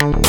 Welcome 0.00 0.22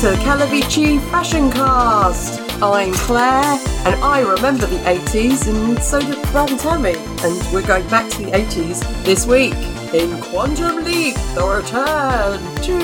to 0.00 0.12
Calavici 0.20 1.00
Fashion 1.10 1.50
Cast. 1.50 2.38
I'm 2.62 2.92
Claire, 2.92 3.58
and 3.86 3.94
I 4.04 4.20
remember 4.20 4.66
the 4.66 4.76
80s, 4.80 5.48
and 5.48 5.82
so 5.82 6.00
did 6.00 6.20
Brad 6.32 6.50
and 6.50 6.60
Tammy. 6.60 6.96
And 7.22 7.54
we're 7.54 7.66
going 7.66 7.88
back 7.88 8.10
to 8.10 8.18
the 8.18 8.30
80s 8.32 9.04
this 9.04 9.26
week 9.26 9.54
in 9.94 10.20
Quantum 10.20 10.84
Leap: 10.84 11.14
The 11.34 11.44
Return 11.44 12.40
to. 12.62 12.74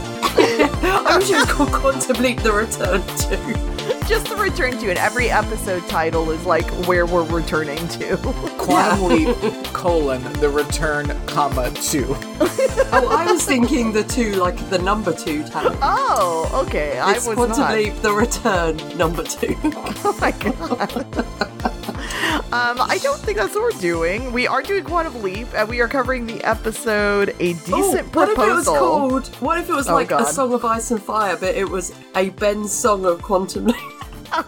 I 0.85 1.17
wish 1.19 1.31
it 1.31 1.37
was 1.37 1.53
called 1.53 1.73
Quantum 1.73 2.23
Leap: 2.23 2.41
The 2.43 2.53
Return 2.53 3.03
to. 3.03 3.73
Just 4.09 4.27
the 4.27 4.37
return 4.37 4.73
to 4.79 4.91
and 4.91 4.99
Every 4.99 5.31
episode 5.31 5.87
title 5.89 6.31
is 6.33 6.45
like 6.45 6.69
where 6.87 7.07
we're 7.07 7.25
returning 7.25 7.87
to. 7.89 8.17
Quantum 8.59 9.05
Leap 9.09 9.37
colon 9.73 10.23
the 10.35 10.51
return 10.51 11.07
comma 11.27 11.71
two. 11.73 12.17
Oh, 12.95 13.09
I 13.09 13.25
was 13.33 13.43
thinking 13.47 13.91
the 13.93 14.05
two, 14.05 14.33
like 14.35 14.55
the 14.69 14.79
number 14.79 15.15
two 15.15 15.45
Tammy. 15.45 15.75
Oh, 15.81 16.65
okay. 16.67 16.99
I 16.99 17.13
It's 17.13 17.27
was 17.27 17.37
Quantum 17.37 17.59
not. 17.61 17.75
Leap: 17.75 17.95
The 18.03 18.13
Return 18.13 18.77
number 18.99 19.23
two. 19.23 19.57
Oh 20.05 20.17
my 20.21 20.31
god. 20.33 21.07
um, 22.53 22.81
I 22.81 22.99
don't 23.03 23.19
think 23.19 23.39
that's 23.39 23.55
what 23.55 23.75
we're 23.75 23.81
doing. 23.81 24.33
We 24.33 24.47
are 24.47 24.63
doing 24.63 24.85
Quantum 24.85 25.23
Leap, 25.23 25.49
and 25.55 25.69
we 25.69 25.81
are 25.81 25.89
covering 25.89 26.27
the 26.27 26.43
episode 26.45 27.31
"A 27.41 27.53
Decent 27.55 28.09
Oh, 28.15 28.21
what 28.21 28.29
if 28.29 28.39
it 28.39 28.53
was 28.55 28.67
called? 28.67 29.27
What 29.41 29.59
if 29.59 29.69
it 29.71 29.75
was 29.75 29.89
Oh, 29.89 29.95
like 29.95 30.09
God. 30.09 30.23
a 30.23 30.27
song 30.27 30.53
of 30.53 30.65
ice 30.65 30.91
and 30.91 31.03
fire, 31.03 31.37
but 31.37 31.55
it 31.55 31.69
was 31.69 31.95
a 32.15 32.29
Ben 32.31 32.67
song 32.69 33.05
of 33.07 33.23
quantum 33.23 33.67
leap? 33.67 33.77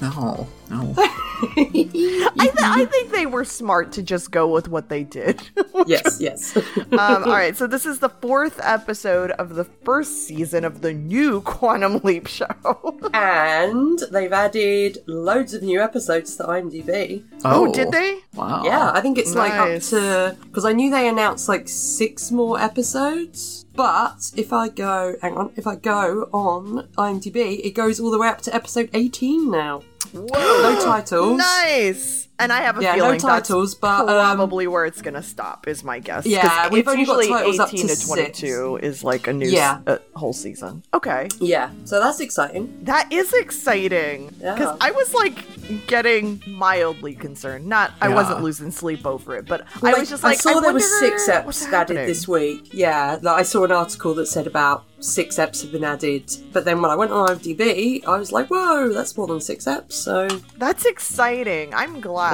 No, 0.00 0.46
no. 0.68 0.94
I, 1.56 2.32
th- 2.36 2.54
I 2.62 2.86
think 2.90 3.10
they 3.10 3.26
were 3.26 3.44
smart 3.44 3.92
to 3.92 4.02
just 4.02 4.30
go 4.30 4.46
with 4.46 4.68
what 4.68 4.88
they 4.88 5.02
did. 5.02 5.42
yes, 5.86 6.18
yes. 6.20 6.56
um, 6.56 7.24
all 7.24 7.32
right, 7.32 7.56
so 7.56 7.66
this 7.66 7.86
is 7.86 7.98
the 7.98 8.08
fourth 8.08 8.60
episode 8.62 9.32
of 9.32 9.54
the 9.54 9.64
first 9.64 10.26
season 10.26 10.64
of 10.64 10.80
the 10.80 10.92
new 10.92 11.40
Quantum 11.42 11.98
Leap 12.04 12.26
show. 12.26 12.98
and 13.14 13.98
they've 14.12 14.32
added 14.32 14.98
loads 15.06 15.54
of 15.54 15.62
new 15.62 15.82
episodes 15.82 16.36
to 16.36 16.44
IMDb. 16.44 17.24
oh, 17.44 17.72
did 17.72 17.90
they? 17.90 18.20
Wow. 18.34 18.62
Yeah, 18.64 18.92
I 18.92 19.00
think 19.00 19.18
it's 19.18 19.34
like 19.34 19.52
up 19.52 19.80
to 19.82 20.36
because 20.44 20.64
I 20.64 20.72
knew 20.72 20.90
they 20.90 21.08
announced 21.08 21.48
like 21.48 21.68
six 21.68 22.30
more 22.30 22.60
episodes. 22.60 23.64
But 23.74 24.30
if 24.36 24.52
I 24.52 24.68
go, 24.68 25.16
hang 25.20 25.36
on, 25.36 25.52
if 25.56 25.66
I 25.66 25.74
go 25.74 26.28
on 26.32 26.88
IMDb, 26.96 27.60
it 27.64 27.72
goes 27.72 27.98
all 27.98 28.12
the 28.12 28.18
way 28.18 28.28
up 28.28 28.40
to 28.42 28.54
episode 28.54 28.88
18 28.94 29.50
now. 29.50 29.82
Whoa! 30.14 30.62
No 30.62 30.80
titles. 30.80 31.38
Nice. 31.64 32.28
And 32.38 32.52
I 32.52 32.62
have 32.62 32.78
a 32.78 32.82
Yeah, 32.82 32.96
no 32.96 33.04
feeling 33.04 33.20
titles, 33.20 33.70
that's 33.74 33.80
but, 33.80 34.08
um, 34.08 34.36
probably 34.36 34.66
where 34.66 34.84
it's 34.86 35.00
gonna 35.00 35.22
stop. 35.22 35.68
Is 35.68 35.84
my 35.84 36.00
guess. 36.00 36.26
Yeah, 36.26 36.68
we've 36.68 36.86
only 36.88 37.04
got 37.06 37.22
titles 37.24 37.60
up 37.60 37.70
to 37.70 37.76
to 37.86 38.06
twenty-two 38.06 38.80
is 38.82 39.04
like 39.04 39.28
a 39.28 39.32
new 39.32 39.48
Yeah. 39.48 39.78
s- 39.86 39.98
uh, 40.14 40.18
whole 40.18 40.32
season. 40.32 40.82
Okay, 40.92 41.28
Yeah, 41.38 41.70
so 41.84 42.00
that's 42.00 42.18
exciting. 42.18 42.76
that 42.82 43.12
is 43.12 43.32
exciting. 43.34 44.30
Because 44.38 44.58
Yeah. 44.60 44.76
I 44.80 44.90
was 44.90 45.14
like 45.14 45.44
getting 45.86 46.42
mildly 46.46 47.14
concerned. 47.14 47.66
Not, 47.66 47.92
I 48.02 48.08
wasn't 48.08 48.42
losing 48.42 48.72
sleep 48.72 49.06
over 49.06 49.36
it, 49.36 49.46
but 49.46 49.62
I 49.76 49.78
Like, 49.92 49.96
was 49.98 50.10
just 50.10 50.24
like, 50.24 50.38
I 50.38 50.40
saw 50.40 50.58
I 50.58 50.60
there 50.60 50.72
was 50.72 50.98
six 50.98 51.28
eps 51.28 51.72
added 51.72 51.96
this 52.08 52.26
week. 52.26 52.70
Yeah, 52.72 53.18
like 53.22 53.38
I 53.38 53.42
saw 53.44 53.62
an 53.64 53.70
article 53.72 54.12
that 54.14 54.26
said 54.26 54.48
about 54.48 54.84
six 54.98 55.36
eps 55.36 55.62
have 55.62 55.70
been 55.70 55.84
added, 55.84 56.30
but 56.52 56.64
then 56.64 56.82
when 56.82 56.90
I 56.90 56.96
went 56.96 57.12
on 57.12 57.28
IMDb, 57.28 58.04
I 58.06 58.16
was 58.18 58.32
like, 58.32 58.48
whoa, 58.48 58.92
that's 58.92 59.16
more 59.16 59.26
than 59.28 59.40
six 59.40 59.66
eps. 59.66 59.92
So 59.92 60.26
That's 60.58 60.84
exciting. 60.84 61.72
I'm 61.74 62.00
glad. 62.00 62.24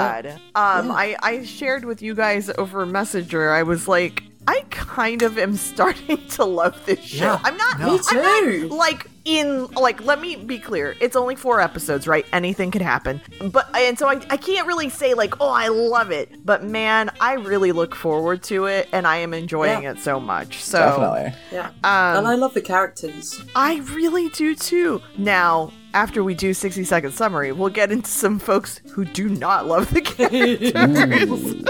Um, 0.54 0.86
Yeah. 0.86 0.92
I, 0.92 1.16
I 1.22 1.44
shared 1.44 1.84
with 1.84 2.02
you 2.02 2.14
guys 2.14 2.50
over 2.58 2.84
Messenger. 2.86 3.50
I 3.50 3.62
was 3.62 3.86
like, 3.88 4.24
I 4.48 4.64
kind 4.70 5.22
of 5.22 5.38
am 5.38 5.54
starting 5.70 6.26
to 6.28 6.44
love 6.44 6.84
this 6.86 7.00
show. 7.00 7.24
Yeah, 7.24 7.40
I'm 7.44 7.56
not. 7.56 7.78
no. 7.78 7.92
Me 7.94 8.00
I'm 8.10 8.68
not, 8.68 8.76
like 8.76 9.06
in 9.26 9.66
like. 9.72 10.02
Let 10.02 10.18
me 10.20 10.34
be 10.34 10.58
clear. 10.58 10.96
It's 10.98 11.14
only 11.14 11.36
four 11.36 11.60
episodes, 11.60 12.08
right? 12.08 12.24
Anything 12.32 12.70
could 12.70 12.80
happen. 12.82 13.20
But 13.52 13.68
and 13.76 13.98
so 13.98 14.08
I, 14.08 14.14
I 14.30 14.36
can't 14.38 14.66
really 14.66 14.88
say 14.88 15.12
like, 15.12 15.34
oh, 15.40 15.50
I 15.50 15.68
love 15.68 16.10
it. 16.10 16.44
But 16.44 16.64
man, 16.64 17.10
I 17.20 17.34
really 17.34 17.70
look 17.72 17.94
forward 17.94 18.42
to 18.44 18.64
it, 18.64 18.88
and 18.92 19.06
I 19.06 19.18
am 19.18 19.34
enjoying 19.34 19.82
Yeah. 19.82 19.92
it 19.92 19.98
so 20.00 20.18
much. 20.18 20.62
So 20.64 20.78
Definitely. 20.78 21.34
yeah, 21.52 21.66
Um, 21.84 22.18
and 22.18 22.26
I 22.26 22.34
love 22.34 22.54
the 22.54 22.62
characters. 22.62 23.40
I 23.54 23.80
really 23.92 24.30
do 24.30 24.54
too. 24.56 25.02
Now, 25.18 25.70
after 25.94 26.22
we 26.22 26.34
do 26.34 26.54
60 26.54 26.84
second 26.84 27.12
summary, 27.12 27.52
we'll 27.52 27.68
get 27.70 27.90
into 27.92 28.10
some 28.10 28.38
folks 28.38 28.80
who 28.92 29.04
do 29.04 29.28
not 29.28 29.66
love 29.66 29.92
the 29.92 30.00
characters. 30.02 31.64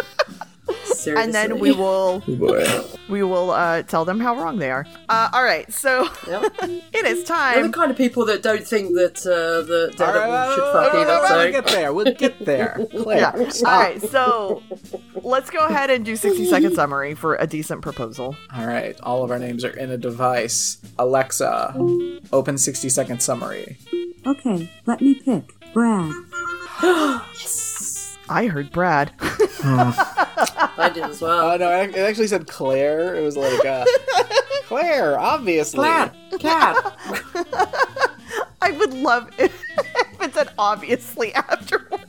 Seriously, 1.00 1.24
and 1.24 1.34
then 1.34 1.58
we 1.58 1.72
will 1.72 2.22
Oh 2.28 2.90
we 3.08 3.22
will 3.22 3.50
uh, 3.50 3.82
tell 3.82 4.04
them 4.04 4.20
how 4.20 4.36
wrong 4.36 4.58
they 4.58 4.70
are. 4.70 4.86
Uh, 5.08 5.28
all 5.32 5.42
right, 5.42 5.70
so 5.72 6.08
Yep. 6.28 6.52
it 6.92 7.06
is 7.06 7.28
We're 7.28 7.66
the 7.66 7.72
kind 7.72 7.90
of 7.90 7.96
people 7.96 8.24
that 8.26 8.42
don't 8.42 8.66
think 8.66 8.94
that 8.94 9.18
uh, 9.26 9.66
the 9.66 9.90
All 9.92 9.96
Daredevil 9.96 10.30
right, 10.32 10.54
should 10.54 10.62
we'll, 10.62 10.72
fuck 10.72 10.92
we'll- 10.92 11.02
either. 11.02 11.34
we'll 11.36 11.52
get 11.52 11.66
there. 11.66 11.92
We'll 11.92 12.14
get 12.14 12.44
there. 12.44 12.86
Claire, 13.02 13.18
Yeah. 13.18 13.32
All 13.44 13.50
stop. 13.50 13.80
right, 13.82 14.02
so 14.02 14.62
let's 15.22 15.50
go 15.50 15.66
ahead 15.66 15.90
and 15.90 16.04
do 16.04 16.14
60 16.16 16.44
second 16.46 16.74
summary 16.74 17.14
for 17.14 17.36
a 17.36 17.46
decent 17.46 17.82
proposal. 17.82 18.36
All 18.54 18.66
right, 18.66 18.98
all 19.02 19.24
of 19.24 19.30
our 19.30 19.38
names 19.38 19.64
are 19.64 19.70
in 19.76 19.90
a 19.90 19.96
device. 19.98 20.78
Alexa, 20.98 21.74
open 22.32 22.58
60 22.58 22.88
second 22.90 23.20
summary. 23.22 23.76
Okay, 24.26 24.70
let 24.86 25.00
me 25.00 25.14
pick. 25.14 25.44
Brad. 25.72 26.12
Yes. 27.32 28.16
I 28.28 28.46
heard 28.46 28.70
Brad. 28.70 29.12
I 30.80 30.88
did 30.88 31.04
as 31.04 31.20
well. 31.20 31.50
Oh 31.52 31.56
no, 31.56 31.70
it 31.80 31.90
it 31.90 31.98
actually 31.98 32.26
said 32.28 32.46
Claire. 32.46 33.14
It 33.14 33.22
was 33.22 33.36
like, 33.36 33.64
uh, 33.64 33.84
Claire, 34.64 35.18
obviously. 35.18 35.86
Cat, 35.86 36.14
cat. 36.38 36.76
I 38.62 38.72
would 38.72 38.92
love 38.94 39.30
it 39.38 39.52
if 39.78 40.20
it 40.22 40.34
said 40.34 40.50
obviously 40.58 41.34
afterwards. 41.34 42.04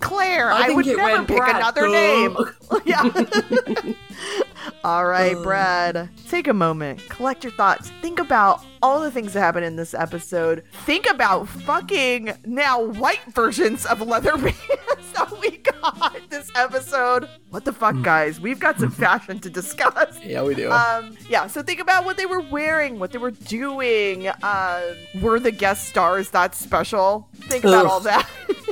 Claire, 0.00 0.52
I 0.52 0.66
I, 0.68 0.70
would 0.74 0.86
never 0.86 1.24
pick 1.24 1.36
Brad. 1.36 1.56
another 1.56 1.82
Duh. 1.82 1.92
name. 1.92 2.36
yeah. 2.84 3.94
All 4.84 5.06
right, 5.06 5.34
Brad. 5.42 6.10
Take 6.28 6.46
a 6.46 6.52
moment, 6.52 7.08
collect 7.08 7.42
your 7.42 7.52
thoughts, 7.54 7.88
think 8.02 8.18
about 8.18 8.62
all 8.82 9.00
the 9.00 9.10
things 9.10 9.32
that 9.32 9.40
happened 9.40 9.64
in 9.64 9.76
this 9.76 9.94
episode. 9.94 10.62
Think 10.84 11.08
about 11.08 11.48
fucking 11.48 12.34
now 12.44 12.82
white 12.82 13.24
versions 13.28 13.86
of 13.86 14.02
leather 14.02 14.32
pants 14.36 14.58
that 15.14 15.40
we 15.40 15.56
got 15.56 16.18
this 16.28 16.50
episode. 16.54 17.26
What 17.48 17.64
the 17.64 17.72
fuck, 17.72 18.02
guys? 18.02 18.40
We've 18.40 18.60
got 18.60 18.78
some 18.78 18.90
fashion 19.04 19.38
to 19.40 19.48
discuss. 19.48 20.20
Yeah, 20.22 20.42
we 20.42 20.54
do. 20.54 20.70
Um, 20.70 21.16
yeah, 21.30 21.46
so 21.46 21.62
think 21.62 21.80
about 21.80 22.04
what 22.04 22.18
they 22.18 22.26
were 22.26 22.42
wearing, 22.42 22.98
what 22.98 23.10
they 23.12 23.18
were 23.18 23.30
doing. 23.30 24.28
Uh, 24.28 24.82
were 25.22 25.40
the 25.40 25.50
guest 25.50 25.88
stars 25.88 26.28
that 26.30 26.54
special? 26.54 27.26
Think 27.36 27.64
about 27.64 27.86
Ugh. 27.86 27.90
all 27.90 28.00
that. 28.00 28.28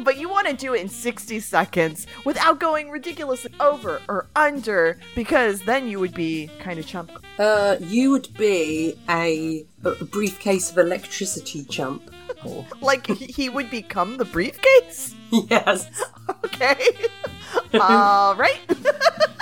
but 0.00 0.16
you 0.18 0.28
want 0.28 0.46
to 0.48 0.54
do 0.54 0.74
it 0.74 0.80
in 0.80 0.88
60 0.88 1.40
seconds 1.40 2.06
without 2.24 2.58
going 2.60 2.90
ridiculously 2.90 3.52
over 3.60 4.00
or 4.08 4.26
under, 4.36 4.98
because 5.14 5.62
then 5.62 5.86
you 5.88 5.98
would 6.00 6.14
be 6.14 6.50
kind 6.60 6.78
of 6.78 6.86
chump. 6.86 7.10
Uh, 7.38 7.76
you 7.80 8.10
would 8.10 8.32
be 8.34 8.98
a, 9.08 9.66
a 9.84 10.04
briefcase 10.04 10.70
of 10.70 10.78
electricity 10.78 11.64
chump. 11.64 12.10
Like 12.80 13.06
he- 13.08 13.26
he 13.26 13.48
would 13.48 13.70
become 13.70 14.18
the 14.18 14.24
briefcase? 14.24 15.14
yes. 15.32 15.88
Okay. 16.44 16.76
all 17.80 18.36
right. 18.36 18.60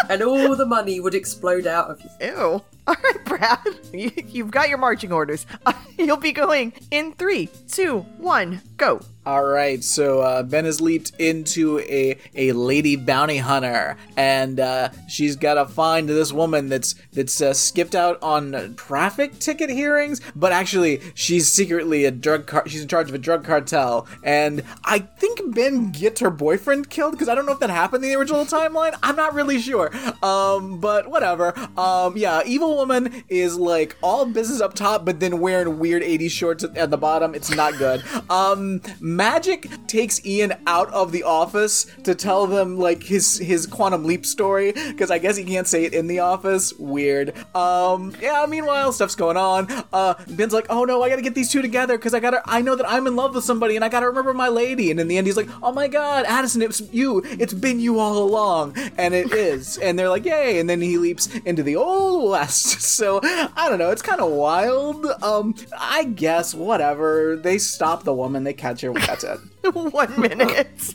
And 0.08 0.22
all 0.22 0.56
the 0.56 0.64
money 0.64 1.00
would 1.00 1.14
explode 1.14 1.66
out 1.66 1.90
of 1.90 2.00
you. 2.00 2.10
Ew. 2.26 2.62
All 2.86 2.96
right, 3.02 3.24
Brad. 3.24 3.58
You, 3.92 4.10
you've 4.28 4.50
got 4.50 4.68
your 4.68 4.78
marching 4.78 5.12
orders. 5.12 5.46
you'll 5.98 6.16
be 6.18 6.32
going 6.32 6.74
in 6.90 7.12
three, 7.14 7.48
two, 7.68 8.00
one, 8.18 8.60
go. 8.76 9.00
All 9.26 9.44
right, 9.46 9.82
so 9.82 10.20
uh, 10.20 10.42
Ben 10.42 10.66
has 10.66 10.82
leaped 10.82 11.12
into 11.18 11.78
a 11.80 12.18
a 12.34 12.52
lady 12.52 12.94
bounty 12.94 13.38
hunter, 13.38 13.96
and 14.18 14.60
uh, 14.60 14.90
she's 15.08 15.34
got 15.34 15.54
to 15.54 15.64
find 15.64 16.06
this 16.06 16.30
woman 16.30 16.68
that's 16.68 16.94
that's 17.14 17.40
uh, 17.40 17.54
skipped 17.54 17.94
out 17.94 18.22
on 18.22 18.74
traffic 18.76 19.38
ticket 19.38 19.70
hearings, 19.70 20.20
but 20.36 20.52
actually 20.52 21.00
she's 21.14 21.50
secretly 21.50 22.04
a 22.04 22.10
drug 22.10 22.46
car. 22.46 22.64
She's 22.68 22.82
in 22.82 22.88
charge 22.88 23.08
of 23.08 23.14
a 23.14 23.18
drug 23.18 23.44
cartel, 23.44 24.06
and 24.22 24.62
I 24.84 24.98
think 24.98 25.40
Ben 25.54 25.90
gets 25.90 26.20
her 26.20 26.30
boyfriend 26.30 26.90
killed 26.90 27.12
because 27.12 27.30
I 27.30 27.34
don't 27.34 27.46
know 27.46 27.52
if 27.52 27.60
that 27.60 27.70
happened 27.70 28.04
in 28.04 28.10
the 28.10 28.16
original 28.16 28.44
timeline. 28.44 28.92
I'm 29.02 29.16
not 29.16 29.32
really 29.32 29.58
sure, 29.58 29.90
um, 30.22 30.80
but 30.80 31.08
whatever. 31.08 31.54
Um, 31.78 32.18
yeah, 32.18 32.42
evil 32.44 32.73
woman 32.74 33.24
is 33.28 33.56
like 33.56 33.96
all 34.02 34.26
business 34.26 34.60
up 34.60 34.74
top, 34.74 35.04
but 35.04 35.20
then 35.20 35.40
wearing 35.40 35.78
weird 35.78 36.02
80s 36.02 36.30
shorts 36.30 36.64
at, 36.64 36.76
at 36.76 36.90
the 36.90 36.96
bottom. 36.98 37.34
It's 37.34 37.50
not 37.50 37.76
good. 37.78 38.02
Um, 38.30 38.80
Magic 39.00 39.68
takes 39.86 40.24
Ian 40.26 40.54
out 40.66 40.90
of 40.92 41.12
the 41.12 41.22
office 41.22 41.86
to 42.04 42.14
tell 42.14 42.46
them 42.46 42.78
like 42.78 43.02
his 43.02 43.38
his 43.38 43.66
quantum 43.66 44.04
leap 44.04 44.24
story 44.26 44.72
because 44.72 45.10
I 45.10 45.18
guess 45.18 45.36
he 45.36 45.44
can't 45.44 45.66
say 45.68 45.84
it 45.84 45.94
in 45.94 46.06
the 46.06 46.20
office. 46.20 46.72
Weird. 46.74 47.34
Um, 47.54 48.14
yeah. 48.20 48.44
Meanwhile, 48.48 48.92
stuff's 48.92 49.14
going 49.14 49.36
on. 49.36 49.68
Uh, 49.92 50.14
Ben's 50.28 50.52
like, 50.52 50.66
oh 50.70 50.84
no, 50.84 51.02
I 51.02 51.08
gotta 51.10 51.22
get 51.22 51.34
these 51.34 51.50
two 51.50 51.62
together 51.62 51.96
because 51.96 52.14
I 52.14 52.20
gotta. 52.20 52.42
I 52.46 52.60
know 52.62 52.74
that 52.76 52.88
I'm 52.88 53.06
in 53.06 53.14
love 53.14 53.34
with 53.34 53.44
somebody 53.44 53.76
and 53.76 53.84
I 53.84 53.88
gotta 53.88 54.06
remember 54.06 54.34
my 54.34 54.48
lady. 54.48 54.90
And 54.90 54.98
in 54.98 55.06
the 55.08 55.18
end, 55.18 55.26
he's 55.26 55.36
like, 55.36 55.48
oh 55.62 55.72
my 55.72 55.86
god, 55.86 56.24
Addison, 56.26 56.62
it's 56.62 56.80
you. 56.92 57.22
It's 57.24 57.54
been 57.54 57.78
you 57.78 57.98
all 58.00 58.18
along, 58.18 58.76
and 58.96 59.14
it 59.14 59.32
is. 59.32 59.78
and 59.78 59.98
they're 59.98 60.08
like, 60.08 60.24
yay! 60.24 60.58
And 60.58 60.68
then 60.68 60.80
he 60.80 60.98
leaps 60.98 61.28
into 61.44 61.62
the 61.62 61.76
old 61.76 62.30
west. 62.30 62.63
So 62.94 63.20
I 63.22 63.68
don't 63.68 63.78
know. 63.78 63.90
It's 63.90 64.00
kind 64.02 64.20
of 64.20 64.30
wild. 64.30 65.04
Um, 65.22 65.54
I 65.78 66.04
guess 66.04 66.54
whatever. 66.54 67.36
They 67.36 67.58
stop 67.58 68.04
the 68.04 68.14
woman. 68.14 68.44
They 68.44 68.54
catch 68.54 68.80
her. 68.82 68.92
That's 68.92 69.24
it. 69.24 69.38
One 69.74 70.18
minute. 70.20 70.94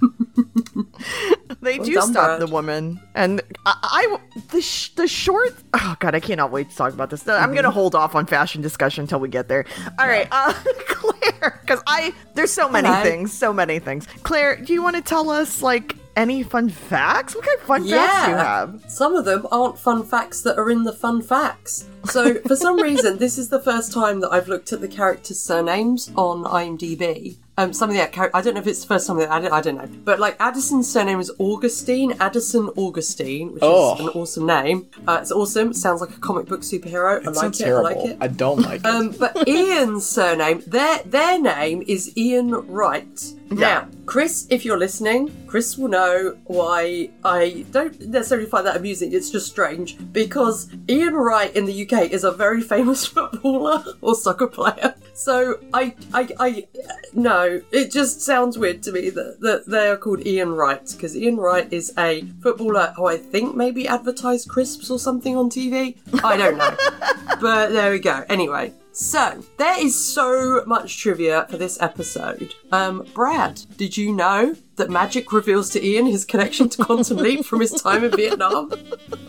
they 1.60 1.78
do 1.78 1.92
stop 1.94 2.12
Brad. 2.12 2.40
the 2.40 2.46
woman, 2.46 3.00
and 3.14 3.40
I, 3.66 3.74
I 3.82 4.18
the 4.50 4.60
sh- 4.60 4.90
the 4.90 5.08
short. 5.08 5.54
Oh 5.74 5.96
god, 6.00 6.14
I 6.14 6.20
cannot 6.20 6.50
wait 6.52 6.70
to 6.70 6.76
talk 6.76 6.92
about 6.92 7.10
this. 7.10 7.26
I'm 7.26 7.54
gonna 7.54 7.70
hold 7.70 7.94
off 7.94 8.14
on 8.14 8.26
fashion 8.26 8.60
discussion 8.62 9.02
until 9.02 9.20
we 9.20 9.28
get 9.28 9.48
there. 9.48 9.64
All 9.98 10.06
right, 10.06 10.28
uh, 10.30 10.52
Claire, 10.88 11.58
because 11.62 11.82
I 11.86 12.12
there's 12.34 12.52
so 12.52 12.68
many 12.68 12.88
Hello. 12.88 13.02
things, 13.02 13.32
so 13.32 13.52
many 13.52 13.78
things. 13.78 14.06
Claire, 14.22 14.56
do 14.56 14.72
you 14.72 14.82
want 14.82 14.96
to 14.96 15.02
tell 15.02 15.30
us 15.30 15.62
like 15.62 15.96
any 16.18 16.42
fun 16.42 16.68
facts? 16.68 17.34
What 17.34 17.44
kind 17.44 17.58
of 17.58 17.64
fun 17.64 17.88
facts 17.88 18.24
do 18.24 18.30
you 18.32 18.36
have? 18.36 18.84
Some 18.88 19.14
of 19.14 19.24
them 19.24 19.46
aren't 19.52 19.78
fun 19.78 20.04
facts 20.04 20.42
that 20.42 20.58
are 20.58 20.70
in 20.70 20.82
the 20.82 20.92
fun 20.92 21.22
facts. 21.22 21.88
So, 22.06 22.34
for 22.40 22.56
some 22.56 22.80
reason, 22.80 23.18
this 23.18 23.38
is 23.38 23.48
the 23.48 23.60
first 23.60 23.92
time 23.92 24.20
that 24.20 24.32
I've 24.32 24.48
looked 24.48 24.72
at 24.72 24.80
the 24.80 24.88
characters' 24.88 25.40
surnames 25.40 26.10
on 26.16 26.44
IMDb. 26.44 27.38
Um, 27.58 27.72
some 27.72 27.90
of 27.90 27.96
the 27.96 28.36
I 28.36 28.40
don't 28.40 28.54
know 28.54 28.60
if 28.60 28.68
it's 28.68 28.82
the 28.82 28.86
first 28.86 29.08
time 29.08 29.18
that 29.18 29.30
I 29.32 29.40
don't, 29.40 29.52
I 29.52 29.60
don't 29.60 29.76
know, 29.76 29.88
but 30.04 30.20
like 30.20 30.36
Addison's 30.38 30.88
surname 30.88 31.18
is 31.18 31.30
Augustine, 31.40 32.14
Addison 32.20 32.68
Augustine, 32.76 33.52
which 33.54 33.62
Oh. 33.64 33.94
is 33.94 34.00
an 34.00 34.08
awesome 34.10 34.46
name. 34.46 34.86
Uh, 35.08 35.18
it's 35.20 35.32
awesome. 35.32 35.72
Sounds 35.72 36.00
like 36.00 36.10
a 36.10 36.20
comic 36.20 36.46
book 36.46 36.60
superhero. 36.60 37.14
I 37.14 37.16
It 37.16 37.26
like 37.26 37.34
sounds 37.34 37.60
it. 37.60 37.64
terrible. 37.64 37.86
I 37.88 37.92
like 37.94 38.04
it. 38.10 38.16
I 38.20 38.28
don't 38.28 38.60
like 38.62 38.80
it. 38.80 38.86
Um, 38.86 39.10
but 39.10 39.48
Ian's 39.48 40.06
surname, 40.06 40.62
their 40.68 40.98
their 41.04 41.40
name 41.40 41.82
is 41.88 42.16
Ian 42.16 42.52
Wright. 42.68 43.34
Now, 43.50 43.88
Chris, 44.04 44.46
if 44.50 44.64
you're 44.66 44.78
listening, 44.78 45.34
Chris 45.46 45.78
will 45.78 45.88
know 45.88 46.36
why 46.44 47.08
I 47.24 47.64
don't 47.72 47.98
necessarily 48.02 48.46
find 48.46 48.66
that 48.66 48.76
amusing. 48.76 49.12
It's 49.12 49.30
just 49.30 49.46
strange 49.48 49.96
because 50.12 50.68
Ian 50.88 51.14
Wright 51.14 51.54
in 51.56 51.64
the 51.64 51.72
UK 51.90 52.10
is 52.12 52.24
a 52.24 52.30
very 52.30 52.60
famous 52.60 53.06
footballer 53.14 53.82
or 54.02 54.14
soccer 54.14 54.46
player. 54.46 54.94
So 55.18 55.58
I, 55.74 55.96
I, 56.14 56.28
I, 56.38 56.66
no, 57.12 57.60
it 57.72 57.90
just 57.90 58.20
sounds 58.20 58.56
weird 58.56 58.84
to 58.84 58.92
me 58.92 59.10
that, 59.10 59.40
that 59.40 59.66
they 59.66 59.88
are 59.88 59.96
called 59.96 60.24
Ian 60.24 60.52
Wright 60.52 60.88
because 60.92 61.16
Ian 61.16 61.38
Wright 61.38 61.70
is 61.72 61.92
a 61.98 62.22
footballer 62.40 62.92
who 62.96 63.06
I 63.06 63.16
think 63.16 63.56
maybe 63.56 63.88
advertised 63.88 64.48
crisps 64.48 64.92
or 64.92 64.98
something 65.00 65.36
on 65.36 65.50
TV. 65.50 65.96
I 66.22 66.36
don't 66.36 66.56
know. 66.56 66.76
But 67.40 67.70
there 67.70 67.92
we 67.92 68.00
go. 68.00 68.24
Anyway, 68.28 68.72
so 68.98 69.44
there 69.58 69.80
is 69.80 69.94
so 69.94 70.64
much 70.66 70.98
trivia 70.98 71.46
for 71.48 71.56
this 71.56 71.80
episode. 71.80 72.52
Um, 72.72 73.06
Brad, 73.14 73.62
did 73.76 73.96
you 73.96 74.12
know 74.12 74.56
that 74.74 74.90
magic 74.90 75.32
reveals 75.32 75.70
to 75.70 75.86
Ian 75.86 76.06
his 76.06 76.24
connection 76.24 76.68
to 76.70 76.84
Quantum 76.84 77.18
Leap 77.18 77.44
from 77.44 77.60
his 77.60 77.70
time 77.80 78.02
in 78.02 78.10
Vietnam? 78.10 78.72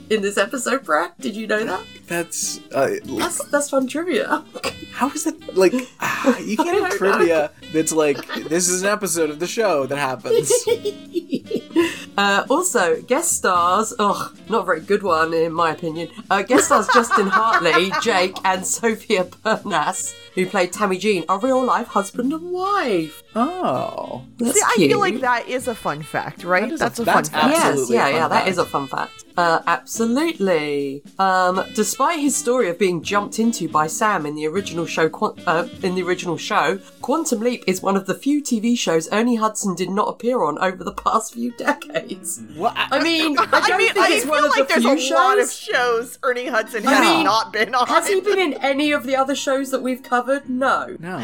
In 0.10 0.24
this 0.24 0.40
episode, 0.40 0.84
Brad, 0.84 1.12
did 1.20 1.36
you 1.36 1.46
know 1.46 1.64
that? 1.66 1.84
That's 2.08 2.60
uh, 2.74 2.96
That's 3.04 3.46
that's 3.50 3.70
fun 3.70 3.86
trivia. 3.86 4.44
how 4.92 5.12
is 5.12 5.28
it 5.28 5.56
like? 5.56 5.74
ah, 6.00 6.36
you 6.40 6.58
can't 6.58 6.84
have 6.84 6.98
trivia 6.98 7.52
that's 7.72 7.92
like 7.92 8.26
this 8.50 8.70
is 8.70 8.82
an 8.82 8.90
episode 8.90 9.30
of 9.30 9.38
the 9.38 9.46
show 9.46 9.86
that 9.86 9.98
happens. 9.98 10.52
Uh, 12.18 12.46
also, 12.50 13.02
guest 13.04 13.32
stars, 13.34 13.94
ugh, 13.98 14.38
not 14.50 14.64
a 14.64 14.66
very 14.66 14.82
good 14.82 15.04
one 15.04 15.34
in 15.34 15.54
my 15.54 15.72
opinion. 15.72 16.10
Uh, 16.30 16.42
guest 16.42 16.66
stars 16.66 16.88
Justin 16.94 17.28
Hartley, 17.32 17.92
Jake, 18.02 18.36
and 18.44 18.66
Sophia 18.66 19.24
Pernas, 19.24 20.14
who 20.36 20.46
played 20.46 20.74
Tammy 20.74 20.98
Jean, 20.98 21.24
are 21.30 21.40
real 21.40 21.64
life 21.64 21.88
husband 21.88 22.34
and 22.34 22.52
wife. 22.52 23.24
Oh, 23.36 24.24
That's 24.38 24.54
See, 24.54 24.62
I 24.66 24.76
feel 24.88 25.00
like 25.00 25.22
that 25.22 25.48
is 25.48 25.68
a 25.68 25.76
fun 25.76 26.02
fact, 26.02 26.44
right? 26.44 26.64
That 26.64 26.72
is 26.74 26.82
a- 26.82 26.84
that's 26.84 27.00
a, 27.00 27.04
that's 27.04 27.30
fun 27.30 27.42
fact. 27.42 27.54
yes, 27.54 27.90
yeah, 27.90 28.08
yeah, 28.10 28.28
that 28.28 28.30
fact. 28.40 28.50
is 28.50 28.58
a 28.58 28.66
fun 28.66 28.88
fact. 28.88 29.24
Uh, 29.38 29.62
absolutely. 29.68 31.04
Um, 31.18 31.64
despite 31.76 32.20
his 32.20 32.36
story 32.36 32.70
of 32.70 32.78
being 32.80 33.02
jumped 33.04 33.40
into 33.40 33.70
by 33.70 33.88
Sam 33.88 34.26
in 34.26 34.36
the 34.36 34.48
original 34.48 34.86
show, 34.86 35.10
uh, 35.48 35.68
in 35.84 35.96
the 35.96 36.02
original 36.04 36.38
show, 36.38 36.80
Quantum 37.02 37.40
Leap 37.42 37.64
is 37.68 37.82
one 37.82 37.96
of 37.96 38.06
the 38.06 38.16
few 38.16 38.42
TV 38.42 38.78
shows 38.78 39.08
Ernie 39.12 39.36
Hudson 39.36 39.76
did 39.76 39.90
not 39.90 40.08
appear 40.10 40.44
on 40.44 40.58
over 40.60 40.84
the 40.84 40.92
past 40.94 41.34
few 41.34 41.52
decades. 41.52 42.42
well, 42.58 42.74
I 42.76 43.02
mean, 43.02 43.38
I 43.38 43.46
don't 43.46 43.72
I 43.74 43.78
mean, 43.78 43.94
think 43.94 43.98
I 44.06 44.14
it's 44.14 44.24
feel 44.24 44.32
one 44.32 44.44
of 44.44 44.50
like 44.52 44.68
the 44.68 44.74
there's 44.74 44.84
few 44.84 44.94
a 44.94 44.98
shows. 45.00 45.12
lot 45.12 45.40
of 45.40 45.52
shows 45.52 46.20
Ernie 46.24 46.48
Hudson 46.48 46.86
I 46.88 46.94
has 46.96 47.16
mean, 47.16 47.24
not 47.26 47.54
been 47.54 47.76
on. 47.76 47.88
Has 47.88 48.08
he 48.08 48.20
been 48.22 48.40
in 48.40 48.54
any 48.56 48.92
of 48.92 49.04
the 49.06 49.16
other 49.16 49.36
shows 49.36 49.72
that 49.72 49.82
we've 49.82 50.04
covered? 50.04 50.50
No. 50.50 50.98
no. 51.00 51.20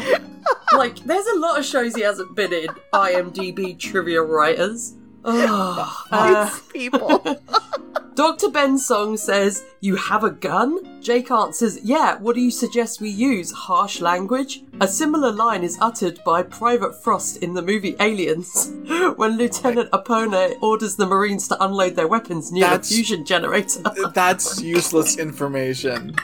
Like, 0.76 0.98
there's 1.00 1.26
a 1.26 1.38
lot 1.38 1.58
of 1.58 1.64
shows 1.64 1.94
he 1.94 2.02
hasn't 2.02 2.34
been 2.36 2.52
in. 2.52 2.68
IMDb 2.92 3.78
trivia 3.78 4.22
writers. 4.22 4.94
Ugh. 5.24 6.06
Uh, 6.10 6.50
people. 6.72 7.22
Dr. 8.14 8.48
Ben 8.48 8.78
Song 8.78 9.16
says, 9.18 9.64
You 9.80 9.96
have 9.96 10.24
a 10.24 10.30
gun? 10.30 11.02
Jake 11.02 11.30
answers, 11.30 11.78
Yeah, 11.82 12.16
what 12.18 12.34
do 12.34 12.40
you 12.40 12.50
suggest 12.50 13.00
we 13.00 13.10
use? 13.10 13.50
Harsh 13.52 14.00
language? 14.00 14.62
A 14.80 14.88
similar 14.88 15.30
line 15.30 15.62
is 15.62 15.76
uttered 15.80 16.20
by 16.24 16.42
Private 16.42 17.02
Frost 17.02 17.42
in 17.42 17.52
the 17.54 17.60
movie 17.62 17.94
Aliens, 18.00 18.72
when 19.16 19.36
Lieutenant 19.36 19.90
Apone 19.90 20.62
orders 20.62 20.96
the 20.96 21.06
Marines 21.06 21.46
to 21.48 21.62
unload 21.62 21.94
their 21.96 22.08
weapons 22.08 22.50
near 22.52 22.64
That's- 22.64 22.90
a 22.90 22.94
fusion 22.94 23.24
generator. 23.26 23.82
That's 24.14 24.62
useless 24.62 25.18
information. 25.18 26.14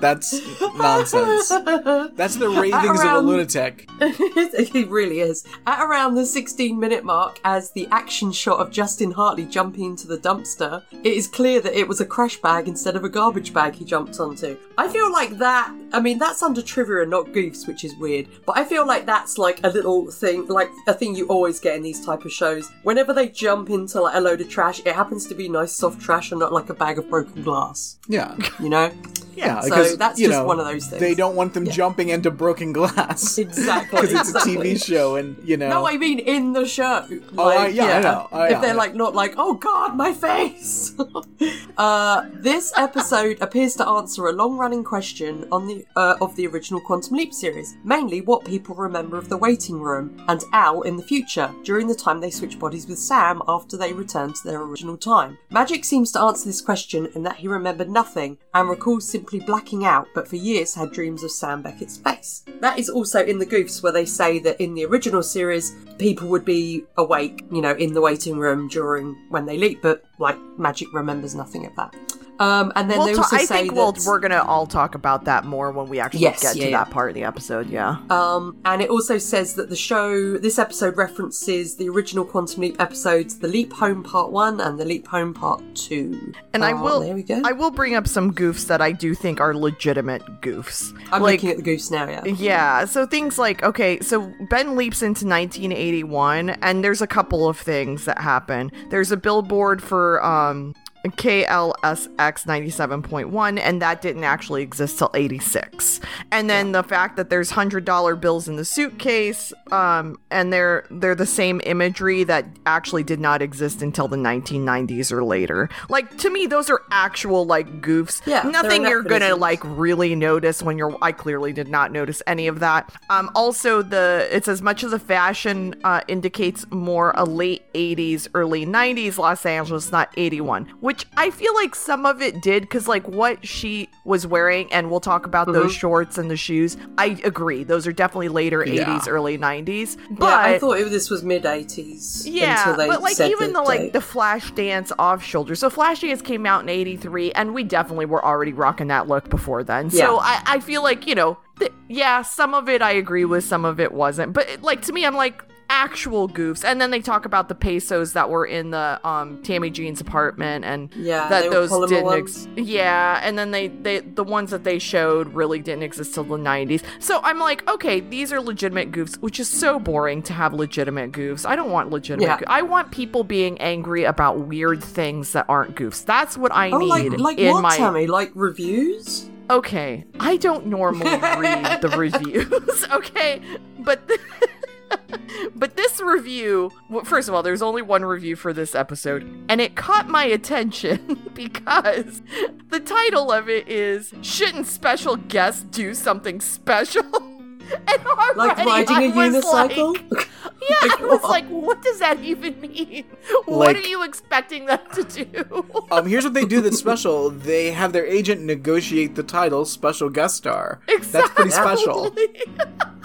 That's 0.00 0.32
nonsense. 0.76 1.48
That's 1.48 2.36
the 2.36 2.48
ravings 2.48 3.00
of 3.00 3.12
a 3.12 3.18
lunatic. 3.20 3.88
it 4.00 4.88
really 4.90 5.20
is. 5.20 5.46
At 5.66 5.82
around 5.84 6.14
the 6.14 6.26
16 6.26 6.78
minute 6.78 7.04
mark, 7.04 7.40
as 7.44 7.70
the 7.70 7.86
action 7.90 8.32
shot 8.32 8.58
of 8.58 8.70
Justin 8.70 9.10
Hartley 9.12 9.46
jumping 9.46 9.84
into 9.84 10.06
the 10.06 10.18
dumpster, 10.18 10.82
it 10.92 11.12
is 11.14 11.26
clear 11.26 11.60
that 11.60 11.78
it 11.78 11.88
was 11.88 12.00
a 12.00 12.06
crash 12.06 12.36
bag 12.38 12.68
instead 12.68 12.96
of 12.96 13.04
a 13.04 13.08
garbage 13.08 13.52
bag 13.54 13.74
he 13.74 13.84
jumped 13.84 14.18
onto. 14.20 14.56
I 14.76 14.88
feel 14.88 15.10
like 15.12 15.38
that, 15.38 15.72
I 15.92 16.00
mean, 16.00 16.18
that's 16.18 16.42
under 16.42 16.60
trivia 16.62 17.02
and 17.02 17.10
not 17.10 17.26
goofs, 17.26 17.66
which 17.66 17.84
is 17.84 17.94
weird, 17.96 18.26
but 18.44 18.58
I 18.58 18.64
feel 18.64 18.86
like 18.86 19.06
that's 19.06 19.38
like 19.38 19.60
a 19.64 19.68
little 19.70 20.10
thing, 20.10 20.46
like 20.48 20.70
a 20.86 20.94
thing 20.94 21.14
you 21.14 21.26
always 21.28 21.60
get 21.60 21.76
in 21.76 21.82
these 21.82 22.04
type 22.04 22.24
of 22.24 22.32
shows. 22.32 22.70
Whenever 22.82 23.12
they 23.12 23.28
jump 23.28 23.70
into 23.70 24.00
like 24.00 24.16
a 24.16 24.20
load 24.20 24.40
of 24.40 24.48
trash, 24.48 24.80
it 24.84 24.94
happens 24.94 25.26
to 25.28 25.34
be 25.34 25.48
nice 25.48 25.72
soft 25.72 26.00
trash 26.00 26.30
and 26.32 26.40
not 26.40 26.52
like 26.52 26.68
a 26.68 26.74
bag 26.74 26.98
of 26.98 27.08
broken 27.08 27.42
glass, 27.42 27.98
Yeah. 28.08 28.36
you 28.60 28.68
know? 28.68 28.90
Yeah, 29.36 29.60
So 29.62 29.83
because 29.84 29.98
that's 29.98 30.20
you 30.20 30.28
just 30.28 30.38
know, 30.40 30.44
one 30.44 30.58
of 30.60 30.66
those 30.66 30.86
things. 30.86 31.00
They 31.00 31.14
don't 31.14 31.36
want 31.36 31.54
them 31.54 31.66
jumping 31.68 32.08
into 32.08 32.30
broken 32.30 32.72
glass. 32.72 33.38
Exactly, 33.44 34.00
Because 34.08 34.34
it's 34.34 34.44
a. 34.44 34.48
TV 34.48 34.82
show, 34.82 35.16
and 35.16 35.36
you 35.44 35.56
know. 35.56 35.68
No, 35.68 35.86
I 35.86 35.96
mean 35.96 36.18
in 36.18 36.52
the 36.52 36.66
show. 36.66 37.06
Oh, 37.36 37.48
I- 37.48 37.68
yeah, 37.68 37.84
I 37.84 38.00
know. 38.00 38.28
Oh, 38.32 38.42
if 38.44 38.50
yeah, 38.50 38.60
they're 38.60 38.70
yeah. 38.70 38.74
like 38.74 38.94
not 38.94 39.14
like, 39.14 39.34
oh 39.36 39.54
god, 39.54 39.96
my 39.96 40.12
face. 40.12 40.94
uh, 41.78 42.26
this 42.34 42.72
episode 42.76 43.40
appears 43.40 43.74
to 43.74 43.86
answer 43.86 44.26
a 44.26 44.32
long-running 44.32 44.84
question 44.84 45.46
on 45.52 45.66
the 45.66 45.84
uh, 45.96 46.16
of 46.20 46.34
the 46.36 46.46
original 46.46 46.80
Quantum 46.80 47.16
Leap 47.16 47.32
series, 47.34 47.76
mainly 47.84 48.20
what 48.20 48.44
people 48.44 48.74
remember 48.74 49.16
of 49.16 49.28
the 49.28 49.36
waiting 49.36 49.80
room 49.80 50.24
and 50.28 50.42
Al 50.52 50.82
in 50.82 50.96
the 50.96 51.02
future 51.02 51.52
during 51.64 51.86
the 51.86 51.94
time 51.94 52.20
they 52.20 52.30
switch 52.30 52.58
bodies 52.58 52.86
with 52.86 52.98
Sam 52.98 53.42
after 53.48 53.76
they 53.76 53.92
return 53.92 54.32
to 54.32 54.40
their 54.44 54.62
original 54.62 54.96
time. 54.96 55.38
Magic 55.50 55.84
seems 55.84 56.12
to 56.12 56.20
answer 56.20 56.46
this 56.46 56.60
question 56.60 57.08
in 57.14 57.22
that 57.24 57.36
he 57.36 57.48
remembered 57.48 57.90
nothing 57.90 58.38
and 58.54 58.68
recalls 58.68 59.08
simply 59.08 59.40
blacking 59.40 59.73
out, 59.82 60.06
but 60.14 60.28
for 60.28 60.36
years 60.36 60.74
had 60.74 60.92
dreams 60.92 61.24
of 61.24 61.30
Sam 61.30 61.62
Beckett's 61.62 61.96
face. 61.96 62.44
That 62.60 62.78
is 62.78 62.90
also 62.90 63.24
in 63.24 63.38
the 63.38 63.46
Goofs 63.46 63.82
where 63.82 63.92
they 63.92 64.04
say 64.04 64.38
that 64.40 64.60
in 64.60 64.74
the 64.74 64.84
original 64.84 65.22
series, 65.22 65.74
people 65.98 66.28
would 66.28 66.44
be 66.44 66.84
awake, 66.98 67.46
you 67.50 67.62
know, 67.62 67.72
in 67.72 67.94
the 67.94 68.02
waiting 68.02 68.38
room 68.38 68.68
during 68.68 69.16
when 69.30 69.46
they 69.46 69.56
leap, 69.56 69.80
but 69.80 70.04
like 70.18 70.36
Magic 70.58 70.88
remembers 70.92 71.34
nothing 71.34 71.64
of 71.64 71.74
that. 71.76 71.94
Um, 72.40 72.72
and 72.74 72.90
then 72.90 72.98
We'll 72.98 73.06
they 73.06 73.14
ta- 73.14 73.28
I 73.32 73.46
think 73.46 73.68
that 73.68 73.74
we'll, 73.76 73.94
we're 74.06 74.18
gonna 74.18 74.42
all 74.42 74.66
talk 74.66 74.94
about 74.94 75.24
that 75.26 75.44
more 75.44 75.70
when 75.70 75.88
we 75.88 76.00
actually 76.00 76.20
Yes, 76.20 76.42
get 76.42 76.56
yeah, 76.56 76.64
to 76.64 76.70
yeah. 76.70 76.84
that 76.84 76.90
part 76.90 77.10
of 77.10 77.14
the 77.14 77.24
episode. 77.24 77.70
Yeah. 77.70 77.98
Um, 78.10 78.56
and 78.64 78.82
it 78.82 78.90
also 78.90 79.18
says 79.18 79.54
that 79.54 79.68
the 79.70 79.76
show, 79.76 80.36
this 80.38 80.58
episode 80.58 80.96
references 80.96 81.76
the 81.76 81.88
original 81.88 82.24
Quantum 82.24 82.62
Leap 82.62 82.80
episodes, 82.80 83.38
The 83.38 83.48
Leap 83.48 83.72
Home 83.74 84.02
Part 84.02 84.32
1 84.32 84.60
and 84.60 84.78
The 84.80 84.84
Leap 84.84 85.06
Home 85.08 85.32
Part 85.32 85.62
2. 85.74 86.32
And 86.52 86.64
I 86.64 86.72
will. 86.72 87.00
There 87.00 87.14
we 87.14 87.22
go. 87.22 87.40
I 87.44 87.52
will 87.52 87.70
bring 87.70 87.94
up 87.94 88.08
some 88.08 88.32
goofs 88.32 88.66
that 88.66 88.80
I 88.80 88.92
do 88.92 89.14
think 89.14 89.40
are 89.40 89.54
legitimate 89.54 90.22
goofs. 90.40 90.92
I'm 91.12 91.22
like, 91.22 91.34
looking 91.42 91.50
at 91.50 91.56
the 91.56 91.62
goofs 91.62 91.90
now, 91.90 92.08
yeah. 92.08 92.24
Yeah, 92.24 92.84
so 92.84 93.06
things 93.06 93.38
like 93.38 93.62
okay, 93.62 94.00
so 94.00 94.32
Ben 94.50 94.76
leaps 94.76 95.02
into 95.02 95.26
1981 95.26 96.50
and 96.50 96.82
there's 96.84 97.02
a 97.02 97.06
couple 97.06 97.48
of 97.48 97.58
things 97.58 98.04
that 98.06 98.18
happen. 98.18 98.70
There's 98.90 99.12
a 99.12 99.16
billboard 99.16 99.82
for 99.82 100.24
um 100.24 100.74
KLSX 101.04 102.16
97.1, 102.16 103.58
and 103.58 103.82
that 103.82 104.00
didn't 104.00 104.24
actually 104.24 104.62
exist 104.62 104.98
till 104.98 105.10
86. 105.14 106.00
And 106.30 106.48
then 106.48 106.72
the 106.72 106.82
fact 106.82 107.16
that 107.16 107.30
there's 107.30 107.52
$100 107.52 108.20
bills 108.20 108.48
in 108.48 108.56
the 108.56 108.64
suitcase, 108.64 109.52
um, 109.70 110.18
and 110.30 110.52
they're 110.52 110.86
they're 110.90 111.14
the 111.14 111.26
same 111.26 111.60
imagery 111.64 112.24
that 112.24 112.46
actually 112.66 113.02
did 113.02 113.20
not 113.20 113.42
exist 113.42 113.82
until 113.82 114.08
the 114.08 114.16
1990s 114.16 115.12
or 115.12 115.24
later. 115.24 115.68
Like 115.88 116.16
to 116.18 116.30
me, 116.30 116.46
those 116.46 116.70
are 116.70 116.82
actual 116.90 117.44
like 117.44 117.82
goofs. 117.82 118.22
Yeah, 118.26 118.42
nothing 118.42 118.82
you're 118.82 119.02
gonna 119.02 119.36
like 119.36 119.60
really 119.64 120.14
notice 120.14 120.62
when 120.62 120.78
you're. 120.78 120.96
I 121.02 121.12
clearly 121.12 121.52
did 121.52 121.68
not 121.68 121.92
notice 121.92 122.22
any 122.26 122.46
of 122.46 122.60
that. 122.60 122.92
Um, 123.10 123.30
also 123.34 123.82
the 123.82 124.28
it's 124.30 124.48
as 124.48 124.62
much 124.62 124.84
as 124.84 124.92
the 124.92 124.98
fashion 124.98 125.74
uh, 125.84 126.00
indicates 126.08 126.64
more 126.70 127.12
a 127.16 127.24
late 127.24 127.70
80s, 127.74 128.28
early 128.34 128.64
90s 128.64 129.18
Los 129.18 129.44
Angeles, 129.44 129.90
not 129.90 130.12
81, 130.16 130.66
which 130.80 130.93
I 131.16 131.30
feel 131.30 131.54
like 131.54 131.74
some 131.74 132.06
of 132.06 132.22
it 132.22 132.40
did 132.40 132.62
because 132.62 132.86
like 132.88 133.06
what 133.08 133.46
she 133.46 133.88
was 134.04 134.26
wearing, 134.26 134.72
and 134.72 134.90
we'll 134.90 135.00
talk 135.00 135.26
about 135.26 135.46
those 135.46 135.72
mm-hmm. 135.72 135.78
shorts 135.78 136.18
and 136.18 136.30
the 136.30 136.36
shoes. 136.36 136.76
I 136.98 137.20
agree, 137.24 137.64
those 137.64 137.86
are 137.86 137.92
definitely 137.92 138.28
later 138.28 138.64
Yeah. 138.64 138.84
80s, 138.84 139.08
early 139.08 139.38
90s. 139.38 139.96
But 140.10 140.26
yeah, 140.26 140.38
I 140.38 140.58
thought 140.58 140.78
it, 140.78 140.90
this 140.90 141.10
was 141.10 141.22
mid 141.22 141.44
80s. 141.44 142.22
yeah, 142.26 142.60
until 142.60 142.76
they 142.76 142.86
but 142.86 143.02
like 143.02 143.20
even 143.20 143.52
the 143.52 143.60
the 143.60 143.62
like 143.62 143.92
the 143.92 144.00
Flash 144.00 144.50
Dance 144.52 144.92
off 144.98 145.22
shoulder. 145.22 145.54
So 145.54 145.70
Flash 145.70 146.00
Dance 146.00 146.22
came 146.22 146.46
out 146.46 146.62
in 146.62 146.68
'83, 146.68 147.32
and 147.32 147.54
we 147.54 147.64
definitely 147.64 148.06
were 148.06 148.24
already 148.24 148.52
rocking 148.52 148.88
that 148.88 149.08
look 149.08 149.28
before 149.30 149.64
then. 149.64 149.90
So 149.90 150.18
I, 150.20 150.42
I 150.46 150.60
feel 150.60 150.82
like 150.82 151.06
you 151.06 151.14
know, 151.14 151.38
th- 151.58 151.72
yeah, 151.88 152.22
some 152.22 152.54
of 152.54 152.68
it 152.68 152.82
I 152.82 152.92
agree 152.92 153.24
with, 153.24 153.44
some 153.44 153.64
of 153.64 153.80
it 153.80 153.92
wasn't. 153.92 154.32
But 154.32 154.62
like 154.62 154.82
to 154.82 154.92
me, 154.92 155.04
I'm 155.04 155.14
like 155.14 155.42
actual 155.74 156.28
goofs. 156.28 156.64
And 156.64 156.80
then 156.80 156.90
they 156.92 157.00
talk 157.00 157.24
about 157.24 157.48
the 157.48 157.54
pesos 157.56 158.12
that 158.12 158.30
were 158.30 158.46
in 158.46 158.70
the 158.70 159.00
um 159.04 159.42
Tammy 159.42 159.70
Jean's 159.70 160.00
apartment, 160.00 160.64
and 160.64 160.88
Yeah, 160.94 161.28
that 161.28 161.50
those 161.50 161.70
didn't. 161.88 162.12
Ex- 162.12 162.48
yeah, 162.56 163.20
and 163.24 163.36
then 163.36 163.50
they 163.50 163.68
they 163.68 163.98
the 163.98 164.22
ones 164.24 164.50
that 164.52 164.62
they 164.62 164.78
showed 164.78 165.34
really 165.34 165.58
didn't 165.58 165.82
exist 165.82 166.14
till 166.14 166.24
the 166.24 166.36
90s. 166.36 166.82
So 167.00 167.20
I'm 167.24 167.38
like, 167.40 167.68
okay, 167.68 168.00
these 168.00 168.32
are 168.32 168.40
legitimate 168.40 168.92
goofs, 168.92 169.16
which 169.16 169.40
is 169.40 169.48
so 169.48 169.78
boring 169.80 170.22
to 170.22 170.32
have 170.32 170.54
legitimate 170.54 171.10
goofs. 171.12 171.44
I 171.44 171.56
don't 171.56 171.70
want 171.70 171.90
legitimate. 171.90 172.26
Yeah. 172.26 172.40
I 172.46 172.62
want 172.62 172.92
people 172.92 173.24
being 173.24 173.60
angry 173.60 174.04
about 174.04 174.40
weird 174.46 174.82
things 174.82 175.32
that 175.32 175.46
aren't 175.48 175.74
goofs. 175.74 176.04
That's 176.04 176.38
what 176.38 176.52
I 176.52 176.70
Oh, 176.70 176.78
need 176.78 176.88
like 176.88 177.18
like 177.18 177.38
in 177.38 177.52
what, 177.52 177.62
my. 177.62 177.76
Tammy? 177.76 178.06
Like 178.06 178.30
reviews? 178.34 179.28
Okay, 179.50 180.04
I 180.18 180.36
don't 180.38 180.66
normally 180.68 181.10
read 181.38 181.80
the 181.82 181.88
reviews. 181.90 182.86
Okay, 182.92 183.40
but. 183.80 184.00
But 185.56 185.76
this 185.76 186.00
review, 186.00 186.70
well, 186.88 187.04
first 187.04 187.28
of 187.28 187.34
all, 187.34 187.42
there's 187.42 187.62
only 187.62 187.82
one 187.82 188.04
review 188.04 188.36
for 188.36 188.52
this 188.52 188.74
episode, 188.74 189.22
and 189.48 189.60
it 189.60 189.76
caught 189.76 190.08
my 190.08 190.24
attention 190.24 191.30
because 191.34 192.22
the 192.70 192.80
title 192.80 193.30
of 193.30 193.48
it 193.48 193.68
is 193.68 194.12
Shouldn't 194.22 194.66
Special 194.66 195.16
Guests 195.16 195.62
Do 195.62 195.94
Something 195.94 196.40
Special? 196.40 197.04
And 197.88 198.06
already 198.06 198.38
Like 198.38 198.56
riding 198.88 199.18
I 199.18 199.26
a 199.26 199.30
unicycle? 199.30 200.10
Like, 200.10 200.28
yeah, 200.70 200.76
I 200.80 200.96
was 201.02 201.20
what? 201.22 201.30
like, 201.36 201.46
what 201.48 201.82
does 201.82 201.98
that 201.98 202.18
even 202.20 202.60
mean? 202.60 203.04
what 203.46 203.58
Like- 203.68 203.76
are 203.76 203.80
you 203.80 204.02
expecting 204.02 204.66
them 204.66 204.80
to 204.94 205.02
do? 205.04 205.66
Um, 205.90 206.06
here's 206.06 206.24
what 206.24 206.34
they 206.34 206.44
do 206.44 206.60
that's 206.60 206.78
special. 206.78 207.30
They 207.30 207.70
have 207.72 207.92
their 207.92 208.06
agent 208.06 208.42
negotiate 208.42 209.14
the 209.14 209.22
title 209.22 209.64
special 209.64 210.08
guest 210.10 210.36
star. 210.36 210.80
That's 211.10 211.30
pretty 211.30 211.50
special. 211.50 212.14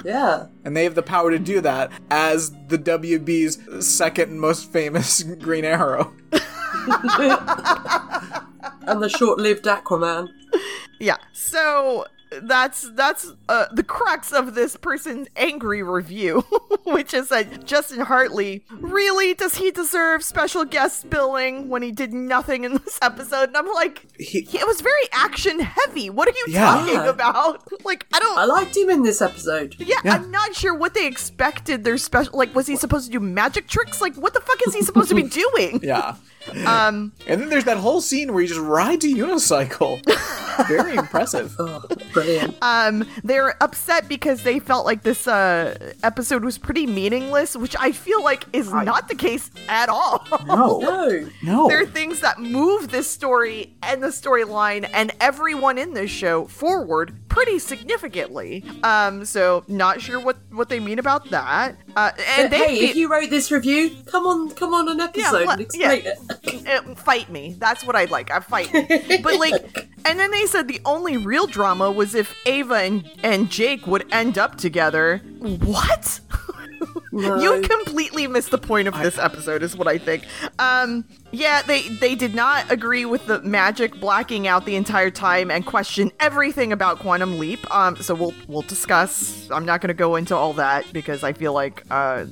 yeah. 0.06 0.48
And 0.66 0.76
they 0.76 0.84
have 0.84 0.96
the 0.96 1.04
power 1.04 1.32
to 1.32 1.40
do 1.40 1.62
that 1.62 1.92
as 2.10 2.52
the 2.68 2.78
WB's 2.78 3.86
second 3.86 4.40
most 4.40 4.72
famous 4.72 5.24
Green 5.24 5.66
Arrow. 5.66 6.14
And 8.88 9.04
the 9.04 9.10
short-lived 9.10 9.66
Aquaman. 9.66 10.30
Yeah. 11.00 11.18
So 11.34 12.06
that's 12.44 12.90
that's 12.92 13.32
uh, 13.48 13.66
the 13.74 13.84
crux 13.84 14.32
of 14.32 14.54
this 14.56 14.76
person's 14.76 15.28
angry 15.36 15.82
review, 15.84 16.42
which 16.84 17.14
is 17.14 17.30
that 17.30 17.66
Justin 17.66 18.02
Hartley 18.02 18.64
really 18.72 19.34
does 19.34 19.56
he 19.56 19.72
deserve 19.72 20.24
special 20.24 20.66
guest 20.66 21.10
billing 21.10 21.70
when 21.70 21.82
he 21.82 21.92
did 21.92 22.14
nothing 22.14 22.64
in 22.66 22.74
this 22.74 23.00
episode? 23.02 23.50
And 23.50 23.58
I'm 23.58 23.68
like, 23.74 24.06
He- 24.20 24.48
it 24.54 24.68
was 24.68 24.82
very 24.82 25.02
action 25.12 25.60
heavy. 25.60 26.10
What 26.10 26.28
are 26.28 26.32
you 26.32 26.46
Yeah. 26.54 26.66
talking 26.66 26.98
about? 27.08 27.64
Like, 27.86 28.06
I 28.14 28.20
don't. 28.20 28.38
I 28.38 28.46
liked 28.46 28.76
him 28.78 28.90
in 28.90 29.04
this 29.04 29.22
episode. 29.22 29.76
yeah, 29.80 29.96
Yeah. 30.04 30.16
I'm 30.16 30.30
not 30.30 30.54
sure 30.54 30.76
what 30.76 30.94
they 30.94 31.08
expected 31.08 31.84
their 31.84 31.98
special. 31.98 32.38
Like, 32.38 32.54
was 32.54 32.68
he 32.68 32.76
supposed 32.76 33.06
to 33.06 33.12
do 33.12 33.20
magic 33.20 33.68
tricks? 33.68 34.02
Like, 34.02 34.16
what 34.16 34.34
the 34.34 34.42
fuck 34.42 34.58
is 34.68 34.74
he 34.76 34.82
supposed 34.84 35.10
to 35.10 35.16
be 35.16 35.24
doing? 35.54 35.80
Yeah. 35.82 36.16
Um, 36.66 37.12
And 37.28 37.42
then 37.42 37.50
there's 37.50 37.66
that 37.66 37.78
whole 37.78 38.02
scene 38.02 38.34
where 38.34 38.42
he 38.42 38.48
just 38.48 38.60
rides 38.60 39.06
a 39.06 39.10
unicycle. 39.10 40.02
Very 40.68 40.96
impressive. 40.96 41.56
Oh, 41.60 41.84
brilliant. 42.14 42.56
um, 42.62 43.06
they're 43.24 43.62
upset 43.62 44.08
because 44.08 44.44
they 44.44 44.60
felt 44.60 44.86
like 44.86 45.04
this 45.04 45.28
uh 45.28 45.78
episode 46.04 46.44
was 46.44 46.58
pretty 46.58 46.88
meaningless, 46.88 47.56
which 47.56 47.76
I 47.80 47.92
feel 47.92 48.24
like 48.24 48.46
is 48.54 48.72
not 48.72 49.08
the 49.08 49.16
case 49.16 49.50
at 49.68 49.90
all. 49.90 50.26
No. 50.46 50.80
No. 50.90 51.30
No. 51.44 51.68
there 51.68 51.82
are 51.82 51.86
things 51.86 52.22
that 52.22 52.40
move 52.40 52.90
this 52.90 53.10
story 53.10 53.76
and 53.84 54.02
the 54.02 54.08
storyline 54.08 54.90
and 54.94 55.12
everyone 55.20 55.78
in 55.78 55.94
this 55.94 56.10
show 56.12 56.46
forward 56.46 57.14
pretty 57.30 57.60
significantly. 57.60 58.64
Um, 58.84 59.26
so 59.26 59.64
not 59.68 60.02
sure 60.02 60.20
what 60.20 60.38
what 60.52 60.70
they 60.70 60.80
mean 60.80 61.00
about 61.00 61.30
that. 61.30 61.76
Uh, 61.96 62.12
and 62.38 62.54
hey, 62.54 62.80
if 62.80 62.96
you 62.96 63.10
wrote 63.10 63.30
this 63.30 63.52
review, 63.52 63.96
come 64.06 64.26
on, 64.26 64.50
come 64.52 64.74
on 64.74 64.90
an 64.90 65.00
episode 65.00 65.46
let- 65.46 65.50
and 65.50 65.62
explain 65.62 66.02
yeah. 66.04 66.14
it. 66.44 66.68
uh, 66.88 66.96
fight 66.96 67.30
me. 67.30 67.56
That's 67.58 67.84
what 67.84 67.96
I'd 67.96 68.12
like. 68.12 68.32
I 68.32 68.40
fight. 68.40 68.70
but 69.24 69.40
like, 69.40 69.90
and 70.06 70.20
then 70.20 70.32
they 70.32 70.46
said 70.46 70.68
the 70.68 70.82
only 70.86 71.18
real 71.18 71.48
drama 71.48 71.92
was 71.92 72.16
if 72.16 72.36
Ava 72.46 72.76
and 72.76 73.10
and 73.24 73.50
Jake 73.50 73.88
would 73.88 74.06
end 74.12 74.38
up 74.38 74.58
together. 74.58 75.22
What? 75.40 76.20
You 77.12 77.62
completely 77.62 78.28
missed 78.28 78.52
the 78.52 78.58
point 78.58 78.88
of 78.88 78.98
this 79.00 79.18
episode, 79.18 79.64
is 79.64 79.76
what 79.76 79.88
I 79.88 79.98
think. 79.98 80.26
Um, 80.60 81.04
yeah, 81.32 81.62
they 81.64 81.82
they 81.88 82.16
did 82.16 82.34
not 82.36 82.72
agree 82.72 83.06
with 83.06 83.26
the 83.26 83.42
magic 83.42 84.00
blacking 84.00 84.48
out 84.48 84.66
the 84.66 84.76
entire 84.76 85.10
time 85.12 85.50
and 85.52 85.66
question 85.66 86.12
everything 86.20 86.72
about 86.72 87.00
Quantum 87.00 87.40
Leap. 87.40 87.60
Um, 87.76 87.96
so 87.98 88.14
we'll 88.16 88.34
we'll 88.48 88.62
discuss. 88.62 89.50
I'm 89.52 89.66
not 89.66 89.82
going 89.82 89.90
to 89.90 89.94
go 89.96 90.16
into 90.16 90.36
all 90.36 90.54
that 90.54 90.86
because 90.94 91.24
I 91.24 91.34
feel 91.34 91.54
like 91.54 91.84
uh 91.90 92.26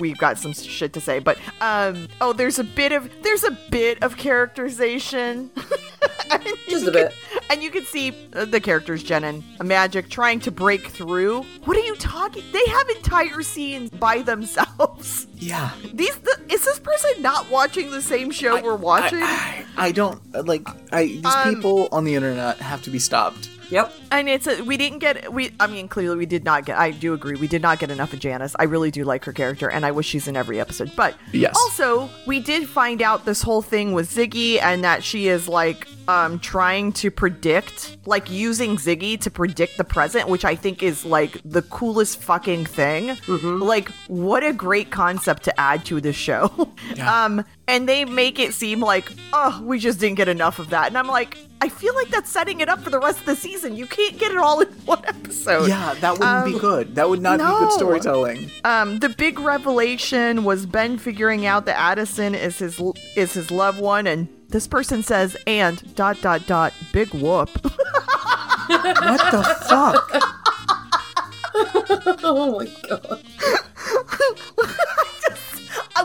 we've 0.00 0.18
got 0.18 0.38
some 0.38 0.52
shit 0.54 0.92
to 0.94 1.00
say. 1.00 1.18
But 1.18 1.38
um, 1.60 2.08
oh, 2.20 2.32
there's 2.32 2.58
a 2.58 2.64
bit 2.64 2.92
of 2.92 3.10
there's 3.22 3.44
a 3.44 3.56
bit 3.70 4.02
of 4.02 4.16
characterization. 4.16 5.50
Just 6.68 6.86
a 6.86 6.90
bit. 6.90 7.12
can- 7.12 7.33
and 7.54 7.62
you 7.62 7.70
can 7.70 7.84
see 7.84 8.12
uh, 8.34 8.44
the 8.44 8.60
characters, 8.60 9.04
Jen 9.04 9.22
and 9.22 9.44
Magic, 9.62 10.08
trying 10.10 10.40
to 10.40 10.50
break 10.50 10.88
through. 10.88 11.42
What 11.64 11.76
are 11.76 11.80
you 11.86 11.94
talking? 11.94 12.42
They 12.52 12.64
have 12.66 12.88
entire 12.90 13.42
scenes 13.42 13.90
by 13.90 14.22
themselves. 14.22 15.28
Yeah. 15.36 15.72
These 15.92 16.16
the, 16.20 16.40
is 16.48 16.64
this 16.64 16.78
person 16.78 17.20
not 17.20 17.50
watching 17.50 17.90
the 17.90 18.00
same 18.00 18.30
show 18.30 18.62
we're 18.62 18.76
watching? 18.76 19.18
I, 19.20 19.66
I 19.76 19.92
don't 19.92 20.22
like 20.46 20.66
I 20.90 21.04
these 21.06 21.24
Um, 21.26 21.54
people 21.54 21.88
on 21.92 22.04
the 22.04 22.14
internet 22.14 22.56
have 22.60 22.80
to 22.84 22.90
be 22.90 22.98
stopped. 22.98 23.50
Yep. 23.68 23.92
and 24.10 24.28
it's 24.28 24.46
a, 24.46 24.62
we 24.62 24.78
didn't 24.78 25.00
get 25.00 25.30
we. 25.34 25.50
I 25.60 25.66
mean, 25.66 25.88
clearly 25.88 26.16
we 26.16 26.24
did 26.24 26.44
not 26.44 26.64
get. 26.64 26.78
I 26.78 26.92
do 26.92 27.12
agree 27.12 27.34
we 27.36 27.48
did 27.48 27.60
not 27.60 27.78
get 27.78 27.90
enough 27.90 28.14
of 28.14 28.20
Janis. 28.20 28.56
I 28.58 28.64
really 28.64 28.90
do 28.90 29.04
like 29.04 29.24
her 29.26 29.32
character, 29.34 29.68
and 29.68 29.84
I 29.84 29.90
wish 29.90 30.06
she's 30.06 30.28
in 30.28 30.36
every 30.36 30.60
episode. 30.60 30.92
But 30.96 31.14
Yes. 31.32 31.54
also 31.58 32.08
we 32.26 32.40
did 32.40 32.66
find 32.66 33.02
out 33.02 33.26
this 33.26 33.42
whole 33.42 33.60
thing 33.62 33.92
with 33.92 34.10
Ziggy, 34.10 34.62
and 34.62 34.82
that 34.84 35.02
she 35.04 35.28
is 35.28 35.46
like 35.46 35.86
um 36.08 36.38
trying 36.38 36.92
to 36.94 37.10
predict, 37.10 37.96
like 38.06 38.30
using 38.30 38.76
Ziggy 38.76 39.20
to 39.20 39.30
predict 39.30 39.76
the 39.76 39.84
present, 39.84 40.28
which 40.28 40.44
I 40.44 40.54
think 40.54 40.82
is 40.82 41.04
like 41.04 41.40
the 41.44 41.62
coolest 41.62 42.20
fucking 42.22 42.66
thing. 42.66 43.16
Like, 43.28 43.88
what 44.08 44.44
a 44.44 44.52
great 44.52 44.90
concept 44.90 45.44
to 45.44 45.60
add 45.60 45.84
to 45.86 46.00
this 46.00 46.16
show. 46.16 46.72
Yeah. 46.94 47.24
um, 47.24 47.44
and 47.66 47.88
they 47.88 48.04
make 48.04 48.38
it 48.38 48.52
seem 48.52 48.78
like, 48.80 49.10
oh, 49.32 49.60
we 49.64 49.78
just 49.78 49.98
didn't 49.98 50.16
get 50.16 50.28
enough 50.28 50.58
of 50.58 50.70
that, 50.70 50.88
and 50.88 50.98
I'm 50.98 51.06
like. 51.08 51.38
I 51.60 51.70
feel 51.70 51.94
like 51.94 52.08
that's 52.08 52.28
setting 52.28 52.60
it 52.60 52.68
up 52.68 52.80
for 52.80 52.90
the 52.90 52.98
rest 53.00 53.20
of 53.20 53.24
the 53.24 53.36
season. 53.36 53.74
You 53.74 53.86
can't 53.86 54.18
get 54.18 54.30
it 54.32 54.36
all 54.36 54.60
in 54.60 54.68
one 54.84 55.02
episode. 55.06 55.66
Yeah, 55.66 55.94
that 55.94 56.18
wouldn't 56.18 56.44
be 56.44 56.58
good. 56.58 56.94
That 56.96 57.08
would 57.08 57.22
not 57.22 57.38
be 57.38 57.44
good 57.44 57.72
storytelling. 57.72 58.50
Um, 58.64 58.98
the 58.98 59.08
big 59.08 59.38
revelation 59.38 60.44
was 60.44 60.66
Ben 60.66 60.98
figuring 60.98 61.46
out 61.46 61.64
that 61.64 61.78
Addison 61.78 62.34
is 62.34 62.58
his 62.58 62.78
is 63.16 63.32
his 63.32 63.50
loved 63.50 63.80
one, 63.80 64.06
and 64.06 64.28
this 64.54 64.68
person 64.68 65.02
says, 65.02 65.36
"and 65.48 65.82
dot 65.96 66.20
dot 66.22 66.46
dot 66.46 66.72
big 66.92 67.08
whoop." 67.12 67.50
What 68.68 69.30
the 69.34 69.42
fuck? 69.68 70.10
Oh 72.24 72.58
my 72.58 72.66
god. 72.88 73.20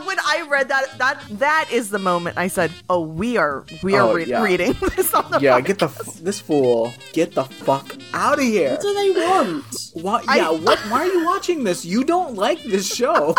When 0.06 0.18
I 0.20 0.46
read 0.50 0.70
that, 0.70 0.98
that 0.98 1.22
that 1.40 1.68
is 1.72 1.90
the 1.90 2.00
moment 2.00 2.38
I 2.38 2.48
said, 2.48 2.72
"Oh, 2.90 3.02
we 3.02 3.38
are 3.38 3.64
we 3.84 3.96
are 3.96 4.04
Oh, 4.10 4.14
re- 4.14 4.26
yeah. 4.26 4.42
reading 4.44 4.74
this 4.96 5.14
on 5.14 5.30
the 5.30 5.40
Yeah, 5.40 5.60
podcast." 5.60 5.66
get 5.66 5.80
the 5.80 5.86
f- 5.86 6.16
this 6.22 6.40
fool. 6.40 6.94
Get 7.14 7.36
the 7.36 7.44
fuck 7.44 7.96
out 8.14 8.40
of 8.40 8.46
here. 8.46 8.72
What 8.72 8.82
do 8.82 8.94
they 8.96 9.12
want? 9.12 9.92
Why, 9.94 10.24
I- 10.28 10.38
yeah, 10.38 10.50
what? 10.52 10.80
Why 10.90 11.02
are 11.06 11.12
you 11.14 11.26
watching 11.26 11.64
this? 11.64 11.86
You 11.86 12.04
don't 12.04 12.36
like 12.36 12.64
this 12.64 12.88
show. 12.88 13.36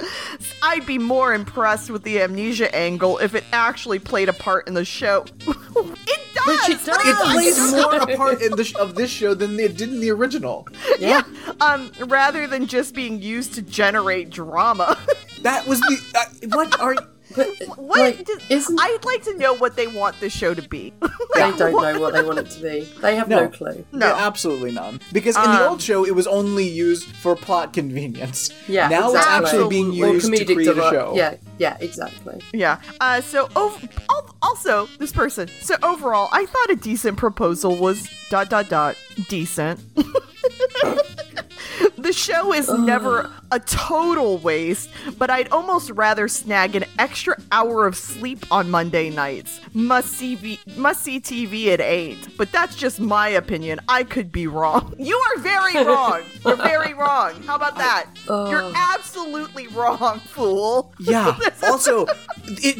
I'd 0.62 0.86
be 0.86 0.98
more 0.98 1.34
impressed 1.34 1.90
with 1.90 2.02
the 2.02 2.20
amnesia 2.20 2.74
angle 2.74 3.18
if 3.18 3.34
it 3.34 3.44
actually 3.52 3.98
played 3.98 4.28
a 4.28 4.32
part 4.32 4.66
in 4.68 4.74
the 4.74 4.84
show. 4.84 5.24
it 5.46 6.20
does. 6.34 6.46
Which 6.46 6.68
it 6.68 6.78
but 6.86 7.02
does. 7.02 7.06
It 7.06 7.16
plays 7.32 7.72
more 7.82 7.94
a 7.96 8.16
part 8.16 8.42
in 8.42 8.52
the 8.56 8.64
sh- 8.64 8.74
of 8.76 8.94
this 8.94 9.10
show 9.10 9.34
than 9.34 9.58
it 9.58 9.76
did 9.76 9.90
in 9.90 10.00
the 10.00 10.10
original. 10.10 10.66
Yeah. 10.98 11.22
um, 11.60 11.92
rather 12.06 12.46
than 12.46 12.66
just 12.66 12.94
being 12.94 13.20
used 13.22 13.54
to 13.54 13.62
generate 13.62 14.30
drama. 14.30 14.98
That 15.42 15.66
was 15.66 15.80
the 15.80 15.98
uh, 16.14 16.56
what 16.56 16.78
are 16.78 16.94
But 17.34 17.48
what? 17.78 18.00
like, 18.00 18.24
does- 18.24 18.42
isn't 18.50 18.78
I'd 18.80 19.04
like 19.04 19.22
to 19.24 19.36
know 19.38 19.54
what 19.54 19.76
they 19.76 19.86
want 19.86 20.18
this 20.20 20.32
show 20.32 20.54
to 20.54 20.62
be. 20.68 20.92
they 21.34 21.40
don't 21.52 21.72
know 21.72 22.00
what 22.00 22.12
they 22.14 22.22
want 22.22 22.38
it 22.38 22.50
to 22.50 22.60
be? 22.60 22.80
They 23.00 23.16
have 23.16 23.28
no, 23.28 23.40
No. 23.44 23.48
clue. 23.48 23.84
No. 23.92 24.06
Yeah, 24.08 24.26
absolutely 24.26 24.72
none. 24.72 25.00
Because 25.12 25.36
in 25.36 25.42
the 25.42 25.48
Um, 25.64 25.70
old 25.72 25.82
show, 25.82 26.04
it 26.04 26.14
was 26.14 26.26
only 26.26 26.66
used 26.66 27.04
for 27.16 27.34
plot 27.36 27.72
convenience. 27.72 28.50
Yeah, 28.68 28.88
Now 28.88 29.08
exactly. 29.10 29.18
it's 29.18 29.26
actually 29.54 29.68
being 29.68 29.88
Or 30.02 30.12
used 30.14 30.26
to 30.26 30.32
comedic 30.32 30.54
create 30.54 30.68
a 30.68 30.90
show. 30.90 31.12
Yeah, 31.14 31.34
yeah, 31.58 31.76
exactly. 31.80 32.40
Yeah. 32.52 32.80
Uh, 33.00 33.20
so 33.20 33.48
ov- 33.56 33.86
also 34.42 34.86
this 34.98 35.12
person. 35.12 35.48
So 35.60 35.76
overall, 35.82 36.28
I 36.32 36.46
thought 36.46 36.70
a 36.70 36.76
decent 36.76 37.16
proposal 37.16 37.76
was 37.76 38.08
dot 38.30 38.50
dot 38.50 38.68
dot 38.68 38.96
decent. 39.28 39.80
the 41.96 42.12
show 42.12 42.52
is 42.52 42.68
never 42.68 43.30
a 43.52 43.60
total 43.60 44.38
waste, 44.38 44.88
but 45.18 45.30
I'd 45.30 45.48
almost 45.52 45.90
rather 45.90 46.26
snag 46.26 46.74
an 46.74 46.84
extra 46.98 47.36
hour 47.52 47.86
of 47.86 47.94
sleep 47.96 48.44
on 48.50 48.70
Monday 48.70 49.10
nights. 49.10 49.60
Must 49.74 50.08
see 50.10 50.34
v- 50.34 50.58
must 50.76 51.02
see 51.02 51.20
TV 51.20 51.68
at 51.68 51.80
eight. 51.80 52.36
But 52.38 52.50
that's 52.50 52.74
just 52.74 52.98
my 52.98 53.28
opinion. 53.28 53.78
I 53.88 54.04
could 54.04 54.32
be 54.32 54.46
wrong. 54.46 54.94
You 55.02 55.16
are 55.18 55.40
very 55.40 55.84
wrong. 55.84 56.22
You're 56.44 56.56
very 56.56 56.94
wrong. 57.02 57.42
How 57.42 57.56
about 57.56 57.76
that? 57.76 58.06
You're 58.28 58.72
absolutely 58.74 59.66
wrong, 59.68 60.20
fool. 60.20 60.94
Yeah. 61.00 61.36
also, 61.64 62.06
it 62.46 62.76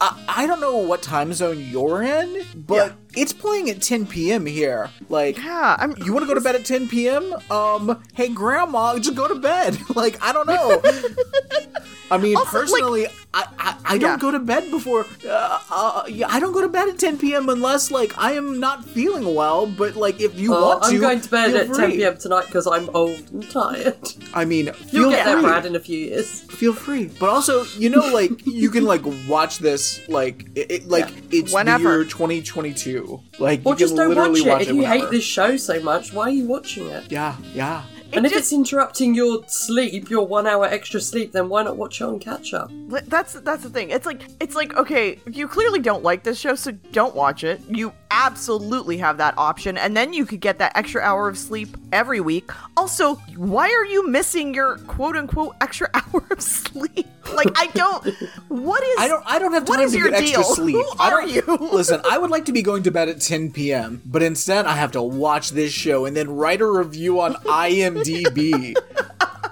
I, 0.00 0.24
I 0.28 0.46
don't 0.46 0.60
know 0.60 0.76
what 0.78 1.02
time 1.02 1.32
zone 1.34 1.60
you're 1.60 2.02
in, 2.02 2.44
but 2.54 2.94
it's 3.16 3.32
playing 3.32 3.68
at 3.70 3.82
10 3.82 4.06
p.m. 4.06 4.46
here. 4.46 4.90
Like, 5.08 5.36
Yeah, 5.38 5.76
I'm. 5.78 5.94
you 6.04 6.12
want 6.12 6.22
to 6.22 6.26
go 6.26 6.34
to 6.34 6.40
bed 6.40 6.54
at 6.54 6.64
10 6.64 6.88
p.m.? 6.88 7.34
Um, 7.50 8.02
hey 8.14 8.28
grandma, 8.28 8.98
just 8.98 9.16
go 9.16 9.28
to 9.28 9.34
bed. 9.34 9.76
like, 9.96 10.13
I 10.22 10.32
don't 10.32 10.46
know. 10.46 10.80
I 12.10 12.18
mean, 12.18 12.36
Also, 12.36 12.44
like- 12.44 12.60
personally, 12.62 13.06
I, 13.32 13.44
I 13.58 13.74
I 13.86 13.98
don't 13.98 14.12
Yeah. 14.12 14.18
go 14.18 14.30
to 14.30 14.38
bed 14.38 14.70
before. 14.70 15.06
Uh, 15.26 15.58
uh, 15.70 16.04
yeah, 16.08 16.26
I 16.30 16.38
don't 16.38 16.52
go 16.52 16.60
to 16.60 16.68
bed 16.68 16.88
at 16.88 16.98
10 16.98 17.18
p.m. 17.18 17.48
unless 17.48 17.90
like 17.90 18.16
I 18.18 18.32
am 18.32 18.60
not 18.60 18.84
feeling 18.84 19.34
well. 19.34 19.66
But 19.66 19.96
like, 19.96 20.20
if 20.20 20.38
you 20.38 20.54
Oh, 20.54 20.60
want 20.68 20.82
to, 20.84 20.90
I'm 20.90 21.00
going 21.00 21.20
to 21.20 21.28
bed 21.30 21.50
feel 21.52 21.60
at 21.72 21.76
10 21.76 21.90
p.m. 21.92 22.16
tonight 22.18 22.46
because 22.46 22.66
I'm 22.66 22.88
old 22.94 23.18
and 23.32 23.48
tired. 23.50 23.96
I 24.34 24.44
mean, 24.44 24.66
You'll 24.66 24.74
feel 24.74 25.10
get 25.10 25.24
there, 25.24 25.36
free. 25.38 25.42
Brad, 25.48 25.66
in 25.66 25.76
a 25.76 25.80
few 25.80 25.98
years. 25.98 26.42
feel 26.42 26.72
free 26.72 27.10
but 27.18 27.28
also 27.28 27.64
you 27.76 27.90
know 27.90 28.06
like 28.12 28.30
you 28.62 28.70
can 28.70 28.84
like 28.84 29.02
watch 29.28 29.58
this 29.58 30.00
like 30.08 30.46
it, 30.54 30.70
it- 30.70 30.88
like 30.88 31.08
it's 31.32 31.52
Whenever. 31.52 31.82
the 31.82 32.04
year 32.04 32.04
2022 32.04 33.20
like 33.40 33.60
Or 33.64 33.72
you 33.72 33.78
just 33.78 33.96
can 33.96 34.10
don't 34.10 34.16
watch 34.30 34.38
it. 34.38 34.46
watch 34.46 34.62
if 34.62 34.68
you 34.68 34.76
whenever. 34.76 34.94
hate 35.00 35.10
this 35.10 35.24
show 35.24 35.56
so 35.56 35.80
much, 35.82 36.12
why 36.12 36.24
are 36.24 36.30
you 36.30 36.46
watching 36.46 36.86
it? 36.88 37.10
yeah 37.10 37.34
yeah 37.54 37.82
and 38.12 38.26
if 38.26 38.32
it's 38.32 38.52
interrupting 38.52 39.14
your 39.14 39.42
sleep, 39.46 40.10
your 40.10 40.26
one 40.26 40.46
hour 40.46 40.64
extra 40.64 41.00
sleep, 41.00 41.32
then 41.32 41.48
why 41.48 41.62
not 41.62 41.76
watch 41.76 42.00
it 42.00 42.04
on 42.04 42.18
catch 42.18 42.54
up? 42.54 42.70
That's 42.88 43.34
that's 43.34 43.62
the 43.62 43.70
thing. 43.70 43.90
It's 43.90 44.06
like 44.06 44.22
it's 44.40 44.54
like 44.54 44.76
okay, 44.76 45.18
you 45.30 45.48
clearly 45.48 45.80
don't 45.80 46.02
like 46.02 46.22
this 46.22 46.38
show, 46.38 46.54
so 46.54 46.72
don't 46.72 47.14
watch 47.14 47.44
it. 47.44 47.60
You 47.68 47.92
absolutely 48.14 48.98
have 48.98 49.18
that 49.18 49.36
option, 49.36 49.76
and 49.76 49.96
then 49.96 50.12
you 50.12 50.24
could 50.24 50.40
get 50.40 50.58
that 50.58 50.72
extra 50.76 51.02
hour 51.02 51.28
of 51.28 51.36
sleep 51.36 51.76
every 51.92 52.20
week. 52.20 52.50
Also, 52.76 53.16
why 53.36 53.68
are 53.68 53.84
you 53.84 54.06
missing 54.08 54.54
your 54.54 54.78
quote 54.78 55.16
unquote 55.16 55.56
extra 55.60 55.90
hour 55.94 56.24
of 56.30 56.40
sleep? 56.40 57.06
Like 57.34 57.48
I 57.56 57.66
don't. 57.68 58.06
What 58.48 58.82
is? 58.82 58.96
I 58.98 59.08
don't. 59.08 59.24
I 59.26 59.38
don't 59.38 59.52
have 59.52 59.64
time 59.64 59.90
to 59.90 59.98
your 59.98 60.10
get 60.10 60.22
extra 60.22 60.44
sleep. 60.44 60.76
Who 60.76 60.86
I 60.98 61.10
are 61.10 61.26
you? 61.26 61.42
listen, 61.72 62.00
I 62.08 62.18
would 62.18 62.30
like 62.30 62.44
to 62.44 62.52
be 62.52 62.62
going 62.62 62.84
to 62.84 62.90
bed 62.90 63.08
at 63.08 63.20
10 63.20 63.52
p.m., 63.52 64.02
but 64.06 64.22
instead 64.22 64.66
I 64.66 64.76
have 64.76 64.92
to 64.92 65.02
watch 65.02 65.50
this 65.50 65.72
show 65.72 66.04
and 66.04 66.16
then 66.16 66.30
write 66.30 66.60
a 66.60 66.66
review 66.66 67.20
on 67.20 67.34
IMDb. 67.34 68.76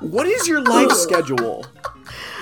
what 0.00 0.26
is 0.26 0.46
your 0.46 0.60
life 0.60 0.92
schedule? 0.92 1.66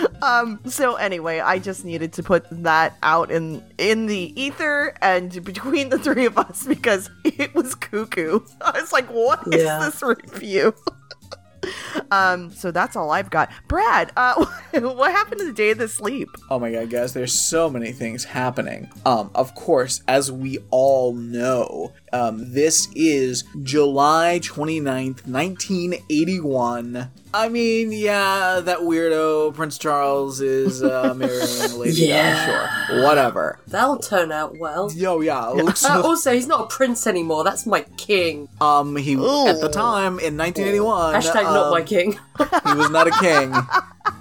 Um. 0.23 0.61
So 0.67 0.97
anyway, 0.97 1.41
I 1.41 1.59
just 1.59 1.85
needed 1.85 2.13
to 2.15 2.23
put 2.23 2.45
that 2.51 2.97
out 3.03 3.31
in 3.31 3.63
in 3.79 4.05
the 4.07 4.39
ether 4.41 4.95
and 5.01 5.43
between 5.45 5.89
the 5.89 5.99
three 5.99 6.27
of 6.27 6.37
us 6.37 6.67
because 6.67 7.09
it 7.25 7.55
was 7.55 7.75
cuckoo. 7.75 8.41
I 8.61 8.81
was 8.81 8.93
like, 8.93 9.07
"What 9.07 9.41
is 9.53 9.63
Yeah. 9.63 9.79
this 9.79 10.03
review?" 10.03 10.75
um. 12.11 12.51
So 12.51 12.71
that's 12.71 12.97
all 12.97 13.11
I've 13.11 13.31
got. 13.31 13.51
Brad, 13.67 14.13
uh, 14.17 14.45
what 14.75 15.11
happened 15.13 15.41
to 15.41 15.47
the 15.47 15.53
day 15.55 15.71
of 15.71 15.79
the 15.79 15.89
sleep? 15.89 16.29
Oh 16.51 16.59
my 16.59 16.71
god, 16.71 16.91
guys, 16.91 17.13
there's 17.15 17.33
so 17.33 17.71
many 17.71 17.93
things 17.93 18.25
happening. 18.25 18.91
Um, 19.07 19.31
of 19.35 19.55
course, 19.55 20.03
as 20.07 20.31
we 20.31 20.59
all 20.71 21.15
know, 21.15 21.93
um, 22.13 22.53
this 22.53 22.89
is 22.95 23.45
July 23.63 24.39
29th, 24.43 25.27
1981. 25.27 27.11
I 27.33 27.49
mean, 27.49 27.93
yeah, 27.93 28.61
that 28.61 28.79
weirdo 28.79 29.55
Prince 29.55 29.79
Charles 29.79 30.41
is 30.41 30.83
uh, 30.83 31.15
marrying 31.17 31.41
a 31.63 31.77
Lady 31.77 32.07
Yeah. 32.07 32.47
Sure. 32.89 33.03
Whatever. 33.03 33.59
That'll 33.69 33.99
turn 33.99 34.33
out 34.33 34.59
well. 34.59 34.91
Yo, 34.93 35.21
yeah, 35.21 35.47
looks 35.49 35.85
Uh, 35.85 36.03
also, 36.03 36.33
he's 36.33 36.47
not 36.47 36.61
a 36.63 36.67
prince 36.67 37.07
anymore. 37.07 37.45
That's 37.45 37.67
my 37.67 37.83
king. 37.97 38.49
um 38.61 38.97
he 38.97 39.13
at 39.15 39.61
the 39.61 39.71
time 39.73 40.19
in 40.19 40.37
1981 40.37 41.15
Hashtag 41.15 41.45
not 41.45 41.67
um, 41.67 41.71
my 41.71 41.83
king. 41.83 42.19
he 42.39 42.75
was 42.75 42.91
not 42.91 43.07
a 43.07 43.13
king. 43.13 43.55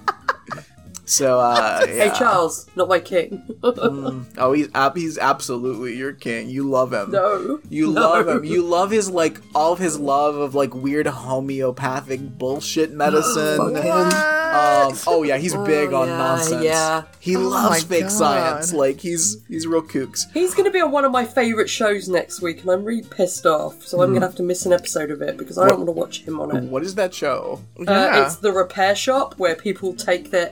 So 1.10 1.40
uh 1.40 1.86
Hey. 1.88 2.12
Charles, 2.16 2.68
not 2.76 2.88
my 2.88 3.00
king. 3.00 3.44
Oh, 4.38 4.54
he's 4.54 4.70
ab- 4.74 4.96
he's 4.96 5.18
absolutely 5.18 5.98
your 5.98 6.14
king. 6.14 6.50
You 6.50 6.64
love 6.70 6.94
him. 6.94 7.12
no. 7.12 7.60
You 7.70 7.92
No. 7.92 8.02
love 8.02 8.28
him. 8.28 8.44
You 8.44 8.62
love 8.62 8.92
his 8.92 9.10
like 9.10 9.42
all 9.56 9.74
of 9.74 9.80
his 9.80 10.00
love 10.00 10.36
of 10.36 10.56
like 10.56 10.74
weird 10.74 11.08
homeopathic 11.08 12.38
bullshit 12.38 12.92
medicine. 13.04 13.60
um, 13.60 14.94
oh 15.08 15.24
yeah, 15.26 15.38
he's 15.38 15.56
big 15.56 15.92
Oh, 15.94 16.02
on 16.02 16.08
yeah, 16.08 16.18
nonsense. 16.18 16.64
yeah. 16.64 17.04
He 17.20 17.36
Oh 17.36 17.42
loves 17.42 17.84
fake 17.84 18.04
God. 18.04 18.12
science. 18.12 18.74
Like 18.74 19.00
he's 19.00 19.38
he's 19.48 19.68
real 19.68 19.82
kooks. 19.82 20.26
He's 20.34 20.54
going 20.54 20.66
to 20.66 20.72
be 20.72 20.80
on 20.82 20.92
one 20.92 21.06
of 21.06 21.12
my 21.12 21.26
favourite 21.26 21.70
shows 21.70 22.08
next 22.08 22.42
week, 22.42 22.62
and 22.62 22.70
I'm 22.72 22.84
really 22.84 23.04
pissed 23.04 23.46
off. 23.46 23.84
So 23.86 24.02
I'm 24.02 24.10
going 24.10 24.22
to 24.22 24.28
have 24.28 24.36
to 24.36 24.44
miss 24.44 24.66
an 24.66 24.74
episode 24.74 25.12
of 25.12 25.22
it 25.22 25.38
because 25.38 25.58
I 25.58 25.68
don't 25.68 25.80
want 25.80 25.88
to 25.88 25.92
watch 25.94 26.22
him 26.22 26.40
on 26.40 26.56
it. 26.56 26.64
What 26.64 26.84
is 26.84 26.96
that 26.96 27.14
show? 27.14 27.62
Uh, 27.80 27.84
Yeah. 27.92 28.26
it's 28.26 28.38
the 28.38 28.52
repair 28.52 28.96
shop 28.96 29.36
where 29.38 29.56
people 29.56 29.94
take 29.94 30.32
their 30.32 30.50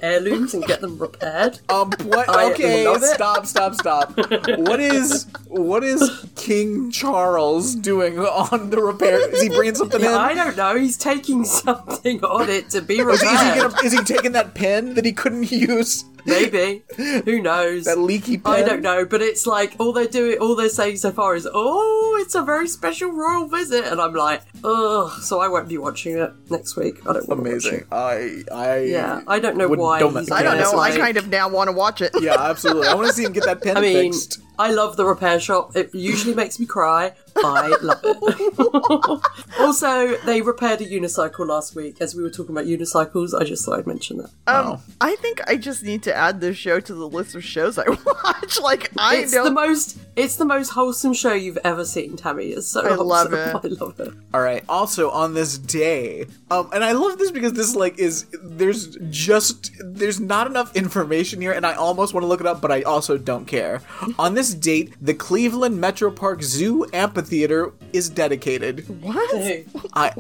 and 0.54 0.66
get 0.66 0.82
them 0.82 0.98
repaired. 0.98 1.60
Um. 1.70 1.92
What? 2.04 2.30
I 2.30 2.52
Okay. 2.52 2.86
love 2.88 3.04
it. 3.04 3.08
Stop. 3.08 3.46
Stop. 3.46 3.76
Stop. 3.76 4.18
what 4.58 4.80
is 4.80 5.28
what 5.48 5.84
is 5.84 6.26
King 6.36 6.92
Charles 6.92 7.76
doing 7.76 8.20
on 8.20 8.70
the 8.70 8.82
repair? 8.82 9.30
Is 9.34 9.42
he 9.42 9.50
bringing 9.50 9.76
something 9.76 10.02
in? 10.02 10.08
I 10.08 10.34
don't 10.34 10.56
know. 10.58 10.76
He's 10.76 10.98
taking 10.98 11.44
something 11.46 12.24
on 12.24 12.50
it 12.50 12.70
to 12.72 12.82
be 12.82 13.00
Is 13.00 13.22
he, 13.22 13.28
is, 13.28 13.42
he 13.42 13.48
repaired. 13.50 13.72
gonna, 13.72 13.86
is 13.86 13.94
he 13.94 14.04
taking 14.04 14.32
that 14.34 14.54
pen 14.54 14.94
that 14.96 15.06
he 15.06 15.14
couldn't 15.14 15.52
use? 15.52 16.06
Maybe. 16.28 16.84
Who 17.26 17.42
knows? 17.42 17.86
That 17.86 17.98
leaky 18.00 18.38
pen? 18.38 18.54
I 18.54 18.62
don't 18.62 18.82
know, 18.82 19.06
but 19.06 19.22
it's 19.22 19.48
like 19.48 19.76
all 19.80 19.94
they're 19.94 20.06
doing, 20.08 20.38
all 20.40 20.56
they're 20.56 20.70
saying 20.70 20.98
so 20.98 21.12
far 21.12 21.36
is, 21.36 21.48
"Oh, 21.52 22.18
it's 22.22 22.36
a 22.36 22.42
very 22.42 22.68
special 22.68 23.12
royal 23.12 23.48
visit," 23.48 23.86
and 23.86 24.02
I'm 24.02 24.14
like, 24.14 24.42
"Ugh." 24.64 25.10
So 25.22 25.40
I 25.40 25.48
won't 25.48 25.68
be 25.70 25.78
watching 25.78 26.18
it 26.18 26.32
next 26.50 26.76
week. 26.76 26.96
I 27.08 27.14
don't 27.14 27.28
want 27.28 27.44
to 27.46 27.52
watch 27.52 27.66
Amazing. 27.66 27.74
it. 27.80 27.88
I 27.92 28.44
I 28.54 28.78
Yeah, 28.80 29.22
I 29.28 29.40
don't 29.40 29.58
know 29.58 29.68
why. 29.70 30.00
don't- 30.00 30.16
I 30.32 30.44
don't 30.44 30.58
gonna, 30.58 30.60
know. 30.74 30.80
I 30.80 30.98
kind 30.98 31.18
of 31.18 31.28
now 31.30 31.48
want 31.50 31.70
to 31.70 31.76
watch 31.76 32.02
it. 32.02 32.12
Yeah, 32.20 32.36
absolutely. 32.38 32.88
I 32.88 32.94
want 32.96 33.08
to 33.08 33.14
see 33.14 33.24
him 33.24 33.32
get 33.34 33.46
that 33.46 33.62
pen 33.64 33.78
I 33.78 33.82
mean, 33.82 34.12
fixed. 34.14 34.40
I 34.60 34.72
love 34.72 34.98
the 34.98 35.06
repair 35.06 35.40
shop. 35.40 35.76
It 35.76 35.94
usually 35.94 36.34
makes 36.34 36.60
me 36.60 36.66
cry. 36.66 37.14
I 37.38 37.68
love 37.82 38.00
it. 38.04 39.22
also, 39.60 40.16
they 40.26 40.42
repaired 40.42 40.82
a 40.82 40.86
unicycle 40.86 41.48
last 41.48 41.76
week. 41.76 41.98
As 42.02 42.16
we 42.16 42.24
were 42.24 42.30
talking 42.32 42.52
about 42.56 42.66
unicycles, 42.66 43.40
I 43.40 43.44
just 43.44 43.64
thought 43.66 43.80
I'd 43.80 43.88
mention 43.88 44.18
that. 44.18 44.30
Um, 44.48 44.68
Oh. 44.68 44.82
I 45.00 45.16
think 45.18 45.42
I 45.48 45.56
just 45.56 45.84
need 45.84 46.02
to 46.04 46.16
add 46.16 46.42
this 46.42 46.58
show 46.58 46.80
to 46.80 46.94
the 46.94 47.08
list 47.08 47.36
of 47.36 47.44
shows 47.44 47.78
I 47.78 47.88
watch. 48.06 48.60
Like 48.60 48.90
I 48.98 49.18
it's 49.18 49.32
don't. 49.32 49.46
the 49.46 49.52
most 49.52 49.98
it's 50.16 50.36
the 50.38 50.46
most 50.46 50.70
wholesome 50.70 51.14
show 51.14 51.34
you've 51.34 51.60
ever 51.64 51.86
seen, 51.86 52.18
Tammy. 52.18 52.48
It's 52.48 52.68
so 52.68 52.82
I 52.82 52.96
love 52.96 53.32
wholesome. 53.32 53.62
I 53.80 53.84
love 53.86 54.00
it. 54.00 54.14
All 54.34 54.42
right. 54.42 54.64
Also 54.68 55.12
on 55.12 55.36
this 55.36 55.58
day, 55.60 56.26
um, 56.50 56.70
and 56.74 56.84
I 56.84 56.94
love 56.94 57.18
this 57.20 57.30
because 57.32 57.54
this 57.54 57.76
like 57.76 58.00
is 58.00 58.26
there's 58.42 58.98
just 59.12 59.72
there's 59.80 60.20
not 60.20 60.48
enough 60.48 60.76
information 60.76 61.40
here, 61.40 61.52
and 61.52 61.66
I 61.66 61.74
almost 61.76 62.14
want 62.16 62.24
to 62.24 62.28
look 62.28 62.42
it 62.42 62.48
up, 62.48 62.60
but 62.60 62.72
I 62.72 62.82
also 62.82 63.18
don't 63.18 63.46
care. 63.46 63.82
on 64.18 64.34
this 64.34 64.47
date, 64.54 64.94
the 65.02 65.14
Cleveland 65.14 65.80
Metro 65.80 66.12
Park 66.12 66.42
Zoo 66.44 66.86
Amphitheater 66.94 67.74
is 67.94 68.10
dedicated. 68.10 68.88
what? 69.02 69.66
I. 69.94 70.14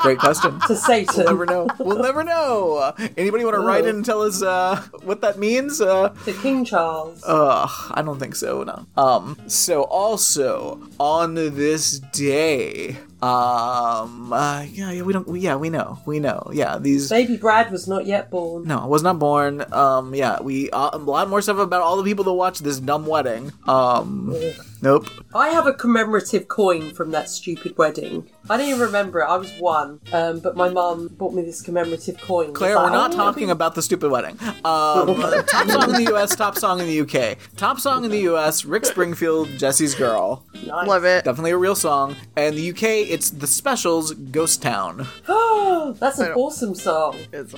Great 0.00 0.18
question. 0.18 0.58
to 0.60 0.74
Satan. 0.76 1.14
We'll 1.16 1.26
never 1.26 1.46
know. 1.46 1.68
We'll 1.78 2.02
never 2.02 2.24
know. 2.24 2.76
Uh, 2.76 3.08
anybody 3.18 3.44
want 3.44 3.54
to 3.54 3.60
write 3.60 3.84
in 3.84 3.96
and 3.96 4.04
tell 4.04 4.22
us 4.22 4.42
uh, 4.42 4.80
what 5.02 5.20
that 5.20 5.38
means? 5.38 5.80
Uh, 5.80 6.08
to 6.24 6.32
King 6.32 6.64
Charles. 6.64 7.22
Ugh, 7.26 7.92
I 7.94 8.00
don't 8.02 8.18
think 8.18 8.34
so. 8.34 8.62
No. 8.62 8.86
Um. 8.96 9.36
So 9.46 9.82
also 9.84 10.80
on 10.98 11.34
this 11.34 11.98
day, 11.98 12.96
Um, 13.22 14.32
uh, 14.32 14.62
yeah, 14.70 14.90
yeah, 14.92 15.02
we 15.02 15.12
don't. 15.12 15.40
Yeah, 15.40 15.56
we 15.56 15.68
know. 15.68 15.98
We 16.06 16.20
know. 16.20 16.50
Yeah, 16.52 16.78
these. 16.78 17.10
Baby 17.10 17.36
Brad 17.36 17.70
was 17.70 17.86
not 17.86 18.06
yet 18.06 18.30
born. 18.30 18.64
No, 18.66 18.78
I 18.78 18.86
was 18.86 19.02
not 19.02 19.18
born. 19.18 19.64
Um, 19.72 20.14
yeah, 20.14 20.40
we 20.40 20.70
uh, 20.70 20.90
a 20.94 20.98
lot 20.98 21.28
more 21.28 21.42
stuff 21.42 21.58
about 21.58 21.82
all 21.82 21.98
the 21.98 22.04
people 22.04 22.24
that 22.24 22.32
watched 22.32 22.64
this 22.64 22.80
dumb 22.80 23.06
wedding. 23.06 23.52
Um, 23.68 24.34
nope. 24.80 25.08
I 25.34 25.50
have 25.50 25.66
a 25.66 25.74
commemorative 25.74 26.48
coin 26.48 26.94
from 26.94 27.10
that 27.10 27.28
stupid 27.28 27.76
wedding. 27.76 28.28
I 28.50 28.56
don't 28.56 28.68
even 28.68 28.80
remember 28.80 29.20
it. 29.20 29.24
I 29.26 29.36
was 29.36 29.52
one, 29.58 30.00
um, 30.12 30.40
but 30.40 30.56
my 30.56 30.68
mum 30.68 31.08
bought 31.16 31.32
me 31.32 31.42
this 31.42 31.62
commemorative 31.62 32.20
coin. 32.20 32.52
Claire, 32.52 32.72
It's 32.72 32.80
we're 32.82 32.90
not 32.90 33.14
"Oh, 33.14 33.16
talking 33.16 33.50
about 33.50 33.74
the 33.76 33.82
stupid 33.82 34.10
wedding. 34.10 34.36
Um, 34.42 34.54
top 35.46 35.68
song 35.70 35.90
in 35.90 35.96
the 36.04 36.06
U.S., 36.10 36.34
top 36.34 36.58
song 36.58 36.80
in 36.80 36.86
the 36.86 36.92
U.K. 36.94 37.36
Top 37.56 37.78
song 37.78 38.04
in 38.04 38.10
the 38.10 38.18
U.S. 38.22 38.64
Rick 38.64 38.84
Springfield, 38.86 39.48
Jessie's 39.56 39.94
Girl. 39.94 40.44
nice. 40.66 40.88
Love 40.88 41.04
it. 41.04 41.24
Definitely 41.24 41.52
a 41.52 41.56
real 41.56 41.76
song. 41.76 42.16
And 42.36 42.56
the 42.56 42.62
U.K. 42.62 43.04
It's 43.04 43.30
the 43.30 43.46
Specials, 43.46 44.12
Ghost 44.12 44.60
Town. 44.62 45.06
That's 46.00 46.18
an 46.18 46.32
awesome 46.32 46.74
song. 46.74 47.16
It's- 47.32 47.54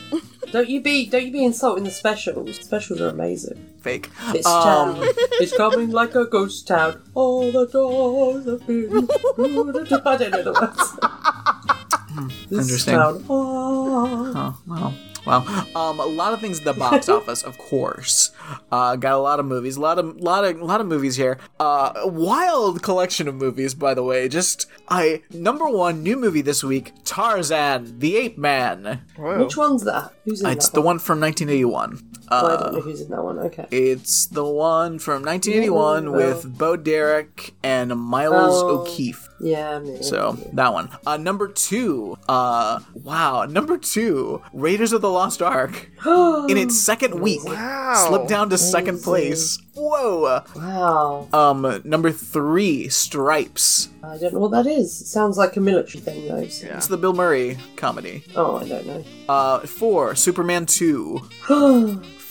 Don't 0.53 0.69
you 0.69 0.83
be 0.83 1.07
don't 1.07 1.25
you 1.25 1.33
be 1.33 1.45
insulting 1.45 1.85
the 1.85 1.91
specials. 1.91 2.57
Specials 2.57 3.01
are 3.01 3.09
amazing. 3.09 3.67
Fake. 3.83 4.11
This 4.33 4.47
Um, 4.47 4.95
town 4.97 5.09
is 5.41 5.53
coming 5.53 5.91
like 5.91 6.15
a 6.15 6.25
ghost 6.27 6.67
town. 6.69 7.03
All 7.15 7.51
the 7.53 7.67
doors 7.67 8.47
have 8.47 8.67
been. 8.67 8.93
I 8.93 10.17
don't 10.17 10.31
know 10.31 10.43
the 10.43 10.53
words. 10.61 12.49
this 12.51 12.61
Interesting. 12.69 12.95
town. 12.95 13.25
Oh. 13.29 14.33
Oh, 14.35 14.59
wow. 14.67 14.95
Wow. 15.25 15.67
Um, 15.77 16.01
a 16.01 16.05
lot 16.05 16.33
of 16.33 16.41
things 16.41 16.59
at 16.59 16.65
the 16.65 16.73
box 16.73 17.09
office, 17.17 17.45
of 17.45 17.57
course. 17.57 18.33
Uh, 18.73 18.97
got 18.97 19.13
a 19.13 19.19
lot 19.19 19.39
of 19.39 19.47
movies, 19.47 19.77
a 19.77 19.81
lot 19.81 19.97
of, 20.01 20.17
lot 20.21 20.45
of, 20.45 20.61
lot 20.61 20.81
of 20.81 20.89
movies 20.89 21.15
here. 21.15 21.39
Uh, 21.61 21.93
a 21.95 22.09
wild 22.09 22.83
collection 22.83 23.29
of 23.29 23.37
movies, 23.37 23.73
by 23.73 23.95
the 23.95 24.03
way. 24.03 24.29
Just, 24.29 24.67
I 24.89 25.23
number 25.31 25.69
one 25.69 26.03
new 26.03 26.17
movie 26.17 26.43
this 26.43 26.65
week: 26.65 26.93
Tarzan, 27.05 28.01
the 28.01 28.17
Ape 28.17 28.37
Man. 28.37 29.03
Which 29.17 29.57
one's 29.57 29.85
that? 29.85 30.13
Who's 30.25 30.41
in 30.43 30.51
It's 30.51 30.69
that 30.71 30.75
the 30.75 30.81
one? 30.81 30.97
one 30.97 30.99
from 30.99 31.21
1981. 31.21 32.03
Oh, 32.33 32.47
I 32.47 32.53
Uh, 32.53 32.57
don't 32.65 32.75
know 32.75 32.81
who's 32.81 33.01
in 33.03 33.11
that 33.11 33.23
one. 33.23 33.39
Okay. 33.41 33.67
it's 33.71 34.27
the 34.27 34.45
one 34.45 34.99
from 34.99 35.23
1981 35.23 36.07
Ooh, 36.09 36.13
with 36.13 36.59
Bo 36.59 36.77
Derek 36.77 37.55
and 37.63 37.95
Miles 37.99 38.63
Oh. 38.63 38.81
O'Keefe. 38.81 39.29
Yeah, 39.41 39.81
maybe. 39.81 40.03
So 40.05 40.39
that 40.53 40.73
one. 40.73 40.89
Uh, 41.05 41.17
number 41.17 41.49
two. 41.49 42.17
Uh, 42.29 42.79
wow. 42.95 43.45
Number 43.45 43.77
two. 43.77 44.41
Raiders 44.53 44.93
of 44.93 45.01
the 45.03 45.11
Lost 45.11 45.43
Ark. 45.43 45.91
in 46.07 46.57
its 46.57 46.79
second 46.79 47.21
week, 47.21 47.43
Wow. 47.45 48.07
slipped 48.09 48.29
down 48.29 48.51
to 48.51 48.57
second 48.59 49.03
place. 49.03 49.59
Whoa. 49.75 50.43
Wow. 50.55 51.29
Um, 51.33 51.81
number 51.85 52.13
three. 52.13 52.89
Stripes. 52.89 53.89
I 54.05 54.17
don't 54.19 54.33
know 54.35 54.41
what 54.41 54.53
that 54.53 54.67
is. 54.67 55.01
It 55.01 55.07
sounds 55.07 55.37
like 55.37 55.57
a 55.57 55.61
military 55.61 56.01
thing, 56.01 56.29
though. 56.29 56.47
so- 56.47 56.67
It's 56.69 56.87
the 56.87 56.97
Bill 56.97 57.13
Murray 57.13 57.59
comedy. 57.77 58.25
Oh, 58.37 58.57
I 58.59 58.69
don't 58.69 58.87
know. 58.87 59.05
Uh, 59.29 59.61
four. 59.61 60.15
Superman 60.15 60.67
two. 60.67 61.23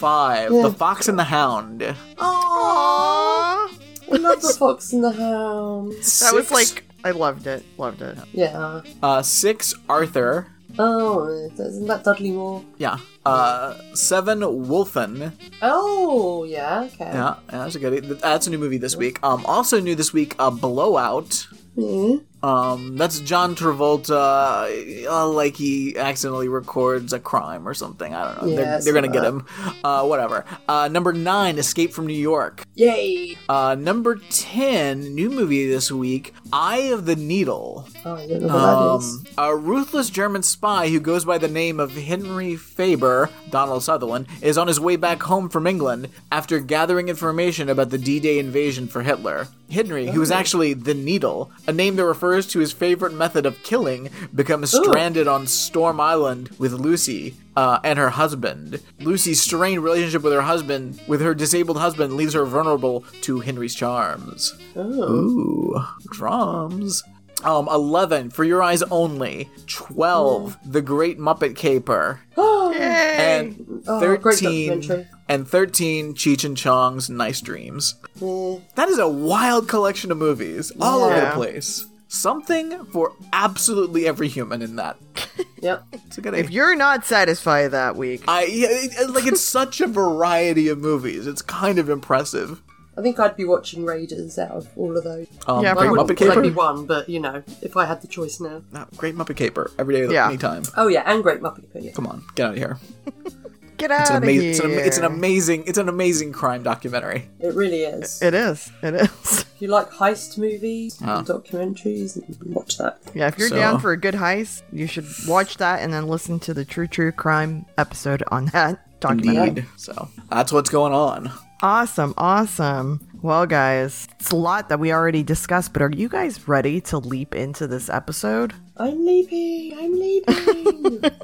Five. 0.01 0.51
Yeah. 0.51 0.63
The 0.63 0.73
Fox 0.73 1.07
and 1.07 1.19
the 1.19 1.23
Hound. 1.23 1.81
Aww. 1.81 2.17
I 2.17 3.69
love 4.09 4.41
the 4.41 4.55
Fox 4.59 4.93
and 4.93 5.03
the 5.03 5.11
Hound. 5.11 5.91
That 5.91 6.33
was 6.33 6.49
like 6.49 6.85
I 7.03 7.11
loved 7.11 7.45
it. 7.45 7.63
Loved 7.77 8.01
it. 8.01 8.17
Yeah. 8.33 8.81
Uh, 9.03 9.21
six. 9.21 9.75
Arthur. 9.87 10.47
Oh, 10.79 11.27
isn't 11.53 11.85
that 11.85 12.03
Dudley 12.03 12.31
Moore? 12.31 12.65
Yeah. 12.79 12.97
Uh, 13.23 13.75
seven. 13.93 14.39
Wolfen. 14.39 15.33
Oh, 15.61 16.45
yeah. 16.45 16.89
Okay. 16.93 17.05
Yeah, 17.05 17.35
yeah, 17.51 17.57
that's 17.59 17.75
a 17.75 17.79
good. 17.79 18.03
That's 18.21 18.47
a 18.47 18.49
new 18.49 18.57
movie 18.57 18.79
this 18.79 18.95
week. 18.95 19.19
Um, 19.21 19.45
also 19.45 19.79
new 19.79 19.93
this 19.93 20.13
week. 20.13 20.33
Uh, 20.39 20.49
Blowout. 20.49 21.45
Hmm. 21.75 22.25
Um, 22.43 22.97
that's 22.97 23.19
John 23.19 23.55
Travolta, 23.55 25.05
uh, 25.07 25.27
like 25.29 25.55
he 25.55 25.95
accidentally 25.97 26.47
records 26.47 27.13
a 27.13 27.19
crime 27.19 27.67
or 27.67 27.73
something. 27.73 28.13
I 28.13 28.33
don't 28.33 28.41
know. 28.41 28.47
Yeah, 28.49 28.55
they're, 28.55 28.81
they're 28.81 28.93
gonna 28.93 29.09
get 29.09 29.23
him. 29.23 29.45
Uh, 29.83 30.05
whatever. 30.05 30.45
Uh, 30.67 30.87
number 30.87 31.13
nine, 31.13 31.57
Escape 31.59 31.93
from 31.93 32.07
New 32.07 32.13
York. 32.13 32.63
Yay! 32.75 33.37
Uh, 33.47 33.75
number 33.75 34.15
ten, 34.29 35.13
new 35.13 35.29
movie 35.29 35.67
this 35.67 35.91
week, 35.91 36.33
Eye 36.51 36.89
of 36.91 37.05
the 37.05 37.15
Needle. 37.15 37.87
Oh, 38.05 38.15
I 38.15 38.27
don't 38.27 38.41
know 38.41 38.47
what 38.47 38.99
that 38.99 39.05
is. 39.05 39.37
Um, 39.37 39.45
a 39.45 39.55
ruthless 39.55 40.09
German 40.09 40.41
spy 40.41 40.89
who 40.89 40.99
goes 40.99 41.25
by 41.25 41.37
the 41.37 41.47
name 41.47 41.79
of 41.79 41.91
Henry 41.91 42.55
Faber, 42.55 43.29
Donald 43.51 43.83
Sutherland, 43.83 44.25
is 44.41 44.57
on 44.57 44.67
his 44.67 44.79
way 44.79 44.95
back 44.95 45.21
home 45.21 45.49
from 45.49 45.67
England 45.67 46.07
after 46.31 46.59
gathering 46.59 47.07
information 47.07 47.69
about 47.69 47.91
the 47.91 47.99
D-Day 47.99 48.39
invasion 48.39 48.87
for 48.87 49.03
Hitler. 49.03 49.47
Henry, 49.69 50.07
who 50.07 50.21
is 50.21 50.31
actually 50.31 50.73
the 50.73 50.93
Needle, 50.93 51.49
a 51.65 51.71
name 51.71 51.95
that 51.95 52.05
refers 52.05 52.30
to 52.39 52.59
his 52.59 52.71
favorite 52.71 53.13
method 53.13 53.45
of 53.45 53.61
killing, 53.63 54.09
becomes 54.33 54.71
stranded 54.71 55.27
on 55.27 55.47
Storm 55.47 55.99
Island 55.99 56.49
with 56.57 56.73
Lucy. 56.73 57.35
Uh, 57.53 57.79
and 57.83 57.99
her 57.99 58.11
husband. 58.11 58.79
Lucy's 59.01 59.41
strained 59.41 59.83
relationship 59.83 60.21
with 60.23 60.31
her 60.31 60.41
husband, 60.43 61.01
with 61.05 61.19
her 61.19 61.33
disabled 61.35 61.77
husband, 61.77 62.13
leaves 62.15 62.33
her 62.33 62.45
vulnerable 62.45 63.03
to 63.23 63.41
Henry's 63.41 63.75
charms. 63.75 64.53
Ooh, 64.77 65.75
drums. 66.11 67.03
Um, 67.43 67.67
11, 67.69 68.29
For 68.29 68.45
Your 68.45 68.63
Eyes 68.63 68.83
Only. 68.83 69.49
12, 69.67 70.59
The 70.65 70.81
Great 70.81 71.19
Muppet 71.19 71.57
Caper. 71.57 72.21
And 72.73 73.83
Oh, 73.87 73.99
great 73.99 74.21
13, 74.21 74.69
documentary. 74.79 75.07
and 75.27 75.47
13, 75.47 76.13
Cheech 76.13 76.43
and 76.45 76.55
Chong's 76.55 77.09
Nice 77.09 77.41
Dreams. 77.41 77.95
Yeah. 78.15 78.57
That 78.75 78.89
is 78.89 78.97
a 78.99 79.07
wild 79.09 79.67
collection 79.67 80.11
of 80.11 80.17
movies, 80.17 80.71
all 80.79 81.03
over 81.03 81.19
the 81.19 81.31
place. 81.31 81.85
Something 82.13 82.83
for 82.87 83.13
absolutely 83.31 84.05
every 84.05 84.27
human 84.27 84.61
in 84.61 84.75
that. 84.75 84.97
Yep. 85.61 85.83
It's 85.93 86.17
a 86.17 86.21
good 86.21 86.33
If 86.33 86.49
you're 86.49 86.75
not 86.75 87.05
satisfied 87.05 87.67
that 87.67 87.95
week, 87.95 88.23
I 88.27 88.45
yeah, 88.45 88.67
it- 88.71 88.93
it- 88.99 89.09
like 89.11 89.27
it's 89.27 89.41
such 89.41 89.79
a 89.79 89.85
variety 89.85 90.67
of 90.69 90.79
movies. 90.79 91.27
It's 91.27 91.43
kind 91.43 91.77
of 91.77 91.87
impressive. 91.87 92.63
I 92.97 93.01
think 93.03 93.19
I'd 93.19 93.37
be 93.37 93.45
watching 93.45 93.85
Raiders 93.85 94.39
out 94.39 94.49
of 94.51 94.67
all 94.75 94.97
of 94.97 95.03
those. 95.03 95.27
Um, 95.45 95.63
Yeah, 95.63 95.71
I 95.71 95.73
Great 95.75 95.85
probably. 95.85 95.89
wouldn't 95.89 96.05
Muppet 96.05 96.07
because 96.09 96.27
I'd 96.29 96.33
Caper. 96.33 96.41
be 96.41 96.49
one, 96.49 96.85
but 96.87 97.07
you 97.07 97.19
know, 97.19 97.43
if 97.61 97.77
I 97.77 97.85
had 97.85 98.01
the 98.01 98.07
choice 98.07 98.39
now. 98.39 98.63
No, 98.73 98.85
Great 98.97 99.15
Muppet 99.15 99.35
Caper 99.37 99.69
every 99.77 99.93
day, 99.95 100.11
Yeah. 100.11 100.27
anytime. 100.29 100.63
Oh 100.75 100.87
yeah, 100.87 101.03
and 101.05 101.21
Great 101.21 101.41
Muppet 101.41 101.61
Caper. 101.71 101.79
Yeah. 101.85 101.91
Come 101.91 102.07
on, 102.07 102.23
get 102.33 102.47
out 102.47 102.51
of 102.53 102.57
here. 102.57 102.79
get 103.81 103.91
It's 103.91 104.09
out 104.09 104.11
an, 104.11 104.17
of 104.17 104.23
amazing. 104.23 104.41
here. 104.41 104.49
It's, 104.51 104.59
an, 104.59 104.71
ama- 104.71 104.81
it's 104.81 104.97
an 104.97 105.03
amazing. 105.05 105.63
It's 105.67 105.77
an 105.77 105.89
amazing 105.89 106.31
crime 106.31 106.63
documentary. 106.63 107.27
It 107.39 107.53
really 107.55 107.81
is. 107.83 108.21
It 108.21 108.33
is. 108.33 108.71
It 108.81 108.93
is. 108.95 109.45
If 109.55 109.61
you 109.61 109.67
like 109.67 109.89
heist 109.91 110.37
movies 110.37 110.99
and 111.01 111.25
documentaries, 111.27 112.17
watch 112.47 112.77
that. 112.77 112.99
Yeah, 113.13 113.27
if 113.27 113.37
you're 113.37 113.49
So- 113.49 113.55
down 113.55 113.79
for 113.79 113.91
a 113.91 113.97
good 113.97 114.15
heist, 114.15 114.63
you 114.71 114.87
should 114.87 115.05
watch 115.27 115.57
that 115.57 115.81
and 115.81 115.93
then 115.93 116.07
listen 116.07 116.39
to 116.41 116.53
the 116.53 116.65
True 116.65 116.87
True 116.87 117.11
Crime 117.11 117.65
episode 117.77 118.23
on 118.29 118.45
that 118.47 118.79
documentary. 118.99 119.47
Indeed. 119.49 119.65
So 119.77 120.09
that's 120.29 120.51
what's 120.51 120.69
going 120.69 120.93
on. 120.93 121.31
Awesome, 121.63 122.15
awesome. 122.17 123.07
Well, 123.21 123.45
guys, 123.45 124.07
it's 124.19 124.31
a 124.31 124.35
lot 124.35 124.69
that 124.69 124.79
we 124.79 124.91
already 124.91 125.21
discussed, 125.21 125.73
but 125.73 125.83
are 125.83 125.91
you 125.91 126.09
guys 126.09 126.47
ready 126.47 126.81
to 126.81 126.97
leap 126.97 127.35
into 127.35 127.67
this 127.67 127.87
episode? 127.87 128.53
I'm 128.77 129.05
leaping. 129.05 129.77
I'm 129.79 129.93
leaping. 129.99 131.11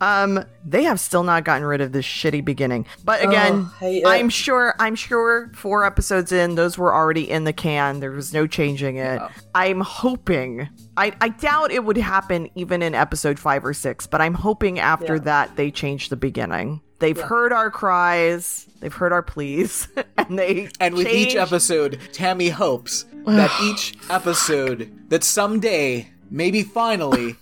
Um, 0.00 0.44
they 0.66 0.82
have 0.82 0.98
still 0.98 1.22
not 1.22 1.44
gotten 1.44 1.64
rid 1.64 1.80
of 1.80 1.92
this 1.92 2.04
shitty 2.04 2.44
beginning. 2.44 2.84
But 3.04 3.22
again, 3.24 3.70
Oh. 3.80 4.02
I'm 4.06 4.28
sure 4.28 4.74
I'm 4.78 4.96
sure 4.96 5.50
four 5.54 5.84
episodes 5.86 6.32
in, 6.32 6.56
those 6.56 6.76
were 6.76 6.92
already 6.92 7.30
in 7.30 7.44
the 7.44 7.52
can. 7.52 8.00
There 8.00 8.10
was 8.10 8.34
no 8.34 8.46
changing 8.46 8.96
it. 8.96 9.22
I'm 9.54 9.80
hoping 9.80 10.68
I, 10.96 11.12
I 11.20 11.28
doubt 11.30 11.70
it 11.70 11.84
would 11.84 11.96
happen 11.96 12.50
even 12.56 12.82
in 12.82 12.94
episode 12.94 13.38
five 13.38 13.64
or 13.64 13.72
six, 13.72 14.06
but 14.06 14.20
I'm 14.20 14.34
hoping 14.34 14.78
after 14.80 15.14
Yeah. 15.14 15.20
that 15.22 15.56
they 15.56 15.70
change 15.70 16.08
the 16.08 16.16
beginning. 16.16 16.80
They've 16.98 17.18
heard 17.20 17.52
our 17.52 17.70
cries, 17.70 18.66
they've 18.80 18.92
heard 18.92 19.12
our 19.12 19.22
pleas, 19.22 19.88
and 20.18 20.38
they 20.38 20.68
And 20.80 20.94
with 20.96 21.06
each 21.08 21.36
episode, 21.36 21.98
Tammy 22.12 22.48
hopes 22.48 23.04
that 23.26 23.50
each 23.62 23.94
episode, 24.10 24.90
that 25.10 25.22
someday, 25.24 26.10
maybe 26.34 26.62
finally, 26.62 27.36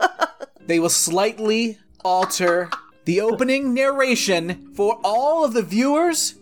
they 0.66 0.78
will 0.78 0.90
slightly 0.90 1.78
alter 2.04 2.68
the 3.04 3.20
opening 3.20 3.72
narration 3.72 4.72
for 4.74 5.00
all 5.04 5.44
of 5.44 5.54
the 5.54 5.62
viewers 5.62 6.34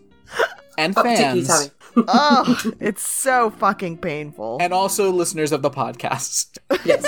and 0.78 0.94
fans, 0.94 1.46
Tammy. 1.46 1.70
oh, 2.08 2.60
it's 2.80 3.06
so 3.06 3.50
fucking 3.50 3.98
painful. 3.98 4.58
and 4.60 4.72
also 4.72 5.10
listeners 5.10 5.52
of 5.52 5.62
the 5.62 5.70
podcast. 5.70 6.58
Yes. 6.84 7.04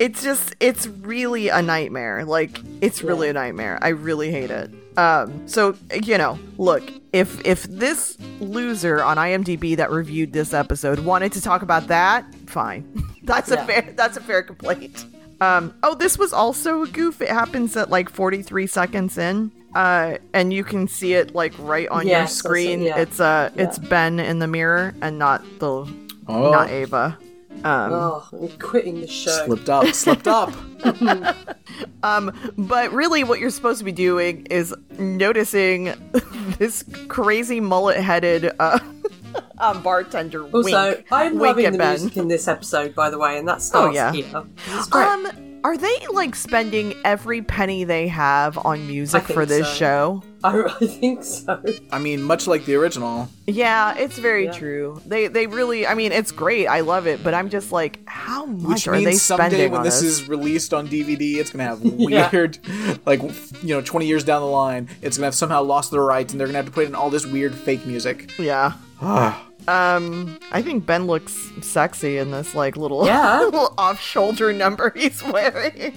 it's 0.00 0.22
just 0.22 0.56
it's 0.58 0.86
really 0.86 1.48
a 1.48 1.62
nightmare 1.62 2.24
like 2.24 2.58
it's 2.80 3.02
really 3.02 3.28
a 3.28 3.32
nightmare 3.32 3.78
i 3.82 3.88
really 3.88 4.30
hate 4.30 4.50
it 4.50 4.70
um 4.96 5.46
so 5.46 5.76
you 6.02 6.18
know 6.18 6.38
look 6.58 6.82
if 7.14 7.40
if 7.46 7.62
this 7.64 8.18
loser 8.40 9.02
on 9.02 9.16
imdb 9.16 9.76
that 9.76 9.90
reviewed 9.90 10.32
this 10.32 10.52
episode 10.52 10.98
wanted 11.00 11.30
to 11.32 11.40
talk 11.40 11.62
about 11.62 11.86
that 11.86 12.24
fine 12.46 12.82
that's 13.22 13.50
a 13.50 13.64
fair 13.66 13.92
that's 13.96 14.16
a 14.16 14.20
fair 14.20 14.42
complaint 14.42 15.06
um 15.40 15.72
oh 15.82 15.94
this 15.94 16.18
was 16.18 16.32
also 16.32 16.82
a 16.82 16.88
goof 16.88 17.20
it 17.22 17.28
happens 17.28 17.76
at 17.76 17.88
like 17.88 18.08
43 18.10 18.66
seconds 18.66 19.16
in 19.16 19.52
uh 19.74 20.16
and 20.32 20.52
you 20.52 20.64
can 20.64 20.88
see 20.88 21.14
it 21.14 21.34
like 21.34 21.52
right 21.58 21.88
on 21.88 22.02
your 22.06 22.18
Yes, 22.18 22.30
also- 22.32 22.48
screen 22.48 22.82
yeah. 22.82 22.98
it's 22.98 23.20
uh 23.20 23.50
Yeah. 23.54 23.62
it's 23.64 23.78
ben 23.78 24.18
in 24.20 24.38
the 24.40 24.46
mirror 24.48 24.94
and 25.00 25.18
not 25.18 25.42
the 25.60 25.86
Oh. 26.26 26.50
not 26.50 26.70
ava 26.70 27.18
Um, 27.64 27.92
Oh, 27.92 28.28
I'm 28.32 28.48
quitting 28.58 29.00
the 29.00 29.06
show. 29.06 29.46
Slipped 29.46 29.70
up, 29.70 29.86
slipped 29.94 30.28
up. 30.28 30.52
um, 32.02 32.30
but 32.58 32.92
really, 32.92 33.24
what 33.24 33.40
you're 33.40 33.50
supposed 33.50 33.78
to 33.78 33.84
be 33.84 33.92
doing 33.92 34.46
is 34.50 34.74
noticing 34.98 35.84
this 36.58 36.84
crazy 37.08 37.60
mullet-headed 37.60 38.52
uh, 38.58 38.78
um, 39.58 39.82
bartender. 39.82 40.44
Also, 40.44 40.88
wink, 40.90 41.06
I'm 41.10 41.38
wink 41.38 41.42
loving 41.42 41.72
the 41.72 41.78
Ben. 41.78 42.00
music 42.00 42.18
in 42.18 42.28
this 42.28 42.48
episode, 42.48 42.94
by 42.94 43.08
the 43.08 43.18
way, 43.18 43.38
and 43.38 43.48
that 43.48 43.62
starts 43.62 43.94
yeah. 43.94 44.12
here. 44.12 44.44
Um, 44.92 45.60
are 45.64 45.78
they 45.78 46.06
like 46.12 46.34
spending 46.34 46.94
every 47.02 47.40
penny 47.40 47.84
they 47.84 48.08
have 48.08 48.58
on 48.58 48.86
music 48.86 49.22
for 49.22 49.46
this 49.46 49.66
so. 49.66 49.74
show? 49.74 50.22
I, 50.48 50.62
I 50.80 50.86
think 50.86 51.24
so. 51.24 51.62
I 51.90 51.98
mean, 51.98 52.22
much 52.22 52.46
like 52.46 52.64
the 52.66 52.74
original. 52.74 53.28
Yeah, 53.46 53.96
it's 53.96 54.18
very 54.18 54.44
Yeah. 54.44 54.52
true. 54.52 55.00
They 55.06 55.26
they 55.28 55.46
really, 55.46 55.86
I 55.86 55.94
mean, 55.94 56.12
it's 56.12 56.32
great. 56.32 56.66
I 56.66 56.80
love 56.80 57.06
it, 57.06 57.24
but 57.24 57.32
I'm 57.34 57.48
just 57.48 57.72
like, 57.72 58.00
how 58.06 58.44
much 58.46 58.68
Which 58.68 58.88
are 58.88 58.96
they 58.98 59.06
means 59.06 59.22
someday 59.22 59.48
spending 59.48 59.70
when 59.72 59.78
on 59.80 59.84
this 59.84 60.00
this? 60.00 60.20
is 60.20 60.28
released 60.28 60.74
on 60.74 60.86
DVD, 60.88 61.36
it's 61.36 61.50
gonna 61.50 61.64
have 61.64 61.80
Yeah. 61.84 62.30
weird, 62.30 62.58
like 63.06 63.22
you 63.62 63.74
know, 63.74 63.80
20 63.80 64.06
years 64.06 64.22
down 64.24 64.42
the 64.42 64.46
line, 64.48 64.88
it's 65.02 65.16
gonna 65.16 65.26
have 65.26 65.34
somehow 65.34 65.62
lost 65.62 65.90
their 65.90 66.02
rights, 66.02 66.32
and 66.32 66.40
they're 66.40 66.46
gonna 66.48 66.58
have 66.58 66.66
to 66.66 66.72
put 66.72 66.86
in 66.86 66.94
all 66.94 67.08
this 67.10 67.24
weird 67.26 67.54
fake 67.54 67.86
music. 67.86 68.30
Yeah. 68.38 68.72
Ah, 69.00 69.42
Um, 69.66 70.38
I 70.52 70.60
think 70.60 70.84
Ben 70.84 71.06
looks 71.06 71.32
sexy 71.62 72.18
in 72.18 72.30
this 72.30 72.54
like 72.54 72.76
little, 72.76 73.06
Yeah. 73.06 73.40
little 73.40 73.72
off-shoulder 73.78 74.52
number 74.52 74.92
he's 74.94 75.22
wearing. 75.24 75.94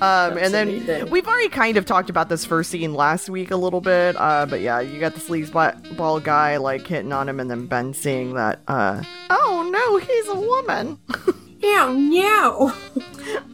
Um, 0.00 0.38
and 0.38 0.52
then 0.54 1.08
we've 1.10 1.26
already 1.26 1.48
kind 1.48 1.76
of 1.76 1.84
talked 1.84 2.10
about 2.10 2.28
this 2.28 2.44
first 2.44 2.70
scene 2.70 2.94
last 2.94 3.28
week 3.28 3.50
a 3.50 3.56
little 3.56 3.80
bit. 3.80 4.16
Uh, 4.16 4.46
but 4.46 4.60
yeah, 4.60 4.80
you 4.80 4.98
got 5.00 5.14
the 5.14 5.20
sleazeball 5.20 6.22
guy 6.22 6.56
like 6.56 6.86
hitting 6.86 7.12
on 7.12 7.28
him, 7.28 7.40
and 7.40 7.50
then 7.50 7.66
Ben 7.66 7.92
seeing 7.94 8.34
that. 8.34 8.60
Uh, 8.68 9.02
oh 9.30 9.68
no, 9.72 9.96
he's 9.98 10.28
a 10.28 10.34
woman. 10.38 10.98
Meow, 11.60 11.90
meow. 11.92 12.72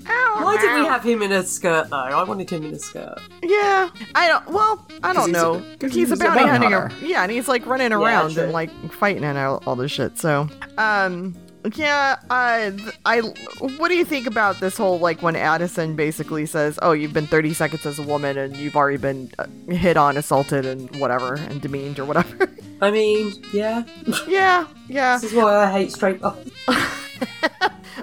Ow, 0.07 0.41
Why 0.43 0.59
did 0.61 0.75
we 0.79 0.87
have 0.87 1.03
him 1.03 1.23
in 1.23 1.33
a 1.33 1.43
skirt, 1.43 1.89
though? 1.89 1.97
I 1.97 2.23
wanted 2.23 2.51
him 2.51 2.65
in 2.65 2.75
a 2.75 2.79
skirt. 2.79 3.19
Yeah, 3.43 3.89
I 4.15 4.29
don't. 4.29 4.47
Well, 4.51 4.87
I 5.03 5.15
don't 5.15 5.29
he's 5.29 5.37
a- 5.43 5.87
he's, 5.87 5.95
he's 5.95 6.11
a 6.13 6.17
bounty 6.19 6.45
hunting. 6.47 6.71
hunter. 6.71 6.95
Yeah, 7.05 7.23
and 7.23 7.33
he's 7.33 7.49
like 7.49 7.65
running 7.65 7.93
around 7.93 8.35
true. 8.35 8.43
and 8.45 8.53
like 8.53 8.71
fighting 8.93 9.25
and 9.25 9.39
all, 9.39 9.63
all 9.67 9.75
this 9.75 9.91
shit. 9.91 10.19
So, 10.19 10.49
um, 10.77 11.35
yeah. 11.75 12.17
Uh, 12.31 12.73
I. 13.05 13.21
What 13.59 13.89
do 13.89 13.95
you 13.95 14.05
think 14.05 14.27
about 14.27 14.61
this 14.61 14.77
whole 14.77 14.99
like 14.99 15.23
when 15.23 15.37
Addison 15.37 15.97
basically 15.97 16.47
says, 16.47 16.79
"Oh, 16.83 16.93
you've 16.93 17.13
been 17.13 17.27
30 17.27 17.55
seconds 17.55 17.87
as 17.87 17.99
a 17.99 18.03
woman 18.03 18.37
and 18.39 18.57
you've 18.57 18.77
already 18.77 18.99
been 18.99 19.31
uh, 19.39 19.47
hit 19.69 19.97
on, 19.97 20.17
assaulted, 20.17 20.67
and 20.67 20.95
whatever, 20.97 21.35
and 21.35 21.61
demeaned 21.61 21.99
or 21.99 22.05
whatever." 22.05 22.51
I 22.81 22.91
mean, 22.91 23.33
yeah. 23.53 23.85
yeah, 24.27 24.67
yeah. 24.89 25.17
This 25.17 25.33
is 25.33 25.37
why 25.37 25.65
I 25.65 25.71
hate 25.73 25.93
straight 25.93 26.23
up. 26.23 26.39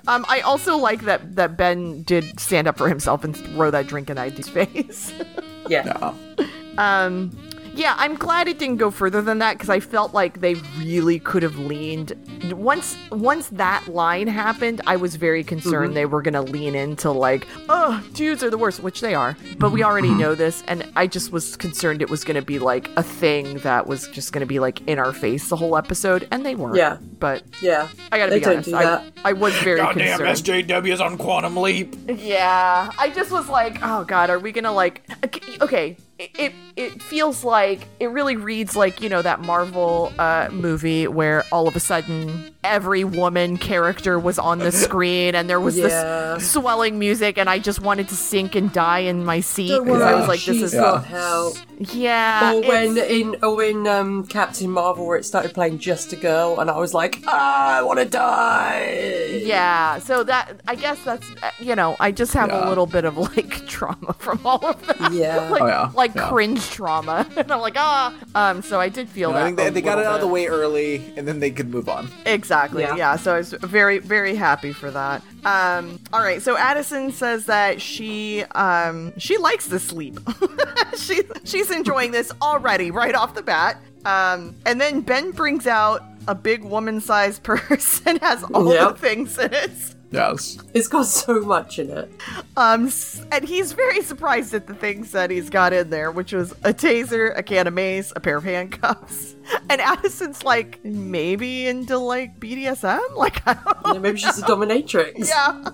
Um, 0.08 0.26
I 0.28 0.42
also 0.42 0.78
like 0.78 1.02
that 1.02 1.36
that 1.36 1.58
Ben 1.58 2.04
did 2.04 2.40
stand 2.40 2.68
up 2.68 2.78
for 2.78 2.90
himself 2.90 3.24
and 3.24 3.36
throw 3.36 3.72
that 3.72 3.88
drink 3.88 4.10
in 4.10 4.18
ID's 4.18 4.50
face. 4.50 5.14
Yeah. 5.70 5.84
no. 5.84 6.46
Um, 6.78 7.38
yeah, 7.74 7.96
I'm 7.98 8.16
glad 8.16 8.48
it 8.48 8.60
didn't 8.60 8.78
go 8.78 8.92
further 8.92 9.22
than 9.22 9.40
that 9.40 9.54
because 9.54 9.70
I 9.70 9.80
felt 9.80 10.14
like 10.14 10.42
they 10.42 10.56
really 10.80 11.20
could 11.20 11.44
have 11.44 11.58
leaned. 11.58 12.14
Once 12.52 12.98
once 13.12 13.48
that 13.50 13.88
line 13.88 14.28
happened, 14.28 14.82
I 14.88 14.96
was 14.96 15.16
very 15.16 15.44
concerned 15.44 15.96
they 15.96 16.06
were 16.06 16.22
gonna 16.22 16.42
lean 16.42 16.76
into 16.76 17.12
like, 17.12 17.48
oh, 17.70 18.04
dudes 18.14 18.44
are 18.44 18.50
the 18.50 18.58
worst, 18.58 18.82
which 18.82 19.02
they 19.02 19.14
are. 19.16 19.38
But 19.58 19.72
we 19.72 19.84
already 19.84 20.10
know 20.14 20.36
this, 20.36 20.64
and 20.68 20.90
I 20.96 21.08
just 21.08 21.32
was 21.32 21.56
concerned 21.56 22.02
it 22.02 22.10
was 22.10 22.24
gonna 22.24 22.42
be 22.42 22.60
like 22.60 22.90
a 22.98 23.04
thing 23.04 23.60
that 23.60 23.88
was 23.88 24.08
just 24.10 24.34
gonna 24.34 24.46
be 24.46 24.60
like 24.60 24.82
in 24.88 25.00
our 25.00 25.14
face 25.14 25.50
the 25.50 25.56
whole 25.56 25.78
episode, 25.78 26.28
and 26.32 26.46
they 26.46 26.56
weren't. 26.56 26.76
Yeah. 26.76 26.98
But 27.20 27.44
Yeah. 27.62 27.88
I 28.12 28.18
gotta 28.18 28.32
They 28.32 28.40
be 28.40 28.46
honest, 28.46 28.74
I. 28.74 29.12
I 29.24 29.34
was 29.34 29.54
very 29.60 29.80
concerned. 29.80 29.98
Goddamn 30.00 30.18
concerned. 30.38 30.68
SJW's 30.68 31.00
on 31.02 31.18
Quantum 31.18 31.56
Leap. 31.58 31.96
Yeah, 32.08 32.92
I 32.98 33.10
just 33.12 33.32
was 33.32 33.48
like, 33.50 33.78
oh 33.84 34.04
god, 34.04 34.30
are 34.30 34.40
we 34.40 34.52
gonna 34.52 34.74
like? 34.74 35.04
okay- 35.24 35.58
Okay, 35.62 35.98
it 36.22 36.32
it, 36.40 36.54
it 36.76 37.02
feels 37.02 37.44
like 37.44 37.88
it 38.00 38.08
really 38.08 38.36
reads 38.36 38.76
like 38.76 39.02
you 39.02 39.10
know 39.10 39.22
that 39.22 39.42
Marvel 39.42 40.14
uh, 40.20 40.48
movie 40.52 41.08
where 41.08 41.44
all 41.52 41.68
of 41.68 41.76
a 41.76 41.80
sudden 41.80 42.54
every 42.64 43.04
woman 43.04 43.58
character 43.58 44.20
was 44.20 44.38
on 44.38 44.60
the 44.60 44.72
screen 44.86 45.34
and 45.36 45.50
there 45.50 45.60
was 45.60 45.78
Yeah. 45.78 46.36
this 46.36 46.52
swelling 46.52 47.00
music 47.00 47.38
and 47.38 47.50
I 47.50 47.58
just 47.60 47.82
wanted 47.82 48.08
to 48.10 48.16
sink 48.16 48.56
and 48.56 48.72
die 48.72 49.00
in 49.00 49.26
my 49.26 49.40
seat 49.40 49.70
Don't 49.70 49.86
because 49.86 50.02
I 50.04 50.14
was 50.16 50.28
like, 50.28 50.40
this 50.42 50.56
she's 50.58 50.64
is 50.64 50.74
got 50.74 51.06
help. 51.06 51.56
yeah. 51.80 52.54
Or 52.54 52.62
when 52.62 52.98
in 52.98 53.36
or 53.44 53.56
when 53.56 53.88
um, 53.88 54.28
Captain 54.28 54.70
Marvel 54.70 55.08
where 55.08 55.18
it 55.18 55.26
started 55.26 55.54
playing 55.54 55.80
Just 55.80 56.14
a 56.14 56.16
Girl 56.16 56.60
and 56.60 56.70
I 56.70 56.78
was 56.78 56.94
like, 56.94 57.20
ah, 57.28 57.78
I 57.80 57.82
want 57.82 58.00
to 58.00 58.06
die. 58.06 59.42
Yeah, 59.44 60.00
so 60.00 60.24
that 60.24 60.62
I 60.68 60.76
guess 60.76 61.04
that's 61.04 61.28
uh, 61.42 61.52
you 61.60 61.76
know 61.76 61.96
I 62.00 62.12
just 62.12 62.34
have 62.34 62.50
Yeah. 62.50 62.68
a 62.68 62.70
little 62.70 62.86
bit 62.86 63.06
of 63.06 63.18
like 63.18 63.50
trauma 63.68 64.14
from 64.20 64.40
all 64.46 64.64
of 64.66 64.86
that. 64.88 65.12
Yeah. 65.14 65.50
like 65.50 65.62
Oh, 65.62 65.68
yeah. 65.68 65.92
like 65.96 66.11
Yeah. 66.16 66.30
cringe 66.30 66.70
trauma, 66.70 67.28
and 67.38 67.52
I'm 67.52 67.60
like 67.62 67.76
ah. 67.78 68.14
Um, 68.36 68.62
so 68.62 68.80
I 68.80 68.90
did 68.90 69.10
feel 69.10 69.30
No, 69.32 69.36
that. 69.38 69.44
I 69.44 69.46
think 69.46 69.58
they, 69.58 69.68
a 69.68 69.72
they 69.72 69.82
got 69.82 69.94
it 69.98 70.02
little 70.02 70.14
out 70.14 70.16
of 70.16 70.22
the 70.22 70.28
way 70.28 70.48
early, 70.48 71.14
and 71.18 71.28
then 71.28 71.40
they 71.40 71.52
could 71.52 71.70
move 71.70 71.90
on. 71.90 72.10
Exactly. 72.26 72.84
Yeah. 72.84 72.96
Yeah. 72.96 73.16
So 73.16 73.34
I 73.36 73.38
was 73.38 73.54
very 73.54 74.00
very 74.00 74.36
happy 74.36 74.74
for 74.74 74.92
that. 74.92 75.24
Um. 75.46 76.00
All 76.14 76.22
right. 76.22 76.42
So 76.42 76.58
Addison 76.58 77.12
says 77.12 77.46
that 77.48 77.82
she 77.82 78.44
um 78.56 79.14
she 79.18 79.38
likes 79.38 79.68
to 79.70 79.80
sleep. 79.80 80.20
she 80.98 81.22
she's 81.44 81.72
enjoying 81.72 82.12
this 82.12 82.32
already 82.42 82.92
right 82.92 83.16
off 83.16 83.34
the 83.36 83.42
bat. 83.44 83.78
Um. 84.06 84.56
And 84.66 84.80
then 84.80 85.02
Ben 85.02 85.32
brings 85.32 85.68
out 85.68 86.04
a 86.28 86.36
big 86.36 86.64
woman-sized 86.64 87.42
purse 87.44 88.02
and 88.06 88.20
has 88.22 88.44
all 88.54 88.72
Yep. 88.74 88.94
the 88.94 89.00
things 89.00 89.38
in 89.40 89.52
it. 89.54 89.72
Yes. 90.12 90.58
It's 90.74 90.88
got 90.88 91.06
so 91.06 91.40
much 91.42 91.80
in 91.80 91.90
it. 91.90 92.12
Um, 92.58 92.92
and 93.32 93.46
he's 93.46 93.72
very 93.72 94.02
surprised 94.02 94.54
at 94.54 94.68
the 94.68 94.74
things 94.74 95.12
that 95.12 95.30
he's 95.32 95.50
got 95.50 95.72
in 95.74 95.90
there, 95.90 96.12
which 96.12 96.34
was 96.34 96.52
a 96.64 96.74
taser, 96.74 97.38
a 97.38 97.44
can 97.44 97.66
of 97.68 97.74
mace, 97.74 98.12
a 98.16 98.20
pair 98.20 98.38
of 98.38 98.44
handcuffs. 98.44 99.36
And 99.70 99.82
Addison's 99.82 100.44
like, 100.44 100.80
maybe 100.86 101.68
into 101.68 101.98
like 101.98 102.40
BDSM? 102.40 103.00
Like, 103.16 103.46
I 103.48 103.54
don't 103.56 103.66
know. 103.86 103.94
Yeah, 103.94 104.00
maybe 104.00 104.18
she's 104.18 104.38
a 104.38 104.44
dominatrix. 104.44 105.28
Yeah. 105.28 105.70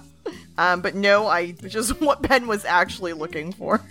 Um, 0.58 0.82
but 0.82 0.96
no, 0.96 1.28
I 1.28 1.52
just 1.52 2.02
what 2.02 2.22
Ben 2.22 2.48
was 2.48 2.66
actually 2.66 3.14
looking 3.14 3.54
for. 3.54 3.82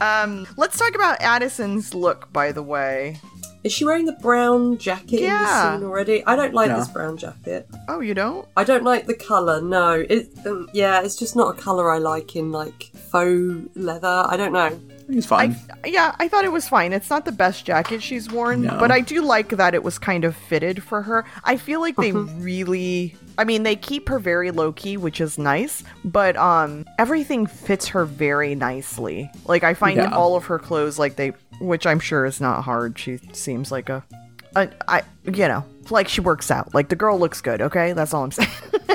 um, 0.00 0.46
let's 0.56 0.78
talk 0.78 0.94
about 0.94 1.20
Addison's 1.20 1.92
look, 1.94 2.32
by 2.32 2.52
the 2.52 2.62
way. 2.62 3.18
Is 3.62 3.72
she 3.72 3.84
wearing 3.84 4.06
the 4.06 4.12
brown 4.12 4.78
jacket 4.78 5.20
Yeah. 5.20 5.36
in 5.38 5.42
the 5.44 5.78
scene 5.78 5.86
already? 5.88 6.24
I 6.26 6.34
don't 6.34 6.54
like 6.54 6.70
No. 6.70 6.78
this 6.78 6.88
brown 6.88 7.16
jacket. 7.18 7.68
Oh, 7.88 8.00
you 8.00 8.14
don't? 8.14 8.46
I 8.56 8.64
don't 8.64 8.84
like 8.84 9.06
the 9.06 9.14
colour, 9.14 9.60
no. 9.60 10.02
It, 10.08 10.30
um, 10.46 10.68
yeah, 10.72 11.00
it's 11.02 11.14
just 11.16 11.36
not 11.36 11.58
a 11.58 11.60
colour 11.60 11.90
I 11.90 11.98
like 11.98 12.36
in 12.36 12.52
like 12.52 12.90
faux 13.10 13.68
leather. 13.76 14.24
I 14.28 14.36
don't 14.38 14.52
know. 14.52 14.70
He's 15.10 15.26
fine. 15.26 15.56
Yeah, 15.84 16.14
I 16.18 16.28
thought 16.28 16.44
it 16.44 16.52
was 16.52 16.68
fine. 16.68 16.92
It's 16.92 17.10
not 17.10 17.24
the 17.24 17.32
best 17.32 17.64
jacket 17.64 18.02
she's 18.02 18.30
worn, 18.30 18.62
No. 18.62 18.78
but 18.78 18.90
I 18.90 19.00
do 19.00 19.22
like 19.22 19.48
that 19.50 19.74
it 19.74 19.82
was 19.82 19.98
kind 19.98 20.24
of 20.24 20.36
fitted 20.36 20.82
for 20.82 21.02
her. 21.02 21.24
I 21.44 21.56
feel 21.56 21.80
like 21.80 21.96
they 21.96 22.12
really 22.12 23.14
I 23.38 23.44
mean, 23.44 23.62
they 23.62 23.76
keep 23.76 24.08
her 24.08 24.18
very 24.18 24.50
low 24.50 24.72
key, 24.72 24.96
which 24.96 25.20
is 25.20 25.38
nice, 25.38 25.82
but 26.04 26.36
um 26.36 26.84
everything 26.98 27.46
fits 27.46 27.88
her 27.88 28.04
very 28.04 28.54
nicely. 28.54 29.30
Like 29.46 29.64
I 29.64 29.74
find 29.74 29.96
Yeah. 29.96 30.14
all 30.14 30.36
of 30.36 30.44
her 30.46 30.58
clothes 30.58 30.98
like 30.98 31.16
they 31.16 31.32
which 31.60 31.86
I'm 31.86 32.00
sure 32.00 32.24
is 32.24 32.40
not 32.40 32.62
hard. 32.62 32.98
She 32.98 33.18
seems 33.32 33.70
like 33.72 33.88
a 33.88 34.04
a 34.56 34.68
I 34.88 35.02
you 35.24 35.46
know, 35.48 35.64
like 35.90 36.08
she 36.08 36.20
works 36.20 36.50
out. 36.50 36.74
Like 36.74 36.88
the 36.88 36.96
girl 36.96 37.18
looks 37.18 37.40
good, 37.40 37.60
okay? 37.62 37.92
That's 37.92 38.12
all 38.14 38.24
I'm 38.24 38.30
saying. 38.32 38.48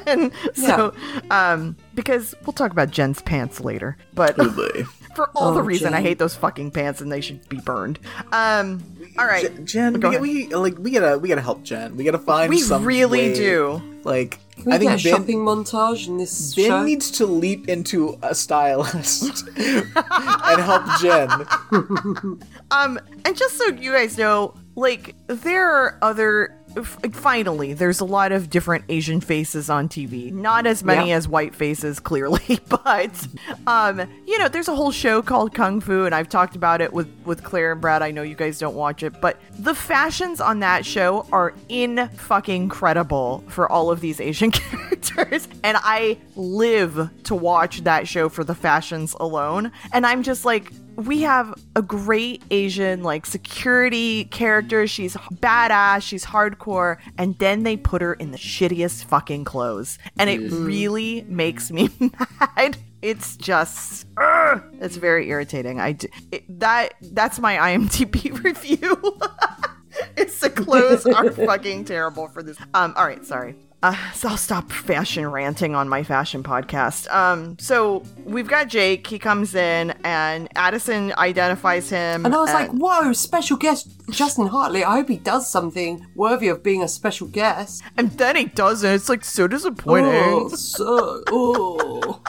and 0.05 0.31
so 0.53 0.93
um 1.31 1.75
because 1.95 2.35
we'll 2.45 2.53
talk 2.53 2.71
about 2.71 2.91
Jen's 2.91 3.21
pants 3.21 3.59
later. 3.61 3.97
But 4.13 4.37
Absolutely. 4.39 4.85
For 5.15 5.29
all 5.35 5.53
the 5.53 5.59
Oh, 5.61 5.63
reason 5.63 5.93
I 5.93 6.01
hate 6.01 6.19
those 6.19 6.35
fucking 6.35 6.71
pants 6.71 7.01
and 7.01 7.11
they 7.11 7.21
should 7.21 7.47
be 7.49 7.57
burned. 7.57 7.99
Um, 8.31 8.83
all 9.17 9.25
right, 9.25 9.43
Jen, 9.65 9.65
Jen 9.65 9.93
Go 9.93 10.09
we, 10.19 10.47
we 10.47 10.53
like 10.55 10.77
we 10.77 10.91
gotta 10.91 11.17
we 11.17 11.29
gotta 11.29 11.41
help 11.41 11.63
Jen. 11.63 11.95
We 11.95 12.03
gotta 12.03 12.19
find 12.19 12.49
we 12.49 12.59
some 12.59 12.83
really 12.83 13.29
way- 13.29 13.33
do. 13.35 13.81
Like 14.03 14.37
Can 14.57 14.65
we 14.65 14.73
I 14.73 14.77
think 14.77 14.91
get 14.91 14.99
a 14.99 15.03
Ben, 15.03 15.13
shopping 15.21 15.39
montage 15.39 16.07
in 16.07 16.17
this 16.17 16.53
Ben 16.53 16.65
show? 16.67 16.83
needs 16.83 17.09
to 17.11 17.25
leap 17.25 17.67
into 17.67 18.19
a 18.21 18.35
stylist 18.35 19.47
and 19.57 20.61
help 20.61 20.83
Jen. 21.01 21.29
Um, 22.71 22.99
and 23.23 23.35
just 23.37 23.57
so 23.57 23.67
you 23.67 23.91
guys 23.91 24.17
know, 24.17 24.53
like 24.75 25.15
there 25.27 25.69
are 25.71 25.97
other. 26.01 26.57
F- 26.75 26.97
Finally, 27.13 27.73
there's 27.73 27.99
a 27.99 28.05
lot 28.05 28.31
of 28.31 28.49
different 28.49 28.85
Asian 28.89 29.21
faces 29.21 29.69
on 29.69 29.87
TV. 29.89 30.31
Not 30.31 30.65
as 30.65 30.83
many 30.83 31.09
Yeah. 31.09 31.15
as 31.17 31.27
white 31.27 31.55
faces, 31.55 31.99
clearly, 31.99 32.59
but 32.69 33.27
um, 33.67 34.01
you 34.27 34.37
know, 34.39 34.47
there's 34.47 34.67
a 34.67 34.75
whole 34.75 34.91
show 34.91 35.21
called 35.21 35.53
Kung 35.53 35.81
Fu, 35.81 36.05
and 36.05 36.13
I've 36.13 36.29
talked 36.29 36.55
about 36.55 36.81
it 36.81 36.93
with 36.93 37.07
with 37.25 37.43
Claire 37.43 37.71
and 37.73 37.81
Brad. 37.81 38.01
I 38.01 38.11
know 38.11 38.21
you 38.21 38.35
guys 38.35 38.59
don't 38.59 38.75
watch 38.75 39.03
it, 39.03 39.19
but 39.21 39.39
the 39.59 39.73
fashions 39.75 40.39
on 40.41 40.59
that 40.59 40.85
show 40.85 41.25
are 41.31 41.53
in 41.69 42.07
fucking 42.15 42.69
credible 42.69 43.43
for 43.47 43.71
all 43.71 43.89
of 43.91 44.01
these 44.01 44.19
Asian 44.21 44.51
characters, 44.51 45.47
and 45.63 45.77
I 45.81 46.17
live 46.35 47.09
to 47.23 47.35
watch 47.35 47.81
that 47.83 48.07
show 48.07 48.29
for 48.29 48.43
the 48.43 48.55
fashions 48.55 49.15
alone. 49.19 49.71
And 49.93 50.05
I'm 50.05 50.23
just 50.23 50.45
like, 50.45 50.71
we 50.95 51.21
have 51.21 51.53
a 51.75 51.81
great 51.81 52.43
Asian 52.51 53.03
like 53.03 53.25
security 53.25 54.25
character. 54.25 54.87
She's 54.87 55.15
badass, 55.15 56.01
she's 56.01 56.25
hardcore, 56.25 56.97
and 57.17 57.37
then 57.39 57.63
they 57.63 57.77
put 57.77 58.01
her 58.01 58.13
in 58.13 58.31
the 58.31 58.37
shittiest 58.37 59.05
fucking 59.05 59.43
clothes. 59.43 59.97
And 60.17 60.29
it 60.29 60.39
really 60.51 61.25
makes 61.27 61.71
me 61.71 61.89
mad. 62.39 62.77
It's 63.01 63.37
just 63.37 64.07
ugh, 64.17 64.63
it's 64.81 64.95
very 64.95 65.29
irritating. 65.29 65.79
I 65.79 65.91
d- 65.91 66.09
it, 66.31 66.59
that 66.59 66.93
that's 67.01 67.39
my 67.39 67.55
IMDb 67.57 68.43
review. 68.43 69.19
it's 70.17 70.39
the 70.39 70.49
clothes 70.49 71.05
are 71.05 71.31
fucking 71.31 71.85
terrible 71.85 72.27
for 72.27 72.43
this. 72.43 72.57
Um 72.73 72.93
all 72.95 73.05
right, 73.05 73.25
sorry. 73.25 73.55
Uh, 73.83 73.95
so 74.15 74.29
I'll 74.29 74.37
stop 74.37 74.71
fashion 74.71 75.29
ranting 75.29 75.75
on 75.75 75.87
my 75.87 76.01
fashion 76.01 76.41
podcast. 76.41 77.07
Um, 77.13 77.55
so 77.59 78.03
we've 78.23 78.47
got 78.47 78.67
Jake. 78.67 79.05
He 79.05 79.19
comes 79.19 79.53
in, 79.53 79.93
and 80.03 80.47
Addison 80.55 81.13
identifies 81.19 81.87
him. 81.91 82.25
And 82.25 82.33
I 82.33 82.37
was 82.39 82.51
like, 82.51 82.71
whoa, 82.71 83.13
special 83.13 83.57
guest 83.57 83.87
Justin 84.09 84.47
Hartley. 84.47 84.83
I 84.83 84.95
hope 84.95 85.09
he 85.09 85.17
does 85.17 85.47
something 85.51 86.03
worthy 86.15 86.47
of 86.47 86.63
being 86.63 86.81
a 86.81 86.87
special 86.87 87.27
guest. 87.27 87.83
and 87.95 88.09
then 88.17 88.37
he 88.37 88.45
doesn't. 88.45 88.89
It's 88.91 89.07
like 89.09 89.23
so 89.23 89.45
disappointing. 89.47 90.09
Oh, 90.15 90.47
so, 90.49 91.21
oh. 91.31 92.21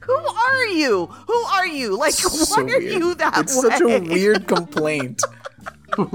Who 0.00 0.12
are 0.16 0.66
you? 0.66 1.06
Who 1.06 1.34
are 1.52 1.66
you? 1.66 1.96
Like, 1.96 2.12
So 2.14 2.28
why 2.64 2.72
are 2.72 2.80
you 2.80 3.14
that 3.16 3.38
It's 3.38 3.54
way? 3.62 3.70
such 3.70 3.80
a 3.82 4.00
weird 4.00 4.48
complaint. 4.48 5.22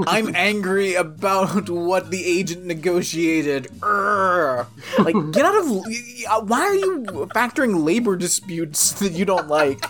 I'm 0.07 0.35
angry 0.35 0.95
about 0.95 1.69
what 1.69 2.11
the 2.11 2.25
agent 2.25 2.65
negotiated. 2.65 3.65
Urgh. 3.79 4.67
Like, 4.99 5.15
get 5.33 5.45
out 5.45 5.55
of. 5.55 5.69
Why 6.49 6.61
are 6.61 6.75
you 6.75 7.03
factoring 7.35 7.83
labor 7.83 8.15
disputes 8.15 8.91
that 8.99 9.13
you 9.13 9.25
don't 9.25 9.47
like 9.47 9.85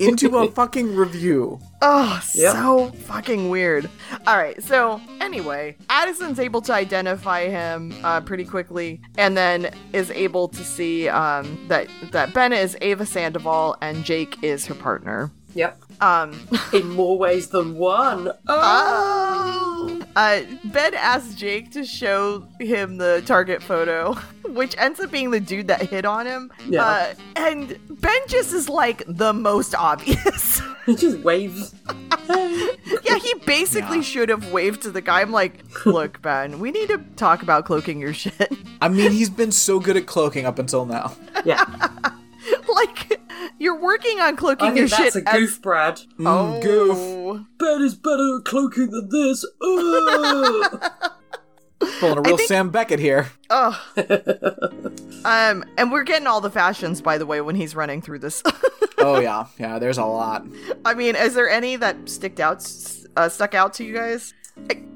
into 0.00 0.36
a 0.38 0.50
fucking 0.50 0.94
review? 0.96 1.58
Oh, 1.82 2.20
Yep. 2.34 2.52
so 2.52 2.88
fucking 3.04 3.48
weird. 3.50 3.88
All 4.26 4.36
right, 4.36 4.60
so 4.62 5.00
anyway, 5.20 5.76
Addison's 5.90 6.40
able 6.40 6.60
to 6.62 6.72
identify 6.72 7.48
him 7.48 7.94
uh, 8.02 8.20
pretty 8.22 8.44
quickly, 8.44 9.00
and 9.18 9.36
then 9.36 9.70
is 9.92 10.10
able 10.10 10.48
to 10.48 10.64
see 10.64 11.08
um, 11.08 11.58
that 11.68 11.86
that 12.12 12.32
Ben 12.34 12.52
is 12.52 12.76
Ava 12.80 13.06
Sandoval 13.06 13.76
and 13.82 14.04
Jake 14.04 14.42
is 14.42 14.66
her 14.66 14.74
partner. 14.74 15.30
Yep. 15.54 15.80
Um, 16.00 16.38
In 16.72 16.90
more 16.90 17.18
ways 17.18 17.48
than 17.48 17.76
one. 17.76 18.30
oh. 18.48 20.00
Uh, 20.14 20.40
ben 20.64 20.94
asks 20.94 21.34
Jake 21.34 21.70
to 21.72 21.84
show 21.84 22.46
him 22.60 22.96
the 22.96 23.22
target 23.26 23.62
photo, 23.62 24.14
which 24.48 24.74
ends 24.78 24.98
up 25.00 25.10
being 25.10 25.30
the 25.30 25.40
dude 25.40 25.68
that 25.68 25.82
hit 25.82 26.04
on 26.06 26.26
him. 26.26 26.50
Yeah. 26.68 26.84
Uh, 26.84 27.14
and 27.36 27.78
Ben 28.00 28.20
just 28.26 28.52
is 28.54 28.68
like 28.68 29.02
the 29.06 29.32
most 29.32 29.74
obvious. 29.74 30.60
He 30.86 30.94
just 30.94 31.18
waves. 31.18 31.74
Yeah, 32.28 33.18
he 33.18 33.34
basically 33.44 33.96
Yeah. 33.96 34.02
should 34.04 34.28
have 34.28 34.52
waved 34.52 34.82
to 34.82 34.92
the 34.92 35.00
guy. 35.00 35.20
I'm 35.20 35.32
like, 35.32 35.64
look, 35.84 36.22
Ben, 36.22 36.60
we 36.60 36.70
need 36.70 36.86
to 36.90 36.98
talk 37.16 37.42
about 37.42 37.64
cloaking 37.64 37.98
your 37.98 38.14
shit. 38.14 38.52
I 38.80 38.88
mean, 38.88 39.10
he's 39.10 39.28
been 39.28 39.50
so 39.50 39.80
good 39.80 39.96
at 39.96 40.06
cloaking 40.06 40.46
up 40.46 40.60
until 40.60 40.86
now. 40.86 41.12
Yeah. 41.44 41.64
like, 42.68 43.20
you're 43.58 43.80
working 43.80 44.18
on 44.20 44.34
I 44.34 44.36
cloaking 44.36 44.76
your 44.76 44.88
think 44.88 44.90
that's 44.90 45.14
shit. 45.14 45.26
a 45.26 45.38
goof, 45.38 45.60
Brad. 45.62 46.00
oh, 46.20 46.60
goof. 46.62 47.46
Ben 47.58 47.82
is 47.82 47.94
better 47.94 48.38
at 48.38 48.44
cloaking 48.44 48.90
than 48.90 49.08
this. 49.10 49.44
Ugh. 49.62 50.92
Pulling 52.00 52.18
a 52.18 52.22
real 52.22 52.36
think- 52.38 52.48
Sam 52.48 52.70
Beckett 52.70 52.98
here. 52.98 53.30
Oh. 53.50 53.78
um, 55.24 55.64
and 55.76 55.92
we're 55.92 56.04
getting 56.04 56.26
all 56.26 56.40
the 56.40 56.50
fashions, 56.50 57.00
by 57.02 57.18
the 57.18 57.26
way, 57.26 57.40
when 57.40 57.54
he's 57.54 57.74
running 57.76 58.00
through 58.00 58.20
this. 58.20 58.42
Oh 58.98 59.20
yeah, 59.20 59.46
yeah. 59.58 59.78
There's 59.78 59.98
a 59.98 60.04
lot. 60.04 60.46
I 60.84 60.94
mean, 60.94 61.14
is 61.16 61.34
there 61.34 61.48
any 61.50 61.76
that 61.76 62.08
sticked 62.08 62.40
out, 62.40 62.66
uh, 63.16 63.28
stuck 63.28 63.54
out 63.54 63.74
to 63.74 63.84
you 63.84 63.92
guys? 63.92 64.32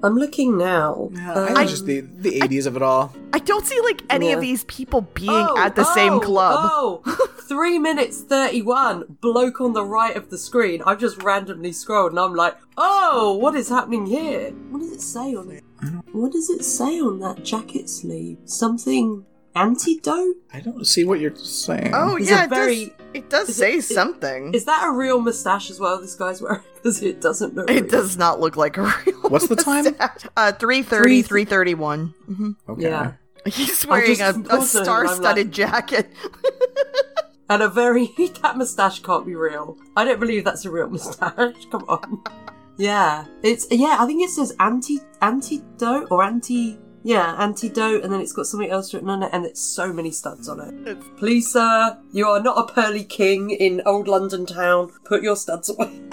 I'm 0.03 0.14
looking 0.16 0.57
now. 0.57 1.11
Yeah, 1.12 1.35
I 1.35 1.49
Um, 1.51 1.55
think 1.57 1.68
just 1.70 1.85
the 1.85 2.01
the 2.01 2.40
80s 2.40 2.66
of 2.66 2.75
it 2.77 2.83
all. 2.83 3.12
I 3.35 3.38
don't 3.38 3.66
see 3.66 3.79
like 3.83 4.03
any 4.09 4.33
of 4.33 4.40
these 4.40 4.64
people 4.64 5.03
being 5.03 5.29
Oh, 5.31 5.57
at 5.59 5.77
the 5.77 5.85
same 5.85 6.14
oh, 6.14 6.20
club. 6.20 6.59
Oh, 6.73 7.29
three 7.49 7.79
minutes 7.79 8.23
31, 8.23 9.18
bloke 9.20 9.61
on 9.61 9.73
the 9.75 9.85
right 9.85 10.16
of 10.16 10.31
the 10.31 10.38
screen. 10.38 10.83
I've 10.87 10.99
just 11.01 11.23
randomly 11.23 11.73
scrolled 11.73 12.12
and 12.12 12.18
I'm 12.20 12.35
like, 12.35 12.57
oh, 12.79 13.37
what 13.37 13.55
is 13.55 13.68
happening 13.68 14.07
here? 14.07 14.51
What 14.70 14.79
does 14.81 14.92
it 14.92 15.03
say 15.03 15.35
on 15.35 15.51
it? 15.51 15.64
What 16.12 16.33
does 16.33 16.49
it 16.49 16.64
say 16.64 16.99
on 17.01 17.18
that 17.20 17.44
jacket 17.44 17.88
sleeve? 17.90 18.38
Something 18.46 19.27
antidote? 19.56 20.36
I 20.52 20.60
don't 20.60 20.86
see 20.86 21.04
what 21.04 21.20
you're 21.20 21.34
saying. 21.36 21.92
Oh, 21.94 22.16
It's 22.16 22.30
yeah, 22.30 22.42
a 22.42 22.44
it 22.44 22.50
very- 22.50 22.84
does, 22.86 22.94
it 23.14 23.30
does 23.30 23.56
say 23.56 23.74
it- 23.76 23.82
something. 23.82 24.54
Is 24.54 24.64
that 24.66 24.84
a 24.86 24.90
real 24.92 25.20
mustache 25.20 25.70
as 25.70 25.78
well 25.80 26.00
this 26.00 26.14
guy's 26.14 26.40
wearing? 26.42 26.60
Because 26.80 27.02
it 27.02 27.20
doesn't 27.20 27.54
look 27.54 27.68
It 27.70 27.82
real. 27.82 27.90
does 27.90 28.16
not 28.16 28.40
look 28.40 28.56
like 28.56 28.78
a 28.78 28.82
real. 29.06 29.20
What's 29.28 29.48
the 29.48 29.56
time? 29.56 29.84
Uh, 30.34 30.52
330, 30.52 31.20
331. 31.22 32.14
hmm 32.26 32.50
Okay. 32.70 32.82
Yeah. 32.82 33.12
He's 33.44 33.86
wearing 33.86 34.14
just 34.14 34.38
a, 34.48 34.56
a 34.56 34.62
star-studded 34.62 35.46
like- 35.48 35.50
jacket. 35.54 36.10
And 37.50 37.62
a 37.64 37.68
very. 37.68 38.08
that 38.42 38.56
mustache 38.56 39.00
can't 39.02 39.26
be 39.26 39.34
real. 39.34 39.76
I 39.96 40.04
don't 40.04 40.20
believe 40.20 40.44
that's 40.44 40.64
a 40.64 40.70
real 40.70 40.88
mustache. 40.88 41.66
Come 41.72 41.84
on. 41.88 42.22
Yeah. 42.78 43.24
It's. 43.42 43.66
Yeah, 43.72 43.96
I 43.98 44.06
think 44.06 44.22
it 44.22 44.30
says 44.30 44.54
anti. 44.60 45.00
Antidote 45.20 46.06
or 46.12 46.22
anti. 46.22 46.78
Yeah, 47.02 47.34
antidote, 47.42 48.04
and 48.04 48.12
then 48.12 48.20
it's 48.20 48.32
got 48.32 48.46
something 48.46 48.70
else 48.70 48.92
written 48.92 49.08
on 49.08 49.22
it, 49.22 49.30
and 49.32 49.46
it's 49.46 49.60
so 49.60 49.92
many 49.92 50.10
studs 50.10 50.48
on 50.48 50.60
it. 50.60 50.88
It's- 50.88 51.04
Please, 51.18 51.50
sir, 51.50 51.96
you 52.12 52.26
are 52.28 52.40
not 52.42 52.58
a 52.58 52.72
pearly 52.72 53.04
king 53.04 53.50
in 53.50 53.80
old 53.86 54.06
London 54.06 54.44
town. 54.44 54.92
Put 55.04 55.22
your 55.22 55.36
studs 55.36 55.68
away. 55.70 56.00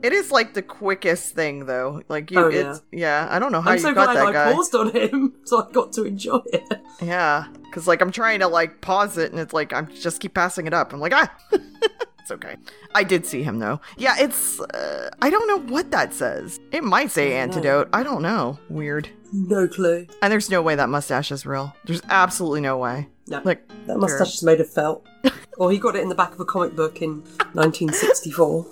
It 0.00 0.12
is 0.12 0.30
like 0.30 0.54
the 0.54 0.62
quickest 0.62 1.34
thing, 1.34 1.66
though. 1.66 2.02
Like 2.08 2.30
you, 2.30 2.38
Oh, 2.38 2.48
yeah. 2.48 2.70
it's 2.70 2.82
yeah. 2.92 3.26
I 3.32 3.40
don't 3.40 3.50
know 3.50 3.60
how 3.60 3.70
I'm 3.72 3.78
you 3.78 3.82
so 3.82 3.92
got 3.92 4.14
glad 4.14 4.16
that 4.16 4.26
I 4.28 4.32
guy. 4.32 4.52
paused 4.52 4.72
on 4.76 4.92
him, 4.92 5.34
so 5.44 5.66
I 5.66 5.72
got 5.72 5.92
to 5.94 6.04
enjoy 6.04 6.38
it. 6.52 6.72
Yeah, 7.02 7.48
because 7.64 7.88
like 7.88 8.00
I'm 8.00 8.12
trying 8.12 8.38
to 8.38 8.46
like 8.46 8.80
pause 8.80 9.18
it, 9.18 9.32
and 9.32 9.40
it's 9.40 9.52
like 9.52 9.72
I'm 9.72 9.88
just 9.92 10.20
keep 10.20 10.34
passing 10.34 10.68
it 10.68 10.72
up. 10.72 10.92
I'm 10.92 11.00
like 11.00 11.12
ah, 11.16 11.28
it's 12.20 12.30
okay. 12.30 12.54
I 12.94 13.02
did 13.02 13.26
see 13.26 13.42
him 13.42 13.58
though. 13.58 13.80
Yeah, 13.96 14.14
it's 14.20 14.60
uh, 14.60 15.10
I 15.20 15.30
don't 15.30 15.48
know 15.48 15.72
what 15.74 15.90
that 15.90 16.14
says. 16.14 16.60
It 16.70 16.84
might 16.84 17.10
say 17.10 17.32
I 17.32 17.46
know. 17.46 17.52
antidote. 17.52 17.88
I 17.92 18.04
don't 18.04 18.22
know. 18.22 18.56
Weird. 18.68 19.08
No 19.32 19.68
clue. 19.68 20.06
And 20.22 20.32
there's 20.32 20.50
no 20.50 20.62
way 20.62 20.74
that 20.74 20.88
mustache 20.88 21.30
is 21.30 21.44
real. 21.44 21.74
There's 21.84 22.02
absolutely 22.08 22.60
no 22.60 22.78
way. 22.78 23.08
No. 23.26 23.40
Like 23.44 23.68
That 23.86 23.98
mustache 23.98 24.34
is 24.34 24.42
made 24.42 24.60
of 24.60 24.70
felt. 24.70 25.06
or 25.58 25.70
he 25.70 25.78
got 25.78 25.96
it 25.96 26.02
in 26.02 26.08
the 26.08 26.14
back 26.14 26.32
of 26.32 26.40
a 26.40 26.44
comic 26.44 26.74
book 26.74 27.02
in 27.02 27.22
1964. 27.52 28.66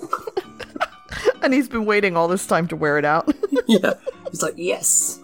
and 1.43 1.53
he's 1.53 1.69
been 1.69 1.85
waiting 1.85 2.17
all 2.17 2.29
this 2.29 2.47
time 2.47 2.67
to 2.69 2.77
wear 2.77 2.99
it 2.99 3.05
out. 3.05 3.33
yeah. 3.67 3.95
He's 4.31 4.43
like, 4.43 4.55
yes. 4.57 5.21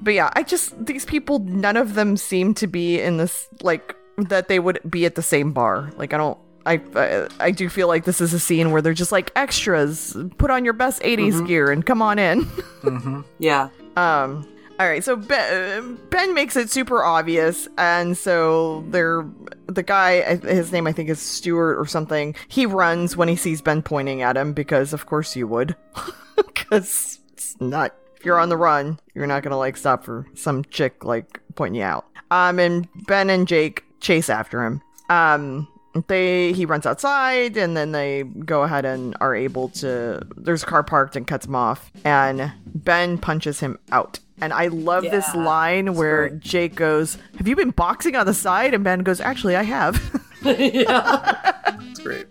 But 0.00 0.14
yeah, 0.14 0.30
I 0.34 0.42
just 0.42 0.84
these 0.84 1.04
people 1.04 1.38
none 1.38 1.76
of 1.76 1.94
them 1.94 2.16
seem 2.16 2.54
to 2.54 2.66
be 2.66 3.00
in 3.00 3.16
this 3.16 3.48
like 3.62 3.96
that 4.18 4.48
they 4.48 4.58
would 4.58 4.80
be 4.88 5.06
at 5.06 5.14
the 5.14 5.22
same 5.22 5.52
bar. 5.52 5.90
Like 5.96 6.12
I 6.12 6.18
don't 6.18 6.38
I 6.66 6.80
I, 6.94 7.28
I 7.40 7.50
do 7.50 7.68
feel 7.68 7.88
like 7.88 8.04
this 8.04 8.20
is 8.20 8.32
a 8.32 8.40
scene 8.40 8.70
where 8.70 8.82
they're 8.82 8.94
just 8.94 9.12
like 9.12 9.30
extras. 9.36 10.16
Put 10.38 10.50
on 10.50 10.64
your 10.64 10.74
best 10.74 11.02
80s 11.02 11.46
gear 11.46 11.70
and 11.70 11.84
come 11.84 12.02
on 12.02 12.18
in. 12.18 12.46
yeah. 13.38 13.68
Um 13.96 14.46
all 14.80 14.88
right, 14.88 15.04
so 15.04 15.14
Ben, 15.14 15.98
ben 16.10 16.34
makes 16.34 16.56
it 16.56 16.68
super 16.68 17.04
obvious, 17.04 17.68
and 17.78 18.18
so 18.18 18.84
they're 18.88 19.24
the 19.66 19.84
guy. 19.84 20.36
His 20.38 20.72
name 20.72 20.88
I 20.88 20.92
think 20.92 21.08
is 21.08 21.20
Stuart 21.20 21.78
or 21.78 21.86
something. 21.86 22.34
He 22.48 22.66
runs 22.66 23.16
when 23.16 23.28
he 23.28 23.36
sees 23.36 23.62
Ben 23.62 23.82
pointing 23.82 24.22
at 24.22 24.36
him 24.36 24.52
because, 24.52 24.92
of 24.92 25.06
course, 25.06 25.36
you 25.36 25.46
would, 25.46 25.76
because 26.36 27.20
it's 27.32 27.60
not. 27.60 27.94
If 28.16 28.24
you're 28.24 28.40
on 28.40 28.48
the 28.48 28.56
run, 28.56 28.98
you're 29.14 29.28
not 29.28 29.44
gonna 29.44 29.58
like 29.58 29.76
stop 29.76 30.02
for 30.02 30.26
some 30.34 30.64
chick 30.64 31.04
like 31.04 31.40
pointing 31.54 31.80
you 31.80 31.86
out. 31.86 32.06
Um, 32.32 32.58
and 32.58 32.88
Ben 33.06 33.30
and 33.30 33.46
Jake 33.46 33.84
chase 34.00 34.28
after 34.28 34.64
him. 34.64 34.82
Um, 35.08 35.68
they 36.08 36.52
he 36.52 36.66
runs 36.66 36.86
outside 36.86 37.56
and 37.56 37.76
then 37.76 37.92
they 37.92 38.24
go 38.24 38.62
ahead 38.62 38.84
and 38.84 39.16
are 39.20 39.34
able 39.34 39.68
to 39.68 40.20
there's 40.36 40.62
a 40.62 40.66
car 40.66 40.82
parked 40.82 41.16
and 41.16 41.26
cuts 41.26 41.46
him 41.46 41.54
off 41.54 41.92
and 42.04 42.52
ben 42.66 43.16
punches 43.16 43.60
him 43.60 43.78
out 43.92 44.18
and 44.40 44.52
i 44.52 44.66
love 44.66 45.04
this 45.04 45.34
line 45.34 45.94
where 45.94 46.28
great. 46.28 46.40
jake 46.40 46.74
goes 46.74 47.16
have 47.38 47.46
you 47.46 47.54
been 47.54 47.70
boxing 47.70 48.16
on 48.16 48.26
the 48.26 48.34
side 48.34 48.74
and 48.74 48.82
ben 48.82 49.00
goes 49.00 49.20
actually 49.20 49.54
i 49.54 49.62
have 49.62 50.20
yeah. 50.44 51.52
It's 51.90 52.00
great. 52.00 52.26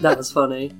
That 0.00 0.16
was 0.16 0.32
funny. 0.32 0.72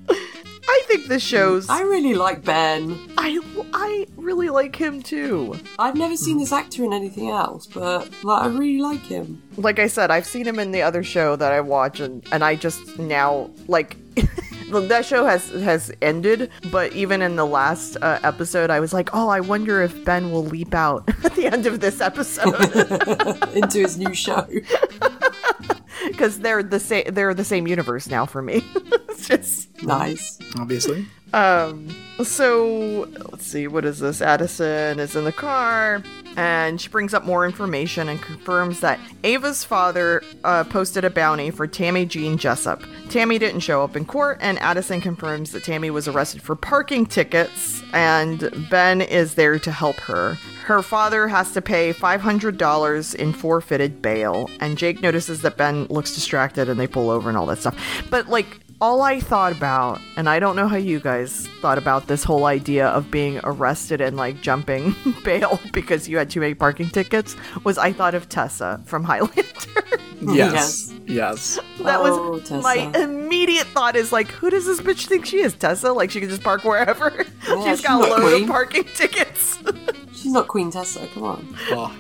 I 0.68 0.83
think 0.87 1.07
this 1.07 1.22
shows 1.22 1.68
I 1.68 1.83
really 1.83 2.14
like 2.14 2.44
Ben. 2.44 2.98
i 3.18 3.38
i 3.72 4.07
really 4.16 4.48
like 4.50 4.74
him 4.77 5.03
too 5.03 5.57
I've 5.79 5.96
never 5.96 6.16
seen 6.16 6.38
this 6.38 6.53
actor 6.53 6.85
in 6.85 6.92
anything 6.92 7.29
else, 7.31 7.66
but 7.66 8.11
like, 8.24 8.42
I 8.44 8.46
really 8.46 8.81
like 8.81 9.03
him. 9.03 9.42
like 9.57 9.79
i 9.79 9.87
said 9.87 10.11
i've 10.11 10.27
seen 10.27 10.46
him 10.46 10.59
in 10.59 10.72
the 10.72 10.83
other 10.83 11.03
show 11.03 11.37
that 11.37 11.53
i 11.53 11.61
watch 11.61 12.01
and 12.01 12.24
and 12.32 12.43
i 12.45 12.55
just 12.55 12.99
now 12.99 13.51
like 13.68 13.97
that 14.83 15.05
show 15.05 15.25
has 15.27 15.49
has 15.51 15.93
ended 16.03 16.51
but 16.70 16.93
even 16.93 17.22
in 17.22 17.37
the 17.37 17.47
last 17.47 17.97
uh, 18.03 18.18
episode 18.22 18.70
i 18.70 18.79
was 18.81 18.93
like 18.93 19.11
oh 19.12 19.29
i 19.29 19.41
wonder 19.41 19.83
if 19.83 20.05
ben 20.05 20.31
will 20.31 20.45
leap 20.45 20.75
out 20.75 21.03
at 21.25 21.35
the 21.35 21.47
end 21.47 21.66
of 21.66 21.81
this 21.81 22.01
episode 22.01 22.55
Into 23.57 23.79
his 23.81 23.97
new 23.99 24.14
show. 24.14 24.47
because 26.09 26.41
they're 26.41 26.62
the 26.62 26.81
same 26.81 27.05
they're 27.12 27.35
the 27.35 27.45
same 27.45 27.66
universe 27.66 28.09
now 28.09 28.27
for 28.27 28.43
me 28.43 28.64
it's 29.09 29.29
just 29.29 29.83
Nice. 29.83 30.39
obviously. 30.59 31.07
Um, 31.33 31.89
so 32.22 33.09
let's 33.33 33.45
see, 33.47 33.66
what 33.66 33.85
is 33.85 33.99
this? 33.99 34.22
Addison 34.22 35.01
is 35.01 35.16
in 35.16 35.25
the 35.25 35.33
car 35.33 36.01
and 36.37 36.80
she 36.80 36.89
brings 36.89 37.14
up 37.14 37.24
more 37.24 37.45
information 37.45 38.09
and 38.09 38.20
confirms 38.20 38.80
that 38.80 38.99
Ava's 39.22 39.64
father 39.64 40.22
uh, 40.45 40.64
posted 40.64 41.05
a 41.05 41.11
bounty 41.11 41.51
for 41.51 41.66
Tammy 41.66 42.07
Jean 42.07 42.39
Jessup. 42.39 42.82
Tammy 43.09 43.39
didn't 43.39 43.61
show 43.61 43.82
up 43.82 43.97
in 43.97 44.05
court, 44.05 44.39
and 44.41 44.59
Addison 44.59 45.01
confirms 45.01 45.53
that 45.53 45.64
Tammy 45.64 45.91
was 45.91 46.09
arrested 46.09 46.43
for 46.43 46.57
parking 46.57 47.07
tickets, 47.07 47.82
and 47.93 48.51
Ben 48.70 49.01
is 49.01 49.35
there 49.35 49.59
to 49.59 49.70
help 49.70 49.97
her. 49.97 50.37
Her 50.64 50.82
father 50.82 51.28
has 51.28 51.53
to 51.53 51.61
pay 51.61 51.93
$500 51.93 53.14
in 53.14 53.32
forfeited 53.32 54.01
bail, 54.01 54.51
and 54.61 54.78
Jake 54.78 55.03
notices 55.03 55.43
that 55.43 55.57
Ben 55.57 55.87
looks 55.91 56.14
distracted 56.14 56.68
and 56.68 56.80
they 56.80 56.87
pull 56.87 57.11
over 57.11 57.28
and 57.28 57.37
all 57.37 57.47
that 57.47 57.59
stuff. 57.59 57.76
But, 58.11 58.28
like, 58.28 58.61
all 58.85 59.01
I 59.01 59.18
thought 59.18 59.53
about, 59.57 59.99
and 60.18 60.28
I 60.28 60.39
don't 60.39 60.57
know 60.57 60.68
how 60.68 60.76
you 60.76 61.01
guys 61.01 61.47
thought 61.62 61.78
about 61.78 62.07
this 62.07 62.22
whole 62.22 62.45
idea 62.45 62.89
of 62.89 63.11
being 63.11 63.41
arrested 63.43 64.03
and 64.03 64.14
like 64.16 64.43
jumping 64.43 64.95
bail 65.24 65.59
because 65.72 66.07
you 66.07 66.18
had 66.18 66.28
too 66.28 66.41
many 66.41 66.53
parking 66.53 66.91
tickets, 66.91 67.35
was 67.64 67.78
I 67.78 67.93
thought 67.93 68.14
of 68.14 68.28
Tessa 68.28 68.82
from 68.85 69.03
Highlander. 69.11 69.43
Yes. 70.20 70.93
Yes. 71.07 71.59
that 71.80 71.99
Oh, 72.01 72.32
was 72.32 72.43
Tessa. 72.49 72.61
my 72.62 72.76
immediate 72.95 73.66
thought 73.68 73.97
is 73.97 74.12
like, 74.12 74.28
who 74.28 74.51
does 74.51 74.66
this 74.66 74.80
bitch 74.82 75.07
think 75.07 75.24
she 75.24 75.39
is? 75.39 75.55
Tessa? 75.55 75.91
Like 75.93 76.11
she 76.11 76.20
can 76.20 76.28
just 76.28 76.43
park 76.43 76.62
wherever. 76.64 77.24
Yeah, 77.47 77.57
she's 77.70 77.78
she's 77.80 77.87
got 77.87 78.05
a 78.05 78.09
not 78.09 78.18
load 78.20 78.30
queen. 78.32 78.43
of 78.45 78.49
parking 78.51 78.85
tickets. 78.85 79.59
She's 80.14 80.32
not 80.32 80.49
Queen 80.49 80.70
Tessa, 80.70 81.07
come 81.09 81.24
on. 81.24 81.57
Oh, 81.70 81.95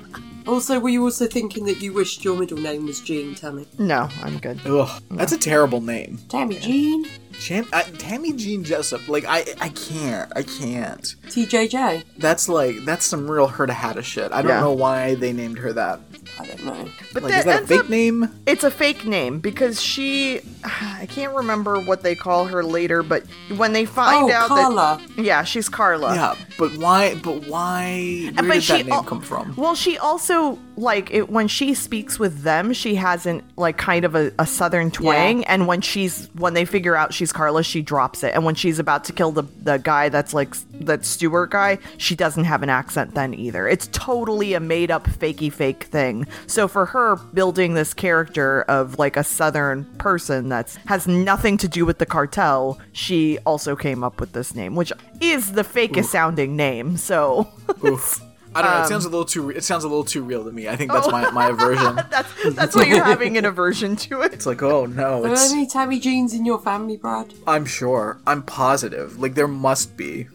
Also, 0.46 0.78
were 0.78 0.88
you 0.90 1.02
also 1.02 1.26
thinking 1.26 1.64
that 1.64 1.80
you 1.80 1.92
wished 1.92 2.24
your 2.24 2.36
middle 2.38 2.58
name 2.58 2.84
was 2.86 3.00
Jean, 3.00 3.34
Tammy? 3.34 3.66
no, 3.78 4.08
I'm 4.22 4.38
good. 4.38 4.60
ugh, 4.66 5.02
that's 5.10 5.32
a 5.32 5.38
terrible 5.38 5.80
name. 5.80 6.18
Tammy 6.28 6.58
Jean? 6.58 7.06
Cham- 7.40 7.66
I, 7.72 7.80
uh, 7.82 7.84
Tammy 7.98 8.32
Jean 8.34 8.62
Jessup. 8.62 9.08
Like 9.08 9.24
I, 9.26 9.44
I 9.60 9.70
can't. 9.70 10.30
I 10.36 10.42
can't. 10.42 11.02
TJJ? 11.26 12.04
That's 12.18 12.48
like 12.48 12.76
that's 12.84 13.04
some 13.04 13.28
real 13.28 13.48
Herta 13.48 13.70
Hatta 13.70 14.02
shit. 14.02 14.30
I 14.32 14.40
don't 14.42 14.50
Yeah. 14.50 14.60
know 14.60 14.72
why 14.72 15.14
they 15.16 15.32
named 15.32 15.58
her 15.58 15.72
that. 15.72 15.98
I 16.38 16.46
don't 16.46 16.64
know. 16.64 16.88
But 17.12 17.22
Like, 17.22 17.32
that 17.32 17.38
is 17.38 17.44
that 17.44 17.62
a 17.62 17.66
fake 17.66 17.80
up- 17.80 17.88
name? 17.88 18.28
It's 18.46 18.64
a 18.64 18.70
fake 18.70 19.04
name 19.06 19.38
because 19.40 19.80
she, 19.80 20.40
I 20.64 21.06
can't 21.08 21.34
remember 21.34 21.78
what 21.80 22.02
they 22.02 22.14
call 22.14 22.46
her 22.46 22.64
later, 22.64 23.02
but 23.02 23.24
when 23.56 23.72
they 23.72 23.84
find 23.84 24.30
oh, 24.30 24.34
out 24.34 24.48
Carla. 24.48 25.00
that, 25.16 25.22
yeah, 25.24 25.44
she's 25.44 25.68
Carla. 25.68 26.14
Yeah, 26.14 26.34
but 26.58 26.76
why? 26.76 27.14
But 27.16 27.46
why? 27.46 28.30
Where 28.34 28.48
but 28.48 28.54
did 28.54 28.62
she 28.64 28.82
that 28.82 28.86
name 28.86 29.04
come 29.04 29.20
from? 29.20 29.54
Well, 29.56 29.74
she 29.74 29.96
also 29.98 30.58
like 30.76 31.10
it 31.12 31.28
when 31.30 31.48
she 31.48 31.74
speaks 31.74 32.18
with 32.18 32.42
them, 32.42 32.72
she 32.72 32.94
has 32.96 33.26
an 33.26 33.42
like 33.56 33.76
kind 33.78 34.04
of 34.04 34.14
a, 34.14 34.32
a 34.38 34.46
southern 34.46 34.90
twang, 34.90 35.40
Yeah. 35.40 35.44
and 35.54 35.66
when 35.66 35.80
she's 35.80 36.28
when 36.34 36.54
they 36.54 36.64
figure 36.64 36.96
out 36.96 37.14
she's 37.14 37.32
Carla, 37.32 37.62
she 37.62 37.82
drops 37.82 38.22
it, 38.22 38.34
and 38.34 38.44
when 38.44 38.54
she's 38.54 38.78
about 38.78 39.04
to 39.04 39.12
kill 39.12 39.30
the 39.32 39.42
the 39.62 39.78
guy 39.78 40.08
that's 40.08 40.34
like 40.34 40.54
that 40.84 41.04
Stewart 41.04 41.50
guy, 41.50 41.78
she 41.98 42.14
doesn't 42.16 42.44
have 42.44 42.62
an 42.62 42.70
accent 42.70 43.14
then 43.14 43.34
either. 43.34 43.68
It's 43.68 43.88
totally 43.92 44.54
a 44.54 44.60
made 44.60 44.90
up 44.90 45.04
fakey 45.06 45.52
fake 45.52 45.84
thing. 45.84 46.26
So 46.46 46.66
for 46.68 46.86
her 46.86 47.16
building 47.16 47.74
this 47.74 47.94
character 47.94 48.62
of 48.62 48.98
like 48.98 49.16
a 49.16 49.24
southern 49.24 49.84
person 49.98 50.48
that's 50.48 50.76
has 50.86 51.06
nothing 51.06 51.56
to 51.58 51.68
do 51.68 51.86
with 51.86 51.98
the 51.98 52.06
cartel, 52.06 52.78
she 52.92 53.38
also 53.46 53.76
came 53.76 54.02
up 54.02 54.20
with 54.20 54.32
this 54.32 54.54
name, 54.54 54.74
which 54.74 54.92
is 55.20 55.52
the 55.52 55.62
fakest 55.62 56.06
sounding 56.06 56.56
name. 56.56 56.96
So. 56.96 57.48
Oof. 58.54 58.56
I 58.56 58.62
don't 58.62 58.70
know. 58.70 58.76
Um, 58.78 58.84
It 58.84 58.88
sounds 58.88 59.04
a 59.04 59.08
little 59.08 59.24
too. 59.24 59.50
It 59.50 59.64
sounds 59.64 59.84
a 59.84 59.88
little 59.88 60.04
too 60.04 60.22
real 60.22 60.44
to 60.44 60.52
me. 60.52 60.68
I 60.68 60.76
think 60.76 60.90
Oh. 60.92 60.94
that's 60.94 61.10
my 61.10 61.30
my 61.30 61.48
aversion. 61.48 61.96
That's 62.10 62.54
that's 62.54 62.76
why 62.76 62.84
you're 62.84 63.02
having 63.04 63.36
an 63.36 63.44
aversion 63.44 63.96
to 63.96 64.22
it. 64.22 64.32
It's 64.32 64.46
like, 64.46 64.62
oh 64.62 64.86
no, 64.86 65.24
Are 65.24 65.34
there 65.34 65.50
any 65.52 65.66
Tammy 65.66 65.98
Jeans 65.98 66.32
in 66.34 66.44
your 66.46 66.58
family, 66.58 66.96
Brad? 66.96 67.34
I'm 67.46 67.64
sure. 67.66 68.18
I'm 68.26 68.42
positive. 68.42 69.18
Like 69.18 69.34
there 69.34 69.48
must 69.48 69.96
be. 69.96 70.28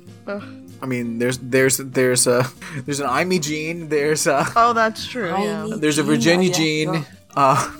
I 0.81 0.85
mean, 0.85 1.17
there's 1.19 1.37
there's 1.39 1.77
there's 1.77 2.27
a 2.27 2.45
there's 2.85 2.99
an 2.99 3.07
Amy 3.09 3.39
Jean. 3.39 3.89
There's 3.89 4.27
a 4.27 4.45
Oh, 4.55 4.73
that's 4.73 5.05
true. 5.07 5.29
Yeah. 5.29 5.67
There's 5.77 5.97
a 5.97 6.03
Jean, 6.03 6.11
Virginia 6.11 6.49
oh, 6.49 6.51
yeah, 6.51 6.57
Jean. 6.57 6.93
sure. 6.93 7.05
Uh, 7.35 7.71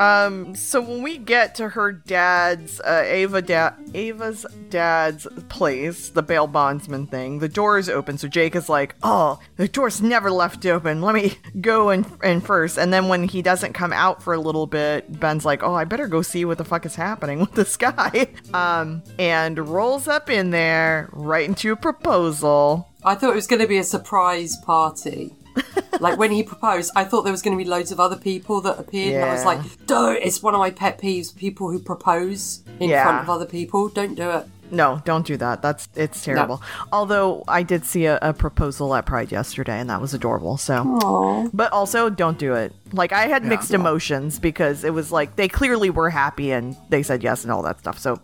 Um. 0.00 0.54
So 0.54 0.80
when 0.80 1.02
we 1.02 1.18
get 1.18 1.54
to 1.56 1.68
her 1.70 1.92
dad's, 1.92 2.80
uh, 2.80 3.02
Ava 3.06 3.42
da- 3.42 3.74
Ava's 3.94 4.46
dad's 4.70 5.26
place, 5.48 6.08
the 6.08 6.22
bail 6.22 6.46
bondsman 6.46 7.06
thing, 7.06 7.38
the 7.40 7.48
door 7.48 7.78
is 7.78 7.88
open. 7.88 8.16
So 8.16 8.26
Jake 8.26 8.56
is 8.56 8.68
like, 8.68 8.94
"Oh, 9.02 9.38
the 9.56 9.68
door's 9.68 10.00
never 10.00 10.30
left 10.30 10.64
open. 10.64 11.02
Let 11.02 11.14
me 11.14 11.38
go 11.60 11.90
in, 11.90 12.06
in 12.24 12.40
first. 12.40 12.78
And 12.78 12.92
then 12.92 13.08
when 13.08 13.24
he 13.24 13.42
doesn't 13.42 13.74
come 13.74 13.92
out 13.92 14.22
for 14.22 14.32
a 14.32 14.40
little 14.40 14.66
bit, 14.66 15.20
Ben's 15.20 15.44
like, 15.44 15.62
"Oh, 15.62 15.74
I 15.74 15.84
better 15.84 16.08
go 16.08 16.22
see 16.22 16.44
what 16.44 16.56
the 16.58 16.64
fuck 16.64 16.86
is 16.86 16.94
happening 16.94 17.38
with 17.38 17.52
this 17.52 17.76
guy." 17.76 18.28
Um. 18.54 19.02
And 19.18 19.58
rolls 19.58 20.08
up 20.08 20.28
in 20.30 20.50
there 20.50 21.08
right 21.12 21.46
into 21.48 21.72
a 21.72 21.76
proposal. 21.76 22.88
I 23.04 23.14
thought 23.14 23.30
it 23.32 23.36
was 23.36 23.46
going 23.46 23.62
to 23.62 23.68
be 23.68 23.78
a 23.78 23.84
surprise 23.84 24.56
party. 24.64 25.34
like 26.00 26.18
when 26.18 26.30
he 26.30 26.42
proposed, 26.42 26.92
I 26.96 27.04
thought 27.04 27.22
there 27.22 27.32
was 27.32 27.42
going 27.42 27.56
to 27.56 27.62
be 27.62 27.68
loads 27.68 27.92
of 27.92 28.00
other 28.00 28.16
people 28.16 28.60
that 28.62 28.78
appeared, 28.78 29.14
and 29.14 29.24
I 29.24 29.32
was 29.34 29.44
like, 29.44 29.60
"Don't!" 29.86 30.16
It's 30.22 30.42
one 30.42 30.54
of 30.54 30.60
my 30.60 30.70
pet 30.70 31.00
peeves: 31.00 31.34
people 31.34 31.70
who 31.70 31.78
propose 31.78 32.62
in 32.78 32.90
Yeah. 32.90 33.04
front 33.04 33.22
of 33.24 33.30
other 33.30 33.46
people. 33.46 33.88
Don't 33.88 34.14
do 34.14 34.30
it. 34.30 34.46
No, 34.72 35.02
don't 35.04 35.26
do 35.26 35.36
that. 35.36 35.62
That's 35.62 35.88
it's 35.96 36.22
terrible. 36.24 36.62
Although 36.92 37.42
I 37.48 37.64
did 37.64 37.84
see 37.84 38.04
a, 38.06 38.18
a 38.22 38.32
proposal 38.32 38.94
at 38.94 39.04
Pride 39.04 39.32
yesterday, 39.32 39.80
and 39.80 39.90
that 39.90 40.00
was 40.00 40.14
adorable. 40.14 40.56
So, 40.58 40.84
Aww. 40.84 41.50
but 41.52 41.72
also 41.72 42.08
don't 42.08 42.38
do 42.38 42.54
it. 42.54 42.72
Like 42.92 43.12
I 43.12 43.26
had 43.26 43.44
mixed 43.44 43.72
emotions 43.72 44.38
because 44.38 44.84
it 44.84 44.92
was 44.92 45.12
like 45.12 45.36
they 45.36 45.48
clearly 45.48 45.90
were 45.90 46.10
happy 46.10 46.50
and 46.50 46.76
they 46.88 47.02
said 47.02 47.22
yes 47.22 47.42
and 47.44 47.52
all 47.52 47.62
that 47.62 47.78
stuff. 47.78 47.98
So 47.98 48.16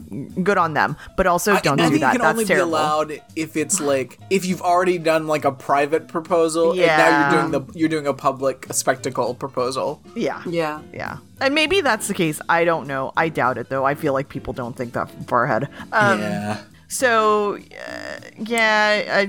good 0.42 0.58
on 0.58 0.74
them. 0.74 0.96
But 1.16 1.26
also 1.26 1.54
I- 1.54 1.60
don't 1.60 1.80
I 1.80 1.84
do 1.84 1.90
think 1.90 2.00
that. 2.02 2.08
it 2.08 2.18
can 2.18 2.20
That's 2.22 2.32
only 2.32 2.44
terrible. 2.44 2.66
be 2.66 2.72
allowed 2.72 3.22
if 3.36 3.56
it's 3.56 3.80
like 3.80 4.18
if 4.30 4.44
you've 4.44 4.62
already 4.62 4.98
done 4.98 5.26
like 5.26 5.44
a 5.44 5.52
private 5.52 6.08
proposal 6.08 6.70
and 6.72 6.80
now 6.80 7.30
you're 7.32 7.40
doing 7.40 7.52
the 7.66 7.78
you're 7.78 7.88
doing 7.88 8.06
a 8.06 8.14
public 8.14 8.66
spectacle 8.72 9.34
proposal. 9.34 10.02
yeah. 10.14 10.42
Yeah. 10.46 10.80
Yeah. 10.92 11.18
And 11.40 11.54
maybe 11.54 11.80
that's 11.82 12.08
the 12.08 12.14
case. 12.14 12.40
I 12.48 12.64
don't 12.64 12.86
know. 12.86 13.12
I 13.16 13.28
doubt 13.28 13.58
it 13.58 13.68
though. 13.68 13.84
I 13.84 13.94
feel 13.94 14.12
like 14.14 14.28
people 14.28 14.52
don't 14.52 14.74
think 14.76 14.94
that 14.94 15.10
far 15.28 15.44
ahead. 15.44 15.68
Um, 15.92 16.20
yeah. 16.20 16.62
So, 16.88 17.56
uh, 17.56 18.20
yeah, 18.38 19.26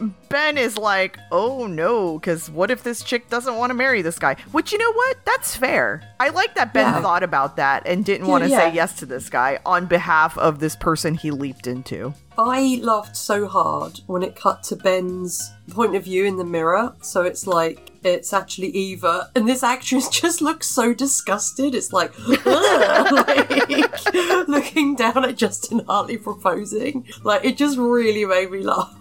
uh, 0.00 0.06
Ben 0.28 0.56
is 0.56 0.78
like, 0.78 1.18
oh 1.32 1.66
no, 1.66 2.18
because 2.18 2.48
what 2.48 2.70
if 2.70 2.82
this 2.84 3.02
chick 3.02 3.28
doesn't 3.28 3.56
want 3.56 3.70
to 3.70 3.74
marry 3.74 4.00
this 4.00 4.18
guy? 4.18 4.36
Which, 4.52 4.70
you 4.72 4.78
know 4.78 4.92
what? 4.92 5.16
That's 5.24 5.56
fair. 5.56 6.02
I 6.20 6.28
like 6.28 6.54
that 6.54 6.72
Ben 6.72 6.84
Yeah. 6.84 7.02
thought 7.02 7.22
about 7.22 7.56
that 7.56 7.82
and 7.86 8.04
didn't 8.04 8.28
want 8.28 8.44
to 8.44 8.50
yeah. 8.50 8.58
say 8.70 8.74
yes 8.74 8.94
to 9.00 9.06
this 9.06 9.28
guy 9.28 9.58
on 9.66 9.86
behalf 9.86 10.38
of 10.38 10.60
this 10.60 10.76
person 10.76 11.14
he 11.14 11.30
leaped 11.32 11.66
into. 11.66 12.14
I 12.38 12.78
laughed 12.82 13.16
so 13.16 13.46
hard 13.48 14.00
when 14.06 14.22
it 14.22 14.36
cut 14.36 14.62
to 14.64 14.76
Ben's 14.76 15.52
point 15.72 15.96
of 15.96 16.04
view 16.04 16.24
in 16.24 16.36
the 16.36 16.44
mirror. 16.44 16.94
So 17.02 17.22
it's 17.22 17.46
like 17.46 17.89
it's 18.02 18.32
actually 18.32 18.68
Eva, 18.68 19.30
and 19.34 19.48
this 19.48 19.62
actress 19.62 20.08
just 20.08 20.40
looks 20.40 20.68
so 20.68 20.94
disgusted. 20.94 21.74
It's 21.74 21.92
like, 21.92 22.12
like 22.28 24.48
looking 24.48 24.96
down 24.96 25.24
at 25.24 25.36
Justin 25.36 25.80
Hartley 25.86 26.18
proposing. 26.18 27.06
Like 27.22 27.44
it 27.44 27.56
just 27.56 27.78
really 27.78 28.24
made 28.24 28.50
me 28.50 28.62
laugh. 28.62 28.94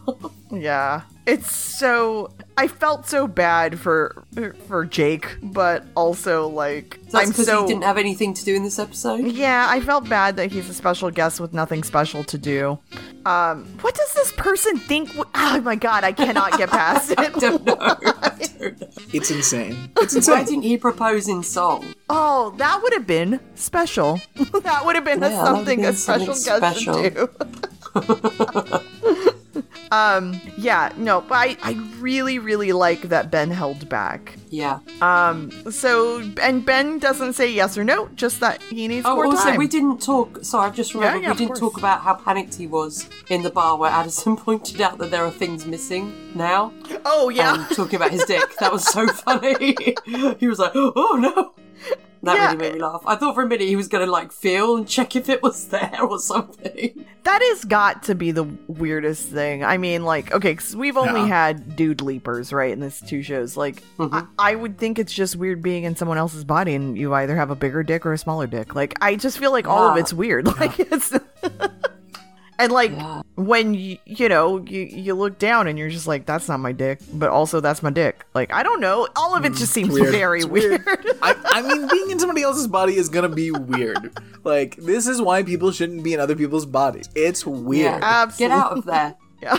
Yeah. 0.51 1.01
It's 1.25 1.51
so 1.55 2.31
I 2.57 2.67
felt 2.67 3.07
so 3.07 3.27
bad 3.27 3.79
for 3.79 4.23
for 4.67 4.83
Jake, 4.85 5.27
but 5.43 5.83
also 5.95 6.47
like 6.47 6.99
That's 7.11 7.27
I'm 7.27 7.33
so 7.33 7.61
he 7.61 7.67
didn't 7.67 7.83
have 7.83 7.99
anything 7.99 8.33
to 8.33 8.43
do 8.43 8.55
in 8.55 8.63
this 8.63 8.79
episode. 8.79 9.25
Yeah, 9.27 9.67
I 9.69 9.79
felt 9.79 10.09
bad 10.09 10.37
that 10.37 10.51
he's 10.51 10.67
a 10.69 10.73
special 10.73 11.11
guest 11.11 11.39
with 11.39 11.53
nothing 11.53 11.83
special 11.83 12.23
to 12.23 12.37
do. 12.39 12.79
Um, 13.27 13.65
what 13.81 13.93
does 13.93 14.11
this 14.13 14.31
person 14.31 14.77
think? 14.79 15.09
w- 15.09 15.29
Oh 15.35 15.61
my 15.61 15.75
god, 15.75 16.03
I 16.03 16.13
cannot 16.13 16.57
get 16.57 16.69
past 16.69 17.11
it. 17.17 17.17
don't 17.35 17.63
know. 17.63 17.77
I 17.79 17.95
don't 18.59 18.81
know. 18.81 18.87
It's 19.13 19.29
insane. 19.29 19.91
It's 19.97 20.13
Why 20.15 20.39
insane. 20.39 20.45
didn't 20.45 20.63
he 20.63 20.77
propose 20.77 21.27
in 21.27 21.43
song? 21.43 21.93
Oh, 22.09 22.55
that 22.57 22.81
would 22.81 22.93
have 22.93 23.05
been 23.05 23.39
special. 23.53 24.19
that 24.63 24.81
would 24.83 24.95
have 24.95 25.05
been 25.05 25.21
Yeah, 25.21 25.29
that 25.29 25.41
would've 25.43 25.57
something 25.57 25.81
been 25.81 25.89
a 25.89 25.93
special 25.93 26.33
something 26.33 26.59
guest 26.59 26.79
special. 26.79 27.03
should 27.03 27.13
do. 27.13 27.29
Um, 29.91 30.39
yeah, 30.57 30.91
no, 30.97 31.21
but 31.21 31.35
I, 31.35 31.57
I 31.63 31.71
really, 31.99 32.37
really 32.39 32.71
like 32.71 33.03
that 33.09 33.31
Ben 33.31 33.49
held 33.51 33.89
back. 33.89 34.35
Yeah. 34.49 34.79
Um, 35.01 35.51
so 35.71 36.21
and 36.41 36.65
Ben 36.65 36.99
doesn't 36.99 37.33
say 37.33 37.51
yes 37.51 37.77
or 37.77 37.83
no, 37.83 38.07
just 38.15 38.39
that 38.39 38.61
he 38.63 38.87
needs 38.87 39.05
Oh, 39.05 39.15
more 39.15 39.25
also, 39.27 39.49
time. 39.49 39.57
we 39.57 39.67
didn't 39.67 40.01
talk. 40.01 40.43
Sorry, 40.43 40.67
I've 40.67 40.75
just 40.75 40.93
remembered 40.93 41.23
yeah, 41.23 41.31
we 41.31 41.37
didn't 41.37 41.55
talk 41.57 41.77
about 41.77 42.01
how 42.01 42.15
panicked 42.15 42.55
he 42.55 42.67
was 42.67 43.09
in 43.29 43.43
the 43.43 43.49
bar 43.51 43.77
where 43.77 43.91
Addison 43.91 44.35
pointed 44.47 44.81
out 44.81 44.97
that 44.99 45.11
there 45.11 45.23
are 45.25 45.31
things 45.31 45.65
missing 45.65 46.13
now. 46.35 46.71
oh 47.05 47.29
yeah, 47.29 47.55
And 47.67 47.75
talking 47.75 47.95
about 47.97 48.11
his 48.11 48.23
dick. 48.25 48.55
That 48.59 48.71
was 48.71 48.83
so 48.85 49.07
funny. 49.25 49.75
he 50.39 50.47
was 50.47 50.59
like, 50.59 50.71
oh 50.75 51.17
no. 51.19 51.53
That 52.23 52.35
Yeah. 52.35 52.45
really 52.47 52.57
made 52.57 52.73
me 52.73 52.79
laugh. 52.81 53.01
I 53.05 53.15
thought 53.15 53.33
for 53.35 53.43
a 53.43 53.47
minute 53.47 53.67
he 53.67 53.75
was 53.75 53.87
going 53.87 54.05
to 54.05 54.11
like 54.11 54.31
feel 54.31 54.75
and 54.75 54.87
check 54.87 55.15
if 55.15 55.29
it 55.29 55.41
was 55.41 55.67
there 55.69 55.99
or 56.01 56.19
something. 56.19 57.05
That 57.23 57.41
has 57.41 57.63
got 57.65 58.03
to 58.03 58.15
be 58.15 58.31
the 58.31 58.43
weirdest 58.67 59.29
thing. 59.29 59.63
I 59.63 59.77
mean, 59.77 60.03
like, 60.03 60.31
okay, 60.31 60.51
because 60.51 60.75
we've 60.75 60.97
only 60.97 61.21
Yeah. 61.21 61.27
had 61.27 61.75
dude 61.75 62.01
leapers, 62.01 62.51
right, 62.51 62.71
in 62.71 62.79
these 62.79 63.01
two 63.01 63.21
shows. 63.23 63.55
Like, 63.55 63.83
mm-hmm. 63.97 64.13
I-, 64.13 64.51
I 64.51 64.55
would 64.55 64.77
think 64.77 64.99
it's 64.99 65.13
just 65.13 65.35
weird 65.35 65.61
being 65.61 65.83
in 65.83 65.95
someone 65.95 66.17
else's 66.17 66.43
body 66.43 66.75
and 66.75 66.97
you 66.97 67.13
either 67.13 67.35
have 67.35 67.51
a 67.51 67.55
bigger 67.55 67.83
dick 67.83 68.05
or 68.05 68.13
a 68.13 68.17
smaller 68.17 68.47
dick. 68.47 68.75
Like, 68.75 68.95
I 69.01 69.15
just 69.15 69.37
feel 69.37 69.51
like 69.51 69.67
all 69.67 69.89
of 69.89 69.97
it's 69.97 70.13
weird. 70.13 70.47
Like, 70.59 70.77
it's. 70.79 71.13
And 72.59 72.71
like 72.71 72.91
Yeah. 72.91 73.21
when 73.35 73.73
you 73.73 73.97
you 74.05 74.27
know 74.29 74.59
you 74.59 74.81
you 74.81 75.13
look 75.15 75.39
down 75.39 75.67
and 75.67 75.79
you're 75.79 75.89
just 75.89 76.05
like 76.07 76.25
that's 76.25 76.47
not 76.49 76.59
my 76.59 76.71
dick, 76.73 76.99
but 77.13 77.29
also 77.29 77.59
that's 77.61 77.81
my 77.81 77.89
dick. 77.89 78.25
Like 78.35 78.53
I 78.53 78.61
don't 78.63 78.81
know, 78.81 79.07
all 79.15 79.33
of 79.35 79.45
it 79.45 79.53
just 79.53 79.71
seems 79.73 79.89
weird. 79.93 80.11
very 80.11 80.39
It's 80.41 80.47
weird. 80.49 80.83
I, 81.21 81.35
I 81.45 81.61
mean, 81.61 81.87
being 81.87 82.11
in 82.11 82.19
somebody 82.19 82.43
else's 82.43 82.67
body 82.67 82.97
is 82.97 83.07
gonna 83.09 83.29
be 83.29 83.49
weird. 83.51 84.11
Like, 84.43 84.75
this 84.77 85.07
is 85.07 85.21
why 85.21 85.43
people 85.43 85.71
shouldn't 85.71 86.03
be 86.03 86.13
in 86.13 86.19
other 86.19 86.35
people's 86.35 86.65
bodies. 86.65 87.09
It's 87.15 87.45
weird. 87.45 88.01
Yeah. 88.01 88.23
Absolutely. 88.23 88.55
Get 88.57 88.63
out 88.65 88.77
of 88.77 88.85
there. 88.85 89.15
Yeah. 89.41 89.57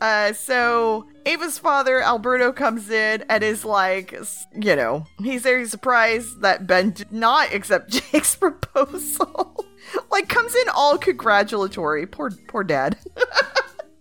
uh, 0.00 0.32
so 0.32 1.06
Ava's 1.26 1.58
father, 1.58 2.00
Alberto, 2.00 2.50
comes 2.50 2.88
in 2.88 3.24
and 3.28 3.44
is 3.44 3.62
like, 3.62 4.14
you 4.58 4.74
know, 4.74 5.04
he's 5.22 5.42
very 5.42 5.66
surprised 5.66 6.40
that 6.40 6.66
Ben 6.66 6.92
did 6.92 7.12
not 7.12 7.52
accept 7.52 7.90
Jake's 8.12 8.36
proposal. 8.36 9.66
like, 10.10 10.28
comes 10.28 10.54
in 10.54 10.68
all 10.74 10.98
congratulatory. 10.98 12.06
Poor, 12.06 12.30
poor 12.48 12.64
dad. 12.64 12.96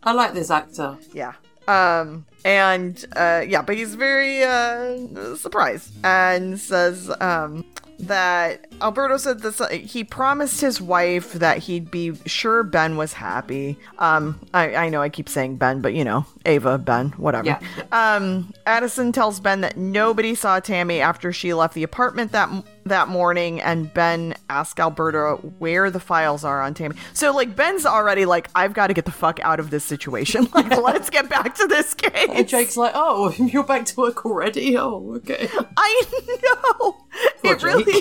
I 0.03 0.13
like 0.13 0.33
this 0.33 0.49
actor. 0.51 0.97
yeah. 1.13 1.33
Um, 1.67 2.25
and, 2.43 3.03
uh, 3.15 3.43
yeah, 3.47 3.63
but 3.63 3.75
he's 3.75 3.95
very, 3.95 4.43
uh, 4.43 5.35
surprised 5.35 5.91
and 6.03 6.59
says, 6.59 7.11
um, 7.19 7.65
that 7.99 8.67
Alberto 8.81 9.17
said 9.17 9.39
this 9.39 9.61
he 9.71 10.03
promised 10.03 10.61
his 10.61 10.81
wife 10.81 11.33
that 11.33 11.59
he'd 11.59 11.89
be 11.89 12.13
sure 12.25 12.63
Ben 12.63 12.97
was 12.97 13.13
happy. 13.13 13.77
Um 13.99 14.39
I, 14.53 14.75
I 14.75 14.89
know 14.89 15.01
I 15.01 15.09
keep 15.09 15.29
saying 15.29 15.57
Ben, 15.57 15.81
but 15.81 15.93
you 15.93 16.03
know, 16.03 16.25
Ava, 16.45 16.77
Ben, 16.77 17.09
whatever. 17.11 17.45
Yeah. 17.45 17.59
Um 17.91 18.53
Addison 18.65 19.11
tells 19.11 19.39
Ben 19.39 19.61
that 19.61 19.77
nobody 19.77 20.35
saw 20.35 20.59
Tammy 20.59 20.99
after 20.99 21.31
she 21.31 21.53
left 21.53 21.73
the 21.73 21.83
apartment 21.83 22.31
that 22.33 22.49
that 22.85 23.07
morning 23.07 23.59
and 23.61 23.91
Ben 23.95 24.35
asks 24.47 24.79
Alberto 24.79 25.37
where 25.57 25.89
the 25.89 25.99
files 25.99 26.43
are 26.43 26.61
on 26.61 26.75
Tammy. 26.75 26.95
So 27.13 27.33
like 27.35 27.55
Ben's 27.55 27.83
already 27.85 28.25
like 28.25 28.47
I've 28.55 28.73
got 28.73 28.87
to 28.87 28.93
get 28.93 29.05
the 29.05 29.11
fuck 29.11 29.39
out 29.41 29.59
of 29.59 29.69
this 29.71 29.83
situation. 29.83 30.47
Like 30.55 30.69
let's 30.81 31.09
get 31.09 31.27
back 31.27 31.55
to 31.55 31.67
this 31.67 31.93
case. 31.93 32.29
And 32.31 32.47
Jake's 32.47 32.77
like, 32.77 32.93
oh, 32.95 33.31
you're 33.37 33.63
back 33.63 33.85
to 33.87 33.95
work 33.97 34.25
already? 34.25 34.77
Oh, 34.77 35.15
okay. 35.17 35.49
I 35.75 36.03
know. 36.43 36.97
Poor 37.43 37.55
it 37.55 37.63
really 37.63 37.91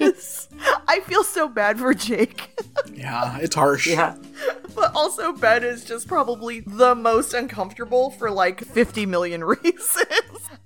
is. 0.00 0.48
I 0.86 1.00
feel 1.00 1.24
so 1.24 1.48
bad 1.48 1.78
for 1.78 1.92
Jake. 1.94 2.50
Yeah, 2.92 3.38
it's 3.38 3.54
harsh. 3.56 3.88
Yeah. 3.88 4.16
but 4.76 4.94
also 4.94 5.32
Ben 5.32 5.64
is 5.64 5.84
just 5.84 6.06
probably 6.06 6.60
the 6.60 6.94
most 6.94 7.34
uncomfortable 7.34 8.10
for 8.10 8.30
like 8.30 8.60
50 8.64 9.06
million 9.06 9.42
reasons. 9.44 10.06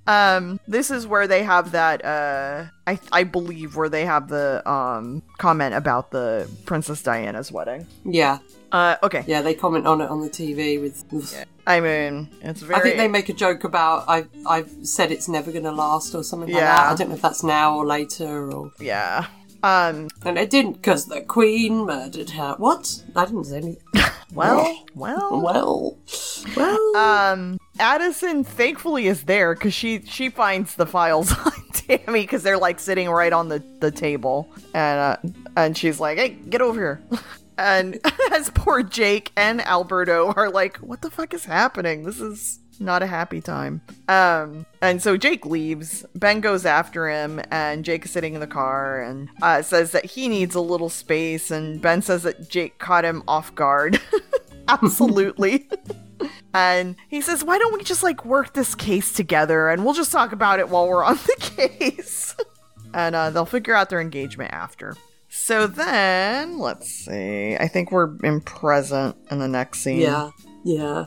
um 0.07 0.59
this 0.67 0.91
is 0.91 1.07
where 1.07 1.27
they 1.27 1.43
have 1.45 1.73
that 1.73 2.05
uh 2.05 2.65
I 2.89 2.99
I 3.13 3.25
believe 3.25 3.77
where 3.77 3.91
they 3.91 4.07
have 4.07 4.29
the 4.29 4.69
um 4.69 5.23
comment 5.37 5.75
about 5.75 6.11
the 6.11 6.49
Princess 6.65 7.03
Diana's 7.03 7.53
wedding. 7.53 7.87
Yeah. 8.05 8.39
Uh 8.73 8.97
okay. 9.03 9.25
Yeah, 9.27 9.43
they 9.43 9.55
comment 9.55 9.87
on 9.87 10.01
it 10.01 10.09
on 10.09 10.21
the 10.23 10.31
TV 10.31 10.81
with. 10.81 11.05
with 11.13 11.45
I 11.67 11.81
mean, 11.81 12.31
it's 12.41 12.63
very 12.63 12.81
I 12.81 12.83
think 12.83 12.97
they 12.97 13.09
make 13.09 13.29
a 13.29 13.35
joke 13.35 13.65
about 13.65 14.09
I've 14.09 14.29
I've 14.47 14.71
said 14.83 15.13
it's 15.13 15.29
never 15.29 15.53
gonna 15.53 15.73
last 15.73 16.15
or 16.15 16.25
something 16.25 16.51
like 16.51 16.63
that. 16.63 16.93
I 16.93 16.95
don't 16.95 17.11
know 17.11 17.17
if 17.17 17.23
that's 17.23 17.45
now 17.45 17.77
or 17.77 17.85
later 17.85 18.51
or 18.51 18.73
yeah. 18.81 19.27
Um 19.63 20.09
and 20.25 20.39
it 20.39 20.49
didn't 20.49 20.75
because 20.75 21.07
the 21.07 21.21
Queen 21.21 21.85
murdered 21.85 22.31
her. 22.31 22.55
What? 22.57 23.03
I 23.15 23.27
didn't 23.27 23.45
say 23.45 23.59
anything. 23.59 23.83
well, 24.33 24.85
well 24.95 25.43
Well, 25.43 25.99
well. 26.57 26.97
Um, 26.97 27.59
Addison 27.79 28.45
thankfully 28.45 29.09
is 29.09 29.25
there 29.25 29.55
because 29.55 29.75
she 29.75 30.01
she 30.07 30.31
finds 30.31 30.75
the 30.77 30.87
files 30.87 31.33
on 31.45 31.53
Tammy 31.81 32.23
because 32.23 32.43
they're 32.43 32.59
like 32.59 32.81
sitting 32.81 33.09
right 33.09 33.33
on 33.33 33.49
the 33.49 33.63
the 33.81 33.91
table, 33.91 34.49
and 34.75 35.01
uh, 35.01 35.17
and 35.57 35.77
she's 35.77 36.01
like, 36.01 36.19
"Hey, 36.19 36.31
get 36.31 36.61
over 36.63 36.79
here." 36.79 37.03
And 37.59 37.99
as 38.33 38.51
poor 38.51 38.83
Jake 38.83 39.33
and 39.37 39.61
Alberto 39.61 40.33
are 40.37 40.49
like, 40.49 40.77
"What 40.79 41.03
the 41.03 41.11
fuck 41.11 41.35
is 41.35 41.45
happening? 41.45 42.05
This 42.05 42.21
is 42.21 42.61
not 42.79 43.03
a 43.03 43.07
happy 43.07 43.41
time." 43.41 43.83
Um, 44.07 44.65
and 44.81 45.03
so 45.03 45.17
Jake 45.17 45.45
leaves. 45.45 46.07
Ben 46.15 46.41
goes 46.41 46.65
after 46.65 47.09
him, 47.09 47.41
and 47.51 47.85
Jake 47.85 48.05
is 48.05 48.13
sitting 48.13 48.35
in 48.35 48.41
the 48.41 48.47
car 48.47 49.03
and 49.03 49.29
uh, 49.43 49.63
says 49.63 49.91
that 49.91 50.05
he 50.05 50.29
needs 50.29 50.55
a 50.55 50.61
little 50.61 50.89
space. 50.89 51.51
And 51.51 51.83
Ben 51.83 52.01
says 52.01 52.23
that 52.23 52.49
Jake 52.49 52.79
caught 52.79 53.05
him 53.05 53.25
off 53.27 53.53
guard. 53.57 54.01
Absolutely. 54.69 55.69
And 56.55 56.97
he 57.09 57.21
says, 57.21 57.45
Why 57.45 57.59
don't 57.59 57.73
we 57.75 57.85
just 57.85 58.03
like 58.03 58.25
work 58.25 58.53
this 58.55 58.75
case 58.75 59.13
together 59.13 59.69
and 59.69 59.85
we'll 59.85 59.95
just 59.95 60.11
talk 60.13 60.33
about 60.33 60.59
it 60.59 60.69
while 60.69 60.89
we're 60.89 61.05
on 61.05 61.17
the 61.17 61.37
case? 61.79 62.35
and 62.95 63.15
uh, 63.15 63.31
they'll 63.31 63.45
figure 63.47 63.75
out 63.75 63.91
their 63.91 64.01
engagement 64.01 64.53
after. 64.53 64.97
So 65.29 65.67
then, 65.67 66.59
let's 66.59 66.89
see. 66.91 67.55
I 67.55 67.69
think 67.69 67.93
we're 67.93 68.17
in 68.25 68.41
present 68.41 69.15
in 69.31 69.39
the 69.39 69.49
next 69.49 69.81
scene. 69.81 70.01
yeah, 70.01 70.31
yeah. 70.65 71.05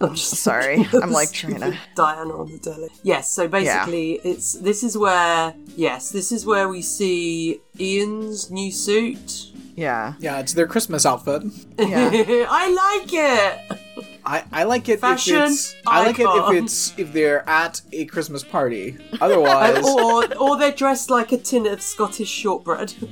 I'm 0.00 0.14
just 0.14 0.36
sorry. 0.36 0.86
I'm, 1.02 1.12
like, 1.12 1.32
trying 1.32 1.60
to- 1.60 1.78
Diana 1.96 2.34
on 2.40 2.50
the 2.50 2.58
telly. 2.58 2.88
Yes, 3.02 3.30
so 3.30 3.46
basically, 3.48 4.20
it's 4.24 4.54
this 4.54 4.82
is 4.82 4.96
where 4.98 5.54
yes, 5.76 6.10
this 6.10 6.32
is 6.32 6.44
where 6.46 6.68
we 6.68 6.82
see 6.82 7.60
Ian's 7.78 8.50
new 8.50 8.70
suit. 8.72 9.52
Yeah. 9.78 10.14
Yeah, 10.18 10.40
it's 10.40 10.54
their 10.54 10.66
Christmas 10.66 11.06
outfit. 11.06 11.44
Yeah. 11.78 12.10
I 12.50 12.98
like 13.00 13.12
it. 13.12 13.78
I, 14.26 14.44
I 14.52 14.64
like 14.64 14.88
it 14.88 15.00
Fashion 15.00 15.36
if 15.36 15.50
it's 15.50 15.76
I 15.86 16.04
like 16.04 16.18
it 16.18 16.26
if 16.26 16.62
it's 16.62 16.98
if 16.98 17.12
they're 17.12 17.48
at 17.48 17.80
a 17.92 18.04
Christmas 18.06 18.42
party. 18.42 18.98
Otherwise, 19.20 19.84
or 19.86 20.36
or 20.36 20.58
they're 20.58 20.72
dressed 20.72 21.10
like 21.10 21.30
a 21.32 21.38
tin 21.38 21.66
of 21.66 21.80
Scottish 21.80 22.28
shortbread. 22.28 22.92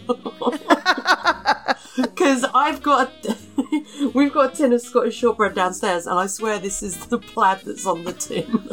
Because 1.97 2.45
I've 2.55 2.83
got 2.83 3.11
a, 3.27 3.37
we've 4.15 4.31
got 4.33 4.53
a 4.53 4.57
tin 4.57 4.75
of 4.75 4.83
Scottish 4.83 5.17
shortbread 5.17 5.55
downstairs, 5.55 6.07
and 6.07 6.19
I 6.19 6.27
swear 6.27 6.59
this 6.59 6.83
is 6.83 7.07
the 7.07 7.19
plaid 7.19 7.61
that's 7.65 7.87
on 7.87 8.05
the 8.05 8.13
tin. 8.13 8.69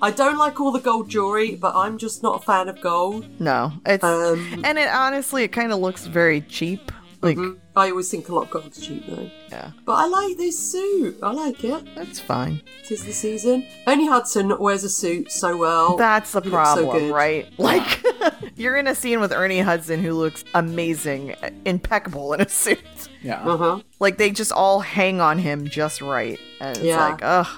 I 0.00 0.10
don't 0.10 0.38
like 0.38 0.58
all 0.58 0.72
the 0.72 0.80
gold 0.80 1.10
jewelry, 1.10 1.54
but 1.54 1.74
I'm 1.74 1.98
just 1.98 2.22
not 2.22 2.42
a 2.42 2.44
fan 2.44 2.70
of 2.70 2.80
gold. 2.80 3.26
No. 3.40 3.72
It's 3.84 4.02
Um, 4.02 4.62
and 4.64 4.78
it 4.78 4.88
honestly 4.88 5.44
it 5.44 5.48
kind 5.52 5.70
of 5.70 5.80
looks 5.80 6.06
very 6.06 6.40
cheap. 6.42 6.92
Like 7.22 7.38
I 7.74 7.90
always 7.90 8.10
think 8.10 8.28
a 8.28 8.34
lot 8.34 8.42
of 8.44 8.50
gold's 8.50 8.84
cheap 8.84 9.06
though. 9.06 9.30
yeah. 9.50 9.70
But 9.84 9.92
I 9.94 10.06
like 10.06 10.36
this 10.36 10.58
suit. 10.58 11.18
I 11.22 11.32
like 11.32 11.62
it. 11.64 11.84
That's 11.94 12.20
fine. 12.20 12.62
Tis 12.86 13.04
the 13.04 13.12
season. 13.12 13.66
Only 13.86 14.06
Hudson 14.06 14.56
wears 14.58 14.84
a 14.84 14.88
suit 14.88 15.32
so 15.32 15.56
well. 15.56 15.96
That's 15.96 16.32
the 16.32 16.40
He 16.40 16.50
looks 16.50 16.70
so 16.74 16.84
problem, 16.88 17.12
right? 17.12 17.46
Like, 17.58 18.04
you're 18.56 18.76
in 18.76 18.86
a 18.86 18.94
scene 18.94 19.18
with 19.20 19.32
Ernie 19.32 19.60
Hudson 19.60 20.00
who 20.02 20.12
looks 20.12 20.44
amazing, 20.54 21.34
impeccable 21.64 22.32
in 22.34 22.40
a 22.42 22.48
suit. 22.48 22.78
yeah, 23.22 23.42
Uh 23.42 23.56
huh. 23.56 23.80
Like, 23.98 24.18
they 24.18 24.30
just 24.30 24.52
all 24.52 24.80
hang 24.80 25.20
on 25.20 25.38
him 25.38 25.66
just 25.68 26.00
right. 26.00 26.38
And 26.60 26.76
it's 26.76 26.86
Yeah. 26.86 27.08
like, 27.08 27.20
ugh. 27.22 27.48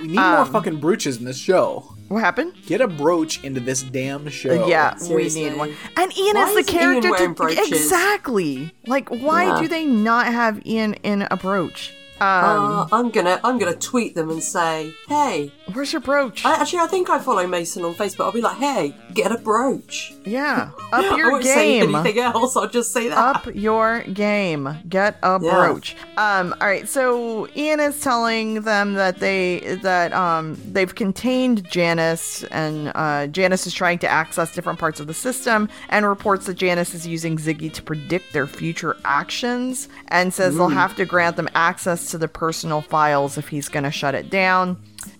we 0.00 0.08
need 0.08 0.14
more 0.16 0.38
um, 0.38 0.52
fucking 0.52 0.80
brooches 0.80 1.18
in 1.18 1.24
this 1.24 1.38
show. 1.38 1.92
What 2.08 2.20
happened? 2.20 2.54
Get 2.66 2.80
a 2.80 2.88
brooch 2.88 3.42
into 3.44 3.60
this 3.60 3.82
damn 3.82 4.28
show. 4.28 4.66
yeah, 4.66 4.94
seriously. 4.96 5.44
we 5.44 5.50
need 5.50 5.58
one. 5.58 5.74
And 5.96 6.16
Ian 6.16 6.36
Why 6.36 6.44
is 6.48 6.54
the 6.54 6.60
isn't 6.60 6.74
Ian 6.74 7.02
character 7.02 7.24
to 7.26 7.34
brooches? 7.34 7.68
exactly. 7.68 8.72
Like, 8.86 9.08
why 9.10 9.44
Yeah. 9.44 9.60
do 9.60 9.68
they 9.68 9.84
not 9.84 10.26
have 10.26 10.64
Ian 10.66 10.94
in 11.02 11.26
a 11.30 11.36
brooch? 11.36 11.92
Um, 12.20 12.26
Uh, 12.26 12.86
I'm 12.92 13.10
gonna 13.10 13.38
I'm 13.44 13.58
gonna 13.58 13.76
tweet 13.76 14.14
them 14.16 14.30
and 14.30 14.42
say, 14.42 14.92
hey. 15.08 15.52
Where's 15.72 15.92
your 15.92 16.00
brooch? 16.00 16.44
I, 16.44 16.60
actually, 16.60 16.78
I 16.80 16.86
think 16.86 17.10
I 17.10 17.18
follow 17.18 17.46
Mason 17.46 17.84
on 17.84 17.94
Facebook. 17.94 18.24
I'll 18.24 18.32
be 18.32 18.40
like, 18.40 18.56
hey, 18.56 18.94
get 19.14 19.30
a 19.32 19.38
brooch. 19.38 20.14
yeah, 20.24 20.70
up 20.92 21.04
I 21.04 21.16
your 21.16 21.32
won't 21.32 21.44
say 21.44 21.78
game. 21.80 21.94
anything 21.94 22.18
else. 22.22 22.56
I'll 22.56 22.68
just 22.68 22.92
say 22.92 23.08
that. 23.08 23.18
up 23.18 23.54
your 23.54 24.00
game. 24.04 24.68
Get 24.88 25.18
a 25.22 25.38
Yeah. 25.42 25.50
brooch. 25.68 25.96
Um, 26.16 26.54
all 26.60 26.66
right, 26.66 26.88
so 26.88 27.48
Ian 27.56 27.80
is 27.80 28.00
telling 28.00 28.62
them 28.62 28.94
that 28.94 29.18
they 29.20 29.78
that 29.82 30.12
um 30.12 30.58
they've 30.72 30.94
contained 30.94 31.68
Janis 31.70 32.44
and 32.44 32.90
uh, 32.94 33.26
Janis 33.26 33.66
is 33.66 33.74
trying 33.74 33.98
to 34.00 34.08
access 34.08 34.54
different 34.54 34.78
parts 34.78 35.00
of 35.00 35.06
the 35.06 35.14
system 35.14 35.68
and 35.90 36.06
reports 36.06 36.46
that 36.46 36.54
Janis 36.54 36.94
is 36.94 37.06
using 37.06 37.36
Ziggy 37.36 37.72
to 37.74 37.82
predict 37.82 38.32
their 38.32 38.46
future 38.46 38.96
actions 39.04 39.88
and 40.08 40.32
says 40.32 40.56
they'll 40.56 40.68
have 40.68 40.96
to 40.96 41.04
grant 41.04 41.36
them 41.36 41.48
access 41.54 42.10
to 42.10 42.18
the 42.18 42.28
personal 42.28 42.80
files 42.80 43.36
if 43.38 43.48
he's 43.48 43.68
going 43.68 43.84
to 43.84 43.90
shut 43.90 44.14
it 44.14 44.30
down 44.30 44.76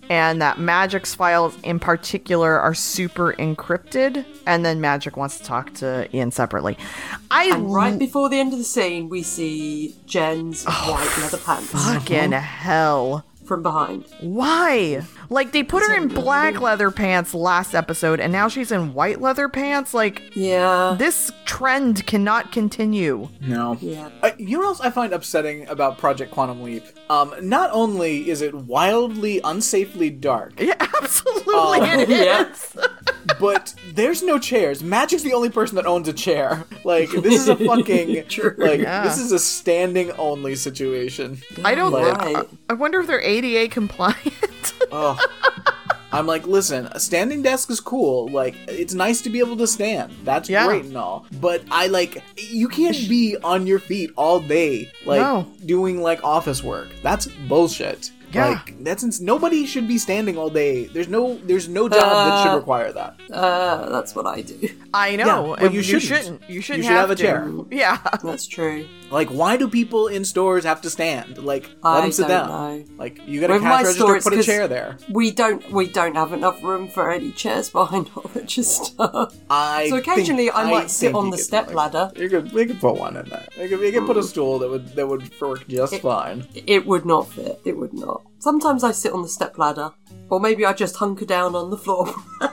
and 0.09 0.41
that 0.41 0.59
Magic's 0.59 1.13
files 1.13 1.55
in 1.63 1.79
particular 1.79 2.59
are 2.59 2.73
super 2.73 3.33
encrypted. 3.33 4.25
And 4.47 4.65
then 4.65 4.81
Magic 4.81 5.15
wants 5.15 5.37
to 5.37 5.43
talk 5.43 5.73
to 5.75 6.09
Ian 6.15 6.31
separately. 6.31 6.77
I 7.29 7.45
and 7.53 7.71
right 7.73 7.97
before 7.97 8.29
the 8.29 8.39
end 8.39 8.51
of 8.51 8.59
the 8.59 8.65
scene, 8.65 9.07
we 9.07 9.21
see 9.21 9.95
Jen's 10.05 10.65
Oh, 10.67 10.91
white 10.91 11.23
leather 11.23 11.37
pants 11.37 11.71
fucking 11.71 12.33
uh-huh. 12.33 12.41
hell. 12.41 13.25
From 13.49 13.61
behind. 13.63 14.05
Why? 14.21 15.01
Like 15.29 15.51
they 15.51 15.63
put 15.63 15.83
her 15.83 15.93
in 15.93 16.07
black 16.07 16.61
leather 16.61 16.89
pants 16.91 17.33
last 17.33 17.75
episode, 17.75 18.21
and 18.21 18.31
now 18.31 18.47
she's 18.47 18.71
in 18.71 18.93
white 18.93 19.19
leather 19.19 19.49
pants. 19.49 19.93
Like 19.93 20.21
Yeah. 20.35 20.95
this 20.97 21.31
trend 21.45 22.05
cannot 22.07 22.53
continue. 22.53 23.27
No. 23.41 23.77
Yeah. 23.81 24.09
Uh, 24.23 24.31
you 24.37 24.53
know 24.53 24.59
what 24.59 24.67
else 24.67 24.79
I 24.81 24.89
find 24.91 25.11
upsetting 25.11 25.67
about 25.67 25.97
Project 25.97 26.31
Quantum 26.31 26.63
Leap? 26.63 26.83
Um, 27.09 27.33
not 27.41 27.69
only 27.73 28.29
is 28.29 28.41
it 28.41 28.53
wildly, 28.53 29.41
unsafely 29.41 30.17
dark, 30.17 30.53
Yeah, 30.59 30.75
absolutely 30.79 31.43
Oh, 31.55 31.73
it 31.83 32.07
yeah. 32.07 32.53
Is. 33.39 33.41
but 33.41 33.73
there's 33.93 34.21
no 34.23 34.37
chairs. 34.39 34.83
Magic's 34.83 35.23
the 35.23 35.33
only 35.33 35.49
person 35.49 35.75
that 35.77 35.85
owns 35.85 36.07
a 36.07 36.13
chair. 36.13 36.65
Like 36.83 37.09
this 37.11 37.33
is 37.41 37.47
a 37.47 37.55
fucking 37.67 38.25
True. 38.27 38.55
like 38.57 38.81
Yeah. 38.81 39.03
this 39.03 39.17
is 39.17 39.31
a 39.31 39.39
standing 39.39 40.11
only 40.13 40.55
situation. 40.55 41.39
I 41.63 41.75
don't. 41.75 41.91
Like- 41.91 42.17
I, 42.19 42.45
I 42.69 42.73
wonder 42.73 42.99
if 42.99 43.07
they're 43.07 43.21
ADA 43.21 43.69
compliant. 43.71 44.33
Oh. 44.91 45.19
I'm 46.11 46.25
like, 46.25 46.47
listen, 46.47 46.87
a 46.93 46.99
standing 46.99 47.43
desk 47.43 47.69
is 47.69 47.79
cool. 47.79 48.27
Like, 48.29 48.55
it's 48.67 48.95
nice 48.95 49.21
to 49.21 49.29
be 49.29 49.37
able 49.37 49.55
to 49.57 49.67
stand. 49.67 50.11
That's 50.23 50.49
Yeah. 50.49 50.65
great 50.65 50.85
and 50.85 50.97
all. 50.97 51.27
But 51.39 51.61
I 51.69 51.85
like, 51.85 52.23
you 52.37 52.67
can't 52.67 52.97
be 53.07 53.37
on 53.43 53.67
your 53.67 53.77
feet 53.77 54.09
all 54.17 54.39
day, 54.39 54.91
like 55.05 55.21
No. 55.21 55.45
doing 55.67 56.01
like 56.01 56.23
office 56.23 56.63
work. 56.63 56.87
That's 57.03 57.27
bullshit. 57.47 58.09
Yeah. 58.31 58.49
Like, 58.49 58.83
that's 58.83 59.03
ins- 59.03 59.21
nobody 59.21 59.65
should 59.65 59.87
be 59.87 59.97
standing 59.97 60.37
all 60.37 60.49
day. 60.49 60.85
There's 60.85 61.07
no, 61.07 61.35
there's 61.45 61.67
no 61.67 61.89
job 61.89 61.99
that 61.99 62.43
should 62.43 62.51
Uh, 62.53 62.57
require 62.57 62.91
that. 62.93 63.15
Uh, 63.31 63.89
that's 63.89 64.13
what 64.15 64.25
I 64.27 64.41
do. 64.41 64.69
I 64.93 65.15
know, 65.15 65.55
but 65.59 65.73
you 65.73 65.77
you 65.81 65.83
shouldn't. 65.99 66.03
shouldn't. 66.03 66.49
You 66.49 66.61
shouldn't 66.61 66.85
should 66.85 66.93
have 66.93 67.09
a 67.11 67.15
to. 67.15 67.21
chair. 67.23 67.51
Yeah. 67.71 67.97
That's 68.23 68.45
true. 68.47 68.87
Like, 69.11 69.29
why 69.29 69.57
do 69.57 69.67
people 69.67 70.07
in 70.07 70.23
stores 70.25 70.63
have 70.63 70.81
to 70.81 70.89
stand? 70.89 71.37
Like, 71.37 71.69
let 71.83 71.91
I 71.91 72.01
them 72.01 72.11
sit 72.11 72.27
down. 72.27 72.47
know. 72.49 72.85
Like, 72.97 73.19
you 73.27 73.41
got 73.41 73.51
a 73.51 73.59
cash 73.59 73.83
register, 73.83 73.99
store, 73.99 74.19
put 74.21 74.33
a 74.33 74.43
chair 74.43 74.67
there. 74.67 74.97
We 75.09 75.31
don't 75.31 75.69
we 75.71 75.87
don't 75.87 76.15
have 76.15 76.33
enough 76.33 76.61
room 76.63 76.87
for 76.87 77.11
any 77.11 77.31
chairs 77.31 77.69
behind 77.69 78.09
our 78.15 78.23
register. 78.35 79.27
I 79.49 79.89
So 79.89 79.97
occasionally 79.97 80.45
think- 80.45 80.55
I 80.55 80.69
might 80.69 80.91
sit 80.91 81.15
on 81.15 81.29
the 81.29 81.37
step 81.37 81.67
like- 81.67 81.93
ladder. 81.93 82.11
You 82.15 82.29
could, 82.29 82.51
we 82.51 82.65
could 82.65 82.79
put 82.79 82.95
one 82.95 83.17
in 83.17 83.27
there. 83.29 83.47
We 83.57 83.67
could, 83.67 83.79
we 83.79 83.91
could 83.91 84.05
put 84.05 84.17
a 84.17 84.21
hmm. 84.21 84.27
stool 84.27 84.59
that 84.59 84.69
would 84.69 84.95
that 84.95 85.07
would 85.07 85.39
work 85.41 85.67
just 85.67 85.95
fine. 86.01 86.47
It 86.53 86.85
would 86.85 87.05
not 87.05 87.29
fit. 87.29 87.59
It 87.65 87.77
would 87.77 87.93
not. 87.93 88.21
Sometimes 88.39 88.83
I 88.83 88.91
sit 88.91 89.11
on 89.11 89.21
the 89.21 89.27
step 89.27 89.57
ladder, 89.57 89.91
or 90.29 90.39
maybe 90.39 90.65
I 90.65 90.73
just 90.73 90.95
hunker 90.97 91.25
down 91.25 91.55
on 91.55 91.69
the 91.69 91.77
floor. 91.77 92.13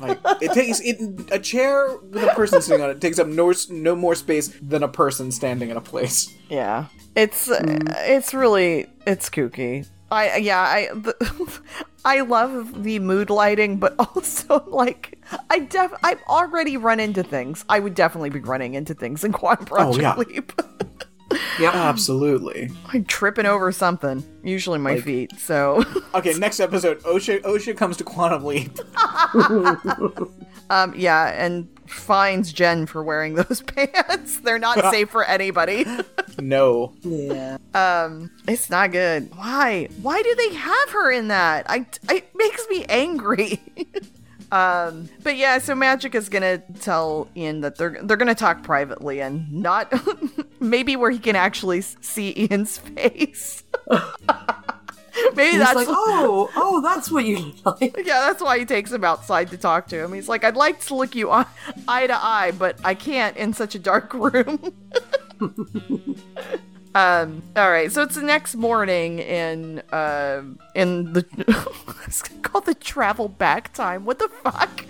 Like 0.00 0.18
it 0.40 0.52
takes 0.52 0.80
it 0.80 0.98
a 1.30 1.38
chair 1.38 1.96
with 1.96 2.24
a 2.24 2.34
person 2.34 2.60
sitting 2.60 2.82
on 2.82 2.90
it 2.90 3.00
takes 3.00 3.20
up 3.20 3.28
no 3.28 3.52
no 3.70 3.94
more 3.94 4.16
space 4.16 4.48
than 4.60 4.82
a 4.82 4.88
person 4.88 5.30
standing 5.30 5.70
in 5.70 5.76
a 5.76 5.80
place. 5.80 6.34
Yeah, 6.48 6.86
it's 7.14 7.48
Mm. 7.48 7.94
it's 8.08 8.34
really 8.34 8.86
it's 9.06 9.30
kooky. 9.30 9.86
I 10.10 10.36
yeah 10.38 10.60
I 10.60 10.88
the, 10.94 11.60
I 12.04 12.20
love 12.22 12.82
the 12.82 12.98
mood 12.98 13.30
lighting, 13.30 13.78
but 13.78 13.94
also 13.98 14.64
like 14.66 15.18
I 15.50 15.60
def 15.60 15.92
I've 16.02 16.22
already 16.28 16.76
run 16.76 16.98
into 16.98 17.22
things. 17.22 17.64
I 17.68 17.78
would 17.78 17.94
definitely 17.94 18.30
be 18.30 18.40
running 18.40 18.74
into 18.74 18.94
things 18.94 19.22
in 19.22 19.32
Quantum 19.32 19.66
Project 19.66 19.98
Oh, 19.98 20.00
yeah. 20.00 20.16
Leap. 20.16 20.52
Yep. 21.58 21.74
Absolutely. 21.74 22.70
I'm 22.92 23.04
tripping 23.04 23.46
over 23.46 23.72
something, 23.72 24.24
usually 24.42 24.78
my 24.78 25.00
feet. 25.00 25.32
So 25.38 25.84
Okay, 26.14 26.34
next 26.34 26.60
episode, 26.60 27.00
OSHA 27.02 27.42
OSHA 27.42 27.76
comes 27.76 27.96
to 27.98 28.04
Quantum 28.04 28.44
Leap. 28.44 28.78
um 30.70 30.94
yeah, 30.96 31.28
and 31.28 31.68
fines 31.86 32.52
Jen 32.52 32.86
for 32.86 33.02
wearing 33.02 33.34
those 33.34 33.62
pants. 33.66 34.40
They're 34.40 34.58
not 34.58 34.78
safe 34.90 35.10
for 35.10 35.24
anybody. 35.24 35.84
No. 36.40 36.94
Yeah. 37.02 37.58
Um, 37.74 38.30
it's 38.48 38.70
not 38.70 38.92
good. 38.92 39.30
Why? 39.36 39.88
Why 40.00 40.22
do 40.22 40.34
they 40.34 40.54
have 40.54 40.90
her 40.90 41.12
in 41.12 41.28
that? 41.28 41.66
I, 41.68 41.86
it 42.10 42.34
makes 42.34 42.66
me 42.68 42.84
angry. 42.88 43.60
Um, 44.52 45.08
but 45.22 45.38
yeah, 45.38 45.56
so 45.58 45.74
Magic 45.74 46.14
is 46.14 46.28
gonna 46.28 46.58
tell 46.80 47.26
Ian 47.34 47.62
that 47.62 47.78
they're 47.78 47.96
they're 48.02 48.18
gonna 48.18 48.34
talk 48.34 48.62
privately 48.62 49.20
and 49.20 49.50
not 49.50 49.90
maybe 50.60 50.94
where 50.94 51.10
he 51.10 51.18
can 51.18 51.36
actually 51.36 51.80
see 51.80 52.34
Ian's 52.36 52.76
face. 52.94 53.62
maybe 55.34 55.52
He's 55.52 55.58
that's 55.58 55.74
like, 55.74 55.86
oh, 55.88 56.50
oh, 56.54 56.82
that's 56.82 57.10
what 57.10 57.24
you 57.24 57.54
like. 57.64 57.96
yeah, 57.96 58.20
that's 58.20 58.42
why 58.42 58.58
he 58.58 58.66
takes 58.66 58.92
him 58.92 59.04
outside 59.04 59.48
to 59.50 59.56
talk 59.56 59.88
to 59.88 59.98
him. 60.04 60.12
He's 60.12 60.28
like, 60.28 60.44
I'd 60.44 60.56
like 60.56 60.80
to 60.80 60.96
look 60.96 61.14
you 61.14 61.30
eye, 61.30 61.46
eye 61.88 62.06
to 62.06 62.14
eye, 62.14 62.52
but 62.58 62.78
I 62.84 62.94
can't 62.94 63.34
in 63.38 63.54
such 63.54 63.74
a 63.74 63.78
dark 63.78 64.12
room. 64.12 64.74
Um. 66.94 67.42
All 67.56 67.70
right. 67.70 67.90
So 67.90 68.02
it's 68.02 68.14
the 68.14 68.22
next 68.22 68.54
morning 68.54 69.18
in 69.18 69.80
uh 69.92 70.42
in 70.74 71.12
the 71.12 71.24
it's 72.06 72.22
called 72.42 72.66
the 72.66 72.74
travel 72.74 73.28
back 73.28 73.72
time. 73.72 74.04
What 74.04 74.18
the 74.18 74.28
fuck? 74.28 74.84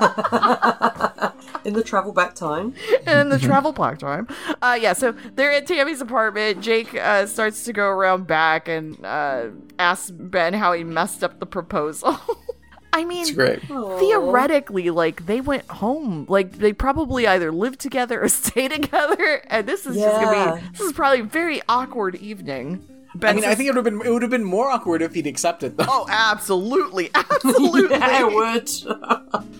In 1.64 1.74
the 1.74 1.82
travel 1.82 2.12
back 2.12 2.34
time. 2.34 2.72
in 3.06 3.28
the 3.30 3.38
travel 3.38 3.72
back 3.72 3.98
time. 3.98 4.28
Uh, 4.62 4.78
yeah, 4.80 4.92
so 4.92 5.12
they're 5.34 5.50
at 5.52 5.66
Tammy's 5.66 6.00
apartment. 6.00 6.62
Jake 6.62 6.94
uh, 6.94 7.26
starts 7.26 7.64
to 7.64 7.72
go 7.72 7.88
around 7.88 8.26
back 8.26 8.68
and 8.68 9.04
uh, 9.04 9.48
asks 9.78 10.10
Ben 10.10 10.54
how 10.54 10.72
he 10.72 10.84
messed 10.84 11.22
up 11.24 11.40
the 11.40 11.46
proposal. 11.46 12.16
I 12.92 13.04
mean, 13.04 13.22
It's 13.22 13.30
great. 13.32 13.60
theoretically, 13.62 14.90
like 14.90 15.26
they 15.26 15.40
went 15.40 15.66
home, 15.70 16.26
like 16.28 16.52
they 16.58 16.72
probably 16.72 17.26
either 17.26 17.52
lived 17.52 17.80
together 17.80 18.22
or 18.22 18.28
stay 18.44 18.68
together, 18.68 19.42
and 19.48 19.66
this 19.66 19.86
is 19.86 19.96
just 19.96 20.20
gonna 20.20 20.60
be 20.60 20.68
this 20.72 20.80
is 20.80 20.92
probably 20.92 21.20
a 21.20 21.24
very 21.24 21.60
awkward 21.68 22.14
evening. 22.16 22.84
Ben 23.14 23.30
I 23.30 23.40
mean, 23.40 23.44
I 23.50 23.54
think 23.54 23.68
it 23.68 23.74
would 23.74 23.76
have 23.76 23.84
been 23.84 24.06
it 24.06 24.10
would 24.12 24.22
have 24.22 24.30
been 24.30 24.44
more 24.44 24.70
awkward 24.70 25.02
if 25.02 25.14
he'd 25.14 25.26
accepted 25.26 25.76
though. 25.76 25.86
Oh, 25.88 26.06
absolutely, 26.10 27.10
absolutely. 27.14 27.96
Yeah, 27.96 28.26
it 28.28 28.34
would. 28.34 28.70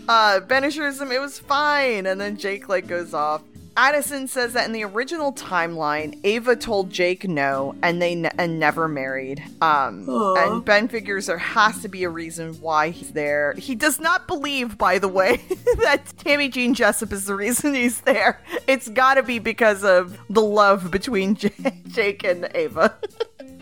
Uh, 0.09 0.41
Ben 0.41 0.65
assures 0.65 1.01
him 1.01 1.11
it 1.13 1.21
was 1.21 1.39
fine, 1.39 2.07
and 2.07 2.21
then 2.21 2.37
Jake 2.37 2.69
like 2.69 2.87
goes 2.87 3.15
off. 3.15 3.43
Addison 3.79 4.27
says 4.27 4.55
that 4.55 4.67
in 4.67 4.73
the 4.73 4.83
original 4.83 5.33
timeline, 5.33 6.19
Ava 6.25 6.57
told 6.57 6.91
Jake 6.91 7.29
no, 7.29 7.77
and 7.81 8.03
they 8.03 8.17
ne- 8.17 8.33
and 8.37 8.59
never 8.59 8.89
married. 8.89 9.41
Um, 9.63 10.05
and 10.09 10.65
Ben 10.65 10.89
figures 10.89 11.27
there 11.27 11.39
has 11.39 11.81
to 11.83 11.89
be 11.89 12.03
a 12.03 12.09
reason 12.11 12.55
why 12.55 12.91
he's 12.91 13.13
there. 13.13 13.55
He 13.57 13.77
does 13.77 14.01
not 14.01 14.27
believe, 14.27 14.77
by 14.77 14.99
the 14.99 15.07
way, 15.07 15.37
that 15.83 16.03
Tammy 16.19 16.49
Jean 16.49 16.75
Jessup 16.75 17.13
is 17.13 17.27
the 17.27 17.37
reason 17.37 17.73
he's 17.73 18.01
there. 18.01 18.43
It's 18.67 18.89
got 18.89 19.15
to 19.15 19.23
be 19.23 19.39
because 19.39 19.85
of 19.85 20.19
the 20.29 20.43
love 20.43 20.91
between 20.91 21.35
J- 21.37 21.53
Jake 21.87 22.25
and 22.25 22.51
Ava. 22.57 22.97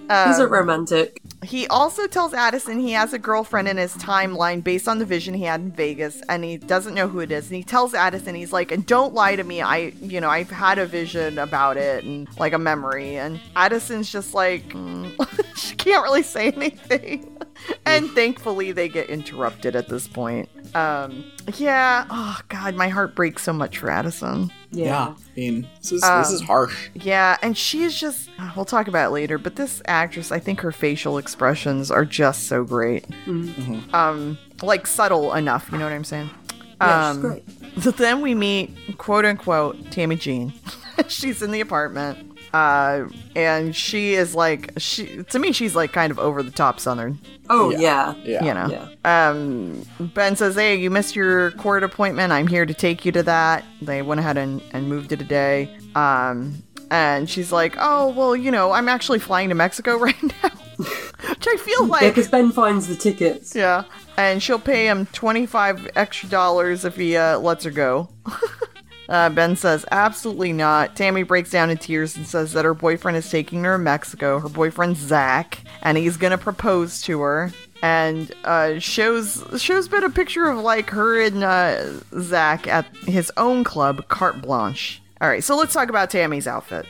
He's 0.09 0.39
a 0.39 0.49
romantic. 0.49 1.21
He 1.45 1.66
also 1.68 2.07
tells 2.07 2.34
Addison 2.34 2.80
he 2.80 2.93
has 2.93 3.12
a 3.12 3.18
girlfriend 3.18 3.68
in 3.68 3.76
his 3.76 3.95
timeline 3.95 4.64
based 4.64 4.89
on 4.89 4.99
the 4.99 5.05
vision 5.05 5.34
he 5.34 5.45
had 5.45 5.61
in 5.61 5.70
Vegas, 5.70 6.22
and 6.28 6.43
he 6.43 6.57
doesn't 6.57 6.95
know 6.95 7.09
who 7.09 7.20
it 7.20 7.30
is. 7.30 7.47
And 7.49 7.57
he 7.57 7.62
tells 7.62 7.95
Addison, 7.95 8.34
he's 8.34 8.53
like, 8.53 8.72
"And 8.72 8.87
don't 8.87 9.14
lie 9.14 9.37
to 9.37 9.45
me. 9.45 9.61
I, 9.61 9.93
you 10.01 10.20
know, 10.20 10.30
I've 10.30 10.51
had 10.51 10.78
a 10.78 10.87
vision 10.87 11.39
about 11.39 11.76
it 11.76 12.05
and 12.05 12.28
like 12.39 12.53
a 12.53 12.59
memory." 12.59 13.16
And 13.16 13.41
Addison's 13.55 14.11
just 14.11 14.34
like, 14.34 14.68
mm. 14.70 15.14
she 15.57 15.74
can't 15.76 16.03
really 16.03 16.22
say 16.22 16.51
anything. 16.51 17.37
and 17.87 18.11
thankfully, 18.11 18.73
they 18.73 18.89
get 18.89 19.09
interrupted 19.09 19.75
at 19.77 19.89
this 19.89 20.07
point. 20.09 20.49
Um, 20.75 21.25
yeah. 21.57 22.07
Oh 22.11 22.39
God, 22.49 22.75
my 22.75 22.89
heart 22.89 23.15
breaks 23.15 23.43
so 23.43 23.53
much 23.53 23.79
for 23.79 23.91
Addison. 23.91 24.53
yeah. 24.71 24.85
Yeah. 24.85 25.07
I 25.09 25.17
mean, 25.41 25.69
this 25.81 25.93
is 25.93 26.01
this 26.03 26.31
is 26.31 26.41
harsh. 26.43 26.91
Yeah, 26.95 27.37
and 27.43 27.57
she's 27.57 27.99
just, 27.99 28.29
we'll 28.57 28.65
talk 28.65 28.89
about 28.89 29.09
it 29.09 29.11
later, 29.13 29.39
but 29.39 29.57
this 29.57 29.81
actress, 29.87 30.33
I 30.33 30.39
think 30.39 30.61
her 30.61 30.73
facial 30.73 31.19
expressions 31.19 31.91
are 31.91 32.05
just 32.05 32.45
so 32.49 32.65
great. 32.65 33.05
Um, 33.93 34.39
like 34.63 34.87
subtle 34.87 35.35
enough, 35.35 35.69
you 35.73 35.79
know 35.79 35.85
what 35.85 35.93
I'm 35.93 36.05
saying? 36.05 36.31
Yeah, 36.81 37.11
she's 37.11 37.17
Um, 37.17 37.21
great. 37.23 37.45
So 37.83 37.91
then 37.93 38.21
we 38.21 38.35
meet, 38.35 38.97
quote 38.99 39.25
unquote, 39.25 39.91
Tammy 39.91 40.17
Jean. 40.17 40.53
she's 41.09 41.43
in 41.43 41.51
the 41.51 41.61
apartment. 41.61 42.36
Uh, 42.57 43.09
and 43.35 43.75
she 43.77 44.15
is 44.15 44.35
like, 44.35 44.73
she, 44.79 45.23
to 45.25 45.39
me, 45.39 45.53
she's 45.53 45.75
like 45.75 45.93
kind 45.93 46.11
of 46.11 46.19
over 46.19 46.43
the 46.43 46.51
top 46.51 46.81
Southern, 46.81 47.19
Oh, 47.51 47.71
Yeah. 47.71 47.79
yeah. 47.79 48.15
Yeah. 48.25 48.45
you 48.45 48.55
know. 48.55 48.89
Um, 49.05 49.83
Ben 50.15 50.37
says, 50.37 50.55
"Hey, 50.55 50.77
you 50.77 50.91
missed 50.91 51.15
your 51.15 51.51
court 51.53 51.83
appointment. 51.85 52.33
I'm 52.33 52.47
here 52.47 52.65
to 52.67 52.75
take 52.75 53.05
you 53.05 53.13
to 53.13 53.23
that." 53.25 53.65
They 53.83 54.01
went 54.03 54.21
ahead 54.21 54.37
and, 54.39 54.63
and 54.73 54.89
moved 54.89 55.13
it 55.13 55.21
a 55.21 55.25
day. 55.25 55.77
Um, 55.95 56.63
and 56.91 57.29
she's 57.29 57.53
like, 57.53 57.75
"Oh, 57.79 58.09
well, 58.17 58.35
you 58.35 58.51
know, 58.51 58.73
I'm 58.73 58.89
actually 58.89 59.19
flying 59.19 59.49
to 59.51 59.55
Mexico 59.55 59.99
right 60.09 60.23
now," 60.23 60.51
which 60.79 61.47
I 61.47 61.57
feel 61.59 61.83
Yeah, 61.83 61.93
like, 61.93 62.15
because 62.15 62.29
Ben 62.29 62.53
finds 62.53 62.87
the 62.89 62.97
tickets. 62.97 63.55
yeah. 63.55 63.85
And 64.17 64.43
she'll 64.43 64.59
pay 64.59 64.87
him 64.87 65.07
25 65.13 65.91
extra 65.95 66.29
dollars 66.31 66.85
if 66.87 66.97
he 66.97 67.17
uh, 67.19 67.39
lets 67.39 67.65
her 67.65 67.71
go. 67.71 68.09
Uh, 69.09 69.29
ben 69.29 69.57
says, 69.57 69.85
absolutely 69.91 70.53
not. 70.53 70.97
Tammy 70.97 71.23
breaks 71.23 71.51
down 71.51 71.71
in 71.71 71.79
tears 71.79 72.17
and 72.17 72.27
says 72.27 72.53
that 72.53 72.65
her 72.65 72.75
boyfriend 72.75 73.17
is 73.17 73.31
taking 73.31 73.65
her 73.65 73.77
to 73.77 73.83
Mexico. 73.83 74.41
Her 74.41 74.49
boyfriend 74.49 74.97
Zach, 74.97 75.61
and 75.83 75.97
he's 75.97 76.17
gonna 76.17 76.39
propose 76.39 77.03
to 77.03 77.21
her. 77.21 77.53
And 77.83 78.33
uh, 78.45 78.79
shows 78.79 79.45
shows 79.59 79.87
Ben 79.87 80.03
a 80.03 80.11
picture 80.11 80.47
of 80.49 80.59
like 80.59 80.91
her 80.91 81.21
and 81.21 81.45
uh, 81.45 82.01
Zach 82.21 82.67
at 82.67 82.87
his 83.07 83.31
own 83.37 83.65
club, 83.65 84.09
Carte 84.09 84.41
Blanche. 84.41 85.03
All 85.21 85.29
right, 85.29 85.45
so 85.45 85.57
let's 85.57 85.73
talk 85.75 85.89
about 85.89 86.11
Tammy's 86.11 86.47
outfit. 86.47 86.87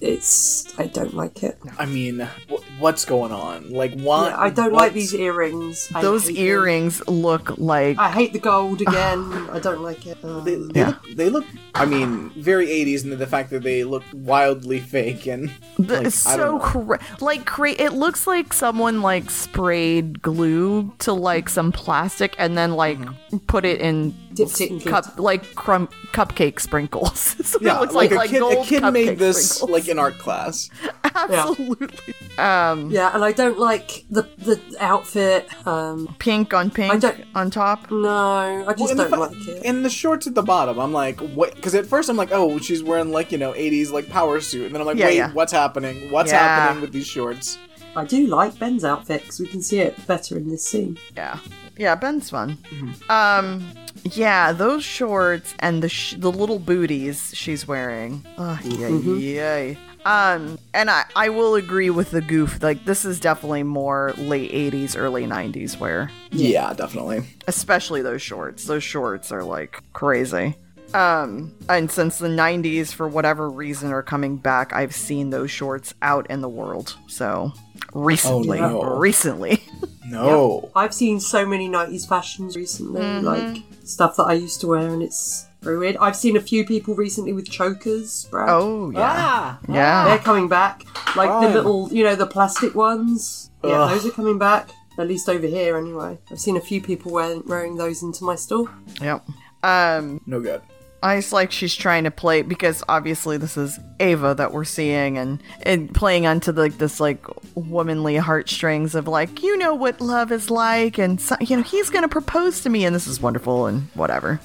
It's. 0.00 0.76
I 0.78 0.86
don't 0.86 1.14
like 1.14 1.42
it. 1.42 1.58
I 1.78 1.86
mean, 1.86 2.18
w- 2.48 2.62
what's 2.78 3.04
going 3.04 3.32
on? 3.32 3.70
Like, 3.70 3.94
why? 4.00 4.28
Yeah, 4.28 4.40
I 4.40 4.50
don't 4.50 4.72
what- 4.72 4.82
like 4.84 4.92
these 4.92 5.14
earrings. 5.14 5.88
I 5.94 6.02
Those 6.02 6.26
hate 6.26 6.34
them. 6.36 6.44
earrings 6.44 7.06
look 7.08 7.56
like 7.58 7.98
I 7.98 8.10
hate 8.10 8.32
the 8.32 8.38
gold 8.38 8.80
again. 8.86 9.20
I 9.52 9.58
don't 9.60 9.82
like 9.82 10.06
it. 10.06 10.18
Um, 10.24 10.44
They, 10.44 10.56
they 10.56 10.80
Yeah. 10.80 10.86
look, 10.88 11.16
they 11.16 11.30
look. 11.30 11.44
I 11.74 11.84
mean, 11.86 12.30
very 12.36 12.66
80s 12.66 13.04
and 13.04 13.12
the 13.12 13.26
fact 13.26 13.50
that 13.50 13.62
they 13.62 13.84
look 13.84 14.02
wildly 14.12 14.78
fake 14.80 15.26
and 15.26 15.50
like, 15.78 16.06
it's 16.06 16.16
so 16.16 16.36
know. 16.36 16.58
cra- 16.58 17.00
like 17.20 17.46
cra- 17.46 17.70
it 17.80 17.92
looks 17.94 18.26
like 18.26 18.52
someone 18.52 19.02
like 19.02 19.30
sprayed 19.30 20.22
glue 20.22 20.92
to 21.00 21.12
like 21.12 21.48
some 21.48 21.72
plastic 21.72 22.34
and 22.38 22.56
then 22.58 22.72
like 22.74 22.98
Mm-hmm. 22.98 23.38
put 23.46 23.64
it 23.64 23.80
in 23.80 24.14
Dipped 24.34 24.60
it 24.60 24.70
in 24.70 24.80
cup 24.80 25.18
like 25.18 25.54
crumb 25.54 25.88
cupcake 26.12 26.60
sprinkles. 26.60 27.34
That's 27.38 27.54
what 27.54 27.62
yeah, 27.62 27.76
it 27.76 27.80
looks 27.80 27.94
like, 27.94 28.10
like. 28.12 28.28
a 28.28 28.32
kid. 28.32 28.38
gold 28.40 28.66
A 28.66 28.68
kid 28.68 28.82
made 28.92 29.18
this 29.18 29.50
sprinkles. 29.56 29.70
Like 29.74 29.88
in 29.88 29.98
art 29.98 30.18
class. 30.18 30.70
absolutely. 31.04 32.14
Um, 32.38 32.90
yeah, 32.90 33.10
and 33.14 33.22
I 33.24 33.32
don't 33.32 33.58
like 33.58 34.04
the 34.10 34.22
the 34.38 34.60
outfit. 34.80 35.48
Um, 35.66 36.14
pink 36.18 36.52
on 36.54 36.70
pink 36.70 37.04
on 37.34 37.50
top. 37.50 37.90
no, 37.90 38.08
I 38.08 38.72
just 38.72 38.78
Well, 38.80 38.88
the 38.88 38.94
don't 38.94 39.10
fa- 39.10 39.16
like 39.34 39.48
it. 39.48 39.62
And 39.64 39.84
the 39.84 39.90
shorts 39.90 40.26
at 40.26 40.34
the 40.34 40.42
bottom, 40.42 40.78
I'm 40.80 40.92
like, 40.92 41.20
what? 41.20 41.54
Because 41.54 41.74
at 41.74 41.86
first 41.86 42.08
I'm 42.08 42.16
like, 42.16 42.30
oh, 42.32 42.58
she's 42.58 42.82
wearing 42.82 43.12
like 43.12 43.30
you 43.32 43.38
know 43.38 43.52
80s 43.52 43.92
like 43.92 44.08
power 44.08 44.40
suit, 44.40 44.66
and 44.66 44.74
then 44.74 44.80
I'm 44.80 44.86
like, 44.86 44.96
Yeah, 44.96 45.06
wait, 45.06 45.16
yeah. 45.16 45.32
what's 45.32 45.52
happening? 45.52 46.10
What's 46.10 46.32
Yeah. 46.32 46.38
happening 46.38 46.80
with 46.82 46.92
these 46.92 47.06
shorts? 47.06 47.58
I 47.96 48.04
do 48.04 48.26
like 48.26 48.58
Ben's 48.58 48.84
outfit 48.84 49.20
because 49.22 49.38
we 49.38 49.46
can 49.46 49.62
see 49.62 49.78
it 49.78 50.04
better 50.08 50.36
in 50.36 50.48
this 50.48 50.64
scene. 50.64 50.98
Yeah, 51.16 51.38
yeah, 51.76 51.94
Ben's 51.94 52.30
fun. 52.30 52.58
Mm-hmm. 52.70 53.10
Um, 53.10 53.68
yeah, 54.12 54.52
those 54.52 54.84
shorts 54.84 55.54
and 55.60 55.82
the 55.82 55.88
sh- 55.88 56.14
the 56.18 56.30
little 56.30 56.58
booties 56.58 57.32
she's 57.34 57.66
wearing. 57.66 58.24
Oh, 58.38 58.58
yay, 58.64 58.90
Mm-hmm. 58.90 59.18
yay. 59.18 59.78
Um, 60.04 60.58
and 60.74 60.90
I 60.90 61.04
I 61.16 61.30
will 61.30 61.54
agree 61.54 61.88
with 61.88 62.10
the 62.10 62.20
goof. 62.20 62.62
Like 62.62 62.84
this 62.84 63.06
is 63.06 63.18
definitely 63.20 63.62
more 63.62 64.12
late 64.18 64.52
'80s, 64.52 64.94
early 64.98 65.24
'90s 65.26 65.78
wear, 65.80 66.10
Yeah, 66.30 66.74
definitely. 66.74 67.22
especially 67.48 68.02
those 68.02 68.20
shorts. 68.20 68.66
Those 68.66 68.84
shorts 68.84 69.32
are 69.32 69.42
like 69.42 69.82
crazy. 69.94 70.56
Um, 70.92 71.52
and 71.68 71.90
since 71.90 72.18
the 72.18 72.28
90s, 72.28 72.92
for 72.92 73.08
whatever 73.08 73.50
reason, 73.50 73.90
are 73.90 74.02
coming 74.02 74.36
back, 74.36 74.72
I've 74.72 74.94
seen 74.94 75.30
those 75.30 75.50
shorts 75.50 75.92
out 76.02 76.30
in 76.30 76.40
the 76.40 76.48
world. 76.48 76.96
So 77.08 77.52
recently, 77.92 78.60
Oh, 78.60 78.68
no. 78.82 78.96
recently. 78.96 79.62
No. 80.06 80.70
I've 80.76 80.92
seen 80.92 81.18
so 81.18 81.46
many 81.46 81.66
90s 81.68 82.06
fashions 82.06 82.56
recently, 82.56 83.00
Mm-hmm. 83.00 83.24
like 83.26 83.62
stuff 83.84 84.16
that 84.16 84.24
I 84.24 84.34
used 84.34 84.60
to 84.60 84.66
wear, 84.68 84.86
and 84.86 85.02
it's 85.02 85.46
very 85.62 85.78
weird. 85.78 85.96
I've 85.96 86.14
seen 86.14 86.36
a 86.36 86.40
few 86.40 86.64
people 86.66 86.94
recently 86.94 87.32
with 87.32 87.50
chokers, 87.50 88.26
Brad. 88.30 88.48
oh 88.50 88.90
yeah, 88.90 89.00
Ah, 89.02 89.58
yeah. 89.66 90.04
They're 90.04 90.18
coming 90.18 90.46
back. 90.46 90.84
Like 91.16 91.30
the 91.42 91.48
little, 91.54 91.88
you 91.90 92.04
know, 92.04 92.14
the 92.14 92.26
plastic 92.26 92.74
ones. 92.74 93.50
Yeah, 93.64 93.80
Ugh. 93.80 93.90
those 93.90 94.06
are 94.06 94.10
coming 94.12 94.38
back. 94.38 94.68
At 94.98 95.08
least 95.08 95.28
over 95.28 95.46
here, 95.46 95.76
anyway. 95.78 96.18
I've 96.30 96.38
seen 96.38 96.58
a 96.58 96.60
few 96.60 96.80
people 96.82 97.10
wearing, 97.10 97.42
wearing 97.46 97.74
those 97.76 98.02
into 98.02 98.24
my 98.24 98.34
store. 98.36 98.68
Yep. 99.00 99.26
Um, 99.64 100.20
no 100.26 100.38
good. 100.40 100.60
I 101.04 101.16
just 101.18 101.34
like 101.34 101.52
she's 101.52 101.74
trying 101.74 102.04
to 102.04 102.10
play 102.10 102.40
because 102.40 102.82
obviously 102.88 103.36
this 103.36 103.58
is 103.58 103.78
Ava 104.00 104.34
that 104.36 104.52
we're 104.54 104.64
seeing 104.64 105.18
and 105.18 105.42
and 105.62 105.94
playing 105.94 106.26
onto 106.26 106.50
like 106.50 106.78
this 106.78 106.98
like 106.98 107.26
womanly 107.54 108.16
heartstrings 108.16 108.94
of 108.94 109.06
like 109.06 109.42
you 109.42 109.58
know 109.58 109.74
what 109.74 110.00
love 110.00 110.32
is 110.32 110.50
like 110.50 110.96
and 110.96 111.20
so, 111.20 111.36
you 111.42 111.58
know 111.58 111.62
he's 111.62 111.90
gonna 111.90 112.08
propose 112.08 112.62
to 112.62 112.70
me 112.70 112.86
and 112.86 112.96
this 112.96 113.06
is 113.06 113.20
wonderful 113.20 113.66
and 113.66 113.82
whatever. 113.92 114.40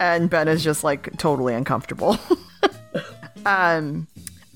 And 0.00 0.28
Ben 0.28 0.48
is 0.48 0.64
just 0.64 0.82
like 0.82 1.16
totally 1.18 1.54
uncomfortable. 1.54 2.18
um. 3.46 4.08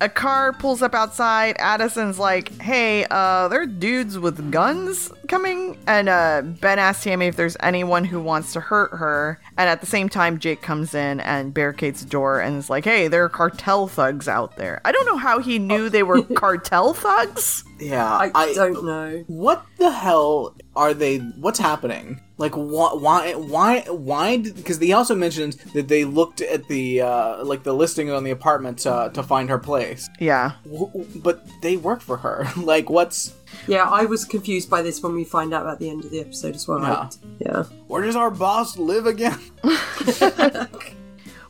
A 0.05 0.09
car 0.11 0.52
pulls 0.52 0.82
up 0.82 0.94
outside. 0.94 1.57
Addison's 1.59 2.18
like, 2.18 2.61
"Hey, 2.61 3.07
uh, 3.11 3.48
there 3.48 3.62
are 3.62 3.66
dudes 3.66 4.18
with 4.18 4.50
guns 4.50 5.11
coming." 5.28 5.78
And 5.86 6.11
uh, 6.11 6.42
Ben 6.44 6.78
asks 6.78 7.05
Tammy 7.05 7.28
if 7.28 7.36
there's 7.36 7.57
anyone 7.61 8.05
who 8.05 8.20
wants 8.20 8.52
to 8.52 8.61
hurt 8.61 8.90
her. 8.90 9.40
And 9.57 9.66
at 9.66 9.80
the 9.80 9.86
same 9.86 10.11
time, 10.11 10.38
Jake 10.38 10.61
comes 10.61 10.94
in 10.94 11.20
and 11.20 11.55
barricades 11.55 12.05
the 12.05 12.11
door 12.11 12.38
and 12.38 12.59
is 12.59 12.68
like, 12.68 12.84
"Hey, 12.84 13.09
there 13.09 13.24
are 13.24 13.30
cartel 13.30 13.88
thugs 13.88 14.28
out 14.28 14.57
there." 14.57 14.82
I 14.84 14.92
don't 14.92 15.07
know 15.07 15.16
how 15.16 15.38
he 15.38 15.59
knew 15.59 15.88
they 15.88 16.02
were 16.02 16.20
cartel 16.36 16.92
thugs. 16.92 17.64
Yeah, 17.80 18.30
I, 18.34 18.52
don't 18.52 18.84
know. 18.84 19.24
What 19.26 19.64
the 19.78 19.90
hell 19.90 20.55
are 20.77 20.93
they? 20.95 21.18
What's 21.18 21.59
happening? 21.59 22.20
Like, 22.37 22.53
wh- 22.55 23.01
why? 23.01 23.35
Why? 23.35 23.81
Why? 23.89 24.39
Because 24.39 24.79
they 24.81 24.93
also 24.93 25.14
mentioned 25.14 25.53
that 25.75 25.89
they 25.89 26.05
looked 26.05 26.41
at 26.41 26.66
the 26.68 27.01
uh, 27.03 27.45
like 27.45 27.62
the 27.62 27.72
listing 27.72 28.11
on 28.11 28.25
the 28.25 28.31
apartment 28.33 28.87
uh, 28.87 29.09
to 29.11 29.22
find 29.22 29.49
her 29.51 29.59
place, 29.59 30.09
Yeah, 30.18 30.53
W- 30.64 30.87
w- 30.87 31.20
but 31.20 31.47
they 31.62 31.77
work 31.77 32.01
for 32.01 32.16
her. 32.16 32.47
like, 32.57 32.91
what's? 32.91 33.35
Yeah, 33.68 33.85
I 33.89 34.05
was 34.07 34.25
confused 34.25 34.68
by 34.68 34.83
this 34.83 35.01
when 35.03 35.14
we 35.14 35.22
find 35.25 35.55
out 35.55 35.66
at 35.66 35.79
the 35.79 35.89
end 35.89 36.05
of 36.05 36.11
the 36.11 36.20
episode 36.20 36.55
as 36.57 36.66
well. 36.66 36.81
Yeah. 36.81 36.93
I- 36.93 37.11
yeah. 37.39 37.62
Where 37.87 38.03
does 38.03 38.16
our 38.16 38.31
boss 38.31 38.77
live 38.77 39.07
again? 39.07 39.39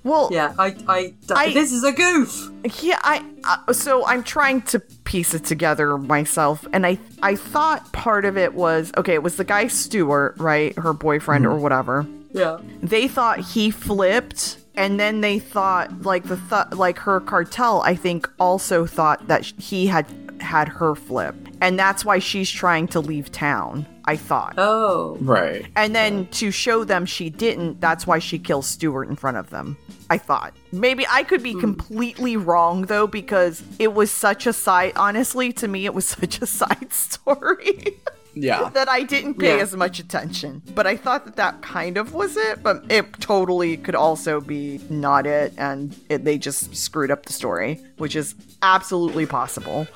well, 0.05 0.29
Yeah, 0.31 0.55
I, 0.59 0.77
I, 0.87 1.15
I- 1.35 1.53
this 1.53 1.73
is 1.73 1.83
a 1.83 1.93
goof. 1.93 2.51
Yeah, 2.83 2.99
I 3.03 3.25
uh, 3.45 3.73
so 3.73 4.07
I'm 4.07 4.23
trying 4.23 4.63
to 4.63 4.79
piece 5.05 5.35
it 5.35 5.45
together 5.45 5.99
myself, 5.99 6.67
and 6.73 6.87
I 6.87 6.99
I 7.23 7.35
thought 7.37 7.93
part 7.93 8.25
of 8.25 8.39
it 8.39 8.55
was 8.55 8.93
okay. 8.97 9.15
It 9.15 9.23
was 9.23 9.37
the 9.37 9.45
guy 9.45 9.67
Stewart, 9.67 10.35
right, 10.39 10.77
her 10.79 10.93
boyfriend 10.93 11.45
or 11.47 11.57
whatever. 11.57 12.07
Yeah. 12.33 12.59
They 12.83 13.07
thought 13.07 13.39
he 13.41 13.71
flipped, 13.71 14.59
and 14.75 14.99
then 14.99 15.21
they 15.21 15.39
thought 15.39 16.03
like 16.03 16.25
the 16.25 16.37
th- 16.51 16.79
like 16.79 16.99
her 17.01 17.21
cartel. 17.21 17.83
I 17.83 17.95
think 17.95 18.29
also 18.41 18.87
thought 18.87 19.29
that 19.29 19.45
sh- 19.45 19.53
he 19.59 19.87
had 19.87 20.07
had 20.41 20.69
her 20.69 20.95
flip, 20.95 21.35
and 21.61 21.79
that's 21.79 22.05
why 22.05 22.19
she's 22.19 22.51
trying 22.51 22.89
to 22.89 23.01
leave 23.01 23.31
town. 23.33 23.87
I 24.07 24.17
thought. 24.17 24.55
Oh. 24.59 25.17
Right. 25.21 25.67
And 25.77 25.95
then 25.95 26.27
to 26.33 26.51
show 26.51 26.85
them 26.85 27.07
she 27.07 27.31
didn't, 27.31 27.81
that's 27.81 28.07
why 28.07 28.19
she 28.19 28.39
kills 28.39 28.67
Stewart 28.67 29.09
in 29.09 29.17
front 29.17 29.39
of 29.39 29.49
them. 29.49 29.79
I 30.11 30.19
thought. 30.19 30.53
Maybe 30.73 31.07
I 31.11 31.23
could 31.23 31.43
be 31.43 31.55
hmm. 31.55 31.61
completely 31.61 32.37
wrong 32.37 32.83
though, 32.83 33.07
because 33.07 33.63
it 33.79 33.95
was 33.95 34.11
such 34.11 34.47
a 34.47 34.53
side, 34.53 34.93
honestly, 34.97 35.53
to 35.55 35.69
me, 35.69 35.87
it 35.87 35.95
was 35.95 36.07
such 36.21 36.43
a 36.43 36.47
side 36.47 36.93
story 36.93 37.99
Yeah. 38.35 38.69
that 38.75 38.89
I 38.89 39.03
didn't 39.03 39.35
pay 39.35 39.57
Yeah. 39.57 39.63
as 39.63 39.75
much 39.77 39.99
attention. 39.99 40.63
But 40.75 40.87
I 40.87 40.97
thought 40.97 41.25
that 41.27 41.37
that 41.37 41.63
kind 41.63 41.97
of 41.97 42.15
was 42.15 42.37
it, 42.37 42.63
but 42.63 42.85
it 42.91 43.13
totally 43.21 43.77
could 43.77 43.95
also 43.95 44.41
be 44.41 44.81
not 44.91 45.27
it, 45.27 45.53
and 45.59 45.97
it, 46.09 46.25
they 46.25 46.39
just 46.39 46.75
screwed 46.77 47.11
up 47.11 47.27
the 47.27 47.33
story, 47.33 47.81
which 47.99 48.17
is 48.17 48.35
absolutely 48.63 49.27
possible. 49.27 49.87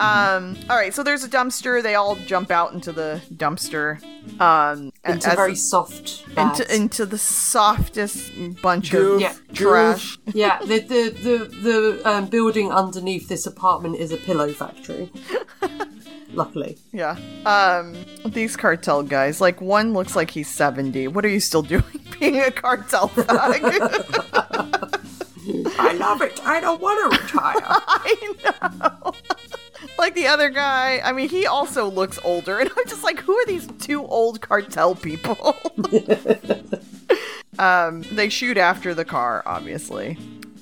Um, 0.00 0.56
all 0.70 0.76
right, 0.76 0.94
so 0.94 1.02
there's 1.02 1.24
a 1.24 1.28
dumpster. 1.28 1.82
They 1.82 1.94
all 1.94 2.16
jump 2.16 2.50
out 2.50 2.72
into 2.72 2.92
the 2.92 3.20
dumpster. 3.34 4.02
Um, 4.40 4.92
a- 5.04 5.12
Into 5.12 5.28
as- 5.30 5.34
very 5.34 5.56
soft 5.56 6.24
into 6.36 6.74
into 6.74 7.04
the 7.04 7.18
softest 7.18 8.30
bunch 8.62 8.90
Goof, 8.92 9.16
of 9.16 9.20
Yeah. 9.20 9.34
trash. 9.52 10.16
yeah, 10.32 10.58
the 10.60 10.78
the 10.78 11.08
the, 11.10 11.44
the 11.62 12.08
um, 12.08 12.26
building 12.26 12.70
underneath 12.70 13.28
this 13.28 13.46
apartment 13.46 13.96
is 13.96 14.12
a 14.12 14.16
pillow 14.16 14.52
factory. 14.52 15.10
Luckily, 16.34 16.78
Yeah. 16.92 17.16
Um, 17.44 17.94
these 18.24 18.56
cartel 18.56 19.02
guys, 19.02 19.40
like 19.40 19.60
one 19.60 19.92
looks 19.92 20.16
like 20.16 20.30
he's 20.30 20.48
seventy. 20.48 21.06
What 21.08 21.24
are 21.24 21.28
you 21.28 21.40
still 21.40 21.62
doing, 21.74 21.84
being 22.18 22.38
a 22.40 22.50
cartel 22.50 23.08
thug? 23.08 23.28
I 25.78 25.92
love 25.94 26.22
it. 26.22 26.40
I 26.44 26.60
don't 26.60 26.80
want 26.80 27.12
to 27.14 27.22
retire. 27.22 27.54
I 27.66 28.34
know. 28.44 29.12
like 29.98 30.14
the 30.14 30.26
other 30.28 30.48
guy, 30.50 31.00
I 31.04 31.12
mean, 31.12 31.28
he 31.28 31.46
also 31.46 31.88
looks 31.90 32.18
older, 32.24 32.58
and 32.60 32.70
I'm 32.76 32.86
just 32.88 33.02
like, 33.02 33.18
who 33.20 33.32
are 33.36 33.46
these 33.46 33.66
two 33.80 34.06
old 34.06 34.40
cartel 34.40 34.94
people? 34.94 35.56
um, 37.58 38.02
they 38.12 38.28
shoot 38.28 38.56
after 38.56 38.94
the 38.94 39.04
car, 39.04 39.42
obviously, 39.46 40.16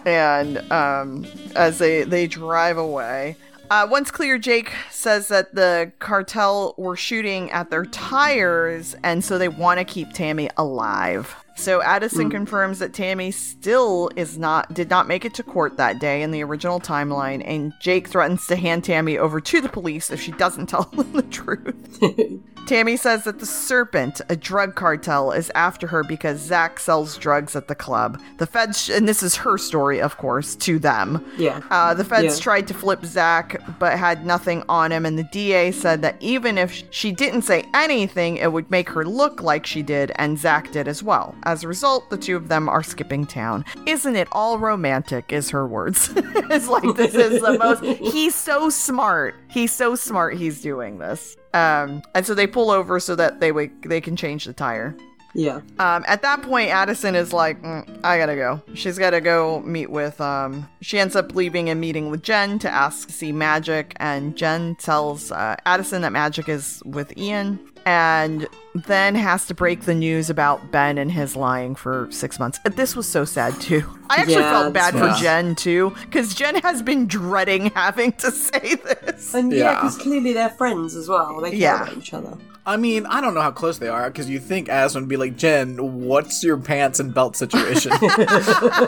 and 0.04 0.58
um, 0.72 1.26
as 1.54 1.78
they 1.78 2.02
they 2.04 2.26
drive 2.26 2.78
away. 2.78 3.36
Uh, 3.70 3.86
once 3.88 4.10
clear, 4.10 4.36
Jake 4.36 4.72
says 4.90 5.28
that 5.28 5.54
the 5.54 5.92
cartel 6.00 6.74
were 6.76 6.96
shooting 6.96 7.52
at 7.52 7.70
their 7.70 7.84
tires, 7.84 8.96
and 9.04 9.24
so 9.24 9.38
they 9.38 9.48
want 9.48 9.78
to 9.78 9.84
keep 9.84 10.12
Tammy 10.12 10.50
alive. 10.56 11.36
So 11.60 11.82
Addison 11.82 12.30
confirms 12.30 12.78
that 12.78 12.94
Tammy 12.94 13.30
still 13.30 14.10
is 14.16 14.38
not 14.38 14.72
did 14.72 14.88
not 14.88 15.06
make 15.06 15.24
it 15.24 15.34
to 15.34 15.42
court 15.42 15.76
that 15.76 15.98
day 16.00 16.22
in 16.22 16.30
the 16.30 16.42
original 16.42 16.80
timeline, 16.80 17.42
and 17.44 17.72
Jake 17.80 18.08
threatens 18.08 18.46
to 18.46 18.56
hand 18.56 18.82
Tammy 18.84 19.18
over 19.18 19.40
to 19.40 19.60
the 19.60 19.68
police 19.68 20.10
if 20.10 20.20
she 20.20 20.32
doesn't 20.32 20.66
tell 20.70 20.84
them 20.84 21.12
the 21.12 21.22
truth. 21.22 22.00
Tammy 22.66 22.96
says 22.96 23.24
that 23.24 23.40
the 23.40 23.46
Serpent, 23.46 24.20
a 24.28 24.36
drug 24.36 24.76
cartel, 24.76 25.32
is 25.32 25.50
after 25.56 25.88
her 25.88 26.04
because 26.04 26.38
Zach 26.38 26.78
sells 26.78 27.16
drugs 27.16 27.56
at 27.56 27.66
the 27.66 27.74
club. 27.74 28.20
The 28.38 28.46
feds, 28.46 28.88
and 28.88 29.08
this 29.08 29.24
is 29.24 29.34
her 29.36 29.58
story, 29.58 30.00
of 30.00 30.18
course, 30.18 30.54
to 30.56 30.78
them. 30.78 31.24
Yeah. 31.36 31.62
Uh, 31.70 31.94
the 31.94 32.04
feds 32.04 32.36
Yeah. 32.38 32.42
tried 32.42 32.68
to 32.68 32.74
flip 32.74 33.04
Zach, 33.04 33.60
but 33.80 33.98
had 33.98 34.24
nothing 34.24 34.62
on 34.68 34.92
him, 34.92 35.04
and 35.04 35.18
the 35.18 35.24
DA 35.32 35.72
said 35.72 36.02
that 36.02 36.16
even 36.20 36.58
if 36.58 36.84
she 36.90 37.10
didn't 37.10 37.42
say 37.42 37.64
anything, 37.74 38.36
it 38.36 38.52
would 38.52 38.70
make 38.70 38.90
her 38.90 39.04
look 39.04 39.42
like 39.42 39.66
she 39.66 39.82
did, 39.82 40.12
and 40.16 40.38
Zach 40.38 40.70
did 40.70 40.86
as 40.86 41.02
well, 41.02 41.34
As 41.50 41.64
a 41.64 41.68
result, 41.68 42.10
the 42.10 42.16
two 42.16 42.36
of 42.36 42.46
them 42.46 42.68
are 42.68 42.80
skipping 42.80 43.26
town. 43.26 43.64
Isn't 43.84 44.14
it 44.14 44.28
all 44.30 44.56
romantic? 44.60 45.32
Is 45.32 45.50
her 45.50 45.66
words. 45.66 46.12
it's 46.16 46.68
like 46.68 46.94
this 46.94 47.12
is 47.12 47.42
the 47.42 47.58
most. 47.58 47.82
He's 47.82 48.36
so 48.36 48.70
smart. 48.70 49.34
He's 49.48 49.72
so 49.72 49.96
smart. 49.96 50.36
He's 50.36 50.62
doing 50.62 50.98
this. 50.98 51.36
Um, 51.52 52.02
and 52.14 52.24
so 52.24 52.34
they 52.34 52.46
pull 52.46 52.70
over 52.70 53.00
so 53.00 53.16
that 53.16 53.40
they 53.40 53.50
wake, 53.50 53.88
they 53.88 54.00
can 54.00 54.14
change 54.14 54.44
the 54.44 54.52
tire. 54.52 54.96
Yeah. 55.34 55.60
Um, 55.80 56.04
at 56.06 56.22
that 56.22 56.42
point, 56.42 56.70
Addison 56.70 57.14
is 57.16 57.32
like, 57.32 57.60
"Mm, 57.62 58.00
I 58.04 58.18
gotta 58.18 58.36
go. 58.36 58.62
She's 58.74 58.98
gotta 58.98 59.20
go 59.20 59.60
meet 59.60 59.90
with, 59.90 60.20
um, 60.20 60.68
she 60.80 60.98
ends 60.98 61.14
up 61.14 61.34
leaving 61.34 61.68
and 61.68 61.80
meeting 61.80 62.10
with 62.10 62.22
Jen 62.22 62.58
to 62.60 62.70
ask 62.70 63.08
to 63.08 63.12
see 63.12 63.32
Magic, 63.32 63.94
and 63.96 64.36
Jen 64.36 64.76
tells 64.76 65.30
uh, 65.30 65.56
Addison 65.66 66.02
that 66.02 66.12
Magic 66.12 66.48
is 66.48 66.82
with 66.84 67.16
Ian, 67.16 67.58
and 67.86 68.46
then 68.74 69.14
has 69.16 69.46
to 69.46 69.54
break 69.54 69.82
the 69.82 69.94
news 69.94 70.30
about 70.30 70.70
Ben 70.70 70.96
and 70.98 71.10
his 71.10 71.34
lying 71.34 71.74
for 71.74 72.06
six 72.10 72.38
months. 72.38 72.58
Uh, 72.64 72.70
This 72.70 72.94
was 72.94 73.08
so 73.08 73.24
sad, 73.24 73.60
too. 73.60 73.82
I 74.08 74.16
actually 74.16 74.34
Yeah, 74.34 74.50
felt 74.52 74.72
bad 74.74 74.94
that's- 74.94 75.18
for 75.18 75.22
Jen, 75.22 75.54
too, 75.56 75.92
because 76.02 76.34
Jen 76.34 76.54
has 76.56 76.80
been 76.82 77.06
dreading 77.06 77.70
having 77.74 78.12
to 78.12 78.30
say 78.30 78.76
this. 78.76 79.34
And 79.34 79.52
yeah, 79.52 79.58
Yeah. 79.58 79.74
because 79.76 79.98
clearly 79.98 80.32
they're 80.32 80.50
friends 80.50 80.94
as 80.94 81.08
well. 81.08 81.40
They 81.40 81.50
care 81.50 81.58
Yeah. 81.58 81.82
about 81.82 81.96
each 81.96 82.14
other. 82.14 82.36
I 82.66 82.76
mean, 82.76 83.06
I 83.06 83.20
don't 83.22 83.34
know 83.34 83.40
how 83.40 83.50
close 83.50 83.78
they 83.78 83.88
are 83.88 84.08
because 84.10 84.28
you 84.28 84.38
think 84.38 84.68
Addison 84.68 85.02
would 85.02 85.08
be 85.08 85.16
like, 85.16 85.36
Jen, 85.36 86.04
what's 86.04 86.44
your 86.44 86.58
pants 86.58 87.00
and 87.00 87.12
belt 87.12 87.34
situation? 87.34 87.90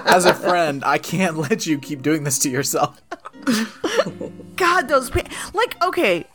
As 0.07 0.26
a 0.26 0.34
friend, 0.34 0.84
I 0.84 0.99
can't 0.99 1.38
let 1.38 1.66
you 1.66 1.78
keep 1.78 2.03
doing 2.03 2.22
this 2.24 2.38
to 2.40 2.51
yourself. 2.51 3.01
God, 4.57 4.88
those 4.88 5.11
pants. 5.11 5.34
like 5.55 5.82
okay. 5.82 6.26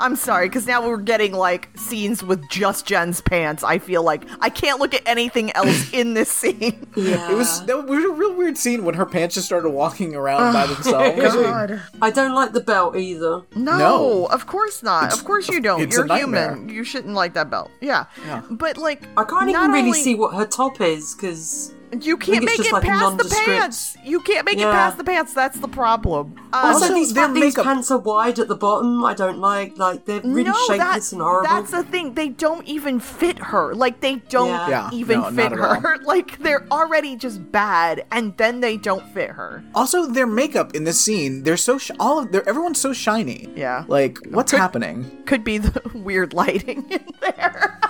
I'm 0.00 0.16
sorry, 0.16 0.48
because 0.48 0.66
now 0.66 0.86
we're 0.86 0.96
getting 0.96 1.32
like 1.32 1.68
scenes 1.76 2.22
with 2.24 2.48
just 2.50 2.86
Jen's 2.86 3.20
pants. 3.20 3.62
I 3.62 3.78
feel 3.78 4.02
like 4.02 4.22
I 4.40 4.48
can't 4.48 4.80
look 4.80 4.94
at 4.94 5.02
anything 5.06 5.52
else 5.52 5.92
in 5.92 6.14
this 6.14 6.30
scene. 6.30 6.86
Yeah. 6.96 7.30
It 7.30 7.34
was 7.36 7.64
that 7.66 7.86
was 7.86 8.04
a 8.04 8.10
real 8.10 8.34
weird 8.34 8.58
scene 8.58 8.84
when 8.84 8.94
her 8.94 9.06
pants 9.06 9.34
just 9.34 9.46
started 9.46 9.70
walking 9.70 10.14
around 10.14 10.52
by 10.52 10.66
themselves. 10.66 11.18
God. 11.34 11.80
I 12.02 12.10
don't 12.10 12.34
like 12.34 12.52
the 12.52 12.60
belt 12.60 12.96
either. 12.96 13.42
No, 13.54 13.78
No. 13.78 14.26
of 14.26 14.46
course 14.46 14.82
not. 14.82 15.12
Of 15.12 15.24
course 15.24 15.48
you 15.48 15.60
don't. 15.60 15.80
it's 15.82 15.94
You're 15.96 16.04
a 16.04 16.08
nightmare. 16.08 16.54
human. 16.54 16.68
You 16.68 16.84
shouldn't 16.84 17.14
like 17.14 17.34
that 17.34 17.48
belt. 17.50 17.70
Yeah. 17.80 18.06
Yeah. 18.26 18.42
But 18.50 18.76
like 18.76 19.02
I 19.16 19.24
can't 19.24 19.46
not 19.52 19.60
even 19.64 19.70
really 19.72 19.86
only- 19.88 20.02
see 20.02 20.14
what 20.14 20.34
her 20.34 20.46
top 20.46 20.80
is 20.80 21.14
because 21.14 21.72
You 21.98 22.16
can't 22.16 22.44
make 22.44 22.58
it 22.60 22.72
like 22.72 22.84
past 22.84 23.18
the 23.18 23.42
pants. 23.46 23.96
You 24.04 24.20
can't 24.20 24.44
make 24.46 24.58
it 24.58 24.62
past 24.62 24.96
the 24.96 25.04
pants. 25.04 25.34
That's 25.34 25.58
the 25.58 25.68
problem. 25.68 26.34
Um, 26.38 26.44
also, 26.52 26.84
Also, 26.84 26.94
these, 26.94 27.12
their 27.14 27.28
these 27.32 27.42
makeup- 27.56 27.64
pants 27.64 27.90
are 27.90 27.98
wide 27.98 28.38
at 28.38 28.48
the 28.48 28.54
bottom. 28.56 29.04
I 29.04 29.14
don't 29.14 29.38
like 29.38 29.76
like 29.78 30.04
they're 30.04 30.20
really 30.20 30.44
no, 30.44 30.54
shapeless 30.68 31.10
that, 31.10 31.12
and 31.12 31.22
horrible. 31.22 31.48
that's 31.48 31.70
the 31.72 31.82
thing. 31.84 32.14
They 32.14 32.28
don't 32.28 32.66
even 32.66 33.00
fit 33.00 33.38
her. 33.38 33.74
Like 33.74 34.00
they 34.00 34.16
don't 34.28 34.48
Yeah. 34.48 34.68
Yeah, 34.68 34.90
even 34.92 35.20
no, 35.20 35.30
fit 35.30 35.52
her. 35.52 35.98
Like 36.04 36.38
they're 36.38 36.66
already 36.70 37.16
just 37.16 37.50
bad, 37.52 38.04
and 38.10 38.36
then 38.36 38.60
they 38.60 38.76
don't 38.76 39.06
fit 39.12 39.30
her. 39.30 39.62
Also, 39.74 40.06
their 40.06 40.26
makeup 40.26 40.74
in 40.74 40.84
this 40.84 41.00
scene, 41.00 41.42
they're 41.44 41.56
so 41.56 41.78
sh- 41.78 41.90
all 41.98 42.18
of 42.20 42.32
they're 42.32 42.48
everyone's 42.48 42.80
so 42.80 42.92
shiny. 42.92 43.48
Yeah. 43.56 43.84
Like, 43.88 44.18
what's 44.30 44.52
happening? 44.52 45.22
Could 45.26 45.44
be 45.44 45.58
the 45.58 45.82
weird 45.94 46.32
lighting 46.34 46.86
in 46.90 47.04
there. 47.20 47.80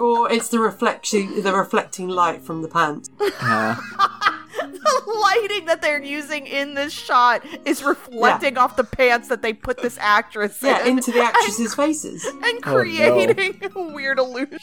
Or 0.00 0.30
it's 0.32 0.48
the 0.48 0.58
reflection, 0.58 1.42
the 1.42 1.52
reflecting 1.52 2.08
light 2.08 2.42
from 2.42 2.62
the 2.62 2.68
pants. 2.68 3.10
Yeah. 3.20 3.76
the 4.60 5.20
lighting 5.22 5.66
that 5.66 5.80
they're 5.82 6.02
using 6.02 6.46
in 6.46 6.74
this 6.74 6.92
shot 6.92 7.44
is 7.64 7.82
reflecting 7.82 8.58
off 8.58 8.76
the 8.76 8.84
pants 8.84 9.28
that 9.28 9.42
they 9.42 9.52
put 9.52 9.78
this 9.78 9.96
actress 10.00 10.58
Yeah, 10.62 10.82
in. 10.84 10.98
into 10.98 11.12
the 11.12 11.20
actresses' 11.22 11.74
faces. 11.74 12.24
and 12.42 12.42
Oh, 12.44 12.58
no. 12.64 12.74
creating 12.80 13.70
a 13.74 13.82
weird 13.92 14.18
illusion. 14.18 14.58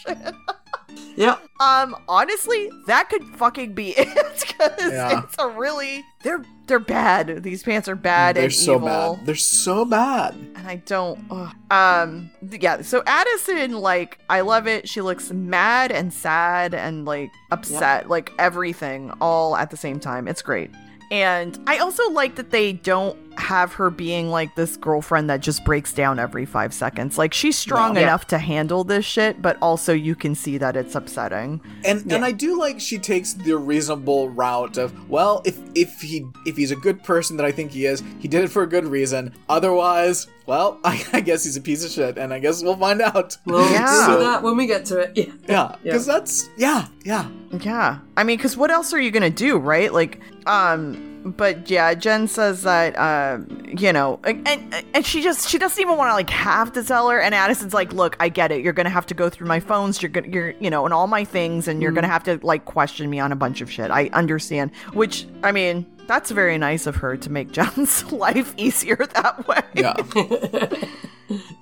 yeah. 1.15 1.37
Um, 1.59 1.95
honestly, 2.07 2.69
that 2.87 3.09
could 3.09 3.23
fucking 3.23 3.73
be 3.73 3.89
it 3.97 4.07
because 4.47 4.91
Yeah. 4.91 5.23
it's 5.23 5.35
a 5.39 5.47
really 5.47 6.03
they're 6.23 6.43
they're 6.67 6.79
bad. 6.79 7.43
These 7.43 7.63
pants 7.63 7.87
are 7.87 7.95
bad 7.95 8.35
They're 8.35 8.45
and 8.45 8.53
so 8.53 8.75
evil, 8.75 9.15
bad. 9.15 9.25
They're 9.25 9.35
so 9.35 9.85
bad. 9.85 10.35
and 10.55 10.67
I 10.67 10.75
don't. 10.85 11.19
ugh. 11.31 11.53
Um, 11.71 12.29
yeah. 12.51 12.81
So 12.81 13.03
Addison, 13.07 13.73
like, 13.73 14.19
I 14.29 14.41
love 14.41 14.67
it. 14.67 14.87
She 14.87 15.01
looks 15.01 15.31
mad 15.31 15.91
and 15.91 16.13
sad 16.13 16.73
and 16.73 17.05
like 17.05 17.31
upset, 17.51 18.09
like 18.09 18.31
everything 18.39 19.11
all 19.21 19.55
at 19.55 19.69
the 19.71 19.77
same 19.77 19.99
time. 19.99 20.27
It's 20.27 20.41
great. 20.41 20.71
And 21.09 21.57
I 21.67 21.77
also 21.77 22.09
like 22.11 22.35
that 22.35 22.51
they 22.51 22.73
don't 22.73 23.17
have 23.39 23.71
her 23.73 23.89
being 23.89 24.29
like 24.29 24.55
this 24.55 24.75
girlfriend 24.77 25.29
that 25.29 25.41
just 25.41 25.63
breaks 25.63 25.93
down 25.93 26.19
every 26.19 26.45
five 26.45 26.73
seconds. 26.73 27.17
Like 27.17 27.33
she's 27.33 27.57
strong 27.57 27.95
Yeah. 27.95 28.01
enough 28.03 28.25
to 28.27 28.37
handle 28.39 28.83
this 28.83 29.05
shit, 29.05 29.41
but 29.41 29.57
also 29.61 29.93
you 29.93 30.15
can 30.15 30.35
see 30.35 30.57
that 30.57 30.75
it's 30.75 30.95
upsetting. 30.95 31.61
And 31.85 32.11
and 32.11 32.25
I 32.25 32.31
do 32.31 32.59
like 32.59 32.79
she 32.79 32.97
takes 32.97 33.33
the 33.33 33.55
reasonable 33.55 34.29
route 34.29 34.77
of 34.77 35.09
well, 35.09 35.41
if 35.45 35.57
if 35.75 36.01
he 36.01 36.25
if 36.45 36.57
he's 36.57 36.71
a 36.71 36.75
good 36.75 37.03
person 37.03 37.37
that 37.37 37.45
I 37.45 37.51
think 37.51 37.71
he 37.71 37.85
is, 37.85 38.03
he 38.19 38.27
did 38.27 38.43
it 38.43 38.49
for 38.49 38.63
a 38.63 38.67
good 38.67 38.85
reason. 38.85 39.33
Otherwise, 39.47 40.27
well, 40.47 40.79
I, 40.83 41.05
I 41.13 41.19
guess 41.21 41.43
he's 41.43 41.57
a 41.57 41.61
piece 41.61 41.83
of 41.85 41.91
shit, 41.91 42.17
and 42.17 42.33
I 42.33 42.39
guess 42.39 42.63
we'll 42.63 42.75
find 42.77 43.01
out. 43.01 43.37
We'll 43.45 43.69
Yeah. 43.71 44.07
do 44.09 44.19
that 44.19 44.41
when 44.41 44.57
we 44.57 44.65
get 44.65 44.85
to 44.85 44.99
it. 45.01 45.17
Yeah. 45.17 45.31
Yeah, 45.47 45.75
because 45.83 46.05
that's 46.05 46.49
yeah, 46.57 46.87
yeah. 47.03 47.29
Yeah. 47.61 47.99
I 48.17 48.23
mean, 48.23 48.37
because 48.37 48.57
what 48.57 48.71
else 48.71 48.93
are 48.93 48.99
you 48.99 49.11
going 49.11 49.23
to 49.23 49.29
do, 49.29 49.57
right? 49.57 49.93
Like, 49.93 50.19
um, 50.47 51.21
but 51.37 51.69
yeah, 51.69 51.93
Jen 51.93 52.27
says 52.27 52.63
that, 52.63 52.97
uh, 52.97 53.39
you 53.77 53.91
know, 53.93 54.19
and, 54.23 54.45
and, 54.47 54.85
and 54.93 55.05
she 55.05 55.21
just, 55.21 55.47
she 55.49 55.57
doesn't 55.57 55.81
even 55.81 55.97
want 55.97 56.09
to 56.09 56.13
like 56.13 56.29
have 56.29 56.71
to 56.73 56.83
tell 56.83 57.09
her. 57.09 57.19
And 57.19 57.33
Addison's 57.35 57.73
like, 57.73 57.91
look, 57.93 58.15
I 58.19 58.29
get 58.29 58.51
it. 58.51 58.61
You're 58.61 58.73
going 58.73 58.85
to 58.85 58.89
have 58.91 59.05
to 59.07 59.13
go 59.13 59.29
through 59.29 59.47
my 59.47 59.59
phones. 59.59 60.01
You're 60.01 60.09
going 60.09 60.25
to, 60.25 60.31
you're, 60.31 60.51
you 60.59 60.69
know, 60.69 60.83
and 60.85 60.93
all 60.93 61.07
my 61.07 61.23
things. 61.23 61.67
And 61.67 61.81
you're 61.81 61.91
going 61.91 62.03
to 62.03 62.09
have 62.09 62.23
to 62.25 62.39
like 62.43 62.65
question 62.65 63.09
me 63.09 63.19
on 63.19 63.31
a 63.31 63.35
bunch 63.35 63.61
of 63.61 63.71
shit. 63.71 63.89
I 63.91 64.09
understand. 64.13 64.71
Which, 64.93 65.27
I 65.43 65.51
mean, 65.51 65.85
that's 66.07 66.31
very 66.31 66.57
nice 66.57 66.87
of 66.87 66.97
her 66.97 67.17
to 67.17 67.29
make 67.29 67.51
John's 67.51 68.11
life 68.11 68.53
easier 68.57 68.95
that 68.95 69.47
way. 69.47 69.61
Yeah. 69.73 69.95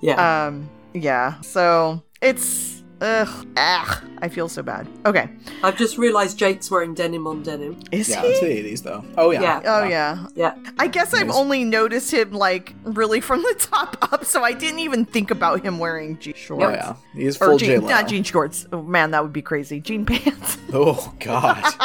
Yeah. 0.00 0.46
Um, 0.46 0.70
yeah. 0.94 1.40
So 1.40 2.00
it's, 2.20 2.75
ugh, 3.00 3.46
ah, 3.56 4.02
I 4.18 4.28
feel 4.28 4.48
so 4.48 4.62
bad. 4.62 4.88
Okay. 5.04 5.28
I've 5.62 5.76
just 5.76 5.98
realised 5.98 6.38
Jake's 6.38 6.70
wearing 6.70 6.94
denim 6.94 7.26
on 7.26 7.42
denim. 7.42 7.78
Is 7.92 8.08
yeah, 8.08 8.22
he? 8.22 8.28
it's 8.28 8.40
the 8.40 8.46
80s 8.46 8.82
though. 8.82 9.04
Oh 9.16 9.30
yeah. 9.30 9.42
Yeah. 9.42 9.60
Oh 9.64 9.84
yeah. 9.84 10.26
Yeah. 10.34 10.54
I 10.78 10.86
guess 10.86 11.12
I've 11.12 11.30
only 11.30 11.64
noticed 11.64 12.12
him 12.12 12.32
like 12.32 12.74
really 12.84 13.20
from 13.20 13.42
the 13.42 13.54
top 13.58 13.96
up, 14.12 14.24
so 14.24 14.42
I 14.42 14.52
didn't 14.52 14.80
even 14.80 15.04
think 15.04 15.30
about 15.30 15.64
him 15.64 15.78
wearing 15.78 16.18
jean 16.18 16.34
shorts. 16.34 16.64
Oh 16.64 16.70
yeah. 16.70 16.96
He's 17.14 17.36
Or 17.40 17.46
full 17.46 17.58
jean, 17.58 17.80
J 17.82 17.86
not 17.86 18.08
jean 18.08 18.22
shorts. 18.22 18.66
Oh 18.72 18.82
man, 18.82 19.10
that 19.10 19.22
would 19.22 19.32
be 19.32 19.42
crazy. 19.42 19.80
Jean 19.80 20.04
pants. 20.06 20.58
Oh 20.72 21.14
god. 21.20 21.62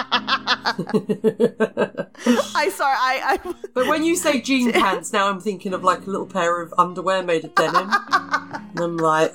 I 2.56 2.70
sorry, 2.74 2.96
I, 2.98 3.22
I 3.24 3.54
But 3.74 3.88
when 3.88 4.04
you 4.04 4.16
say 4.16 4.42
jean 4.42 4.72
pants, 4.72 5.14
now 5.14 5.30
I'm 5.30 5.40
thinking 5.40 5.74
of 5.74 5.84
like 5.84 6.08
a 6.08 6.10
little 6.10 6.26
pair 6.26 6.62
of 6.62 6.74
underwear 6.78 7.22
made 7.24 7.46
of 7.46 7.54
denim. 7.56 7.90
and 7.92 8.80
I'm 8.80 8.98
like, 8.98 9.34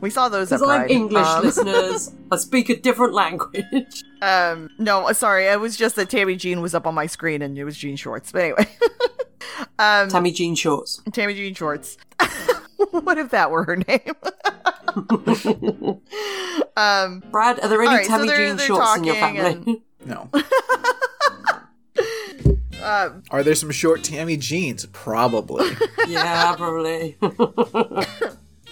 we 0.00 0.10
saw 0.10 0.28
those 0.28 0.52
at 0.52 0.60
because 0.88 0.96
English, 1.02 1.26
Um, 1.26 1.44
listeners, 1.44 2.12
I 2.32 2.36
speak 2.36 2.68
a 2.68 2.76
different 2.76 3.14
language. 3.14 4.02
um, 4.22 4.68
no, 4.78 5.08
uh, 5.08 5.12
sorry, 5.12 5.46
it 5.46 5.60
was 5.60 5.76
just 5.76 5.96
that 5.96 6.10
Tammy 6.10 6.36
Jean 6.36 6.60
was 6.60 6.74
up 6.74 6.86
on 6.86 6.94
my 6.94 7.06
screen 7.06 7.42
and 7.42 7.58
it 7.58 7.64
was 7.64 7.76
jean 7.76 7.96
shorts. 7.96 8.32
But 8.32 8.42
anyway, 8.42 8.66
um, 9.78 10.08
Tammy 10.08 10.32
jean 10.32 10.54
shorts. 10.54 11.00
Tammy 11.12 11.34
Jean 11.34 11.54
shorts. 11.54 11.96
what 12.90 13.18
if 13.18 13.30
that 13.30 13.50
were 13.50 13.64
her 13.64 13.76
name? 13.76 14.14
um, 16.76 17.22
Brad, 17.30 17.60
are 17.60 17.68
there 17.68 17.80
any 17.80 17.88
All 17.90 17.96
right, 17.96 18.06
so 18.06 18.12
Tammy 18.12 18.26
they're- 18.28 18.46
jean 18.48 18.56
they're 18.56 18.66
shorts 18.66 18.96
in 18.96 19.04
your 19.04 19.14
talking 19.16 19.36
family? 19.36 19.82
No. 20.04 20.28
uh, 22.82 23.10
Are 23.30 23.42
there 23.42 23.54
some 23.54 23.70
short 23.70 24.02
Tammy 24.02 24.36
jeans? 24.36 24.86
Probably. 24.86 25.70
yeah, 26.08 26.54
probably. 26.56 27.16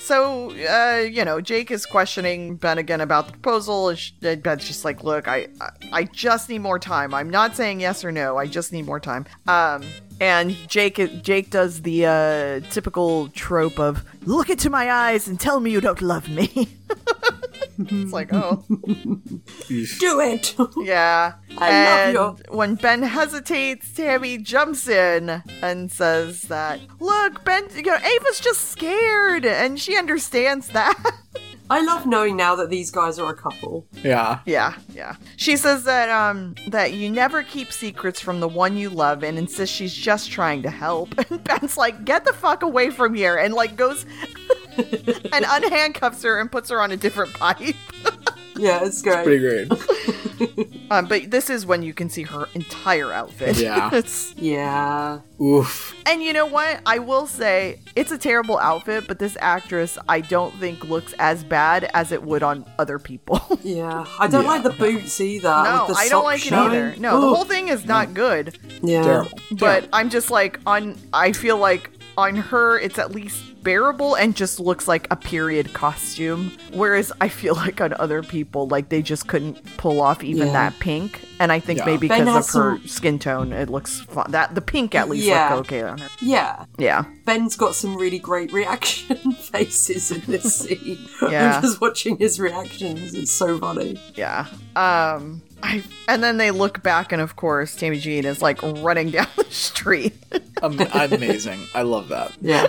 So, 0.08 0.52
uh, 0.52 1.00
you 1.02 1.22
know, 1.22 1.38
Jake 1.38 1.70
is 1.70 1.84
questioning 1.84 2.56
Ben 2.56 2.78
again 2.78 3.02
about 3.02 3.26
the 3.26 3.32
proposal. 3.32 3.90
and 3.90 4.42
Ben's 4.42 4.66
just 4.66 4.82
like, 4.82 5.04
"Look, 5.04 5.28
I, 5.28 5.48
I, 5.60 5.70
I 5.92 6.04
just 6.04 6.48
need 6.48 6.60
more 6.60 6.78
time. 6.78 7.12
I'm 7.12 7.28
not 7.28 7.54
saying 7.54 7.80
yes 7.80 8.02
or 8.06 8.10
no. 8.10 8.38
I 8.38 8.46
just 8.46 8.72
need 8.72 8.86
more 8.86 9.00
time." 9.00 9.26
Um, 9.46 9.82
and 10.20 10.56
Jake, 10.68 11.22
Jake 11.22 11.50
does 11.50 11.82
the 11.82 12.06
uh, 12.06 12.60
typical 12.70 13.28
trope 13.28 13.78
of 13.78 14.04
"Look 14.24 14.50
into 14.50 14.70
my 14.70 14.90
eyes 14.90 15.28
and 15.28 15.38
tell 15.38 15.60
me 15.60 15.70
you 15.70 15.80
don't 15.80 16.02
love 16.02 16.28
me." 16.28 16.68
it's 17.78 18.12
like, 18.12 18.32
oh, 18.32 18.64
Do 18.68 20.20
it. 20.20 20.54
yeah. 20.78 21.34
I 21.58 21.70
and 21.70 22.14
love 22.16 22.40
you. 22.50 22.56
when 22.56 22.74
Ben 22.76 23.02
hesitates, 23.02 23.92
Tammy 23.92 24.38
jumps 24.38 24.88
in 24.88 25.42
and 25.62 25.90
says 25.90 26.42
that, 26.42 26.80
"Look, 27.00 27.44
Ben, 27.44 27.68
you 27.74 27.82
know, 27.82 27.96
Ava's 27.96 28.40
just 28.40 28.70
scared, 28.70 29.44
and 29.44 29.78
she 29.78 29.96
understands 29.96 30.68
that." 30.68 30.96
I 31.70 31.82
love 31.84 32.06
knowing 32.06 32.36
now 32.36 32.54
that 32.56 32.70
these 32.70 32.90
guys 32.90 33.18
are 33.18 33.30
a 33.30 33.36
couple. 33.36 33.86
yeah. 34.02 34.40
Yeah, 34.46 34.74
yeah. 34.94 35.16
She 35.36 35.56
says 35.56 35.84
that 35.84 36.08
um 36.08 36.54
that 36.68 36.92
you 36.94 37.10
never 37.10 37.42
keep 37.42 37.72
secrets 37.72 38.20
from 38.20 38.40
the 38.40 38.48
one 38.48 38.76
you 38.76 38.88
love 38.90 39.22
and 39.22 39.38
insists 39.38 39.74
she's 39.74 39.94
just 39.94 40.30
trying 40.30 40.62
to 40.62 40.70
help. 40.70 41.14
And 41.30 41.42
Ben's 41.44 41.76
like, 41.76 42.04
"Get 42.04 42.24
the 42.24 42.32
fuck 42.32 42.62
away 42.62 42.90
from 42.90 43.14
here." 43.14 43.36
And 43.36 43.52
like 43.54 43.76
goes 43.76 44.04
and 44.78 45.44
unhandcuffs 45.44 46.22
her 46.22 46.40
and 46.40 46.50
puts 46.50 46.70
her 46.70 46.80
on 46.80 46.90
a 46.92 46.96
different 46.96 47.32
pipe. 47.34 47.74
Yeah, 48.58 48.84
it's 48.84 49.00
great. 49.02 49.24
Pretty 49.24 49.38
great. 49.38 49.72
Um, 50.90 51.06
but 51.06 51.30
this 51.30 51.50
is 51.50 51.66
when 51.66 51.82
you 51.82 51.92
can 51.92 52.08
see 52.08 52.22
her 52.22 52.48
entire 52.54 53.12
outfit. 53.12 53.56
Yeah. 53.58 53.88
It's- 53.92 54.32
Yeah. 54.38 55.18
Oof. 55.40 55.94
and 56.06 56.22
you 56.22 56.32
know 56.32 56.46
what? 56.46 56.80
I 56.86 56.98
will 57.00 57.26
say 57.26 57.80
it's 57.94 58.10
a 58.12 58.16
terrible 58.18 58.56
outfit, 58.58 59.06
but 59.06 59.18
this 59.18 59.36
actress 59.40 59.98
I 60.08 60.20
don't 60.22 60.54
think 60.58 60.84
looks 60.88 61.12
as 61.18 61.44
bad 61.44 61.90
as 61.92 62.10
it 62.12 62.22
would 62.22 62.42
on 62.42 62.64
other 62.78 62.98
people. 62.98 63.40
Yeah. 63.64 64.06
I 64.18 64.28
don't 64.28 64.44
Yeah. 64.44 64.48
like 64.50 64.62
the 64.62 64.70
boots 64.70 65.20
either. 65.20 65.48
no, 65.48 65.84
with 65.88 65.96
the 65.96 66.00
I 66.02 66.08
don't 66.08 66.22
sock 66.22 66.24
like 66.24 66.46
it 66.46 66.52
either. 66.54 66.94
No, 66.98 67.20
the 67.20 67.34
whole 67.34 67.44
thing 67.44 67.68
is 67.68 67.84
not 67.84 68.14
good. 68.14 68.56
Yeah. 68.82 69.02
Terrible. 69.02 69.38
But 69.58 69.88
I'm 69.92 70.08
just 70.08 70.30
like 70.30 70.58
on. 70.66 70.96
I 71.12 71.32
feel 71.32 71.58
like 71.58 71.90
on 72.16 72.36
her, 72.36 72.78
it's 72.78 72.98
at 72.98 73.10
least 73.12 73.42
bearable 73.72 74.14
and 74.14 74.34
just 74.34 74.58
looks 74.58 74.88
like 74.88 75.06
a 75.10 75.16
period 75.16 75.74
costume. 75.74 76.50
Whereas 76.72 77.12
I 77.20 77.28
feel 77.28 77.54
like 77.54 77.82
on 77.82 77.92
other 78.00 78.22
people, 78.22 78.66
like 78.66 78.88
they 78.88 79.02
just 79.02 79.26
couldn't 79.28 79.62
pull 79.76 80.00
off 80.00 80.24
even 80.24 80.46
Yeah. 80.46 80.52
that 80.54 80.78
pink. 80.80 81.20
And 81.38 81.52
I 81.52 81.60
think 81.60 81.80
Yeah. 81.80 81.84
maybe 81.84 82.08
because 82.08 82.26
of 82.26 82.34
her 82.62 82.78
some- 82.78 82.86
skin 82.88 83.18
tone, 83.18 83.52
it 83.52 83.68
looks 83.68 84.00
fun. 84.00 84.30
That 84.30 84.54
the 84.54 84.62
pink 84.62 84.94
at 84.94 85.10
least 85.10 85.26
Yeah. 85.26 85.54
looked 85.54 85.66
okay 85.70 85.82
on 85.82 85.98
her. 85.98 86.08
Yeah. 86.22 86.64
Yeah. 86.78 87.04
Ben's 87.26 87.56
got 87.56 87.74
some 87.74 87.94
really 87.94 88.18
great 88.18 88.52
reaction 88.54 89.16
faces 89.52 90.10
in 90.10 90.22
this 90.26 90.60
scene. 90.60 90.98
Yeah. 91.30 91.56
I'm 91.56 91.62
just 91.62 91.78
watching 91.82 92.16
his 92.16 92.40
reactions. 92.40 93.12
It's 93.12 93.30
so 93.32 93.58
funny. 93.58 94.00
Yeah. 94.14 94.46
Um 94.76 95.42
I 95.62 95.82
and 96.06 96.22
then 96.22 96.36
they 96.36 96.50
look 96.50 96.82
back 96.82 97.12
and 97.12 97.20
of 97.20 97.36
course 97.36 97.74
Tammy 97.76 97.98
Jean 97.98 98.24
is 98.24 98.40
like 98.40 98.62
running 98.62 99.10
down 99.12 99.26
the 99.36 99.44
street. 99.44 100.14
Am- 100.62 100.78
amazing. 100.80 101.60
I 101.74 101.82
love 101.82 102.08
that. 102.08 102.32
Yeah. 102.40 102.68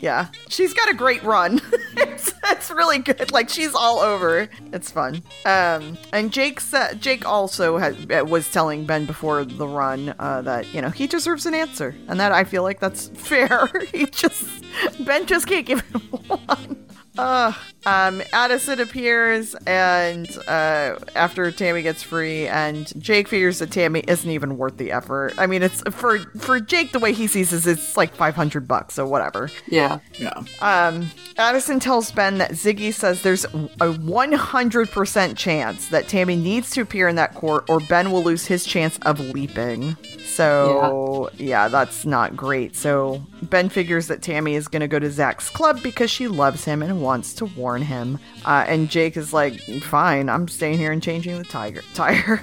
yeah. 0.00 0.26
She's 0.48 0.74
got 0.74 0.90
a 0.90 0.94
great 0.94 1.22
run. 1.22 1.60
it's, 1.96 2.32
it's 2.50 2.70
really 2.70 2.98
good. 2.98 3.30
Like 3.32 3.48
she's 3.48 3.74
all 3.74 3.98
over. 3.98 4.48
It's 4.72 4.90
fun. 4.90 5.22
Um 5.44 5.98
and 6.12 6.32
Jake 6.32 6.60
said 6.60 7.00
Jake 7.00 7.26
also 7.26 7.78
had 7.78 8.10
uh, 8.10 8.24
was 8.24 8.50
telling 8.50 8.86
Ben 8.86 9.06
before 9.06 9.44
the 9.44 9.68
run 9.68 10.14
uh, 10.18 10.42
that, 10.42 10.72
you 10.74 10.80
know, 10.82 10.90
he 10.90 11.06
deserves 11.06 11.46
an 11.46 11.54
answer. 11.54 11.94
And 12.08 12.18
that 12.20 12.32
I 12.32 12.44
feel 12.44 12.62
like 12.62 12.80
that's 12.80 13.08
fair. 13.14 13.68
he 13.92 14.06
just 14.06 14.64
Ben 15.04 15.26
just 15.26 15.46
can't 15.46 15.66
give 15.66 15.80
him 15.80 16.00
one. 16.00 16.86
Uh, 17.18 17.52
um, 17.90 18.22
Addison 18.32 18.80
appears, 18.80 19.54
and 19.66 20.28
uh, 20.46 20.96
after 21.16 21.50
Tammy 21.50 21.82
gets 21.82 22.02
free, 22.02 22.46
and 22.46 22.92
Jake 23.02 23.28
figures 23.28 23.58
that 23.58 23.70
Tammy 23.70 24.04
isn't 24.06 24.30
even 24.30 24.56
worth 24.56 24.76
the 24.76 24.92
effort. 24.92 25.34
I 25.38 25.46
mean, 25.46 25.62
it's 25.62 25.82
for 25.90 26.18
for 26.38 26.60
Jake 26.60 26.92
the 26.92 26.98
way 26.98 27.12
he 27.12 27.26
sees 27.26 27.52
it, 27.52 27.66
it's 27.66 27.96
like 27.96 28.14
five 28.14 28.36
hundred 28.36 28.68
bucks, 28.68 28.94
so 28.94 29.06
whatever. 29.06 29.50
Yeah. 29.66 29.98
Yeah. 30.18 30.42
Um, 30.60 31.10
Addison 31.36 31.80
tells 31.80 32.12
Ben 32.12 32.38
that 32.38 32.52
Ziggy 32.52 32.92
says 32.92 33.22
there's 33.22 33.44
a 33.80 33.92
one 33.92 34.32
hundred 34.32 34.90
percent 34.90 35.36
chance 35.36 35.88
that 35.88 36.08
Tammy 36.08 36.36
needs 36.36 36.70
to 36.72 36.82
appear 36.82 37.08
in 37.08 37.16
that 37.16 37.34
court, 37.34 37.68
or 37.68 37.80
Ben 37.80 38.12
will 38.12 38.22
lose 38.22 38.46
his 38.46 38.64
chance 38.64 38.98
of 39.02 39.18
leaping. 39.20 39.96
So 40.24 41.30
yeah, 41.36 41.68
that's 41.68 42.06
not 42.06 42.36
great. 42.36 42.76
So 42.76 43.20
Ben 43.42 43.68
figures 43.68 44.06
that 44.06 44.22
Tammy 44.22 44.54
is 44.54 44.68
going 44.68 44.80
to 44.80 44.88
go 44.88 44.98
to 44.98 45.10
Zach's 45.10 45.50
club 45.50 45.82
because 45.82 46.10
she 46.10 46.28
loves 46.28 46.64
him 46.64 46.82
and 46.82 47.02
wants 47.02 47.34
to 47.34 47.46
warn 47.46 47.79
him. 47.82 48.18
Uh, 48.44 48.64
and 48.66 48.88
Jake 48.90 49.16
is 49.16 49.32
like, 49.32 49.60
"Fine, 49.82 50.28
I'm 50.28 50.48
staying 50.48 50.78
here 50.78 50.92
and 50.92 51.02
changing 51.02 51.36
the 51.38 51.44
tiger 51.44 51.82
tire." 51.94 52.42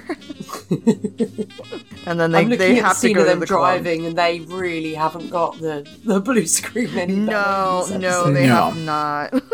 and 2.06 2.18
then 2.20 2.32
they 2.32 2.38
I'm 2.40 2.48
they 2.50 2.54
at 2.54 2.58
the 2.58 2.74
have 2.82 3.00
to 3.00 3.12
go 3.12 3.20
of 3.20 3.26
to 3.26 3.30
them 3.30 3.40
the 3.40 3.46
club. 3.46 3.60
driving, 3.60 4.06
and 4.06 4.16
they 4.16 4.40
really 4.40 4.94
haven't 4.94 5.30
got 5.30 5.58
the, 5.60 5.88
the 6.04 6.20
blue 6.20 6.46
screen 6.46 6.88
any 6.96 7.14
better 7.26 7.30
No, 7.32 7.86
no, 7.98 8.32
they 8.32 8.46
No. 8.46 8.70
have 8.70 8.76
not. 8.78 9.42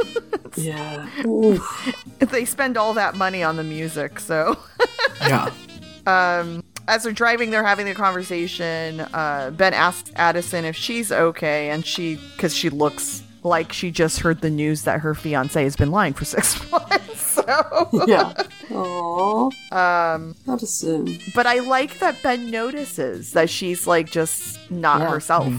Yeah. 0.56 1.08
They 2.20 2.44
spend 2.44 2.76
all 2.76 2.94
that 2.94 3.16
money 3.16 3.42
on 3.42 3.56
the 3.56 3.64
music, 3.64 4.20
so 4.20 4.56
Yeah. 5.20 5.50
um 6.06 6.62
as 6.86 7.02
they're 7.02 7.12
driving 7.12 7.50
they're 7.50 7.64
having 7.64 7.86
the 7.86 7.94
conversation 7.94 9.00
uh 9.00 9.50
ben 9.56 9.74
asks 9.74 10.12
addison 10.14 10.64
if 10.64 10.76
she's 10.76 11.10
okay 11.10 11.70
and 11.70 11.84
she 11.84 12.20
because 12.36 12.54
she 12.54 12.70
looks 12.70 13.23
like 13.44 13.72
she 13.72 13.90
just 13.90 14.20
heard 14.20 14.40
the 14.40 14.50
news 14.50 14.82
that 14.82 15.00
her 15.00 15.14
fiance 15.14 15.62
has 15.62 15.76
been 15.76 15.90
lying 15.90 16.12
for 16.14 16.24
six 16.36 16.58
months 16.70 17.20
so 17.44 17.44
Yeah. 18.06 18.32
Aww. 18.70 19.52
um 19.72 20.34
Addison. 20.48 21.18
but 21.34 21.46
i 21.46 21.58
like 21.60 21.98
that 22.00 22.22
ben 22.22 22.50
notices 22.50 23.32
that 23.32 23.48
she's 23.50 23.86
like 23.86 24.10
just 24.10 24.58
not 24.70 25.00
Yeah. 25.00 25.10
herself 25.10 25.52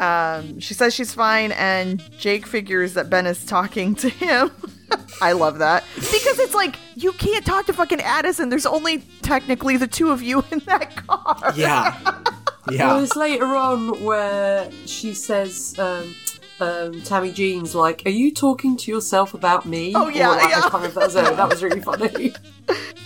um 0.00 0.60
she 0.60 0.74
says 0.74 0.94
she's 0.94 1.14
fine 1.14 1.52
and 1.52 2.02
jake 2.18 2.46
figures 2.46 2.94
that 2.94 3.08
ben 3.10 3.26
is 3.26 3.44
talking 3.44 3.94
to 3.96 4.08
him 4.08 4.50
I 5.20 5.32
love 5.32 5.58
that 5.58 5.82
because 5.96 6.38
it's 6.38 6.54
like 6.54 6.76
you 6.94 7.10
can't 7.12 7.44
talk 7.44 7.66
to 7.66 7.72
fucking 7.72 8.00
Addison. 8.00 8.50
There's 8.50 8.66
only 8.66 8.98
technically 9.22 9.76
the 9.78 9.88
two 9.88 10.10
of 10.10 10.22
you 10.22 10.44
in 10.52 10.60
that 10.66 10.94
car. 10.94 11.52
Yeah. 11.56 11.98
Well, 12.04 12.22
Yeah. 12.70 13.00
it's 13.02 13.16
later 13.16 13.46
on 13.56 14.04
where 14.04 14.70
she 14.84 15.12
says, 15.14 15.74
um, 15.78 16.14
um, 16.60 17.02
Tammy 17.02 17.32
Jean's 17.32 17.74
like, 17.74 18.02
"Are 18.06 18.10
you 18.10 18.32
talking 18.32 18.76
to 18.78 18.90
yourself 18.90 19.34
about 19.34 19.66
me?" 19.66 19.92
Oh, 19.94 20.08
yeah, 20.08 20.30
Or, 20.30 20.36
like, 20.36 20.50
yeah. 20.50 20.58
I 20.58 20.60
can't 20.62 20.74
remember 20.74 21.00
that 21.00 21.06
was. 21.06 21.14
That 21.14 21.48
was 21.48 21.62
really 21.62 21.80
funny. 21.80 22.32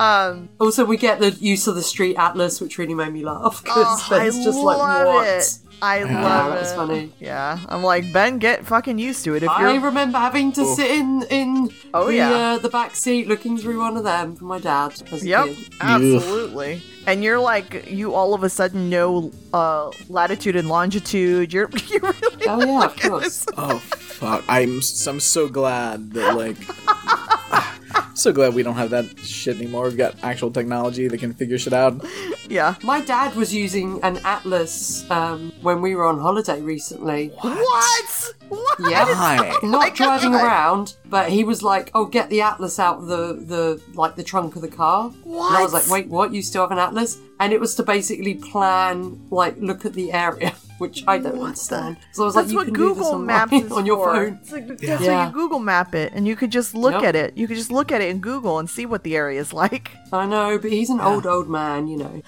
Um, 0.00 0.48
Also, 0.58 0.86
we 0.86 0.96
get 0.96 1.20
the 1.20 1.32
use 1.32 1.66
of 1.66 1.74
the 1.74 1.82
street 1.82 2.16
atlas, 2.16 2.58
which 2.58 2.78
really 2.78 2.94
made 2.94 3.12
me 3.12 3.22
laugh 3.22 3.62
because 3.62 4.10
oh, 4.10 4.16
I 4.16 4.30
just 4.30 4.58
like, 4.58 4.78
"What?" 4.78 5.26
it. 5.26 5.58
I 5.82 5.98
Yeah, 6.00 6.22
love 6.22 6.52
that 6.52 6.60
was 6.60 6.72
it. 6.72 6.76
funny. 6.76 7.12
Yeah, 7.20 7.58
I'm 7.68 7.82
like 7.82 8.12
Ben, 8.12 8.38
get 8.38 8.66
fucking 8.66 8.98
used 8.98 9.24
to 9.24 9.34
it. 9.34 9.42
If 9.42 9.48
I 9.50 9.72
you're 9.72 9.80
remember 9.80 10.18
having 10.18 10.52
to 10.52 10.64
sit 10.74 10.90
in 10.90 11.22
in 11.30 11.70
Oh, 11.94 12.06
the, 12.06 12.14
yeah. 12.14 12.30
uh, 12.30 12.58
the 12.58 12.68
back 12.68 12.94
seat 12.94 13.28
looking 13.28 13.56
through 13.58 13.78
one 13.78 13.96
of 13.96 14.04
them 14.04 14.36
for 14.36 14.44
my 14.44 14.58
dad 14.58 14.92
as 15.12 15.22
a 15.22 15.26
Yep, 15.26 15.46
kid. 15.46 15.58
absolutely. 15.80 16.82
And 17.06 17.24
you're 17.24 17.40
like, 17.40 17.90
you 17.90 18.14
all 18.14 18.34
of 18.34 18.42
a 18.42 18.48
sudden 18.50 18.90
know 18.90 19.32
uh, 19.54 19.90
latitude 20.08 20.54
and 20.54 20.68
longitude. 20.68 21.52
You're, 21.52 21.70
you 21.88 21.98
really. 22.00 22.46
Oh 22.46 22.60
yeah, 22.66 22.84
of 22.84 23.00
course. 23.00 23.46
Oh 23.56 23.82
fuck! 24.20 24.44
I'm 24.48 24.78
s- 24.78 25.06
I'm 25.06 25.20
so 25.20 25.48
glad 25.48 26.12
that 26.12 26.36
like. 26.36 26.56
so 28.14 28.32
glad 28.32 28.54
we 28.54 28.62
don't 28.62 28.74
have 28.74 28.90
that 28.90 29.18
shit 29.20 29.56
anymore. 29.56 29.84
We've 29.84 29.96
got 29.96 30.14
actual 30.22 30.50
technology 30.50 31.08
that 31.08 31.18
can 31.18 31.32
figure 31.32 31.58
shit 31.58 31.72
out. 31.72 32.04
Yeah. 32.48 32.74
My 32.82 33.00
dad 33.00 33.34
was 33.34 33.54
using 33.54 33.98
an 34.02 34.18
atlas 34.24 35.08
um, 35.10 35.52
when 35.62 35.80
we 35.80 35.94
were 35.94 36.04
on 36.04 36.18
holiday 36.20 36.60
recently. 36.60 37.28
What? 37.40 38.34
What? 38.50 38.76
Yeah. 38.90 39.04
Why? 39.06 39.56
Not 39.62 39.94
driving 40.02 40.32
God. 40.32 40.44
around, 40.44 40.96
but 41.06 41.30
he 41.30 41.44
was 41.44 41.62
like, 41.62 41.90
"Oh, 41.94 42.04
get 42.04 42.28
the 42.28 42.42
atlas 42.42 42.78
out 42.78 42.98
of 42.98 43.06
the 43.06 43.34
the 43.34 43.82
like 43.94 44.16
the 44.16 44.24
trunk 44.24 44.54
of 44.56 44.62
the 44.62 44.68
car." 44.68 45.08
What? 45.24 45.48
And 45.48 45.56
I 45.58 45.62
was 45.62 45.72
like, 45.72 45.88
"Wait, 45.88 46.08
what? 46.08 46.34
You 46.34 46.42
still 46.42 46.62
have 46.62 46.72
an 46.72 46.78
atlas?" 46.78 47.18
And 47.38 47.52
it 47.54 47.60
was 47.60 47.74
to 47.76 47.82
basically 47.82 48.34
plan, 48.34 49.18
like, 49.30 49.56
look 49.58 49.86
at 49.86 49.94
the 49.94 50.12
area, 50.12 50.52
which 50.80 51.04
I 51.06 51.18
don't 51.18 51.38
understand. 51.38 51.98
So 52.12 52.22
I 52.22 52.26
was 52.26 52.34
That's 52.34 52.46
like, 52.48 52.52
"You 52.52 52.56
what 52.58 52.64
can 52.66 52.74
do 52.74 52.88
this 52.88 52.98
Google 52.98 53.18
Maps 53.18 53.52
is 53.64 53.70
on 53.72 53.86
your 53.86 53.96
for. 53.98 54.14
phone." 54.14 54.38
It's 54.42 54.52
like, 54.52 54.66
that's 54.68 54.82
Yeah. 54.82 54.96
how 54.96 55.04
Yeah. 55.04 55.26
you 55.28 55.32
Google 55.32 55.58
map 55.60 55.94
it, 55.94 56.12
and 56.14 56.26
you 56.26 56.34
could 56.36 56.50
just 56.50 56.74
look 56.74 56.94
Yep. 56.94 57.02
at 57.04 57.16
it. 57.16 57.36
You 57.36 57.46
could 57.46 57.56
just 57.56 57.70
look 57.70 57.92
at 57.92 58.00
it 58.00 58.08
in 58.10 58.18
Google 58.20 58.58
and 58.58 58.68
see 58.68 58.86
what 58.86 59.04
the 59.04 59.14
area 59.16 59.40
is 59.40 59.52
like. 59.52 59.92
I 60.12 60.26
know, 60.26 60.58
but 60.58 60.70
he's 60.72 60.90
an 60.90 61.00
old 61.00 61.26
old 61.26 61.48
man, 61.48 61.86
you 61.86 61.98
know. 61.98 62.22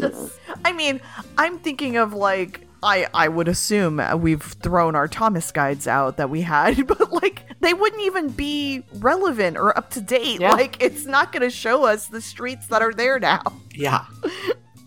I 0.64 0.72
mean, 0.72 1.00
I'm 1.36 1.58
thinking 1.58 1.96
of 1.96 2.12
like 2.12 2.66
I 2.82 3.06
I 3.12 3.28
would 3.28 3.48
assume 3.48 4.00
uh, 4.00 4.16
we've 4.16 4.42
thrown 4.42 4.94
our 4.94 5.08
Thomas 5.08 5.50
guides 5.52 5.86
out 5.88 6.16
that 6.16 6.30
we 6.30 6.42
had, 6.42 6.86
but 6.86 7.12
like 7.12 7.44
they 7.60 7.74
wouldn't 7.74 8.02
even 8.02 8.28
be 8.28 8.84
relevant 9.00 9.56
or 9.56 9.76
up 9.76 9.90
to 9.90 10.00
date. 10.00 10.40
Yeah. 10.40 10.52
Like 10.52 10.80
it's 10.80 11.04
not 11.04 11.32
going 11.32 11.42
to 11.42 11.50
show 11.50 11.84
us 11.84 12.06
the 12.06 12.20
streets 12.20 12.68
that 12.68 12.80
are 12.82 12.92
there 12.92 13.18
now. 13.18 13.42
Yeah. 13.74 14.04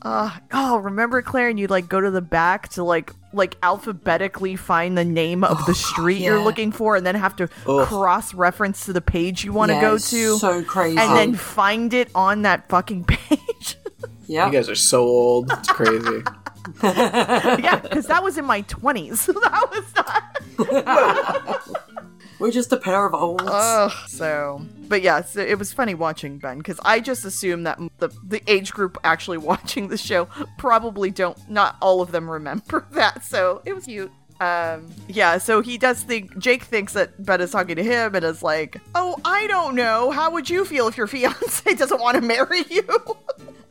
Uh, 0.04 0.32
oh, 0.52 0.78
remember 0.78 1.22
Claire? 1.22 1.50
And 1.50 1.60
you'd 1.60 1.70
like 1.70 1.88
go 1.88 2.02
to 2.02 2.10
the 2.10 2.22
back 2.22 2.70
to 2.70 2.84
like 2.84 3.12
like 3.34 3.56
alphabetically 3.64 4.56
find 4.56 4.98
the 4.98 5.06
name 5.06 5.44
of 5.44 5.66
the 5.66 5.74
street 5.76 6.22
you're 6.22 6.44
looking 6.44 6.72
for, 6.72 6.96
and 6.96 7.06
then 7.06 7.16
have 7.16 7.36
to 7.38 7.48
Ugh. 7.68 7.88
cross 7.88 8.34
reference 8.34 8.86
to 8.86 8.94
the 8.94 9.02
page 9.02 9.44
you 9.46 9.54
want 9.54 9.70
to 9.70 9.76
Yeah, 9.76 9.82
go 9.82 9.98
to, 9.98 10.38
So 10.38 10.64
crazy. 10.64 10.98
and 10.98 11.16
then 11.16 11.36
find 11.36 11.94
it 11.94 12.10
on 12.16 12.42
that 12.42 12.68
fucking 12.68 13.04
page. 13.08 13.78
yeah. 14.28 14.48
You 14.48 14.52
guys 14.54 14.70
are 14.70 14.76
so 14.76 15.04
old. 15.04 15.52
It's 15.52 15.70
crazy. 15.70 16.24
yeah, 16.84 17.80
because 17.82 18.08
that 18.08 18.24
was 18.24 18.38
in 18.38 18.46
my 18.46 18.62
twenties. 18.62 19.26
that 19.28 19.68
was 19.72 19.96
not. 19.96 21.81
We're 22.42 22.52
just 22.52 22.72
a 22.74 22.78
pair 22.78 23.06
of 23.06 23.14
olds. 23.14 23.44
Ugh. 23.46 23.92
So, 24.08 24.66
but 24.88 25.04
yeah, 25.04 25.22
so 25.22 25.42
it 25.42 25.60
was 25.60 25.72
funny 25.72 25.94
watching 25.94 26.40
Ben 26.40 26.58
because 26.58 26.80
I 26.84 27.00
just 27.00 27.24
assumed 27.24 27.68
that 27.68 27.80
the 28.00 28.10
the 28.24 28.42
age 28.48 28.72
group 28.74 28.98
actually 29.04 29.38
watching 29.52 29.90
the 29.90 29.98
show 29.98 30.28
probably 30.58 31.12
don't. 31.12 31.38
Not 31.50 31.78
all 31.82 32.02
of 32.02 32.12
them 32.12 32.30
remember 32.30 32.88
that, 32.94 33.24
so 33.24 33.62
it 33.64 33.74
was 33.74 33.86
cute. 33.86 34.12
Um, 34.40 34.90
yeah, 35.08 35.38
so 35.38 35.62
he 35.62 35.78
does 35.78 36.02
think 36.02 36.36
Jake 36.40 36.64
thinks 36.64 36.94
that 36.94 37.24
Ben 37.24 37.42
is 37.42 37.52
talking 37.52 37.76
to 37.76 37.84
him 37.84 38.16
and 38.16 38.26
is 38.26 38.42
like, 38.42 38.82
"Oh, 38.96 39.20
I 39.24 39.46
don't 39.46 39.76
know. 39.76 40.10
How 40.10 40.32
would 40.32 40.50
you 40.50 40.66
feel 40.66 40.88
if 40.88 40.98
your 40.98 41.06
fiance 41.06 41.74
doesn't 41.76 42.02
want 42.02 42.16
to 42.16 42.22
marry 42.22 42.64
you?" 42.70 42.84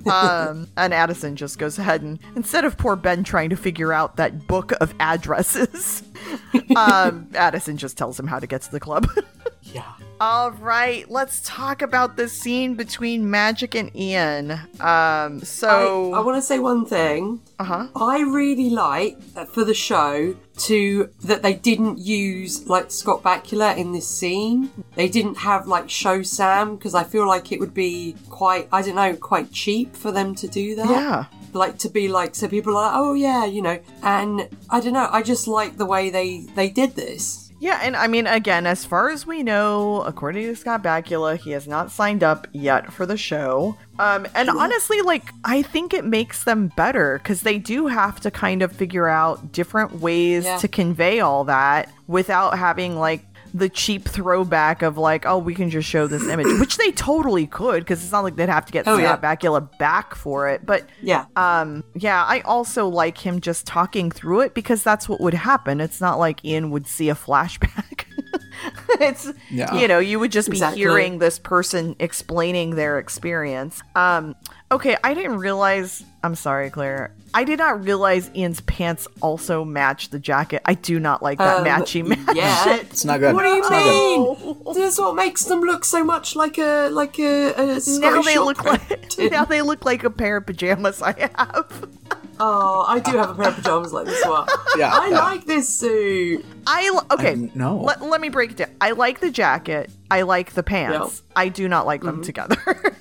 Um, 0.07 0.69
and 0.77 0.95
Addison 0.95 1.37
just 1.37 1.59
goes 1.59 1.79
ahead 1.79 2.03
and 2.03 2.19
instead 2.37 2.65
of 2.65 2.77
poor 2.79 2.97
Ben 2.97 3.25
trying 3.25 3.51
to 3.51 3.57
figure 3.57 3.93
out 3.93 4.17
that 4.17 4.47
book 4.47 4.73
of 4.81 4.95
addresses, 5.01 6.03
um, 6.77 7.29
Addison 7.35 7.77
just 7.77 7.99
tells 7.99 8.19
him 8.19 8.27
how 8.27 8.39
to 8.39 8.47
get 8.47 8.63
to 8.63 8.71
the 8.71 8.81
club. 8.81 9.07
Yeah. 9.63 9.93
All 10.21 10.51
right, 10.51 11.11
let's 11.11 11.41
talk 11.47 11.81
about 11.81 12.19
the 12.19 12.29
scene 12.29 12.75
between 12.75 13.31
Magic 13.31 13.75
and 13.75 13.91
Ian. 13.97 14.51
Um, 14.79 15.41
so 15.41 16.13
I, 16.13 16.19
I 16.19 16.21
want 16.21 16.37
to 16.37 16.43
say 16.43 16.59
one 16.59 16.85
thing. 16.85 17.41
uh 17.59 17.65
huh. 17.65 17.87
I 17.97 18.21
really 18.21 18.69
like 18.69 19.17
uh, 19.35 19.47
for 19.47 19.65
the 19.65 19.73
show 19.73 20.37
to 20.59 21.09
that 21.23 21.41
they 21.43 21.55
didn't 21.55 22.01
use 22.01 22.67
like 22.69 22.91
Scott 22.91 23.23
Bakula 23.23 23.75
in 23.79 23.93
this 23.93 24.07
scene. 24.07 24.71
They 24.95 25.09
didn't 25.09 25.39
have 25.39 25.67
like 25.67 25.89
show 25.89 26.23
Sam 26.23 26.77
because 26.77 26.95
I 26.95 27.05
feel 27.05 27.27
like 27.27 27.51
it 27.51 27.59
would 27.59 27.73
be 27.73 28.15
quite 28.29 28.69
I 28.71 28.83
don't 28.83 28.97
know 28.97 29.17
quite 29.17 29.53
cheap 29.53 29.97
for 29.97 30.13
them 30.13 30.35
to 30.35 30.49
do 30.49 30.75
that. 30.77 30.91
Yeah. 30.91 31.25
Like 31.55 31.79
to 31.79 31.89
be 31.89 32.09
like 32.09 32.35
so 32.35 32.47
people 32.47 32.77
are 32.77 32.83
like 32.83 32.95
oh 32.95 33.15
yeah 33.15 33.47
you 33.47 33.63
know 33.63 33.81
and 34.03 34.51
I 34.69 34.81
don't 34.81 34.93
know 34.93 35.09
I 35.11 35.23
just 35.23 35.49
like 35.49 35.79
the 35.79 35.87
way 35.87 36.11
they 36.11 36.41
they 36.55 36.69
did 36.69 36.95
this. 36.95 37.40
Yeah, 37.63 37.79
and 37.83 37.95
I 37.95 38.07
mean, 38.07 38.27
again, 38.27 38.67
as 38.67 38.87
far 38.87 39.11
as 39.11 39.27
we 39.27 39.43
know, 39.43 40.01
according 40.03 40.45
to 40.47 40.57
Scott 40.57 40.83
Bakula, 40.83 41.37
he 41.37 41.51
has 41.51 41.69
not 41.69 41.91
signed 41.93 42.25
up 42.25 42.49
yet 42.53 42.91
for 42.91 43.05
the 43.05 43.19
show. 43.19 43.77
Um, 43.99 44.27
and 44.35 44.49
honestly, 44.49 45.03
like, 45.03 45.25
I 45.45 45.61
think 45.61 45.93
it 45.93 46.07
makes 46.07 46.45
them 46.45 46.73
better 46.75 47.19
because 47.19 47.43
they 47.43 47.59
do 47.59 47.87
have 47.89 48.19
to 48.21 48.31
kind 48.31 48.63
of 48.63 48.73
figure 48.73 49.09
out 49.09 49.53
different 49.53 50.01
ways 50.01 50.47
Yeah. 50.47 50.57
to 50.57 50.69
convey 50.69 51.21
all 51.21 51.45
that 51.45 51.93
without 52.07 52.59
having, 52.59 52.99
like, 52.99 53.30
the 53.55 53.69
cheap 53.69 54.09
throwback 54.09 54.83
of 54.83 54.97
like, 54.99 55.27
oh, 55.27 55.39
we 55.39 55.55
can 55.55 55.71
just 55.71 55.89
show 55.89 56.07
this 56.07 56.27
image, 56.27 56.47
which 56.61 56.77
they 56.77 56.91
totally 56.93 57.47
could 57.47 57.81
because 57.81 58.03
it's 58.03 58.13
not 58.13 58.25
like 58.25 58.37
they'd 58.37 58.49
have 58.49 58.67
to 58.67 58.73
get 58.73 58.87
Oh, 58.89 58.99
Scott 58.99 59.21
yeah. 59.23 59.37
Bakula 59.37 59.79
back 59.79 60.15
for 60.15 60.49
it. 60.49 60.65
But 60.65 60.85
Yeah. 61.03 61.27
um, 61.37 61.85
yeah, 61.95 62.25
I 62.25 62.41
also 62.41 62.87
like 62.89 63.19
him 63.19 63.41
just 63.41 63.67
talking 63.67 64.11
through 64.11 64.41
it 64.41 64.55
because 64.55 64.83
that's 64.83 65.09
what 65.09 65.21
would 65.21 65.35
happen. 65.35 65.81
It's 65.81 66.01
not 66.01 66.19
like 66.19 66.45
Ian 66.45 66.71
would 66.71 66.87
see 66.87 67.09
a 67.09 67.15
flashback. 67.15 68.05
it's 69.01 69.31
Yeah. 69.51 69.75
you 69.75 69.89
know, 69.89 69.99
you 69.99 70.19
would 70.19 70.33
just 70.33 70.49
be 70.51 70.57
Exactly. 70.57 70.81
hearing 70.83 71.19
this 71.19 71.39
person 71.39 71.97
explaining 71.99 72.77
their 72.77 72.99
experience. 72.99 73.83
Um, 73.97 74.35
okay, 74.71 74.97
I 75.03 75.15
didn't 75.15 75.39
realize. 75.39 76.05
I'm 76.23 76.35
sorry, 76.35 76.69
Claire. 76.71 77.13
I 77.33 77.45
did 77.45 77.59
not 77.59 77.85
realize 77.85 78.31
Ian's 78.35 78.61
pants 78.63 79.07
also 79.23 79.65
match 79.65 80.11
the 80.11 80.19
jacket. 80.19 80.61
I 80.67 80.75
do 80.75 80.99
not 81.01 81.23
like 81.23 81.39
that 81.39 81.59
Um, 81.59 81.65
matchy 81.65 82.05
match. 82.07 82.37
yeah. 82.37 82.65
shit. 82.65 82.81
It's 82.91 83.05
not 83.05 83.21
good. 83.21 83.35
What 83.35 83.43
do 83.43 83.49
you 83.49 83.59
It's 83.61 83.71
not 83.71 83.87
mean? 83.87 84.75
This 84.75 84.95
is 84.95 85.01
what 85.01 85.15
makes 85.15 85.45
them 85.45 85.61
look 85.61 85.85
so 85.85 86.05
much 86.05 86.35
like 86.37 86.59
a 86.59 86.89
like 86.91 87.19
a, 87.19 87.53
a 87.55 87.81
Now 88.01 88.21
they 88.23 88.39
look 88.39 88.65
like 88.65 89.19
now 89.31 89.45
they 89.45 89.63
look 89.63 89.85
like 89.85 90.05
a 90.05 90.11
pair 90.11 90.37
of 90.39 90.47
pajamas 90.47 91.01
I 91.03 91.31
have. 91.37 91.89
Oh, 92.43 92.87
I 92.89 93.01
do 93.01 93.19
have 93.19 93.29
a 93.29 93.35
pair 93.35 93.49
of 93.49 93.57
pajamas 93.57 93.93
like 93.93 94.07
this 94.07 94.25
one. 94.25 94.49
Yeah, 94.79 94.89
I 94.95 95.09
yeah. 95.11 95.19
like 95.19 95.45
this 95.45 95.69
suit. 95.69 96.43
I 96.67 96.99
okay. 97.11 97.33
I- 97.33 97.51
no. 97.55 97.77
Let, 97.77 98.01
let 98.01 98.19
me 98.19 98.31
break 98.31 98.53
it 98.53 98.57
down. 98.57 98.71
I 98.81 98.93
like 98.93 99.21
the 99.21 99.31
jacket. 99.31 99.91
I 100.11 100.23
like 100.23 100.55
the 100.55 100.63
pants. 100.63 101.23
I 101.37 101.51
do 101.51 101.69
not 101.69 101.85
like 101.85 102.01
them 102.01 102.23
together. 102.23 102.57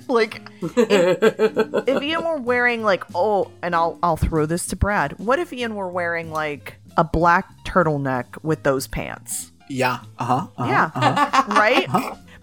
like 0.08 0.42
if, 0.60 1.88
if 1.88 2.02
Ian 2.02 2.22
were 2.24 2.36
wearing 2.36 2.82
like 2.82 3.09
oh, 3.14 3.50
and 3.62 3.74
I'll 3.74 3.98
I'll 4.02 4.16
throw 4.16 4.46
this 4.46 4.66
to 4.68 4.76
Brad. 4.76 5.18
What 5.18 5.38
if 5.38 5.52
Ian 5.52 5.74
were 5.74 5.88
wearing 5.88 6.30
like 6.30 6.76
a 6.96 7.04
black 7.04 7.48
turtleneck 7.64 8.42
with 8.42 8.62
those 8.62 8.86
pants? 8.86 9.52
Yeah. 9.68 10.00
Uh 10.18 10.24
huh. 10.24 10.46
Uh-huh. 10.58 10.90
Yeah. 10.96 11.44
Right? 11.50 11.86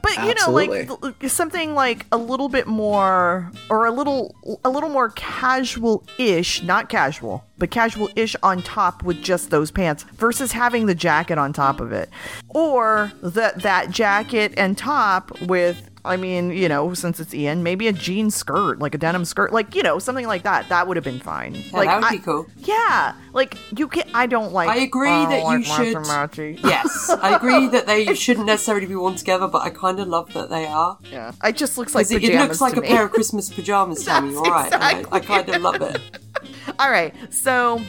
But 0.02 0.26
you 0.26 0.34
know, 0.36 0.52
like 0.52 1.16
something 1.30 1.74
like 1.74 2.06
a 2.12 2.18
little 2.18 2.50
bit 2.50 2.68
more, 2.68 3.52
or 3.70 3.86
a 3.88 3.92
little, 3.92 4.36
a 4.64 4.70
little 4.70 4.90
more 4.90 5.10
casual-ish, 5.10 6.62
not 6.64 6.88
casual, 6.88 7.44
but 7.58 7.72
casual-ish 7.72 8.36
on 8.44 8.62
top 8.62 9.04
with 9.04 9.22
just 9.22 9.50
those 9.50 9.72
pants, 9.72 10.04
versus 10.14 10.52
having 10.52 10.86
the 10.86 10.96
jacket 10.96 11.38
on 11.38 11.52
top 11.52 11.80
of 11.82 11.92
it, 11.92 12.10
or 12.50 13.12
that 13.22 13.62
that 13.64 13.90
jacket 13.90 14.54
and 14.56 14.78
top 14.78 15.42
with. 15.42 15.90
I 16.08 16.18
mean, 16.18 16.52
you 16.52 16.68
know, 16.70 16.94
since 16.94 17.20
it's 17.20 17.34
Ian, 17.34 17.62
maybe 17.64 17.88
a 17.88 17.94
jean 17.94 18.32
skirt, 18.32 18.80
like 18.80 18.96
a 18.96 18.98
denim 18.98 19.26
skirt, 19.26 19.52
like 19.54 19.76
you 19.76 19.84
know, 19.84 20.00
something 20.00 20.26
like 20.28 20.44
that. 20.44 20.70
That 20.70 20.88
would 20.88 20.98
have 20.98 21.04
been 21.04 21.20
fine. 21.20 21.54
Yeah, 21.56 21.62
like 21.78 21.88
that 21.88 21.96
would 21.98 22.06
I- 22.06 22.12
be 22.12 22.18
cool. 22.20 22.46
Yeah, 22.58 23.14
like 23.34 23.58
you 23.78 23.88
can. 23.88 24.04
I 24.14 24.26
don't 24.26 24.54
like. 24.54 24.70
I 24.70 24.78
agree 24.78 25.10
I 25.10 25.26
that 25.30 25.40
you 25.40 25.44
like 25.46 25.66
should- 25.66 25.96
matchy-matchy. 25.98 26.60
Yes, 26.64 27.10
I 27.10 27.36
agree 27.36 27.68
that 27.68 27.86
they 27.88 28.14
shouldn't 28.24 28.46
necessarily 28.46 28.86
be 28.88 28.96
worn 28.96 29.16
together, 29.16 29.48
but 29.48 29.62
I 29.62 29.70
kind 29.70 30.00
of 30.00 30.08
love 30.08 30.34
that 30.34 30.50
they 30.50 30.66
are. 30.66 30.98
Yeah, 31.12 31.32
it 31.44 31.56
just 31.58 31.78
looks 31.78 31.94
like 31.94 32.10
it, 32.12 32.22
pajamas 32.22 32.36
it 32.36 32.40
looks 32.48 32.62
like 32.62 32.76
a 32.78 32.82
me. 32.82 32.88
pair 32.88 33.06
of 33.06 33.12
Christmas 33.12 33.50
pajamas, 33.50 34.04
Tammy. 34.06 34.36
All 34.36 34.44
right, 34.44 34.72
and 34.74 34.84
I, 34.84 35.04
I 35.12 35.20
kind 35.20 35.48
of 35.50 35.62
love 35.62 35.82
it. 35.82 36.00
All 36.80 36.92
right, 36.92 37.14
so 37.34 37.82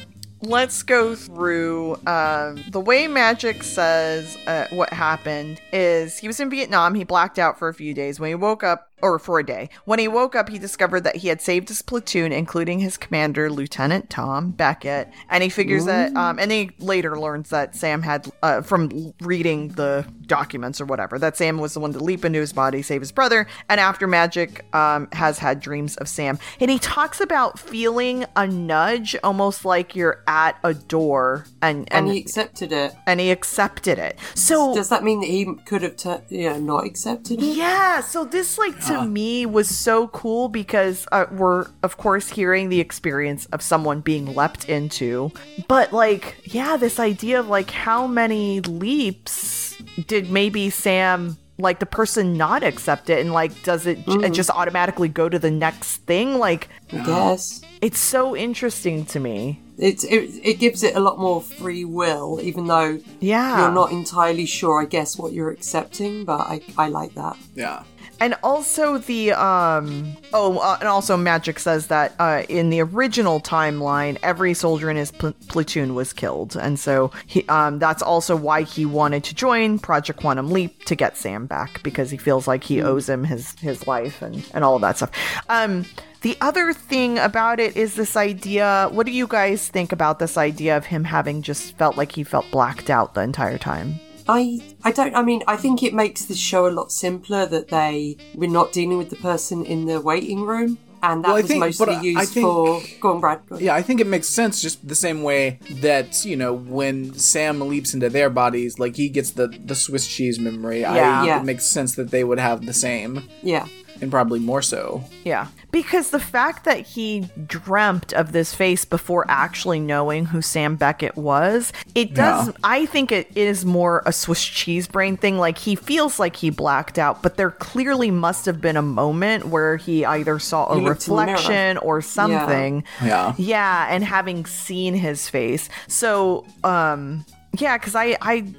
let's 0.42 0.82
go 0.82 1.14
through 1.14 1.96
um, 2.06 2.62
the 2.68 2.80
way 2.80 3.06
Magic 3.08 3.62
says 3.62 4.36
uh, 4.46 4.66
what 4.70 4.92
happened 4.92 5.60
is 5.72 6.18
he 6.18 6.26
was 6.26 6.40
in 6.40 6.50
Vietnam. 6.50 6.94
He 6.94 7.04
blacked 7.04 7.38
out 7.38 7.58
for 7.58 7.68
a 7.68 7.74
few 7.74 7.94
days. 7.94 8.20
When 8.20 8.28
he 8.28 8.34
woke 8.34 8.62
up, 8.62 8.87
or 9.02 9.18
for 9.18 9.38
a 9.38 9.44
day, 9.46 9.68
when 9.84 9.98
he 9.98 10.08
woke 10.08 10.34
up, 10.34 10.48
he 10.48 10.58
discovered 10.58 11.00
that 11.02 11.16
he 11.16 11.28
had 11.28 11.40
saved 11.40 11.68
his 11.68 11.82
platoon, 11.82 12.32
including 12.32 12.80
his 12.80 12.96
commander, 12.96 13.50
Lieutenant 13.50 14.10
Tom 14.10 14.50
Beckett. 14.50 15.08
And 15.30 15.42
he 15.42 15.48
figures 15.48 15.84
that, 15.86 16.14
um, 16.16 16.38
and 16.38 16.50
he 16.50 16.70
later 16.78 17.18
learns 17.18 17.50
that 17.50 17.74
Sam 17.76 18.02
had, 18.02 18.30
uh, 18.42 18.62
from 18.62 19.14
reading 19.20 19.68
the 19.68 20.06
documents 20.26 20.80
or 20.80 20.84
whatever, 20.86 21.18
that 21.18 21.36
Sam 21.36 21.58
was 21.58 21.74
the 21.74 21.80
one 21.80 21.92
to 21.92 21.98
leap 21.98 22.24
into 22.24 22.38
his 22.40 22.52
body, 22.52 22.82
save 22.82 23.00
his 23.00 23.12
brother. 23.12 23.46
And 23.68 23.80
after 23.80 24.06
Magic 24.06 24.64
um, 24.74 25.08
has 25.12 25.38
had 25.38 25.60
dreams 25.60 25.96
of 25.96 26.08
Sam. 26.08 26.38
And 26.60 26.70
he 26.70 26.78
talks 26.78 27.20
about 27.20 27.58
feeling 27.58 28.24
a 28.36 28.46
nudge, 28.46 29.16
almost 29.24 29.64
like 29.64 29.94
you're 29.96 30.22
at 30.26 30.58
a 30.64 30.74
door, 30.74 31.44
and 31.62 31.78
and 31.92 32.06
And 32.06 32.12
he 32.14 32.20
accepted 32.20 32.72
it. 32.72 32.94
and 33.06 33.20
he 33.20 33.30
accepted 33.30 33.98
it. 33.98 34.18
So 34.34 34.74
Does 34.74 34.88
that 34.88 35.04
mean 35.04 35.20
that 35.20 35.26
he 35.28 35.44
could 35.66 35.82
have, 35.82 36.22
you 36.28 36.50
know, 36.50 36.58
not 36.58 36.84
accepted 36.86 37.40
it? 37.42 37.56
yeah, 37.56 38.00
so 38.00 38.24
this 38.24 38.58
like 38.58 38.80
to 38.88 39.04
me 39.06 39.46
was 39.46 39.68
so 39.68 40.08
cool 40.08 40.48
because 40.48 41.06
uh, 41.12 41.26
we're 41.30 41.66
of 41.82 41.96
course 41.96 42.28
hearing 42.28 42.68
the 42.68 42.80
experience 42.80 43.46
of 43.46 43.62
someone 43.62 44.00
being 44.00 44.34
leapt 44.34 44.68
into, 44.68 45.32
but 45.66 45.92
like 45.92 46.36
yeah, 46.44 46.76
this 46.76 46.98
idea 46.98 47.40
of 47.40 47.48
like 47.48 47.70
how 47.70 48.06
many 48.06 48.60
leaps 48.60 49.76
did 50.06 50.30
maybe 50.30 50.70
Sam 50.70 51.36
like 51.58 51.80
the 51.80 51.86
person 51.86 52.34
not 52.34 52.62
accept 52.62 53.10
it 53.10 53.18
and 53.18 53.32
like 53.32 53.62
does 53.64 53.86
it 53.86 54.06
j- 54.06 54.30
just 54.30 54.50
automatically 54.50 55.08
go 55.08 55.28
to 55.28 55.38
the 55.38 55.50
next 55.50 55.98
thing? 55.98 56.38
Like 56.38 56.68
yes. 56.92 57.62
it's 57.80 57.98
so 57.98 58.36
interesting 58.36 59.04
to 59.06 59.20
me. 59.20 59.60
It's, 59.76 60.02
it, 60.02 60.30
it 60.42 60.58
gives 60.58 60.82
it 60.82 60.96
a 60.96 61.00
lot 61.00 61.18
more 61.18 61.40
free 61.40 61.84
will, 61.84 62.40
even 62.42 62.66
though 62.66 63.00
yeah. 63.20 63.60
you're 63.60 63.72
not 63.72 63.92
entirely 63.92 64.44
sure, 64.44 64.82
I 64.82 64.86
guess, 64.86 65.16
what 65.16 65.32
you're 65.32 65.50
accepting, 65.50 66.24
but 66.24 66.40
I, 66.40 66.62
I 66.76 66.88
like 66.88 67.14
that. 67.14 67.36
Yeah. 67.54 67.84
And 68.20 68.34
also 68.42 68.98
the 68.98 69.32
um 69.32 70.16
oh 70.32 70.58
uh, 70.58 70.76
and 70.80 70.88
also 70.88 71.16
Magic 71.16 71.58
says 71.58 71.86
that 71.86 72.14
uh 72.18 72.42
in 72.48 72.70
the 72.70 72.80
original 72.80 73.40
timeline 73.40 74.18
every 74.22 74.54
soldier 74.54 74.90
in 74.90 74.96
his 74.96 75.12
pl- 75.12 75.34
platoon 75.48 75.94
was 75.94 76.12
killed 76.12 76.56
and 76.56 76.78
so 76.78 77.12
he 77.26 77.46
um 77.48 77.78
that's 77.78 78.02
also 78.02 78.34
why 78.34 78.62
he 78.62 78.84
wanted 78.84 79.22
to 79.24 79.34
join 79.34 79.78
Project 79.78 80.18
Quantum 80.18 80.50
Leap 80.50 80.84
to 80.86 80.96
get 80.96 81.16
Sam 81.16 81.46
back 81.46 81.82
because 81.82 82.10
he 82.10 82.16
feels 82.16 82.48
like 82.48 82.64
he 82.64 82.82
owes 82.82 83.08
him 83.08 83.24
his 83.24 83.54
his 83.60 83.86
life 83.86 84.20
and 84.20 84.44
and 84.52 84.64
all 84.64 84.74
of 84.74 84.82
that 84.82 84.96
stuff. 84.96 85.10
Um 85.48 85.84
the 86.22 86.36
other 86.40 86.72
thing 86.72 87.18
about 87.18 87.60
it 87.60 87.76
is 87.76 87.94
this 87.94 88.16
idea 88.16 88.88
what 88.90 89.06
do 89.06 89.12
you 89.12 89.28
guys 89.28 89.68
think 89.68 89.92
about 89.92 90.18
this 90.18 90.36
idea 90.36 90.76
of 90.76 90.86
him 90.86 91.04
having 91.04 91.42
just 91.42 91.76
felt 91.78 91.96
like 91.96 92.12
he 92.12 92.24
felt 92.24 92.50
blacked 92.50 92.90
out 92.90 93.14
the 93.14 93.20
entire 93.20 93.58
time? 93.58 94.00
I 94.28 94.60
I 94.84 94.92
don't 94.92 95.14
I 95.14 95.22
mean 95.22 95.42
I 95.46 95.56
think 95.56 95.82
it 95.82 95.94
makes 95.94 96.24
the 96.26 96.34
show 96.34 96.66
a 96.66 96.70
lot 96.78 96.92
simpler 96.92 97.46
that 97.46 97.68
they 97.68 98.16
we're 98.34 98.50
not 98.50 98.72
dealing 98.72 98.98
with 98.98 99.10
the 99.10 99.16
person 99.16 99.64
in 99.64 99.86
the 99.86 100.00
waiting 100.00 100.42
room 100.42 100.78
and 101.02 101.22
that 101.24 101.28
Well, 101.28 101.36
was 101.36 101.46
think- 101.46 101.60
mostly 101.60 101.86
but 101.86 101.94
I- 101.94 101.98
I 101.98 102.02
used 102.02 102.32
think- 102.32 102.44
for 102.44 102.82
go 103.00 103.12
on 103.12 103.20
Brad 103.20 103.40
go 103.48 103.54
on. 103.56 103.62
Yeah, 103.62 103.74
I 103.74 103.82
think 103.82 104.00
it 104.00 104.06
makes 104.06 104.28
sense 104.28 104.60
just 104.60 104.86
the 104.86 104.96
same 104.96 105.22
way 105.22 105.60
that, 105.80 106.24
you 106.24 106.34
know, 106.36 106.52
when 106.52 107.14
Sam 107.14 107.60
leaps 107.60 107.94
into 107.94 108.08
their 108.10 108.28
bodies, 108.30 108.78
like 108.80 108.96
he 108.96 109.08
gets 109.08 109.30
the, 109.30 109.46
the 109.64 109.76
Swiss 109.76 110.06
cheese 110.08 110.40
memory. 110.40 110.80
Yeah. 110.80 110.92
I, 111.22 111.26
Yeah. 111.26 111.40
It 111.40 111.44
makes 111.44 111.66
sense 111.66 111.94
that 111.94 112.10
they 112.10 112.24
would 112.24 112.40
have 112.40 112.66
the 112.66 112.72
same, 112.74 113.28
yeah 113.42 113.66
and 114.00 114.10
probably 114.10 114.38
more 114.40 114.62
so. 114.62 115.02
Yeah. 115.24 115.48
Because 115.70 116.10
the 116.10 116.18
fact 116.20 116.64
that 116.64 116.86
he 116.86 117.28
dreamt 117.46 118.12
of 118.14 118.32
this 118.32 118.54
face 118.54 118.84
before 118.86 119.26
actually 119.28 119.80
knowing 119.80 120.24
who 120.26 120.40
Sam 120.40 120.76
Beckett 120.76 121.16
was, 121.16 121.72
it 121.94 122.14
does, 122.14 122.46
Yeah. 122.48 122.52
I 122.64 122.86
think 122.86 123.12
it 123.12 123.28
is 123.36 123.64
more 123.66 124.02
a 124.06 124.12
Swiss 124.12 124.42
cheese 124.44 124.88
brain 124.88 125.16
thing. 125.18 125.36
Like 125.38 125.58
he 125.58 125.74
feels 125.74 126.18
like 126.18 126.36
he 126.36 126.48
blacked 126.50 126.98
out, 126.98 127.22
but 127.22 127.36
there 127.36 127.50
clearly 127.50 128.10
must 128.10 128.46
have 128.46 128.60
been 128.60 128.76
a 128.78 128.82
moment 128.82 129.46
where 129.48 129.76
he 129.76 130.04
either 130.06 130.38
saw 130.38 130.66
a 130.66 130.76
He 130.78 130.80
looked 130.84 131.06
in 131.06 131.14
the 131.16 131.24
mirror. 131.26 131.32
reflection 131.36 131.76
or 131.78 132.00
something. 132.00 132.84
Yeah. 133.04 133.34
Yeah. 133.36 133.86
And 133.90 134.02
having 134.04 134.46
seen 134.46 134.94
his 134.94 135.28
face. 135.28 135.68
So, 135.86 136.46
um, 136.64 137.26
yeah, 137.58 137.76
because 137.78 137.94
I, 137.94 138.16
I, 138.22 138.54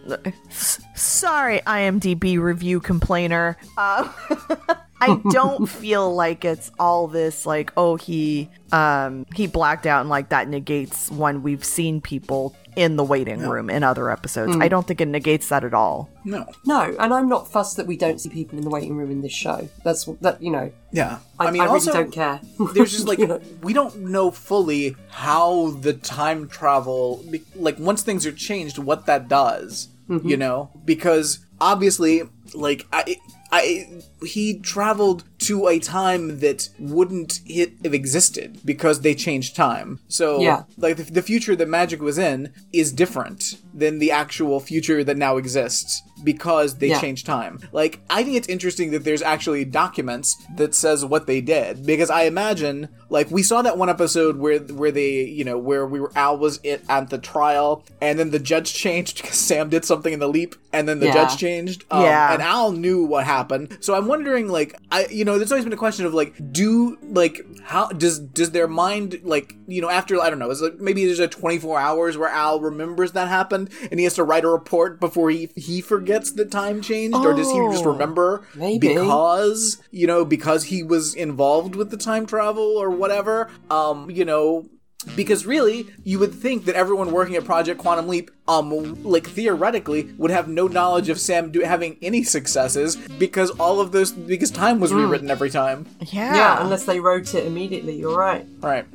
sorry, 0.94 1.60
IMDb 1.66 2.40
review 2.40 2.80
complainer. 2.80 3.58
Uh, 3.78 4.12
I 5.02 5.20
don't 5.32 5.68
feel 5.68 6.14
like 6.14 6.44
it's 6.46 6.72
all 6.80 7.08
this 7.08 7.46
like 7.46 7.72
oh 7.78 7.96
he 7.96 8.50
um 8.72 9.26
he 9.36 9.48
blacked 9.48 9.86
out 9.86 10.02
and 10.02 10.10
like 10.10 10.30
that 10.30 10.48
negates 10.48 11.10
when 11.12 11.42
we've 11.44 11.64
seen 11.64 12.02
people 12.02 12.56
in 12.76 12.96
the 12.96 13.04
waiting 13.04 13.40
room 13.40 13.70
in 13.70 13.84
other 13.84 14.10
episodes. 14.10 14.56
I 14.58 14.70
don't 14.70 14.88
think 14.88 15.02
it 15.02 15.08
negates 15.08 15.50
that 15.50 15.66
at 15.66 15.74
all. 15.74 16.10
No. 16.24 16.46
No, 16.66 16.96
and 16.98 17.14
I'm 17.14 17.28
not 17.28 17.52
fussed 17.52 17.76
that 17.78 17.88
we 17.88 17.98
don't 17.98 18.22
see 18.22 18.30
people 18.30 18.58
in 18.58 18.64
the 18.64 18.70
waiting 18.70 18.96
room 18.96 19.12
in 19.12 19.22
this 19.22 19.34
show. 19.34 19.68
That's 19.84 20.06
that 20.22 20.42
you 20.42 20.52
know. 20.52 20.72
Yeah. 20.92 21.20
I, 21.40 21.48
I 21.48 21.52
mean, 21.52 21.62
I 21.62 21.66
really 21.66 21.76
also, 21.76 21.92
don't 21.94 22.12
care. 22.12 22.40
there's 22.74 22.92
just 22.92 23.08
like 23.08 23.20
You 23.20 23.42
we 23.62 23.74
don't 23.74 23.98
know 23.98 24.32
fully 24.32 24.96
how 25.10 25.72
the 25.72 25.94
time 25.94 26.48
travel 26.48 27.26
like 27.56 27.78
once 27.80 28.02
things 28.02 28.26
are 28.26 28.32
changed 28.32 28.78
what 28.78 29.06
that 29.08 29.28
does 29.28 29.90
Mm-hmm. 30.10 30.28
you 30.28 30.38
know 30.38 30.72
because 30.86 31.38
obviously 31.62 32.24
like 32.56 32.88
i 32.92 33.16
I 33.52 33.88
he 34.26 34.60
traveled 34.60 35.24
to 35.40 35.68
a 35.68 35.80
time 35.80 36.40
that 36.40 36.68
wouldn't 36.78 37.40
hit 37.46 37.74
have 37.84 37.94
existed 37.94 38.60
because 38.66 39.02
they 39.02 39.16
changed 39.16 39.56
time. 39.56 40.00
So 40.10 40.42
Yeah. 40.42 40.64
like 40.78 40.98
the, 40.98 41.04
the 41.04 41.22
future 41.22 41.56
that 41.56 41.68
magic 41.70 42.02
was 42.02 42.18
in 42.18 42.52
is 42.74 42.92
different 42.92 43.56
than 43.74 44.00
the 44.00 44.12
actual 44.12 44.60
future 44.60 45.04
that 45.04 45.16
now 45.18 45.38
exists 45.38 46.02
because 46.26 46.76
they 46.76 46.88
Yeah. 46.90 47.00
changed 47.00 47.26
time. 47.26 47.60
Like 47.72 48.00
I 48.10 48.24
think 48.24 48.36
it's 48.36 48.50
interesting 48.50 48.92
that 48.92 49.06
there's 49.06 49.22
actually 49.22 49.64
documents 49.64 50.36
that 50.58 50.76
says 50.76 51.06
what 51.06 51.26
they 51.28 51.40
did 51.40 51.86
because 51.86 52.10
I 52.10 52.24
imagine 52.24 52.90
like 53.10 53.32
we 53.32 53.42
saw 53.42 53.62
that 53.62 53.78
one 53.78 53.90
episode 53.90 54.36
where 54.38 54.60
where 54.60 54.92
they 54.92 55.24
you 55.24 55.46
know 55.46 55.58
where 55.58 55.86
we 55.88 56.02
were 56.02 56.12
Al 56.16 56.38
was 56.38 56.60
it 56.64 56.84
at 56.90 57.10
the 57.10 57.18
trial 57.18 57.86
and 58.02 58.20
then 58.20 58.32
the 58.32 58.40
judge 58.40 58.74
changed 58.86 59.22
because 59.22 59.38
Sam 59.38 59.70
did 59.70 59.86
something 59.86 60.12
in 60.12 60.20
the 60.20 60.28
leap 60.28 60.56
and 60.74 60.90
then 60.90 61.00
the 61.00 61.06
Yeah. 61.06 61.14
judge 61.14 61.38
changed. 61.38 61.86
Um, 61.90 62.04
Yeah. 62.04 62.34
and 62.34 62.42
Al 62.42 62.74
knew 62.74 63.06
what 63.06 63.24
happened. 63.24 63.78
So 63.80 63.96
I'm 63.96 64.09
wondering, 64.10 64.50
like, 64.50 64.76
I, 64.92 65.06
you 65.10 65.24
know, 65.24 65.38
there's 65.38 65.52
always 65.52 65.64
been 65.64 65.72
a 65.74 65.78
question 65.78 66.06
of 66.06 66.14
like, 66.14 66.34
do 66.52 66.98
like 67.02 67.40
how 67.64 67.88
does 67.88 68.20
does 68.20 68.52
their 68.52 68.68
mind 68.68 69.20
like, 69.24 69.56
you 69.68 69.82
know, 69.82 69.90
after 69.90 70.20
I 70.20 70.30
don't 70.30 70.40
know, 70.40 70.50
is 70.50 70.62
like 70.62 70.80
maybe 70.80 71.06
there's 71.06 71.20
a 71.20 71.28
24 71.28 71.80
hours 71.80 72.18
where 72.18 72.28
Al 72.30 72.60
remembers 72.60 73.14
that 73.14 73.28
happened 73.30 73.70
and 73.90 74.00
he 74.00 74.04
has 74.04 74.16
to 74.16 74.24
write 74.24 74.44
a 74.44 74.50
report 74.50 75.00
before 75.00 75.30
he 75.30 75.50
he 75.56 75.80
forgets 75.82 76.32
that 76.34 76.52
time 76.52 76.82
changed, 76.82 77.16
or 77.16 77.34
does 77.34 77.50
he 77.52 77.58
just 77.72 77.86
Oh, 77.86 77.92
remember 77.92 78.44
maybe. 78.56 78.88
because 78.90 79.78
you 79.92 80.08
know 80.08 80.26
because 80.26 80.66
he 80.66 80.84
was 80.84 81.14
involved 81.16 81.76
with 81.76 81.92
the 81.92 81.98
time 81.98 82.26
travel 82.26 82.64
or 82.78 82.90
whatever? 82.90 83.50
Um, 83.70 84.10
you 84.10 84.26
know. 84.26 84.68
Because 85.16 85.46
really, 85.46 85.88
you 86.04 86.20
would 86.20 86.34
think 86.34 86.66
that 86.66 86.76
everyone 86.76 87.12
working 87.12 87.36
at 87.36 87.46
Project 87.46 87.80
Quantum 87.80 88.08
Leap, 88.10 88.32
um, 88.50 89.02
like 89.04 89.26
theoretically, 89.28 90.10
would 90.18 90.30
have 90.30 90.50
no 90.50 90.68
knowledge 90.68 91.08
of 91.08 91.20
Sam 91.20 91.52
do- 91.52 91.62
having 91.62 91.98
any 92.02 92.24
successes 92.24 92.98
because 92.98 93.50
all 93.52 93.80
of 93.80 93.94
those 93.94 94.12
because 94.12 94.52
time 94.52 94.80
was 94.82 94.92
rewritten 94.94 95.32
every 95.32 95.50
time. 95.50 95.86
Yeah. 96.02 96.36
yeah, 96.36 96.62
unless 96.62 96.84
they 96.86 97.00
wrote 97.00 97.34
it 97.34 97.46
immediately. 97.46 97.98
You're 97.98 98.18
right. 98.18 98.46
Right. 98.60 98.86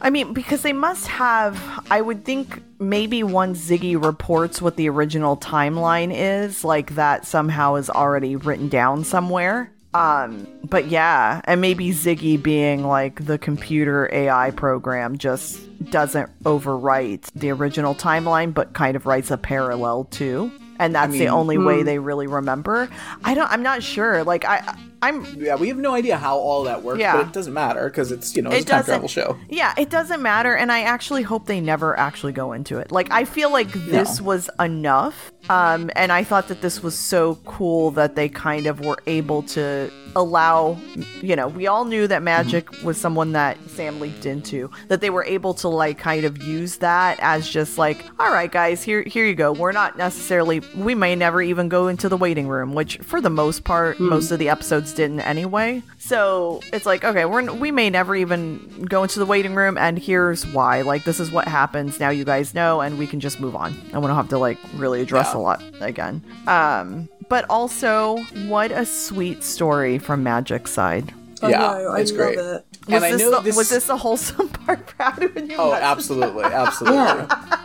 I 0.00 0.08
mean, 0.08 0.32
because 0.32 0.62
they 0.62 0.72
must 0.72 1.06
have, 1.08 1.84
I 1.90 2.00
would 2.00 2.24
think 2.24 2.62
maybe 2.78 3.22
once 3.22 3.68
Ziggy 3.68 4.02
reports 4.02 4.62
what 4.62 4.76
the 4.76 4.88
original 4.88 5.36
timeline 5.36 6.10
is, 6.14 6.64
like 6.64 6.94
that 6.94 7.26
somehow 7.26 7.74
is 7.74 7.90
already 7.90 8.34
written 8.34 8.70
down 8.70 9.04
somewhere. 9.04 9.70
Um, 9.92 10.46
but 10.64 10.86
yeah, 10.86 11.40
and 11.44 11.60
maybe 11.60 11.88
Ziggy 11.90 12.40
being 12.40 12.84
like 12.84 13.24
the 13.24 13.38
computer 13.38 14.08
AI 14.12 14.52
program 14.52 15.18
just 15.18 15.58
doesn't 15.90 16.30
overwrite 16.44 17.30
the 17.34 17.50
original 17.50 17.94
timeline, 17.94 18.54
but 18.54 18.72
kind 18.72 18.94
of 18.94 19.06
writes 19.06 19.30
a 19.30 19.36
parallel 19.36 20.04
too. 20.04 20.52
And 20.78 20.94
that's 20.94 21.12
the 21.12 21.20
mean- 21.20 21.28
only 21.28 21.58
way 21.58 21.82
they 21.82 21.98
really 21.98 22.26
remember. 22.26 22.88
I 23.24 23.34
don't. 23.34 23.50
I'm 23.50 23.62
not 23.62 23.82
sure. 23.82 24.24
Like 24.24 24.44
I, 24.44 24.76
I'm 25.02 25.24
Yeah, 25.36 25.56
we 25.56 25.68
have 25.68 25.78
no 25.78 25.94
idea 25.94 26.16
how 26.18 26.36
all 26.38 26.64
that 26.64 26.82
works, 26.82 27.00
Yeah. 27.00 27.16
but 27.16 27.26
it 27.28 27.32
doesn't 27.32 27.54
matter 27.54 27.88
because 27.88 28.12
it's 28.12 28.34
you 28.36 28.42
know 28.42 28.50
it's 28.50 28.60
it 28.62 28.68
a 28.68 28.72
time 28.72 28.84
travel 28.84 29.08
show. 29.08 29.36
Yeah, 29.48 29.72
it 29.78 29.90
doesn't 29.90 30.20
matter, 30.22 30.54
and 30.54 30.70
I 30.70 30.82
actually 30.82 31.22
hope 31.22 31.46
they 31.46 31.60
never 31.60 31.98
actually 31.98 32.32
go 32.32 32.52
into 32.52 32.78
it. 32.78 32.92
Like, 32.92 33.10
I 33.10 33.24
feel 33.24 33.50
like 33.50 33.70
this 33.72 34.20
No. 34.20 34.26
was 34.26 34.50
enough, 34.58 35.32
um, 35.48 35.90
and 35.96 36.12
I 36.12 36.24
thought 36.24 36.48
that 36.48 36.60
this 36.62 36.82
was 36.82 36.94
so 36.94 37.36
cool 37.46 37.90
that 37.92 38.14
they 38.16 38.28
kind 38.28 38.66
of 38.66 38.84
were 38.84 38.98
able 39.06 39.42
to 39.44 39.90
allow. 40.16 40.76
You 41.22 41.36
know, 41.36 41.48
we 41.48 41.66
all 41.66 41.84
knew 41.84 42.06
that 42.08 42.22
magic 42.22 42.68
was 42.82 42.98
someone 42.98 43.32
that 43.32 43.56
Sam 43.70 44.00
leaped 44.00 44.26
into. 44.26 44.70
That 44.88 45.00
they 45.00 45.10
were 45.10 45.24
able 45.24 45.54
to 45.54 45.68
like 45.68 45.98
kind 45.98 46.24
of 46.24 46.42
use 46.42 46.76
that 46.78 47.18
as 47.20 47.48
just 47.48 47.78
like, 47.78 48.04
all 48.18 48.32
right, 48.32 48.50
guys, 48.50 48.82
here 48.82 49.02
here 49.02 49.24
you 49.24 49.34
go. 49.34 49.52
We're 49.52 49.72
not 49.72 49.96
necessarily. 49.96 50.60
We 50.76 50.94
may 50.94 51.14
never 51.16 51.40
even 51.40 51.68
go 51.68 51.88
into 51.88 52.08
the 52.08 52.16
waiting 52.16 52.48
room, 52.48 52.74
which 52.74 52.98
for 52.98 53.20
the 53.20 53.30
most 53.30 53.64
part, 53.64 53.98
most 54.00 54.30
of 54.30 54.38
the 54.38 54.48
episodes 54.48 54.89
didn't 54.94 55.20
anyway. 55.20 55.82
So 55.98 56.60
it's 56.72 56.86
like, 56.86 57.04
okay, 57.04 57.24
we're 57.24 57.52
we 57.52 57.70
may 57.70 57.90
never 57.90 58.14
even 58.16 58.84
go 58.88 59.02
into 59.02 59.18
the 59.18 59.26
waiting 59.26 59.54
room, 59.54 59.76
and 59.78 59.98
here's 59.98 60.46
why. 60.46 60.82
Like, 60.82 61.04
this 61.04 61.20
is 61.20 61.30
what 61.30 61.46
happens. 61.48 61.98
Now 62.00 62.10
you 62.10 62.24
guys 62.24 62.54
know, 62.54 62.80
and 62.80 62.98
we 62.98 63.06
can 63.06 63.20
just 63.20 63.40
move 63.40 63.54
on, 63.56 63.72
and 63.92 64.00
we 64.02 64.06
don't 64.08 64.16
have 64.16 64.28
to 64.30 64.38
like 64.38 64.58
really 64.74 65.00
address 65.02 65.30
Yeah. 65.32 65.38
a 65.38 65.40
lot 65.40 65.62
again. 65.80 66.22
Um, 66.46 67.08
but 67.28 67.44
also, 67.48 68.18
what 68.48 68.72
a 68.72 68.84
sweet 68.84 69.42
story 69.44 69.98
from 69.98 70.22
Magic's 70.24 70.70
side. 70.72 71.12
I 71.42 71.50
Yeah, 71.50 71.58
know, 71.58 71.88
I 71.92 72.00
it's 72.00 72.10
love 72.10 72.18
great. 72.18 72.38
it. 72.38 72.64
Was 72.86 72.94
And 72.96 73.04
I 73.04 73.10
this 73.12 73.20
know 73.20 73.30
the, 73.30 73.40
this- 73.40 73.56
was 73.56 73.68
this 73.70 73.88
a 73.88 73.96
wholesome 73.96 74.48
part, 74.66 74.94
Brad? 74.96 75.34
When 75.34 75.48
you 75.48 75.56
Oh, 75.58 75.72
absolutely, 75.72 76.44
absolutely. 76.44 76.98
Yeah. 76.98 77.58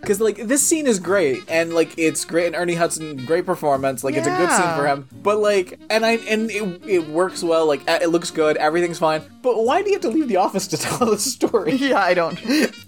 Because 0.00 0.20
like 0.20 0.36
this 0.36 0.62
scene 0.66 0.86
is 0.86 0.98
great, 0.98 1.42
and 1.48 1.72
like 1.74 1.94
it's 1.98 2.24
great, 2.24 2.46
and 2.46 2.56
Ernie 2.56 2.74
Hudson, 2.74 3.24
great 3.24 3.46
performance. 3.46 4.02
Like 4.04 4.14
it's 4.16 4.26
a 4.26 4.30
good 4.30 4.50
scene 4.50 4.60
Yeah. 4.60 4.76
for 4.76 4.86
him. 4.86 5.08
But 5.22 5.38
like, 5.38 5.78
and 5.90 6.04
I 6.04 6.12
and 6.28 6.50
it, 6.50 6.82
it 6.86 7.08
works 7.08 7.42
well. 7.42 7.66
Like 7.66 7.88
uh, 7.88 7.98
it 8.02 8.08
looks 8.08 8.30
good, 8.30 8.56
everything's 8.56 8.98
fine. 8.98 9.22
But 9.42 9.64
why 9.64 9.82
do 9.82 9.88
you 9.88 9.94
have 9.94 10.02
to 10.02 10.10
leave 10.10 10.28
the 10.28 10.36
office 10.36 10.66
to 10.68 10.76
tell 10.78 11.06
the 11.10 11.18
story? 11.18 11.72
Yeah, 11.74 11.98
I 12.00 12.14
don't. 12.14 12.38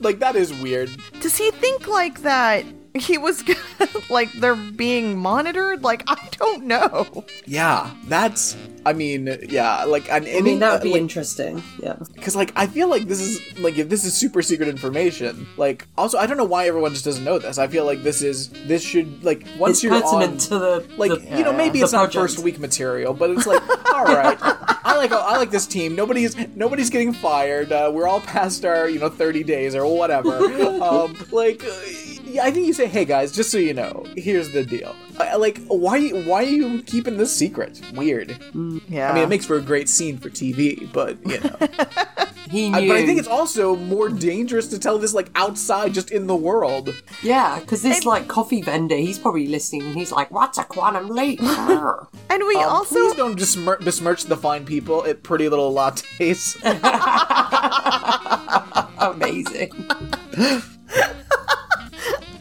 like 0.00 0.18
that 0.20 0.36
is 0.36 0.52
weird. 0.60 0.90
Does 1.20 1.36
he 1.36 1.50
think 1.52 1.86
like 1.88 2.22
that? 2.22 2.64
He 3.00 3.18
was 3.18 3.42
like 4.08 4.30
they're 4.34 4.54
being 4.54 5.18
monitored. 5.18 5.82
Like 5.82 6.04
I 6.06 6.28
don't 6.38 6.64
know. 6.66 7.24
Yeah, 7.44 7.90
that's. 8.04 8.56
I 8.86 8.92
mean, 8.92 9.36
yeah, 9.48 9.82
like 9.84 10.08
an 10.12 10.28
I 10.28 10.40
mean, 10.42 10.60
that 10.60 10.74
would 10.74 10.82
be 10.82 10.92
like, 10.92 11.00
interesting. 11.00 11.60
Yeah. 11.82 11.96
because 12.12 12.36
like 12.36 12.52
I 12.54 12.68
feel 12.68 12.86
like 12.88 13.04
this 13.08 13.20
is 13.20 13.58
like 13.58 13.78
if 13.78 13.88
this 13.88 14.04
is 14.04 14.14
super 14.14 14.42
secret 14.42 14.68
information. 14.68 15.48
Like 15.56 15.88
also, 15.98 16.18
I 16.18 16.26
don't 16.26 16.36
know 16.36 16.44
why 16.44 16.68
everyone 16.68 16.92
just 16.92 17.04
doesn't 17.04 17.24
know 17.24 17.38
this. 17.40 17.58
I 17.58 17.66
feel 17.66 17.84
like 17.84 18.04
this 18.04 18.22
is 18.22 18.50
this 18.68 18.82
should 18.82 19.24
like 19.24 19.44
once 19.58 19.78
It's 19.78 19.84
you're 19.84 20.00
pertinent 20.00 20.32
on, 20.32 20.38
to 20.38 20.58
the 20.60 20.86
like 20.96 21.10
the- 21.10 21.36
you 21.36 21.42
know 21.42 21.52
maybe 21.52 21.80
the 21.80 21.84
it's 21.86 21.92
not 21.92 22.12
first 22.12 22.38
week 22.40 22.60
material, 22.60 23.12
but 23.12 23.28
it's 23.30 23.46
like 23.46 23.62
all 23.92 24.04
right. 24.04 24.38
I 24.86 24.96
like 24.96 25.10
I 25.10 25.36
like 25.38 25.50
this 25.50 25.66
team. 25.66 25.96
Nobody's 25.96 26.36
nobody's 26.54 26.90
getting 26.90 27.12
fired. 27.12 27.72
Uh, 27.72 27.90
we're 27.92 28.06
all 28.06 28.20
past 28.20 28.64
our 28.64 28.88
you 28.88 29.00
know 29.00 29.08
thirty 29.08 29.42
days 29.42 29.74
or 29.74 29.84
whatever. 29.84 30.36
um, 30.80 31.16
like. 31.32 31.60
Yeah, 32.34 32.44
I 32.44 32.50
think 32.50 32.66
you 32.66 32.72
say, 32.72 32.86
"Hey 32.86 33.04
guys, 33.04 33.30
just 33.30 33.50
so 33.52 33.58
you 33.58 33.72
know, 33.74 34.04
here's 34.16 34.50
the 34.50 34.64
deal." 34.64 34.96
Like, 35.38 35.60
why 35.68 36.08
why 36.10 36.42
are 36.42 36.48
you 36.48 36.82
keeping 36.82 37.16
this 37.16 37.34
secret? 37.34 37.80
Weird. 37.94 38.36
Yeah. 38.88 39.10
I 39.10 39.14
mean, 39.14 39.22
it 39.22 39.28
makes 39.28 39.46
for 39.46 39.56
a 39.56 39.60
great 39.62 39.88
scene 39.88 40.18
for 40.18 40.30
TV, 40.30 40.90
but 40.92 41.16
you 41.26 41.38
know. 41.40 41.56
He 42.50 42.66
I- 42.72 42.80
knew. 42.80 42.88
but 42.88 42.98
I 42.98 43.06
think 43.06 43.18
it's 43.18 43.26
also 43.26 43.74
more 43.74 44.08
dangerous 44.10 44.68
to 44.68 44.78
tell 44.78 44.98
this 44.98 45.14
like 45.14 45.28
outside, 45.34 45.94
just 45.94 46.10
in 46.12 46.26
the 46.26 46.36
world. 46.36 46.94
yeah, 47.22 47.58
because 47.58 47.82
this 47.82 48.04
like 48.04 48.28
coffee 48.28 48.60
vendor, 48.62 48.96
he's 48.96 49.18
probably 49.18 49.46
listening 49.48 49.82
and 49.82 49.94
he's 49.96 50.12
like, 50.12 50.30
"What's 50.30 50.58
a 50.58 50.64
quantum 50.64 51.08
leap?" 51.08 51.40
And 51.42 52.42
we 52.46 52.56
Um, 52.56 52.68
also 52.68 52.94
please 52.96 53.14
don't 53.14 53.36
besmir- 53.38 53.82
besmirch 53.84 54.24
the 54.24 54.36
fine 54.36 54.64
people 54.66 55.04
at 55.06 55.22
Pretty 55.22 55.48
Little 55.48 55.72
Lattes. 55.72 56.54
Amazing. 58.98 60.70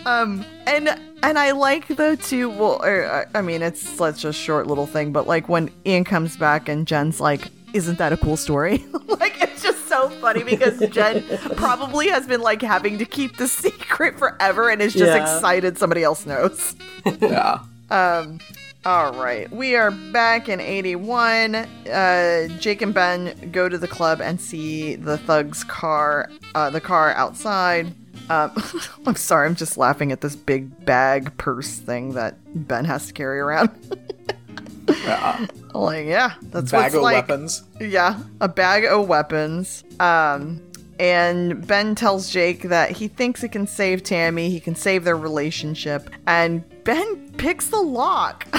Um 0.06 0.46
and 0.68 0.90
and 1.22 1.40
I 1.40 1.52
like 1.52 1.88
though 1.88 2.16
too. 2.16 2.50
Well, 2.50 2.82
or, 2.84 3.06
uh, 3.06 3.26
I 3.34 3.42
mean, 3.42 3.62
it's 3.62 3.82
such 3.82 4.26
a 4.26 4.34
short 4.34 4.68
little 4.68 4.86
thing, 4.86 5.12
but 5.14 5.28
like 5.28 5.48
when 5.50 5.70
Ian 5.86 6.04
comes 6.04 6.36
back 6.38 6.68
and 6.68 6.86
Jen's 6.86 7.20
like, 7.22 7.48
"Isn't 7.74 7.98
that 7.98 8.12
a 8.12 8.18
cool 8.18 8.36
story?" 8.38 8.84
like 9.08 9.42
it's 9.42 9.64
just 9.64 9.88
so 9.88 10.10
funny 10.10 10.44
because 10.44 10.80
Jen 10.90 11.24
probably 11.56 12.10
has 12.10 12.28
been 12.28 12.42
like 12.42 12.62
having 12.62 12.98
to 12.98 13.06
keep 13.06 13.38
the 13.38 13.48
secret 13.64 14.18
forever 14.20 14.70
and 14.70 14.82
is 14.82 14.94
just 14.94 15.06
Yeah. 15.14 15.22
excited 15.22 15.78
somebody 15.78 16.04
else 16.04 16.26
knows. 16.26 16.76
yeah. 17.22 17.60
Um, 17.90 18.40
all 18.86 19.14
right, 19.14 19.50
we 19.50 19.76
are 19.78 19.92
back 20.12 20.50
in 20.50 20.60
'81. 20.60 21.56
Uh, 21.56 22.48
Jake 22.60 22.82
and 22.82 22.94
Ben 22.94 23.50
go 23.54 23.70
to 23.70 23.78
the 23.78 23.88
club 23.88 24.20
and 24.20 24.42
see 24.42 24.96
the 24.96 25.18
thug's 25.20 25.64
car, 25.64 26.30
uh, 26.54 26.70
the 26.70 26.82
car 26.82 27.14
outside. 27.14 27.94
Um, 28.30 28.52
I'm 29.06 29.16
sorry, 29.16 29.48
I'm 29.48 29.56
just 29.56 29.78
laughing 29.78 30.12
at 30.12 30.22
this 30.22 30.36
big 30.36 30.86
bag 30.86 31.36
purse 31.38 31.78
thing 31.78 32.14
that 32.14 32.38
Ben 32.68 32.86
has 32.86 33.08
to 33.08 33.14
carry 33.14 33.40
around. 33.40 33.70
yeah. 34.88 35.46
like, 35.74 36.06
yeah, 36.06 36.34
that's 36.44 36.72
Bag 36.72 36.84
what's 36.84 36.96
of 36.96 37.02
like. 37.02 37.28
weapons. 37.28 37.64
Yeah, 37.80 38.20
a 38.42 38.48
bag 38.48 38.86
of 38.86 39.08
weapons. 39.08 39.84
Um, 40.00 40.62
and 41.00 41.66
Ben 41.66 41.96
tells 41.96 42.30
Jake 42.30 42.64
that 42.64 42.92
he 42.92 43.08
thinks 43.08 43.44
it 43.44 43.52
can 43.52 43.68
save 43.68 44.04
Tammy, 44.04 44.50
he 44.50 44.60
can 44.60 44.76
save 44.76 45.04
their 45.04 45.18
relationship, 45.18 46.10
and 46.28 46.64
Ben 46.84 47.32
picks 47.38 47.68
the 47.68 47.82
lock. 47.82 48.48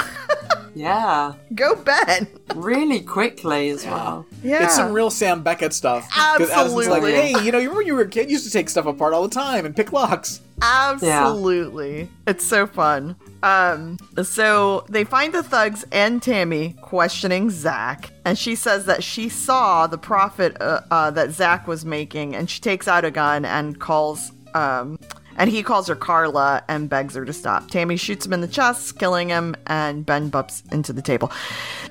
Yeah, 0.76 1.34
Go 1.54 1.76
Ben. 1.76 2.26
really 2.56 3.00
quickly 3.00 3.70
as 3.70 3.86
well. 3.86 4.26
Yeah. 4.42 4.64
It's 4.64 4.74
some 4.74 4.92
real 4.92 5.08
Sam 5.08 5.40
Beckett 5.44 5.72
stuff. 5.72 6.10
'Cause 6.10 6.50
Addison's 6.50 6.88
like, 6.88 6.96
Absolutely. 7.04 7.12
hey, 7.12 7.44
you 7.44 7.52
know, 7.52 7.58
you 7.58 7.68
remember 7.68 7.82
you 7.82 7.94
were 7.94 8.00
a 8.02 8.08
kid, 8.08 8.28
you 8.28 8.32
used 8.32 8.44
to 8.46 8.50
take 8.50 8.68
stuff 8.68 8.84
apart 8.84 9.14
all 9.14 9.22
the 9.22 9.32
time 9.32 9.66
and 9.66 9.76
pick 9.76 9.92
locks. 9.92 10.40
Absolutely. 10.60 12.08
It's 12.26 12.44
so 12.44 12.66
fun. 12.66 13.14
Um, 13.44 13.98
so 14.24 14.84
they 14.88 15.04
find 15.04 15.32
the 15.32 15.44
thugs 15.44 15.84
and 15.92 16.20
Tammy 16.20 16.74
questioning 16.80 17.50
Zach, 17.50 18.10
and 18.24 18.36
she 18.36 18.56
says 18.56 18.86
that 18.86 19.04
she 19.04 19.28
saw 19.28 19.86
the 19.86 19.98
profit 19.98 20.56
uh, 20.60 20.80
uh, 20.90 21.10
that 21.12 21.30
Zach 21.30 21.68
was 21.68 21.84
making, 21.84 22.34
and 22.34 22.50
she 22.50 22.60
takes 22.60 22.88
out 22.88 23.04
a 23.04 23.12
gun 23.12 23.44
and 23.44 23.78
calls, 23.78 24.32
um, 24.54 24.98
and 25.36 25.50
he 25.50 25.62
calls 25.62 25.88
her 25.88 25.94
Carla 25.96 26.62
and 26.68 26.88
begs 26.88 27.14
her 27.14 27.24
to 27.24 27.32
stop. 27.32 27.70
Tammy 27.70 27.96
shoots 27.96 28.26
him 28.26 28.32
in 28.32 28.40
the 28.40 28.48
chest, 28.48 28.98
killing 28.98 29.28
him, 29.28 29.54
and 29.66 30.04
Ben 30.04 30.28
bumps 30.28 30.62
into 30.72 30.92
the 30.92 31.02
table. 31.02 31.30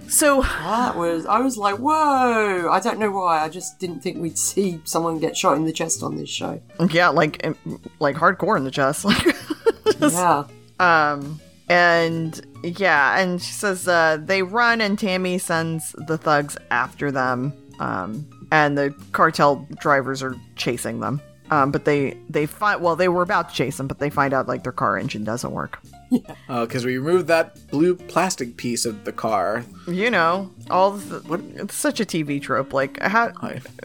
So 0.08 0.42
That 0.42 0.96
was, 0.96 1.26
I 1.26 1.40
was 1.40 1.58
like, 1.58 1.78
whoa! 1.78 2.70
I 2.70 2.80
don't 2.80 3.00
know 3.00 3.12
why. 3.12 3.44
I 3.44 3.50
just 3.50 3.80
didn't 3.80 4.02
think 4.02 4.18
we'd 4.18 4.38
see 4.38 4.80
someone 4.84 5.20
get 5.20 5.36
shot 5.36 5.58
in 5.58 5.66
the 5.66 5.74
chest 5.74 6.04
on 6.04 6.16
this 6.16 6.30
show. 6.30 6.62
yeah, 6.90 7.10
like 7.10 7.46
like 8.00 8.16
hardcore 8.16 8.58
in 8.58 8.64
the 8.64 8.72
chest, 8.72 9.06
like. 9.06 9.36
Yeah. 10.00 10.46
Um, 10.80 11.40
and 11.70 12.42
yeah, 12.64 13.20
and 13.20 13.42
she 13.42 13.54
says 13.54 13.88
uh, 13.88 14.18
they 14.22 14.44
run, 14.44 14.82
and 14.82 14.98
Tammy 15.00 15.38
sends 15.38 15.94
the 16.08 16.18
thugs 16.18 16.58
after 16.72 17.12
them. 17.12 17.54
Um, 17.80 18.28
and 18.52 18.78
the 18.78 18.94
cartel 19.14 19.68
drivers 19.80 20.22
are 20.22 20.36
chasing 20.56 21.00
them. 21.00 21.22
Um, 21.54 21.72
but 21.72 21.86
they 21.86 22.18
they 22.30 22.46
find 22.46 22.82
well, 22.82 22.96
they 22.96 23.08
were 23.10 23.22
about 23.22 23.50
to 23.50 23.56
chase 23.56 23.78
them, 23.78 23.88
but 23.88 24.00
they 24.00 24.10
find 24.10 24.34
out 24.34 24.48
like 24.48 24.64
their 24.64 24.72
car 24.72 24.98
engine 24.98 25.24
doesn't 25.24 25.52
work. 25.52 25.80
Because 26.48 26.86
we 26.86 27.00
removed 27.00 27.26
that 27.28 27.58
blue 27.72 27.96
plastic 27.96 28.56
piece 28.56 28.86
of 28.86 29.04
the 29.04 29.12
car. 29.12 29.66
You 29.88 30.12
know, 30.12 30.52
all 30.70 30.92
the, 30.92 31.20
what 31.28 31.40
it's 31.56 31.74
such 31.74 32.00
a 32.00 32.06
TV 32.06 32.40
trope. 32.40 32.72
Like 32.72 33.02
how 33.02 33.32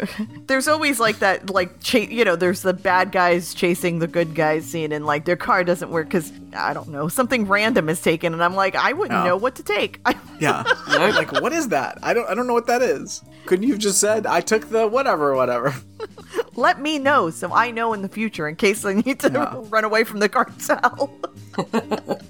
there's 0.47 0.69
always 0.69 1.01
like 1.01 1.21
that 1.21 1.49
like 1.49 1.81
cha- 1.81 1.99
you 2.19 2.25
know 2.27 2.37
there's 2.37 2.61
the 2.61 2.75
bad 2.75 3.13
guys 3.13 3.55
chasing 3.55 3.99
the 3.99 4.07
good 4.07 4.35
guys 4.35 4.67
scene 4.67 4.93
and 4.93 5.07
like 5.07 5.25
their 5.25 5.37
car 5.37 5.65
doesn't 5.65 5.91
work 5.91 6.07
because 6.09 6.31
i 6.55 6.73
don't 6.75 6.89
know 6.89 7.09
something 7.09 7.47
random 7.47 7.89
is 7.89 8.01
taken 8.01 8.33
and 8.35 8.43
i'm 8.45 8.55
like 8.55 8.75
i 8.75 8.93
wouldn't 8.93 9.19
Oh. 9.19 9.25
know 9.25 9.37
what 9.37 9.55
to 9.57 9.63
take 9.63 10.01
Yeah. 10.41 10.65
like, 10.89 11.33
what 11.33 11.53
is 11.53 11.69
that? 11.69 11.99
I 12.03 12.13
don't 12.15 12.29
I 12.31 12.35
don't 12.35 12.47
know 12.47 12.55
what 12.55 12.67
that 12.69 12.83
is. 12.83 13.23
Couldn't 13.47 13.65
you 13.67 13.73
have 13.73 13.81
just 13.83 13.99
said, 14.01 14.27
I 14.27 14.41
took 14.41 14.69
the 14.69 14.87
whatever, 14.87 15.35
whatever? 15.35 15.75
Let 16.59 16.81
me 16.81 16.99
know 16.99 17.31
so 17.31 17.53
i 17.53 17.71
know 17.71 17.93
in 17.93 18.03
the 18.03 18.09
future 18.09 18.49
in 18.49 18.57
case 18.57 18.85
i 18.85 18.93
need 18.95 19.21
to 19.21 19.31
Yeah. 19.33 19.55
run 19.71 19.85
away 19.85 20.05
from 20.05 20.19
the 20.21 20.29
cartel 20.29 21.11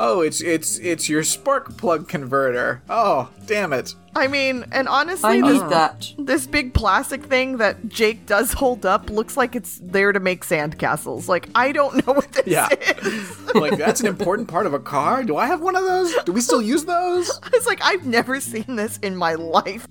Oh, 0.00 0.20
it's 0.20 0.40
it's 0.40 0.78
it's 0.78 1.08
your 1.08 1.24
spark 1.24 1.76
plug 1.76 2.06
converter. 2.08 2.82
Oh, 2.88 3.28
damn 3.46 3.72
it. 3.72 3.94
i 4.14 4.28
mean 4.28 4.64
and 4.70 4.88
I 4.88 5.00
honestly 5.00 5.42
need 5.42 5.50
this, 5.50 5.62
that. 5.70 6.12
this 6.18 6.46
big 6.46 6.72
plastic 6.72 7.24
thing 7.24 7.56
that 7.58 7.88
jake 7.88 8.24
does 8.24 8.52
hold 8.52 8.86
up 8.86 9.10
looks 9.10 9.36
like 9.36 9.56
it's 9.56 9.80
there 9.82 10.12
to 10.12 10.20
make 10.20 10.44
sandcastles 10.44 11.26
like 11.28 11.48
i 11.54 11.72
don't 11.72 12.06
know 12.06 12.12
what 12.12 12.30
this 12.32 12.46
Yeah. 12.46 12.68
is 13.02 13.54
like 13.54 13.76
that's 13.76 14.00
an 14.00 14.06
important 14.06 14.46
part 14.48 14.66
of 14.66 14.72
a 14.74 14.78
car. 14.80 15.24
Do 15.24 15.36
I 15.36 15.46
have 15.46 15.60
one 15.60 15.74
of 15.76 15.82
those? 15.84 16.14
Do 16.24 16.32
we 16.32 16.40
still 16.42 16.62
use 16.62 16.84
those? 16.84 17.28
it's 17.52 17.66
like 17.66 17.80
i've 17.82 18.06
never 18.06 18.40
seen 18.40 18.76
this 18.76 18.98
in 18.98 19.16
my 19.16 19.34
life 19.34 19.88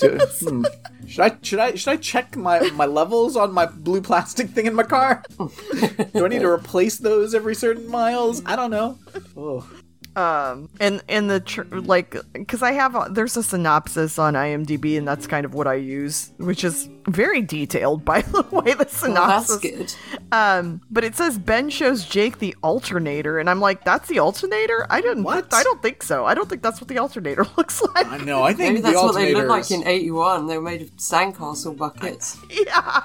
Do- 0.00 0.18
hmm. 0.40 0.64
Should 1.12 1.20
I 1.20 1.36
should 1.42 1.58
I 1.58 1.74
should 1.74 1.90
I 1.90 1.96
check 1.98 2.36
my 2.38 2.70
my 2.70 2.86
levels 2.86 3.36
on 3.36 3.52
my 3.52 3.66
blue 3.66 4.00
plastic 4.00 4.48
thing 4.48 4.64
in 4.64 4.72
my 4.74 4.82
car? 4.82 5.22
Do 6.14 6.24
I 6.24 6.28
need 6.28 6.40
to 6.40 6.48
replace 6.48 6.96
those 6.96 7.34
every 7.34 7.54
certain 7.54 7.86
miles? 7.86 8.42
I 8.46 8.56
don't 8.56 8.70
know. 8.70 8.98
Oh. 9.36 9.68
Um 10.16 10.68
and 10.78 11.02
in 11.08 11.26
the 11.26 11.40
tr- 11.40 11.62
like 11.70 12.14
because 12.34 12.62
i 12.62 12.72
have 12.72 12.94
a, 12.94 13.08
there's 13.10 13.36
a 13.36 13.42
synopsis 13.42 14.18
on 14.18 14.34
imdb 14.34 14.98
and 14.98 15.08
that's 15.08 15.26
kind 15.26 15.44
of 15.46 15.54
what 15.54 15.66
i 15.66 15.74
use 15.74 16.32
which 16.36 16.64
is 16.64 16.88
very 17.08 17.40
detailed 17.40 18.04
by 18.12 18.20
the 18.22 18.42
way 18.50 18.74
the 18.74 18.76
Well, 18.76 18.76
that's 18.76 18.96
synopsis 18.98 19.60
good. 19.60 19.94
um 20.32 20.80
but 20.90 21.02
it 21.04 21.16
says 21.16 21.38
ben 21.38 21.70
shows 21.70 22.04
jake 22.04 22.38
the 22.40 22.54
alternator 22.62 23.38
and 23.38 23.48
i'm 23.48 23.60
like 23.60 23.84
that's 23.84 24.08
the 24.08 24.18
alternator 24.18 24.86
i 24.90 25.00
didn't 25.00 25.22
What? 25.24 25.52
i 25.54 25.62
don't 25.62 25.80
think 25.82 26.02
so 26.02 26.26
i 26.26 26.34
don't 26.34 26.48
think 26.48 26.62
that's 26.62 26.80
what 26.80 26.88
the 26.88 26.98
alternator 26.98 27.46
looks 27.56 27.80
like 27.94 28.06
I 28.06 28.18
know. 28.18 28.42
I 28.42 28.52
think 28.52 28.70
Maybe 28.74 28.80
the 28.82 28.90
that's 28.90 29.02
what 29.02 29.14
they 29.14 29.34
look 29.34 29.48
like 29.48 29.70
in 29.70 29.86
81. 29.86 30.46
They 30.46 30.58
were 30.58 30.62
made 30.64 30.82
of 30.82 30.90
sandcastle 30.96 31.76
buckets. 31.76 32.36
yeah 32.50 33.02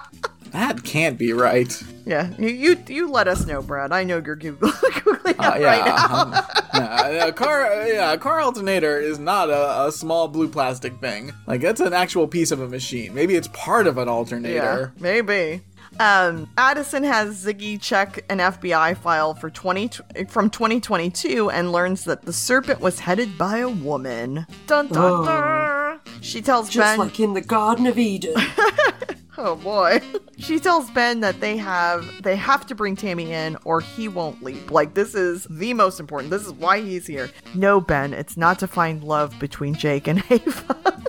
That 0.51 0.83
can't 0.83 1.17
be 1.17 1.33
right. 1.33 1.71
yeah 2.05 2.31
you, 2.37 2.49
you 2.49 2.77
you 2.87 3.09
let 3.11 3.27
us 3.27 3.45
know 3.45 3.61
brad 3.61 3.91
i 3.91 4.03
know 4.03 4.21
you're 4.25 4.35
Goog- 4.37 4.59
googling 4.59 5.29
it 5.31 5.39
Uh, 5.39 5.59
right 5.59 5.85
now 5.85 6.21
um, 6.23 6.31
yeah, 6.73 7.25
a 7.25 7.31
car, 7.33 7.87
yeah, 7.87 8.13
a 8.13 8.17
car 8.17 8.39
alternator 8.41 8.99
is 8.99 9.17
not 9.19 9.49
a, 9.49 9.87
a 9.87 9.91
small 9.91 10.27
blue 10.27 10.47
plastic 10.47 10.99
thing. 10.99 11.33
Like 11.47 11.61
that's 11.61 11.81
an 11.81 11.91
actual 11.93 12.27
piece 12.27 12.51
of 12.51 12.61
a 12.61 12.67
machine. 12.67 13.13
Maybe 13.15 13.33
it's 13.35 13.47
part 13.47 13.87
of 13.87 13.97
an 13.97 14.07
alternator. 14.07 14.93
Yeah, 14.95 15.01
maybe. 15.01 15.61
Um, 15.99 16.47
Addison 16.57 17.03
has 17.03 17.43
Ziggy 17.43 17.81
check 17.81 18.23
an 18.29 18.37
FBI 18.37 18.97
file 18.97 19.33
for 19.33 19.49
20 19.49 19.89
from 20.27 20.49
2022 20.51 21.49
and 21.49 21.71
learns 21.71 22.03
that 22.03 22.21
the 22.23 22.33
serpent 22.33 22.79
was 22.81 22.99
headed 22.99 23.37
by 23.37 23.57
a 23.59 23.69
woman. 23.69 24.45
Dun 24.67 24.87
dun 24.89 24.97
Oh. 24.97 25.25
dun. 25.25 25.99
She 26.21 26.41
tells 26.41 26.69
Just 26.69 26.85
Ben, 26.85 26.99
like 26.99 27.19
in 27.19 27.33
the 27.33 27.41
Garden 27.41 27.87
of 27.87 27.97
Eden. 27.97 28.35
"Oh 29.37 29.55
boy." 29.55 30.01
she 30.37 30.59
tells 30.59 30.89
Ben 30.91 31.19
that 31.21 31.39
they 31.39 31.57
have 31.57 32.05
they 32.23 32.35
have 32.35 32.65
to 32.67 32.75
bring 32.75 32.95
Tammy 32.95 33.31
in 33.33 33.57
or 33.65 33.81
he 33.81 34.07
won't 34.07 34.43
leave. 34.43 34.71
Like 34.71 34.93
this 34.93 35.15
is 35.15 35.45
the 35.49 35.73
most 35.73 35.99
important. 35.99 36.31
This 36.31 36.45
is 36.45 36.53
why 36.53 36.81
he's 36.81 37.07
here. 37.07 37.29
No, 37.53 37.79
Ben, 37.81 38.13
it's 38.13 38.37
not 38.37 38.59
to 38.59 38.67
find 38.67 39.03
love 39.03 39.37
between 39.39 39.73
Jake 39.75 40.07
and 40.07 40.23
Ava. 40.29 41.03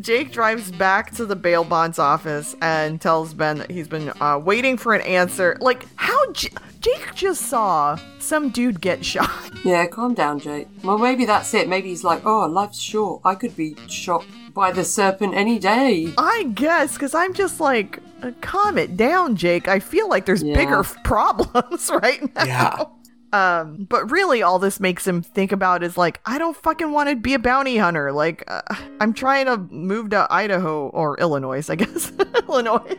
Jake 0.00 0.32
drives 0.32 0.70
back 0.70 1.14
to 1.14 1.24
the 1.24 1.36
bail 1.36 1.64
bonds 1.64 1.98
office 1.98 2.54
and 2.60 3.00
tells 3.00 3.32
Ben 3.32 3.58
that 3.58 3.70
he's 3.70 3.88
been 3.88 4.12
uh, 4.20 4.38
waiting 4.38 4.76
for 4.76 4.94
an 4.94 5.00
answer. 5.02 5.56
Like, 5.60 5.86
how 5.96 6.32
J- 6.32 6.50
Jake 6.80 7.14
just 7.14 7.42
saw 7.42 7.98
some 8.18 8.50
dude 8.50 8.80
get 8.80 9.04
shot. 9.04 9.30
yeah, 9.64 9.86
calm 9.86 10.14
down, 10.14 10.38
Jake. 10.38 10.68
Well, 10.84 10.98
maybe 10.98 11.24
that's 11.24 11.52
it. 11.54 11.68
Maybe 11.68 11.88
he's 11.88 12.04
like, 12.04 12.24
oh, 12.24 12.46
life's 12.46 12.78
short. 12.80 13.20
I 13.24 13.34
could 13.34 13.56
be 13.56 13.76
shot 13.88 14.24
by 14.54 14.70
the 14.72 14.84
serpent 14.84 15.34
any 15.34 15.58
day. 15.58 16.12
I 16.18 16.44
guess, 16.54 16.94
because 16.94 17.14
I'm 17.14 17.34
just 17.34 17.60
like, 17.60 17.98
uh, 18.22 18.30
calm 18.40 18.78
it 18.78 18.96
down, 18.96 19.36
Jake. 19.36 19.68
I 19.68 19.78
feel 19.80 20.08
like 20.08 20.26
there's 20.26 20.42
Yeah. 20.42 20.54
bigger 20.56 20.82
problems 21.04 21.90
right 22.02 22.22
now. 22.34 22.44
Yeah. 22.44 22.84
Um, 23.32 23.86
but 23.88 24.10
really, 24.10 24.42
all 24.42 24.58
this 24.58 24.80
makes 24.80 25.06
him 25.06 25.20
think 25.22 25.52
about 25.52 25.82
is 25.82 25.98
like, 25.98 26.20
I 26.24 26.38
don't 26.38 26.56
fucking 26.56 26.90
want 26.92 27.10
to 27.10 27.16
be 27.16 27.34
a 27.34 27.38
bounty 27.38 27.76
hunter. 27.76 28.10
Like, 28.10 28.42
uh, 28.48 28.62
I'm 29.00 29.12
trying 29.12 29.46
to 29.46 29.58
move 29.58 30.10
to 30.10 30.26
Idaho 30.30 30.88
or 30.88 31.18
Illinois, 31.20 31.68
I 31.68 31.74
guess. 31.76 32.10
Illinois. 32.48 32.96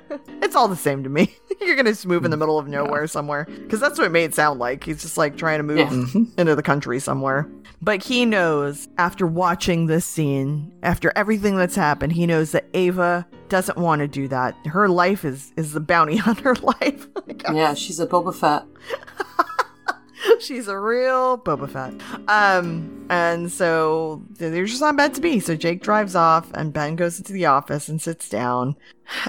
it's 0.42 0.54
all 0.54 0.68
the 0.68 0.76
same 0.76 1.02
to 1.04 1.08
me. 1.08 1.34
You're 1.60 1.76
gonna 1.76 1.90
just 1.90 2.06
move 2.06 2.24
in 2.24 2.30
the 2.30 2.36
middle 2.36 2.58
of 2.58 2.68
nowhere 2.68 3.06
somewhere, 3.06 3.46
because 3.46 3.80
that's 3.80 3.98
what 3.98 4.06
it 4.06 4.10
made 4.10 4.24
it 4.24 4.34
sound 4.34 4.58
like. 4.58 4.84
He's 4.84 5.00
just 5.02 5.16
like 5.16 5.36
trying 5.36 5.58
to 5.58 5.62
move 5.62 5.78
Yeah. 5.78 6.22
into 6.38 6.54
the 6.54 6.62
country 6.62 6.98
somewhere. 7.00 7.48
But 7.82 8.02
he 8.04 8.26
knows 8.26 8.88
after 8.98 9.26
watching 9.26 9.86
this 9.86 10.04
scene, 10.04 10.72
after 10.82 11.12
everything 11.16 11.56
that's 11.56 11.74
happened, 11.76 12.12
he 12.12 12.26
knows 12.26 12.52
that 12.52 12.66
Ava 12.74 13.26
doesn't 13.48 13.78
want 13.78 14.00
to 14.00 14.08
do 14.08 14.28
that. 14.28 14.54
Her 14.66 14.88
life 14.88 15.24
is 15.24 15.52
is 15.56 15.72
the 15.72 15.80
bounty 15.80 16.16
hunter 16.16 16.54
life. 16.56 17.08
Yeah, 17.52 17.72
she's 17.74 17.98
a 18.00 18.06
Boba 18.06 18.34
Fett. 18.34 18.64
She's 20.40 20.68
a 20.68 20.78
real 20.78 21.38
Boba 21.38 21.70
Fett. 21.70 21.94
Um, 22.28 23.06
and 23.10 23.50
so 23.50 24.22
they're 24.30 24.64
just 24.64 24.80
not 24.80 24.94
meant 24.94 25.14
to 25.16 25.20
be. 25.20 25.40
So 25.40 25.56
Jake 25.56 25.82
drives 25.82 26.14
off, 26.14 26.50
and 26.54 26.72
Ben 26.72 26.96
goes 26.96 27.18
into 27.18 27.32
the 27.32 27.46
office 27.46 27.88
and 27.88 28.00
sits 28.00 28.28
down. 28.28 28.76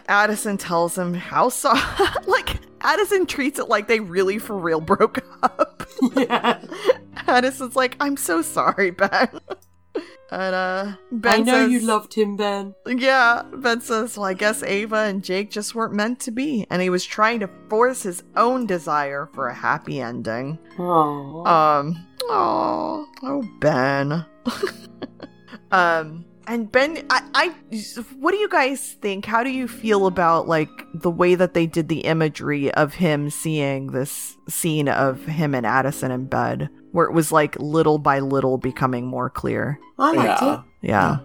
Addison 0.08 0.58
tells 0.58 0.98
him 0.98 1.14
how 1.14 1.50
so 1.50 1.74
like 2.28 2.60
Addison 2.82 3.26
treats 3.26 3.60
it 3.60 3.68
like 3.70 3.88
they 3.88 4.00
really 4.00 4.38
for 4.38 4.58
real 4.58 4.82
broke 4.82 5.20
up. 5.44 5.88
Yeah. 6.16 6.60
Addison's 7.28 7.76
like, 7.76 7.96
I'm 8.00 8.18
so 8.18 8.42
sorry, 8.42 8.90
Ben. 8.90 9.30
And 10.32 10.56
uh 10.56 10.94
Ben 11.12 11.42
I 11.42 11.44
know 11.44 11.52
says, 11.52 11.72
you 11.72 11.80
loved 11.82 12.14
him, 12.14 12.38
Ben. 12.38 12.74
Yeah, 12.88 13.44
Ben 13.54 13.82
says, 13.82 14.18
Well, 14.18 14.26
I 14.26 14.34
guess 14.34 14.64
Ava 14.64 14.96
and 14.96 15.24
Jake 15.24 15.52
just 15.52 15.76
weren't 15.76 15.94
meant 15.94 16.22
to 16.22 16.32
be, 16.32 16.66
and 16.70 16.82
he 16.82 16.90
was 16.90 17.06
trying 17.06 17.42
to 17.42 17.50
force 17.70 18.04
his 18.04 18.24
own 18.38 18.66
desire 18.66 19.30
for 19.34 19.48
a 19.48 19.54
happy 19.54 20.00
ending. 20.00 20.58
Oh. 20.80 21.46
Um. 21.46 22.08
Oh. 22.24 23.06
Oh, 23.24 23.44
Ben. 23.60 24.26
um. 25.72 26.26
And 26.48 26.72
Ben, 26.72 27.06
I, 27.10 27.24
I, 27.36 27.56
what 28.18 28.32
do 28.32 28.38
you 28.38 28.50
guys 28.50 28.94
think? 29.02 29.26
How 29.26 29.44
do 29.44 29.52
you 29.52 29.68
feel 29.68 30.08
about 30.08 30.48
like 30.48 30.70
the 30.94 31.12
way 31.12 31.36
that 31.36 31.54
they 31.54 31.68
did 31.68 31.88
the 31.88 32.02
imagery 32.02 32.74
of 32.74 32.96
him 32.96 33.30
seeing 33.30 33.88
this 33.88 34.36
scene 34.50 34.90
of 34.90 35.24
him 35.26 35.54
and 35.54 35.66
Addison 35.66 36.12
in 36.12 36.26
bed, 36.26 36.70
where 36.92 37.06
it 37.06 37.14
was 37.14 37.32
like 37.32 37.56
little 37.60 37.98
by 37.98 38.20
little 38.20 38.58
becoming 38.58 39.06
more 39.06 39.30
clear? 39.30 39.80
I 40.00 40.12
liked 40.14 40.42
Yeah. 40.42 40.54
it. 40.54 40.60
Yeah, 40.84 41.18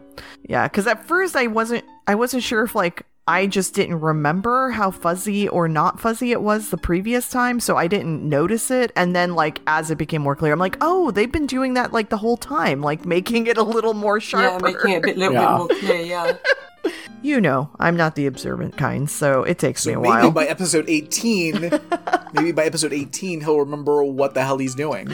yeah. 0.49 0.69
Because 0.69 0.87
at 0.87 1.07
first 1.07 1.35
I 1.37 1.47
wasn't, 1.47 1.85
I 2.07 2.15
wasn't 2.15 2.43
sure 2.43 2.63
if 2.65 2.75
like 2.75 3.03
I 3.29 3.49
just 3.49 3.75
didn't 3.75 4.01
remember 4.01 4.71
how 4.71 4.93
fuzzy 4.93 5.49
or 5.49 5.67
not 5.67 5.99
fuzzy 5.99 6.31
it 6.31 6.41
was 6.43 6.71
the 6.71 6.77
previous 6.77 7.29
time, 7.29 7.59
so 7.59 7.77
I 7.77 7.89
didn't 7.89 8.23
notice 8.23 8.71
it. 8.71 8.93
And 8.95 9.17
then, 9.17 9.35
like, 9.35 9.59
as 9.67 9.91
it 9.91 9.99
became 9.99 10.23
more 10.23 10.37
clear, 10.37 10.53
I'm 10.53 10.61
like, 10.61 10.77
oh, 10.81 11.11
they've 11.11 11.33
been 11.33 11.47
doing 11.47 11.75
that 11.75 11.93
like 11.93 12.09
the 12.09 12.19
whole 12.19 12.37
time, 12.37 12.83
like 12.83 13.05
making 13.05 13.49
it 13.49 13.57
a 13.57 13.65
little 13.65 13.95
more 13.95 14.21
Yeah, 14.33 14.59
making 14.63 14.93
it 14.93 14.99
a 14.99 15.01
bit, 15.01 15.19
little 15.19 15.35
Yeah. 15.35 15.41
bit 15.41 15.59
more 15.59 15.69
clear. 15.81 16.01
Yeah. 16.03 16.37
You 17.23 17.41
know, 17.41 17.71
I'm 17.81 17.97
not 17.97 18.15
the 18.15 18.27
observant 18.27 18.77
kind, 18.77 19.11
so 19.11 19.43
it 19.43 19.59
takes 19.59 19.85
me 19.85 19.95
So 19.95 19.99
a 19.99 20.03
maybe 20.03 20.09
while. 20.13 20.31
by 20.31 20.47
episode 20.47 20.85
18, 20.89 21.71
maybe 22.35 22.53
by 22.53 22.65
episode 22.65 22.93
18, 22.93 23.41
he'll 23.41 23.59
remember 23.59 24.05
what 24.05 24.35
the 24.35 24.45
hell 24.45 24.59
he's 24.59 24.77
doing. 24.77 25.11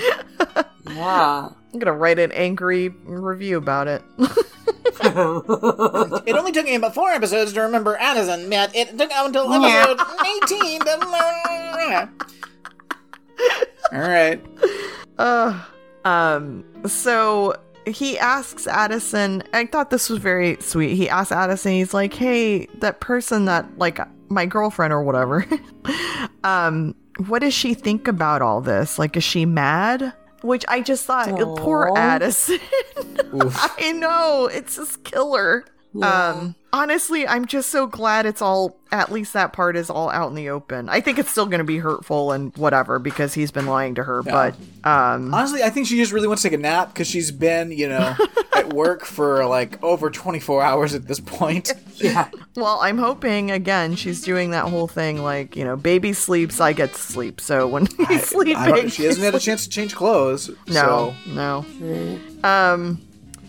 Yeah. 0.90 1.49
I'm 1.73 1.78
gonna 1.78 1.94
write 1.94 2.19
an 2.19 2.32
angry 2.32 2.89
review 3.05 3.57
about 3.57 3.89
it. 3.89 4.03
It 5.05 6.36
only 6.36 6.53
took 6.53 6.66
me 6.66 6.74
about 6.77 6.94
four 6.94 7.11
episodes 7.11 7.53
to 7.55 7.62
remember 7.62 7.97
Addison, 7.97 8.49
Matt. 8.49 8.74
It 8.77 8.97
took 8.97 9.11
until 9.27 9.53
episode 9.53 9.99
18 10.44 10.81
to. 10.81 12.09
All 13.93 13.99
right. 14.01 14.40
Uh, 15.19 15.65
um, 16.05 16.65
so 16.86 17.57
he 17.87 18.19
asks 18.19 18.67
Addison, 18.67 19.43
I 19.53 19.67
thought 19.67 19.91
this 19.91 20.09
was 20.09 20.19
very 20.19 20.57
sweet. 20.61 20.95
He 20.97 21.09
asks 21.09 21.33
Addison, 21.33 21.73
he's 21.73 21.95
like, 21.95 22.15
hey, 22.15 22.67
that 22.79 23.01
person 23.01 23.47
that, 23.47 23.67
like, 23.79 23.99
my 24.29 24.47
girlfriend 24.47 24.93
or 24.93 25.03
whatever, 25.03 25.47
um, 26.45 26.95
what 27.27 27.41
does 27.41 27.55
she 27.55 27.75
think 27.75 28.09
about 28.09 28.43
all 28.43 28.61
this? 28.61 28.99
Like, 28.99 29.17
is 29.17 29.25
she 29.25 29.45
mad? 29.45 30.13
Which 30.43 30.65
I 30.69 30.81
just 30.81 31.05
thought, 31.05 31.29
poor 31.57 31.93
Addison. 31.97 32.59
I 32.97 33.93
know, 33.93 34.49
it's 34.53 34.77
just 34.77 35.05
killer. 35.05 35.65
Um, 36.01 36.55
honestly, 36.73 37.27
I'm 37.28 37.44
just 37.47 37.69
so 37.70 37.86
glad 37.86 38.24
it's 38.24 38.40
all, 38.40 38.78
at 38.90 39.12
least 39.12 39.35
that 39.35 39.52
part 39.52 39.77
is 39.77 39.90
all 39.90 40.09
out 40.10 40.28
in 40.31 40.35
the 40.35 40.48
open. 40.48 40.89
I 40.89 41.01
think 41.01 41.19
it's 41.19 41.31
still 41.31 41.44
going 41.47 41.59
to 41.59 41.64
be 41.64 41.78
hurtful 41.78 42.32
and 42.32 42.56
whatever 42.56 42.98
because 42.98 43.35
he's 43.35 43.51
been 43.51 43.66
lying 43.66 43.94
to 43.97 44.05
her, 44.05 44.23
but, 44.23 44.55
um, 44.85 45.35
Honestly, 45.35 45.62
I 45.62 45.69
think 45.70 45.86
she 45.86 45.97
just 45.97 46.12
really 46.12 46.28
wants 46.28 46.43
to 46.43 46.48
take 46.48 46.59
a 46.59 46.62
nap 46.62 46.94
because 46.94 47.06
she's 47.06 47.31
been, 47.31 47.73
you 47.73 47.89
know, 47.89 48.14
at 48.56 48.73
work 48.73 49.05
for 49.05 49.44
like 49.47 49.82
over 49.82 50.09
24 50.10 50.62
hours 50.62 50.94
at 50.94 51.06
this 51.09 51.20
point. 51.20 51.73
Yeah. 51.97 52.31
Well, 52.56 52.81
I'm 52.81 52.98
hoping 52.98 53.52
again 53.52 53.94
she's 53.94 54.23
doing 54.23 54.51
that 54.51 54.64
whole 54.69 54.89
thing 54.89 55.23
like, 55.23 55.55
you 55.55 55.62
know, 55.64 55.77
baby 55.77 56.14
sleeps, 56.14 56.59
I 56.60 56.73
get 56.73 56.94
to 56.94 56.98
sleep. 57.01 57.40
So 57.40 57.69
when 57.69 57.86
he's 58.09 58.24
sleeping, 58.28 58.56
I 58.56 58.89
she 58.89 59.05
hasn't 59.05 59.24
had 59.24 59.36
a 59.36 59.39
chance 59.39 59.64
to 59.64 59.70
change 59.70 59.94
clothes. 59.94 60.48
No, 60.66 61.14
So. 61.28 61.32
no. 61.32 62.19
Um, 62.43 63.01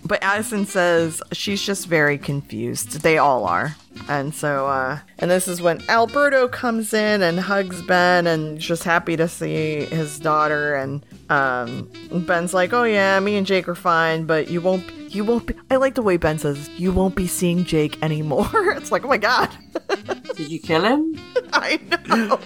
but 0.06 0.22
Addison 0.24 0.66
says 0.66 1.22
she's 1.32 1.62
just 1.62 1.88
very 1.88 2.18
confused. 2.18 3.02
They 3.02 3.18
all 3.18 3.46
are. 3.46 3.76
And 4.08 4.34
so, 4.34 4.68
uh, 4.68 5.00
and 5.24 5.32
this 5.32 5.48
is 5.48 5.62
when 5.62 5.82
Alberto 5.88 6.50
comes 6.50 6.94
in 6.94 7.22
and 7.22 7.40
hugs 7.40 7.82
Ben 7.84 8.28
and 8.28 8.60
just 8.60 8.84
happy 8.84 9.16
to 9.16 9.30
see 9.30 9.86
his 9.86 10.20
daughter. 10.20 10.76
And, 10.76 11.06
um, 11.30 11.90
Ben's 12.12 12.54
like, 12.54 12.74
oh 12.74 12.84
yeah, 12.84 13.22
me 13.22 13.38
and 13.38 13.48
Jake 13.48 13.70
are 13.70 13.74
fine, 13.74 14.26
but 14.26 14.50
you 14.50 14.60
won't, 14.60 14.84
you 15.16 15.24
won't 15.24 15.46
be, 15.46 15.54
I 15.72 15.78
like 15.78 15.96
the 15.96 16.02
way 16.02 16.18
Ben 16.18 16.40
says, 16.40 16.68
you 16.72 16.92
won't 16.92 17.16
be 17.16 17.26
seeing 17.26 17.64
Jake 17.64 18.04
anymore. 18.04 18.50
it's 18.76 18.92
like, 18.92 19.06
oh 19.06 19.08
my 19.08 19.18
God. 19.18 19.50
Did 20.36 20.50
you 20.50 20.60
kill 20.60 20.84
him? 20.84 21.18
I 21.54 21.80
know. 21.88 22.38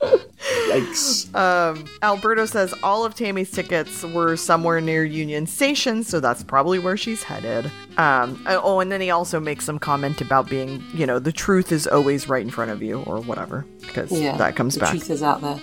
Yikes. 0.68 1.34
Um, 1.34 1.84
Alberto 2.02 2.46
says 2.46 2.74
all 2.82 3.04
of 3.04 3.14
Tammy's 3.14 3.50
tickets 3.50 4.04
were 4.04 4.36
somewhere 4.36 4.80
near 4.80 5.04
Union 5.04 5.46
Station, 5.46 6.02
so 6.04 6.20
that's 6.20 6.42
probably 6.42 6.78
where 6.78 6.96
she's 6.96 7.22
headed. 7.22 7.70
Um, 7.96 8.42
oh, 8.46 8.80
and 8.80 8.92
then 8.92 9.00
he 9.00 9.10
also 9.10 9.40
makes 9.40 9.64
some 9.64 9.78
comment 9.78 10.20
about 10.20 10.48
being, 10.48 10.82
you 10.94 11.06
know, 11.06 11.18
the 11.18 11.32
truth 11.32 11.72
is 11.72 11.86
always 11.86 12.05
right 12.28 12.42
in 12.42 12.50
front 12.50 12.70
of 12.70 12.82
you, 12.82 13.00
or 13.02 13.20
whatever, 13.20 13.64
because 13.80 14.10
Yeah. 14.12 14.36
that 14.36 14.56
comes 14.56 14.74
the 14.74 14.80
back. 14.80 14.90
truth 14.90 15.10
is 15.10 15.22
out 15.22 15.40
there. 15.42 15.60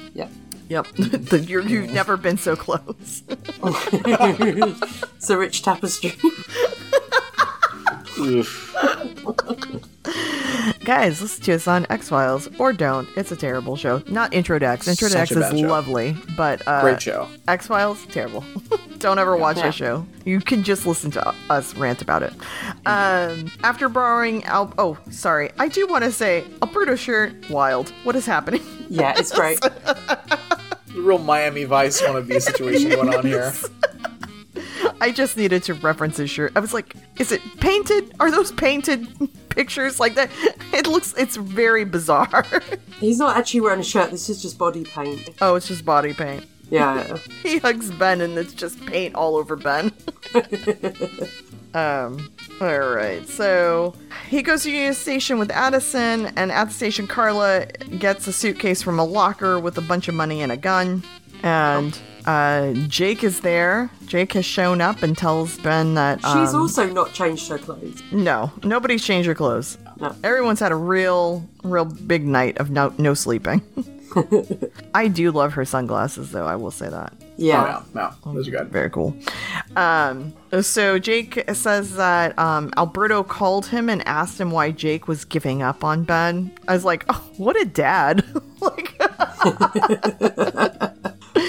Yep, 0.70 0.88
The- 0.96 1.40
you're, 1.48 1.62
you've 1.62 1.92
never 1.92 2.16
been 2.18 2.38
so 2.38 2.56
close. 2.56 3.24
it's 3.64 5.30
a 5.30 5.38
rich 5.38 5.62
tapestry. 5.62 6.14
Oof. 8.20 8.76
Guys, 10.84 11.22
listen 11.22 11.44
to 11.46 11.54
us 11.54 11.68
on 11.68 11.86
X 11.90 12.10
Files, 12.10 12.50
or 12.60 12.74
don't. 12.74 13.08
It's 13.16 13.32
a 13.32 13.36
terrible 13.36 13.76
show. 13.76 14.04
Not 14.08 14.34
Intro 14.34 14.60
to 14.60 14.66
X. 14.66 14.88
Intro 14.88 15.08
to 15.08 15.14
Such 15.14 15.32
X 15.32 15.36
a 15.38 15.40
is 15.54 15.60
show. 15.62 15.68
lovely, 15.68 16.16
but 16.36 16.62
uh, 16.68 16.82
Great 16.82 17.02
show. 17.02 17.28
X 17.48 17.68
Files, 17.68 18.06
terrible. 18.08 18.44
Don't 19.00 19.18
ever 19.20 19.36
watch 19.38 19.58
Yeah. 19.58 19.64
that 19.64 19.74
show. 19.74 20.06
You 20.26 20.40
can 20.42 20.64
just 20.64 20.86
listen 20.86 21.10
to 21.12 21.34
us 21.50 21.74
rant 21.76 22.02
about 22.02 22.24
it. 22.24 22.34
Um, 22.86 23.52
after 23.64 23.90
borrowing 23.90 24.44
Al, 24.46 24.74
oh, 24.78 24.98
sorry, 25.10 25.52
I 25.58 25.68
do 25.70 25.88
want 25.88 26.04
to 26.06 26.12
say 26.12 26.46
Alberto 26.62 26.96
shirt, 26.96 27.34
wild. 27.50 27.90
What 28.04 28.16
is 28.16 28.26
happening? 28.26 28.62
yeah, 28.90 29.14
it's 29.18 29.32
great. 29.34 29.60
The 30.94 31.02
real 31.02 31.18
Miami 31.18 31.64
Vice 31.64 32.00
wannabe 32.04 32.40
situation 32.40 32.92
going 32.92 33.12
on 33.16 33.26
here. 33.26 33.52
I 35.02 35.12
just 35.12 35.36
needed 35.38 35.64
to 35.64 35.74
reference 35.76 36.18
his 36.18 36.30
shirt. 36.30 36.52
I 36.56 36.60
was 36.60 36.74
like, 36.74 36.96
is 37.20 37.32
it 37.32 37.42
painted? 37.60 38.14
Are 38.20 38.30
those 38.32 38.52
painted 38.52 39.08
pictures 39.50 40.00
like 40.00 40.16
that? 40.16 40.30
It 40.74 40.88
looks, 40.88 41.14
it's 41.18 41.36
very 41.36 41.86
bizarre. 41.86 42.46
He's 43.00 43.20
not 43.20 43.38
actually 43.38 43.62
wearing 43.62 43.80
a 43.82 43.84
shirt. 43.84 44.10
This 44.10 44.28
is 44.28 44.42
just 44.42 44.58
body 44.58 44.84
paint. 44.84 45.30
oh, 45.42 45.54
it's 45.56 45.68
just 45.68 45.86
body 45.86 46.14
paint. 46.14 46.46
Yeah. 46.72 47.18
He 47.44 47.60
hugs 47.60 47.92
Ben 47.92 48.22
and 48.22 48.36
it's 48.38 48.54
just 48.54 48.84
paint 48.88 49.14
all 49.14 49.36
over 49.36 49.56
Ben. 49.56 49.92
um, 51.76 52.32
all 52.62 52.80
right. 52.80 53.28
So 53.28 53.94
he 54.30 54.42
goes 54.42 54.64
to 54.64 54.72
Union 54.72 54.94
Station 54.96 55.38
with 55.38 55.52
Addison, 55.52 56.28
and 56.38 56.52
at 56.52 56.66
the 56.70 56.74
station, 56.74 57.06
Carla 57.06 57.68
gets 58.00 58.26
a 58.28 58.34
suitcase 58.34 58.82
from 58.82 58.98
a 58.98 59.06
locker 59.06 59.60
with 59.60 59.78
a 59.78 59.82
bunch 59.82 60.08
of 60.08 60.16
money 60.16 60.42
and 60.42 60.52
a 60.52 60.58
gun. 60.58 61.04
And 61.44 61.98
uh, 62.26 62.74
Jake 62.88 63.24
is 63.24 63.42
there. 63.42 63.90
Jake 64.06 64.34
has 64.34 64.46
shown 64.46 64.82
up 64.82 65.04
and 65.04 65.18
tells 65.18 65.58
Ben 65.58 65.94
that 65.96 66.20
She's 66.20 66.54
um, 66.54 66.62
also 66.62 66.90
not 66.90 67.14
changed 67.14 67.48
her 67.50 67.58
clothes. 67.58 68.02
no, 68.12 68.52
nobody's 68.64 69.04
changed 69.04 69.28
her 69.28 69.36
clothes. 69.36 69.78
No. 70.00 70.16
Everyone's 70.24 70.60
had 70.60 70.72
a 70.72 70.76
real, 70.76 71.48
real 71.64 71.86
big 71.86 72.26
night 72.26 72.58
of 72.58 72.70
no, 72.70 72.94
no 72.98 73.14
sleeping. 73.14 73.62
I 74.94 75.08
do 75.08 75.32
love 75.32 75.54
her 75.54 75.66
sunglasses, 75.66 76.32
though. 76.32 76.46
I 76.46 76.56
will 76.56 76.72
say 76.72 76.90
that. 76.90 77.14
Yeah. 77.38 77.80
Oh, 77.80 77.86
no, 77.94 78.14
no. 78.26 78.34
Those 78.34 78.48
are 78.48 78.52
good. 78.52 78.70
Very 78.70 78.90
cool. 78.90 79.16
Um, 79.76 80.34
so 80.62 81.00
Jake 81.00 81.44
says 81.54 81.96
that 81.96 82.38
um, 82.38 82.72
Alberto 82.78 83.24
called 83.24 83.66
him 83.68 83.90
and 83.90 84.08
asked 84.08 84.40
him 84.40 84.52
why 84.52 84.70
Jake 84.72 85.08
was 85.08 85.26
giving 85.26 85.64
up 85.64 85.84
on 85.84 86.04
Ben. 86.04 86.52
I 86.68 86.74
was 86.74 86.86
like, 86.86 87.06
oh, 87.10 87.32
what 87.38 87.60
a 87.60 87.66
dad! 87.66 88.24
like, 88.62 88.96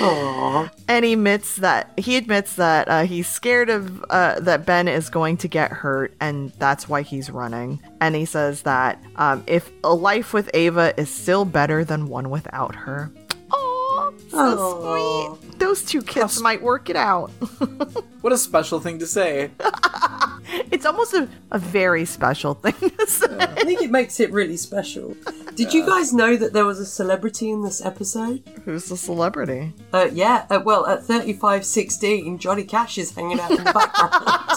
Aww. 0.05 0.71
and 0.89 1.05
he 1.05 1.13
admits 1.15 1.57
that 1.57 1.93
he 1.99 2.17
admits 2.17 2.57
that 2.57 2.89
uh, 2.89 3.03
he's 3.05 3.29
scared 3.29 3.71
of 3.71 4.05
uh, 4.11 4.41
that 4.41 4.67
Ben 4.67 4.89
is 4.89 5.09
going 5.11 5.37
to 5.39 5.49
get 5.49 5.71
hurt, 5.71 6.15
and 6.21 6.53
that's 6.59 6.89
why 6.89 7.03
he's 7.03 7.31
running. 7.31 7.81
And 8.01 8.15
he 8.15 8.25
says 8.25 8.63
that 8.63 9.03
um, 9.17 9.43
if 9.47 9.71
a 9.83 9.95
life 9.95 10.33
with 10.33 10.51
Ava 10.55 10.99
is 11.01 11.11
still 11.11 11.45
better 11.45 11.85
than 11.85 12.09
one 12.09 12.31
without 12.31 12.75
her. 12.75 13.11
Oh, 13.53 14.15
so 14.31 14.39
Aw. 14.39 15.37
sweet. 15.39 15.59
Those 15.59 15.85
two 15.85 16.03
kids 16.03 16.41
might 16.41 16.63
work 16.63 16.91
it 16.91 16.97
out. 16.97 17.31
What 18.25 18.33
a 18.33 18.39
special 18.39 18.81
thing 18.81 18.99
to 19.01 19.07
say. 19.07 19.51
It's 20.71 20.87
almost 20.87 21.15
a, 21.15 21.29
a 21.51 21.59
very 21.59 22.05
special 22.05 22.55
thing 22.55 22.91
to 22.91 23.07
say. 23.07 23.37
I 23.39 23.65
think 23.65 23.83
it 23.83 23.91
makes 23.91 24.21
it 24.21 24.31
really 24.33 24.57
special. 24.57 25.17
Did 25.55 25.73
you 25.73 25.87
guys 25.87 26.13
know 26.13 26.37
that 26.37 26.53
there 26.53 26.65
was 26.65 26.81
a 26.81 26.87
celebrity 26.87 27.51
in 27.51 27.63
this 27.63 27.85
episode? 27.85 28.43
Who's 28.65 28.89
the 28.89 28.97
celebrity? 28.97 29.73
Uh, 29.93 30.09
yeah, 30.13 30.47
uh, 30.51 30.61
well, 30.65 30.87
at 30.87 31.05
3516, 31.05 32.39
Johnny 32.39 32.65
Cash 32.65 32.99
is 32.99 33.15
hanging 33.15 33.41
out 33.41 33.51
in 33.51 33.65
the 33.65 33.73
background. 33.73 34.51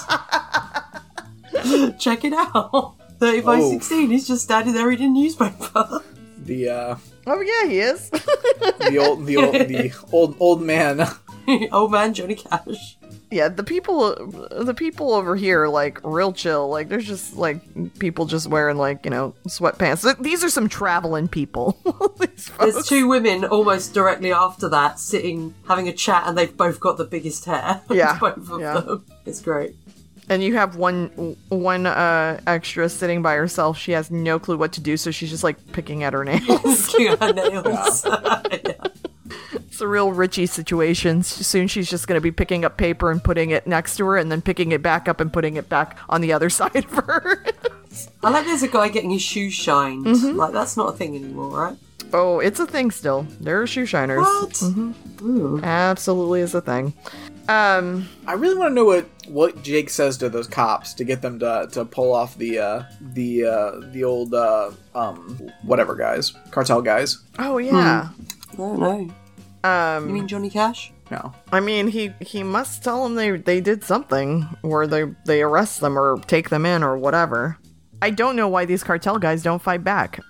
Check 1.99 2.23
it 2.25 2.33
out. 2.33 2.95
3516, 3.19 4.09
he's 4.11 4.27
just 4.27 4.43
standing 4.43 4.73
there 4.73 4.87
reading 4.87 5.07
a 5.07 5.09
newspaper. 5.09 6.03
The 6.37 6.69
uh, 6.69 6.95
Oh 7.29 7.41
yeah, 7.41 7.69
he 7.69 7.79
is. 7.79 8.09
the 8.09 9.03
old, 9.05 9.25
the 9.25 9.37
old, 9.37 9.53
the 9.53 9.91
old, 10.13 10.35
old 10.39 10.61
man. 10.61 11.05
Old 11.71 11.91
man 11.91 12.13
Johnny 12.13 12.35
Cash. 12.35 12.96
Yeah, 13.29 13.49
the 13.49 13.63
people, 13.63 14.15
the 14.51 14.73
people 14.73 15.13
over 15.13 15.35
here 15.35 15.63
are 15.63 15.69
like 15.69 15.99
real 16.03 16.31
chill. 16.31 16.69
Like 16.69 16.87
there's 16.87 17.05
just 17.05 17.35
like 17.35 17.59
people 17.99 18.25
just 18.25 18.47
wearing 18.47 18.77
like 18.77 19.03
you 19.03 19.11
know 19.11 19.35
sweatpants. 19.47 20.21
These 20.21 20.43
are 20.45 20.49
some 20.49 20.69
traveling 20.69 21.27
people. 21.27 21.77
There's 22.59 22.87
two 22.87 23.07
women 23.07 23.43
almost 23.45 23.93
directly 23.93 24.31
after 24.31 24.69
that 24.69 24.99
sitting 24.99 25.53
having 25.67 25.87
a 25.89 25.93
chat, 25.93 26.23
and 26.25 26.37
they've 26.37 26.55
both 26.55 26.79
got 26.79 26.97
the 26.97 27.05
biggest 27.05 27.45
hair. 27.45 27.81
Yeah, 27.89 28.17
both 28.19 28.49
of 28.49 28.61
yeah. 28.61 28.79
them. 28.79 29.05
It's 29.25 29.41
great. 29.41 29.75
and 30.29 30.41
you 30.43 30.55
have 30.55 30.75
one 30.77 31.35
one 31.49 31.85
uh 31.85 32.39
extra 32.47 32.87
sitting 32.89 33.21
by 33.21 33.35
herself. 33.35 33.77
She 33.77 33.91
has 33.91 34.09
no 34.11 34.39
clue 34.39 34.57
what 34.57 34.71
to 34.73 34.81
do, 34.81 34.95
so 34.97 35.11
she's 35.11 35.29
just 35.31 35.43
like 35.43 35.57
picking 35.73 36.03
at 36.03 36.13
her 36.13 36.23
nails. 36.23 36.47
Looking 36.93 37.07
at 37.07 37.19
her 37.21 37.33
nails. 37.33 38.05
Yeah. 38.05 38.83
It's 39.53 39.81
a 39.81 39.87
real 39.87 40.11
Richie 40.11 40.45
situation. 40.45 41.23
Soon 41.23 41.67
she's 41.67 41.89
just 41.89 42.07
going 42.07 42.17
to 42.17 42.21
be 42.21 42.31
picking 42.31 42.65
up 42.65 42.77
paper 42.77 43.11
and 43.11 43.23
putting 43.23 43.51
it 43.51 43.67
next 43.67 43.97
to 43.97 44.05
her, 44.05 44.17
and 44.17 44.31
then 44.31 44.41
picking 44.41 44.71
it 44.71 44.81
back 44.81 45.07
up 45.07 45.19
and 45.19 45.31
putting 45.31 45.55
it 45.55 45.69
back 45.69 45.97
on 46.09 46.21
the 46.21 46.33
other 46.33 46.49
side 46.49 46.75
of 46.75 46.91
her. 46.91 47.43
I 48.23 48.29
like 48.29 48.45
there's 48.45 48.63
a 48.63 48.67
guy 48.67 48.89
getting 48.89 49.11
his 49.11 49.21
shoes 49.21 49.53
shined. 49.53 50.05
Mm-hmm. 50.05 50.37
Like 50.37 50.53
that's 50.53 50.77
not 50.77 50.93
a 50.93 50.97
thing 50.97 51.15
anymore, 51.15 51.49
right? 51.49 51.77
Oh, 52.13 52.39
it's 52.39 52.59
a 52.59 52.65
thing 52.65 52.91
still. 52.91 53.27
There 53.41 53.61
are 53.61 53.67
shoe 53.67 53.85
shiners. 53.85 54.19
What? 54.19 54.61
Ooh. 55.21 55.59
Absolutely 55.61 56.41
is 56.41 56.55
a 56.55 56.61
thing. 56.61 56.93
Um, 57.49 58.07
I 58.25 58.33
really 58.33 58.55
want 58.57 58.71
to 58.71 58.75
know 58.75 58.85
what 58.85 59.07
what 59.27 59.61
Jake 59.63 59.89
says 59.89 60.17
to 60.17 60.29
those 60.29 60.47
cops 60.47 60.93
to 60.95 61.03
get 61.03 61.21
them 61.21 61.39
to 61.39 61.67
to 61.71 61.85
pull 61.85 62.13
off 62.13 62.37
the 62.37 62.59
uh, 62.59 62.83
the 63.01 63.45
uh, 63.45 63.71
the 63.91 64.03
old 64.03 64.33
uh, 64.33 64.71
um 64.95 65.51
whatever 65.63 65.95
guys 65.95 66.33
cartel 66.51 66.81
guys. 66.81 67.23
oh 67.39 67.57
yeah. 67.57 68.09
I 68.53 68.55
don't 68.57 68.79
know. 68.79 68.97
You 68.99 69.69
Um, 69.69 70.13
mean 70.13 70.27
Johnny 70.27 70.49
Cash? 70.49 70.91
No, 71.09 71.33
I 71.51 71.59
mean, 71.61 71.87
he 71.87 72.11
he 72.19 72.43
must 72.43 72.83
tell 72.83 73.03
them 73.03 73.15
they 73.15 73.31
they 73.37 73.61
did 73.61 73.83
something, 73.83 74.45
or 74.61 74.87
they 74.87 75.05
they 75.25 75.41
arrest 75.41 75.79
them 75.81 75.97
or 75.97 76.17
take 76.27 76.49
them 76.49 76.65
in 76.65 76.83
or 76.83 76.97
whatever. 76.97 77.57
I 78.01 78.09
don't 78.11 78.35
know 78.35 78.47
why 78.47 78.65
these 78.65 78.83
cartel 78.83 79.17
guys 79.17 79.41
don't 79.43 79.61
fight 79.61 79.83
back. 79.83 80.19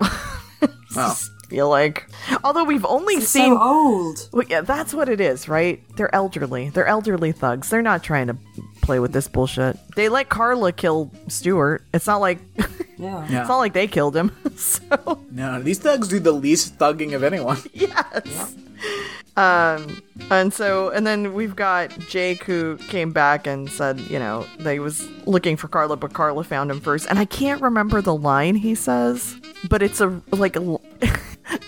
Oh. 0.96 1.16
feel 1.48 1.68
like, 1.68 2.08
although 2.42 2.64
we've 2.64 2.84
only 2.84 3.14
It's 3.16 3.28
seen 3.28 3.52
so 3.52 3.62
old. 3.62 4.28
Well, 4.32 4.44
yeah, 4.48 4.62
that's 4.62 4.92
what 4.92 5.08
it 5.08 5.20
is, 5.20 5.48
right? 5.48 5.80
They're 5.96 6.12
elderly. 6.14 6.70
They're 6.70 6.86
elderly 6.86 7.30
thugs. 7.30 7.68
They're 7.70 7.82
not 7.82 8.02
trying 8.02 8.26
to 8.28 8.36
play 8.88 9.00
with 9.00 9.12
this 9.12 9.28
bullshit. 9.28 9.76
They 9.96 10.08
let 10.08 10.30
Carla 10.30 10.72
kill 10.72 11.10
Stuart. 11.28 11.84
It's 11.92 12.06
not 12.06 12.22
like 12.22 12.38
Yeah. 12.96 13.28
Yeah. 13.28 13.40
it's 13.40 13.48
not 13.50 13.58
like 13.58 13.74
they 13.74 13.86
killed 13.86 14.16
him. 14.16 14.32
so 14.56 15.20
no, 15.30 15.60
these 15.60 15.78
thugs 15.78 16.08
do 16.08 16.18
the 16.18 16.32
least 16.32 16.78
thugging 16.78 17.14
of 17.14 17.22
anyone. 17.22 17.58
yes. 17.74 18.56
Um, 19.36 20.00
and 20.30 20.52
so 20.52 20.90
and 20.90 21.06
then 21.06 21.32
we've 21.34 21.56
got 21.56 21.90
Jake 22.00 22.44
who 22.44 22.76
came 22.88 23.12
back 23.12 23.46
and 23.46 23.70
said, 23.70 24.00
you 24.00 24.18
know, 24.18 24.46
they 24.58 24.78
was 24.78 25.08
looking 25.26 25.56
for 25.56 25.68
Carla, 25.68 25.96
but 25.96 26.12
Carla 26.12 26.44
found 26.44 26.70
him 26.70 26.80
first. 26.80 27.06
And 27.08 27.18
I 27.18 27.24
can't 27.24 27.60
remember 27.62 28.00
the 28.00 28.14
line 28.14 28.56
he 28.56 28.74
says, 28.74 29.36
but 29.68 29.82
it's 29.82 30.00
a 30.00 30.20
like 30.30 30.56
a. 30.56 30.60
l- 30.60 30.82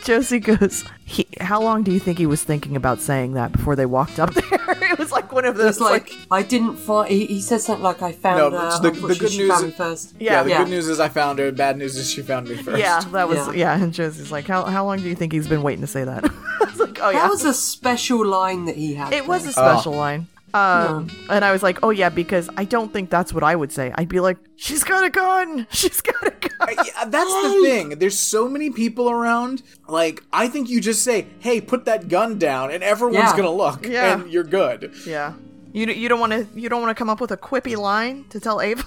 Josie 0.04 0.40
goes, 0.40 0.84
he, 1.06 1.26
"How 1.40 1.58
long 1.62 1.82
do 1.82 1.90
you 1.90 2.00
think 2.00 2.18
he 2.18 2.26
was 2.26 2.42
thinking 2.42 2.76
about 2.76 3.00
saying 3.00 3.32
that 3.32 3.50
before 3.52 3.76
they 3.76 3.86
walked 3.86 4.18
up 4.18 4.34
there?" 4.34 4.44
it 4.92 4.98
was 4.98 5.10
like 5.10 5.32
one 5.32 5.46
of 5.46 5.56
those 5.56 5.76
It's 5.76 5.80
like, 5.80 6.12
I 6.30 6.42
didn't 6.42 6.76
find. 6.76 7.08
He, 7.10 7.24
he 7.26 7.40
said 7.40 7.62
something 7.62 7.82
like, 7.82 8.02
"I 8.02 8.12
found 8.12 8.52
No, 8.52 8.58
her. 8.58 8.66
it's 8.66 8.80
the- 8.80 8.90
the 8.90 8.94
unfortunately, 8.96 9.18
good 9.18 9.30
she 9.30 9.38
news 9.38 9.48
found 9.50 9.62
me 9.64 9.68
is- 9.70 9.74
first. 9.76 10.14
Yeah. 10.18 10.42
the 10.42 10.50
Yeah. 10.50 10.58
good 10.64 10.68
news 10.70 10.88
is 10.88 11.00
I 11.00 11.08
found 11.08 11.38
her. 11.38 11.50
Bad 11.50 11.78
news 11.78 11.96
is 11.96 12.10
she 12.10 12.20
found 12.20 12.48
me 12.50 12.56
first. 12.56 12.78
Yeah, 12.78 13.00
that 13.12 13.26
was 13.28 13.38
Yeah. 13.48 13.52
yeah. 13.52 13.82
And 13.82 13.94
Josie's 13.94 14.30
like, 14.30 14.46
how 14.46 14.64
how 14.64 14.84
long 14.84 14.98
do 14.98 15.08
you 15.08 15.14
think 15.14 15.32
he's 15.32 15.48
been 15.48 15.62
waiting 15.62 15.80
to 15.80 15.86
say 15.86 16.04
that? 16.04 16.24
I 16.60 16.64
was 16.64 16.78
like, 16.78 16.98
oh 17.00 17.08
yeah, 17.08 17.22
That 17.22 17.30
was 17.30 17.44
a 17.46 17.54
special 17.54 18.24
line 18.26 18.39
that 18.66 18.76
he 18.76 18.94
had. 18.94 19.12
it 19.12 19.26
was 19.26 19.42
a 19.42 19.44
there. 19.46 19.52
special 19.52 19.92
line. 19.94 20.26
Um, 20.52 21.08
and 21.30 21.44
I 21.44 21.52
was 21.52 21.62
like, 21.62 21.78
oh 21.84 21.90
yeah, 21.90 22.08
because 22.08 22.50
I 22.56 22.64
don't 22.64 22.92
think 22.92 23.08
that's 23.08 23.32
what 23.32 23.44
I 23.44 23.54
would 23.54 23.70
say. 23.70 23.92
I'd 23.94 24.08
be 24.08 24.18
like, 24.18 24.36
she's 24.56 24.82
got 24.82 25.04
a 25.04 25.10
gun. 25.10 25.66
She's 25.70 26.00
got 26.00 26.26
a 26.26 26.30
gun. 26.32 26.50
I- 26.60 26.72
yeah, 26.86 27.04
that's 27.04 27.30
the 27.32 27.60
thing. 27.62 27.90
There's 28.00 28.18
so 28.18 28.48
many 28.48 28.70
people 28.70 29.08
around. 29.08 29.62
Like, 29.86 30.24
I 30.32 30.48
think 30.48 30.68
you 30.68 30.80
just 30.80 31.04
say, 31.04 31.26
"Hey, 31.38 31.60
put 31.60 31.84
that 31.84 32.08
gun 32.08 32.36
down," 32.38 32.72
and 32.72 32.82
everyone's 32.82 33.30
Yeah. 33.30 33.36
gonna 33.36 33.52
look, 33.52 33.86
Yeah. 33.86 34.14
and 34.20 34.30
you're 34.32 34.42
good. 34.44 34.92
Yeah. 35.06 35.34
You 35.72 35.86
you 35.86 36.08
don't 36.08 36.18
want 36.18 36.32
to 36.32 36.46
you 36.58 36.68
don't 36.68 36.82
want 36.82 36.90
to 36.90 36.98
come 36.98 37.08
up 37.08 37.20
with 37.20 37.30
a 37.30 37.36
quippy 37.36 37.76
line 37.76 38.24
to 38.30 38.40
tell 38.40 38.60
Ava. 38.60 38.84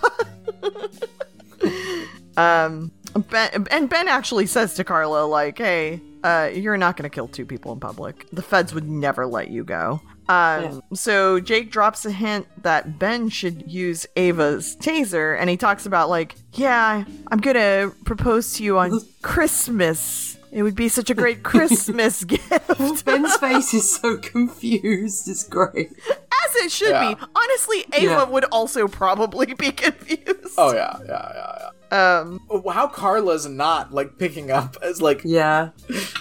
um, 2.38 2.92
Ben 3.30 3.68
and 3.72 3.90
Ben 3.90 4.08
actually 4.08 4.46
says 4.48 4.74
to 4.76 4.84
Carla 4.84 5.26
like, 5.26 5.58
"Hey, 5.58 6.02
uh, 6.24 6.50
you're 6.54 6.78
not 6.78 6.98
going 6.98 7.10
to 7.10 7.14
kill 7.14 7.28
two 7.28 7.46
people 7.46 7.72
in 7.74 7.80
public. 7.80 8.26
The 8.32 8.42
feds 8.42 8.74
would 8.74 8.88
never 8.90 9.26
let 9.26 9.50
you 9.50 9.64
go." 9.64 10.02
Um, 10.30 10.82
so 10.94 11.40
Jake 11.42 11.70
drops 11.70 12.06
a 12.06 12.12
hint 12.12 12.48
that 12.64 12.98
Ben 12.98 13.28
should 13.30 13.70
use 13.70 14.06
Ava's 14.16 14.78
taser, 14.78 15.38
and 15.38 15.50
he 15.50 15.58
talks 15.58 15.86
about 15.86 16.10
like, 16.10 16.36
"Yeah, 16.54 17.04
I'm 17.28 17.40
gonna 17.40 17.92
propose 18.06 18.54
to 18.54 18.64
you 18.64 18.78
on 18.80 19.02
Christmas. 19.22 20.38
It 20.52 20.62
would 20.64 20.76
be 20.76 20.88
such 20.88 21.10
a 21.10 21.14
great 21.14 21.44
Christmas 21.52 22.24
gift." 22.24 23.06
Ben's 23.06 23.36
face 23.38 23.74
is 23.74 23.94
so 24.00 24.18
confused. 24.18 25.28
It's 25.28 25.44
great. 25.44 25.92
As 26.10 26.56
it 26.56 26.72
should 26.72 26.90
Yeah. 26.92 27.14
be. 27.16 27.22
Honestly, 27.36 27.86
Ava 27.94 28.06
Yeah. 28.06 28.24
would 28.24 28.46
also 28.46 28.88
probably 28.88 29.48
be 29.54 29.72
confused. 29.72 30.54
Oh 30.58 30.74
yeah, 30.74 30.96
yeah, 31.06 31.32
yeah, 31.36 31.56
yeah, 31.60 31.70
Um. 31.94 32.40
How 32.72 32.88
Carla's 32.88 33.46
not 33.48 33.94
like 33.94 34.18
picking 34.18 34.50
up 34.52 34.78
as 34.82 35.02
like 35.02 35.22
Yeah. 35.24 35.70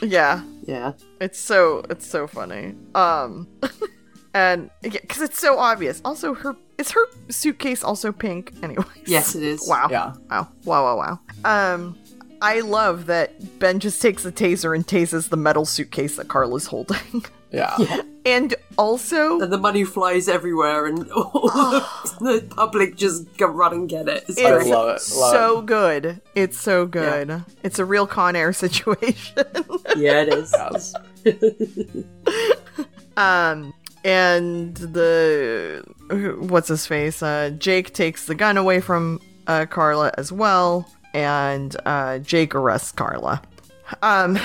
yeah. 0.03 0.43
Yeah. 0.67 0.93
It's 1.21 1.39
so 1.39 1.85
it's 1.91 2.07
so 2.07 2.27
funny. 2.27 2.75
Um, 2.95 3.49
and 4.35 4.71
because 4.83 5.23
it's 5.23 5.41
so 5.41 5.59
obvious. 5.59 6.01
Also, 6.05 6.35
her 6.35 6.57
is 6.79 6.91
her 6.91 7.01
suitcase 7.31 7.83
also 7.83 8.13
pink? 8.13 8.53
Anyways. 8.63 8.87
Yes, 9.07 9.35
it 9.35 9.43
is. 9.43 9.67
Wow. 9.69 9.89
yeah. 9.91 10.13
Wow. 10.31 10.49
Wow. 10.65 10.97
Wow. 10.97 11.19
Wow. 11.45 11.75
Um, 11.75 11.99
I 12.43 12.61
love 12.61 13.07
that 13.07 13.59
Ben 13.61 13.79
just 13.79 14.03
takes 14.03 14.25
a 14.25 14.33
taser 14.33 14.75
and 14.75 14.87
tases 14.87 15.29
the 15.29 15.37
metal 15.37 15.65
suitcase 15.65 16.17
that 16.17 16.29
Carla's 16.29 16.67
holding, 16.67 17.25
Yeah. 17.53 17.77
And 18.25 18.55
also 18.79 19.41
And 19.41 19.53
the 19.53 19.59
money 19.59 19.85
flies 19.85 20.29
everywhere, 20.29 20.87
and 20.87 21.11
all 21.13 21.31
the 22.21 22.47
public 22.51 22.97
just 22.97 23.37
go 23.37 23.47
run 23.47 23.73
and 23.73 23.89
get 23.89 24.09
it. 24.09 24.25
It's 24.29 24.41
I 24.41 24.51
love 24.51 24.65
it. 24.65 24.71
Love 24.71 25.01
so 25.01 25.63
good. 25.63 26.21
It's 26.35 26.59
so 26.59 26.87
good. 26.87 27.45
It's 27.63 27.79
a 27.79 27.85
real 27.85 28.07
Con 28.07 28.37
Air 28.37 28.53
situation. 28.65 29.45
Yeah, 29.97 30.23
it 30.23 30.29
is. 30.33 30.55
Yes. 30.57 30.95
um, 33.17 33.75
and 34.05 34.77
the 34.77 35.85
what's 36.41 36.69
his 36.69 36.87
face? 36.87 37.23
Uh, 37.23 37.51
Jake 37.59 37.93
takes 37.93 38.27
the 38.27 38.35
gun 38.35 38.57
away 38.57 38.81
from 38.81 39.21
uh, 39.47 39.67
Carla 39.67 40.13
as 40.17 40.33
well, 40.33 40.89
and 41.15 41.77
uh, 41.87 42.19
Jake 42.19 42.55
arrests 42.55 42.93
Carla. 42.93 43.43
Um, 44.03 44.39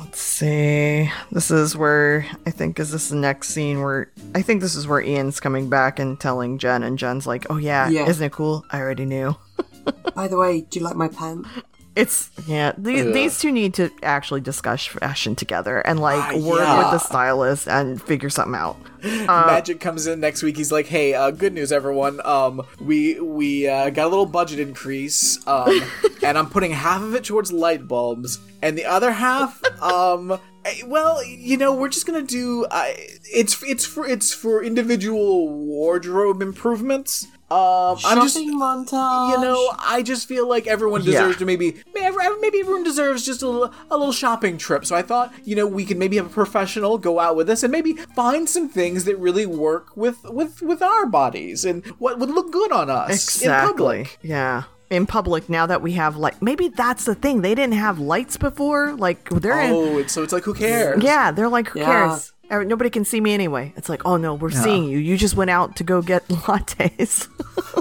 let's 0.00 0.20
see. 0.20 1.10
This 1.30 1.50
is 1.50 1.76
where 1.76 2.26
I 2.46 2.50
think 2.50 2.78
is 2.80 2.90
this 2.92 3.08
the 3.10 3.16
next 3.16 3.48
scene 3.50 3.80
where 3.82 4.10
I 4.34 4.42
think 4.42 4.60
this 4.60 4.74
is 4.74 4.86
where 4.86 5.00
Ian's 5.00 5.40
coming 5.40 5.68
back 5.68 5.98
and 5.98 6.18
telling 6.18 6.58
Jen, 6.58 6.82
and 6.82 6.98
Jen's 6.98 7.26
like, 7.26 7.46
"Oh 7.50 7.56
yeah, 7.56 7.88
Yeah. 7.88 8.08
isn't 8.08 8.24
it 8.24 8.32
cool? 8.32 8.64
I 8.70 8.80
already 8.80 9.04
knew." 9.04 9.36
By 10.14 10.28
the 10.28 10.36
way, 10.36 10.62
do 10.62 10.78
you 10.78 10.84
like 10.84 10.96
my 10.96 11.08
pants? 11.08 11.48
It's 11.96 12.30
yeah. 12.46 12.72
These, 12.78 13.06
Ugh. 13.06 13.12
these 13.14 13.38
two 13.40 13.50
need 13.50 13.74
to 13.74 13.90
actually 14.02 14.40
discuss 14.40 14.86
fashion 14.86 15.34
together 15.34 15.80
and 15.80 15.98
like 15.98 16.34
Ah, 16.34 16.36
work 16.38 16.60
yeah. 16.60 16.78
with 16.78 16.92
the 16.92 16.98
stylist 16.98 17.66
and 17.68 18.00
figure 18.00 18.30
something 18.30 18.54
out. 18.54 18.76
Magic 19.02 19.80
comes 19.80 20.06
in 20.06 20.20
next 20.20 20.42
week. 20.44 20.56
He's 20.56 20.70
like, 20.70 20.86
"Hey, 20.86 21.14
uh, 21.14 21.30
good 21.32 21.52
news, 21.52 21.72
everyone. 21.72 22.24
Um, 22.24 22.62
we 22.80 23.18
we 23.20 23.66
uh, 23.68 23.90
got 23.90 24.06
a 24.06 24.08
little 24.08 24.24
budget 24.26 24.60
increase, 24.60 25.44
um, 25.48 25.82
and 26.22 26.38
I'm 26.38 26.48
putting 26.48 26.70
half 26.70 27.02
of 27.02 27.14
it 27.16 27.24
towards 27.24 27.52
light 27.52 27.88
bulbs, 27.88 28.38
and 28.62 28.76
the 28.76 28.84
other 28.84 29.12
half, 29.12 29.60
um, 29.82 30.38
eh, 30.64 30.82
well, 30.86 31.24
you 31.24 31.56
know, 31.56 31.74
we're 31.74 31.88
just 31.88 32.06
gonna 32.06 32.22
do. 32.22 32.66
Uh, 32.70 32.84
it's 33.32 33.62
it's 33.62 33.84
for 33.86 34.06
it's 34.06 34.32
for 34.34 34.62
individual 34.62 35.48
wardrobe 35.48 36.42
improvements. 36.42 37.26
Um, 37.50 37.98
I'm 38.04 38.20
just." 38.22 38.34
Shopping 38.36 38.58
montage. 38.60 39.32
You 39.32 39.40
know, 39.40 39.72
I 39.78 40.02
just 40.04 40.28
feel 40.28 40.48
like 40.48 40.66
everyone 40.68 41.00
Yeah. 41.02 41.12
deserves 41.12 41.38
to 41.38 41.44
maybe, 41.46 41.82
maybe 41.94 42.60
everyone 42.60 42.84
deserves 42.84 43.24
just 43.26 43.42
a 43.42 43.48
little, 43.48 43.74
a 43.90 43.96
little 43.96 44.12
shopping 44.12 44.56
trip. 44.56 44.86
So 44.86 44.94
I 44.94 45.02
thought, 45.02 45.32
you 45.44 45.56
know, 45.56 45.66
we 45.66 45.84
could 45.84 45.96
maybe 45.96 46.16
have 46.16 46.26
a 46.26 46.30
professional 46.30 46.96
go 46.98 47.18
out 47.18 47.34
with 47.34 47.50
us 47.50 47.62
and 47.64 47.72
maybe 47.72 47.94
find 47.94 48.48
some 48.48 48.68
things 48.68 49.04
that 49.04 49.16
really 49.18 49.46
work 49.46 49.96
with 49.96 50.18
with 50.30 50.62
with 50.62 50.80
our 50.80 51.06
bodies 51.06 51.64
and 51.64 51.84
what 51.98 52.18
would 52.20 52.30
look 52.30 52.52
good 52.52 52.70
on 52.70 52.88
us 52.88 53.42
in 53.42 53.50
public. 53.50 54.18
Yeah. 54.22 54.64
In 54.90 55.06
public, 55.06 55.48
now 55.48 55.66
that 55.66 55.82
we 55.82 55.92
have 55.92 56.16
like 56.16 56.42
maybe 56.42 56.66
that's 56.68 57.04
the 57.04 57.14
thing. 57.14 57.42
They 57.42 57.54
didn't 57.54 57.74
have 57.74 58.00
lights 58.00 58.36
before. 58.36 58.92
Like 58.94 59.28
they're 59.30 59.60
in 59.60 59.70
Oh, 59.72 59.98
it's, 59.98 60.12
so 60.12 60.22
it's 60.24 60.32
like 60.32 60.42
who 60.42 60.52
cares? 60.52 61.00
Yeah, 61.02 61.30
they're 61.30 61.48
like, 61.48 61.68
who 61.68 61.78
Yeah. 61.78 62.08
cares? 62.08 62.32
Nobody 62.50 62.90
can 62.90 63.04
see 63.04 63.20
me 63.20 63.32
anyway. 63.32 63.72
It's 63.76 63.88
like, 63.88 64.04
oh 64.04 64.16
no, 64.16 64.34
we're 64.34 64.50
seeing 64.50 64.82
you. 64.84 64.98
You 64.98 65.16
just 65.16 65.36
went 65.36 65.50
out 65.50 65.76
to 65.76 65.84
go 65.84 66.02
get 66.02 66.26
lattes. 66.28 67.28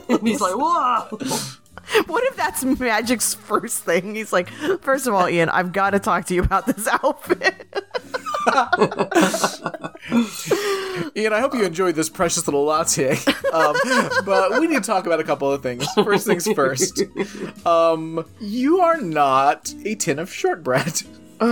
And 0.07 0.27
he's 0.27 0.39
like, 0.39 0.53
whoa. 0.55 1.07
what 2.05 2.23
if 2.25 2.35
that's 2.35 2.63
Magic's 2.63 3.33
first 3.33 3.83
thing? 3.83 4.13
He's 4.13 4.31
like, 4.31 4.49
first 4.81 5.07
of 5.07 5.15
all, 5.15 5.27
Ian, 5.27 5.49
I've 5.49 5.71
got 5.73 5.89
to 5.91 5.99
talk 5.99 6.25
to 6.25 6.35
you 6.35 6.43
about 6.43 6.67
this 6.67 6.87
outfit. 7.03 7.65
Ian, 11.15 11.33
I 11.33 11.39
hope 11.39 11.53
you 11.53 11.63
enjoyed 11.65 11.95
this 11.95 12.09
precious 12.09 12.47
little 12.47 12.63
latte. 12.65 13.17
Um, 13.53 13.75
but 14.25 14.59
we 14.59 14.67
need 14.67 14.75
to 14.83 14.87
talk 14.87 15.05
about 15.05 15.19
a 15.19 15.23
couple 15.23 15.51
of 15.51 15.61
things. 15.63 15.85
First 15.95 16.27
things 16.27 16.47
first. 16.53 17.03
Um, 17.65 18.25
you 18.39 18.79
are 18.81 18.99
not 19.01 19.73
a 19.85 19.95
tin 19.95 20.19
of 20.19 20.31
shortbread. 20.31 21.01
or 21.41 21.47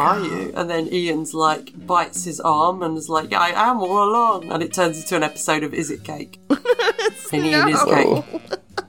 are 0.00 0.20
you? 0.20 0.52
And 0.56 0.68
then 0.68 0.92
Ian's 0.92 1.32
like, 1.34 1.86
bites 1.86 2.24
his 2.24 2.40
arm 2.40 2.82
and 2.82 2.96
is 2.98 3.08
like, 3.08 3.32
I 3.32 3.50
am 3.50 3.78
all 3.78 4.04
along. 4.10 4.50
And 4.50 4.62
it 4.62 4.72
turns 4.72 4.98
into 5.00 5.16
an 5.16 5.22
episode 5.22 5.62
of 5.62 5.72
Is 5.74 5.90
It 5.90 6.02
Cake? 6.04 6.40
and 6.50 7.44
Ian 7.46 7.68
is 7.68 7.84
No. 7.84 8.22
cake. 8.22 8.42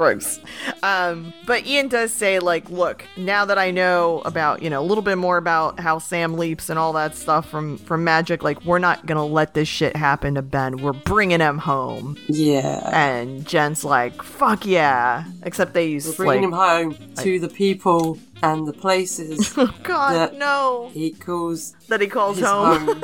Gross. 0.00 0.40
Um, 0.82 1.34
but 1.44 1.66
Ian 1.66 1.88
does 1.88 2.10
say, 2.10 2.38
like, 2.38 2.70
look, 2.70 3.04
now 3.18 3.44
that 3.44 3.58
I 3.58 3.70
know 3.70 4.22
about, 4.24 4.62
you 4.62 4.70
know, 4.70 4.80
a 4.80 4.86
little 4.86 5.02
bit 5.02 5.18
more 5.18 5.36
about 5.36 5.78
how 5.78 5.98
Sam 5.98 6.38
leaps 6.38 6.70
and 6.70 6.78
all 6.78 6.94
that 6.94 7.14
stuff 7.14 7.46
from 7.50 7.76
from 7.76 8.02
Magic, 8.02 8.42
like, 8.42 8.64
we're 8.64 8.78
not 8.78 9.04
gonna 9.04 9.26
let 9.26 9.52
this 9.52 9.68
shit 9.68 9.94
happen 9.94 10.36
to 10.36 10.42
Ben. 10.42 10.78
We're 10.78 10.94
bringing 10.94 11.40
him 11.40 11.58
home. 11.58 12.16
Yeah. 12.28 12.88
And 12.94 13.46
Jen's 13.46 13.84
like, 13.84 14.22
fuck 14.22 14.64
yeah. 14.64 15.24
Except 15.42 15.74
they 15.74 15.88
use 15.88 16.06
We're 16.18 16.24
bringing 16.24 16.50
like, 16.50 16.80
him 16.82 16.92
home 16.92 17.14
to 17.16 17.38
the 17.38 17.50
people 17.50 18.18
and 18.42 18.66
the 18.66 18.72
places 18.72 19.52
God, 19.82 20.14
that- 20.14 20.38
no. 20.38 20.88
he 20.94 21.10
calls 21.10 21.74
That 21.88 22.00
he 22.00 22.06
calls 22.06 22.40
home. 22.40 22.86
home. 22.86 23.02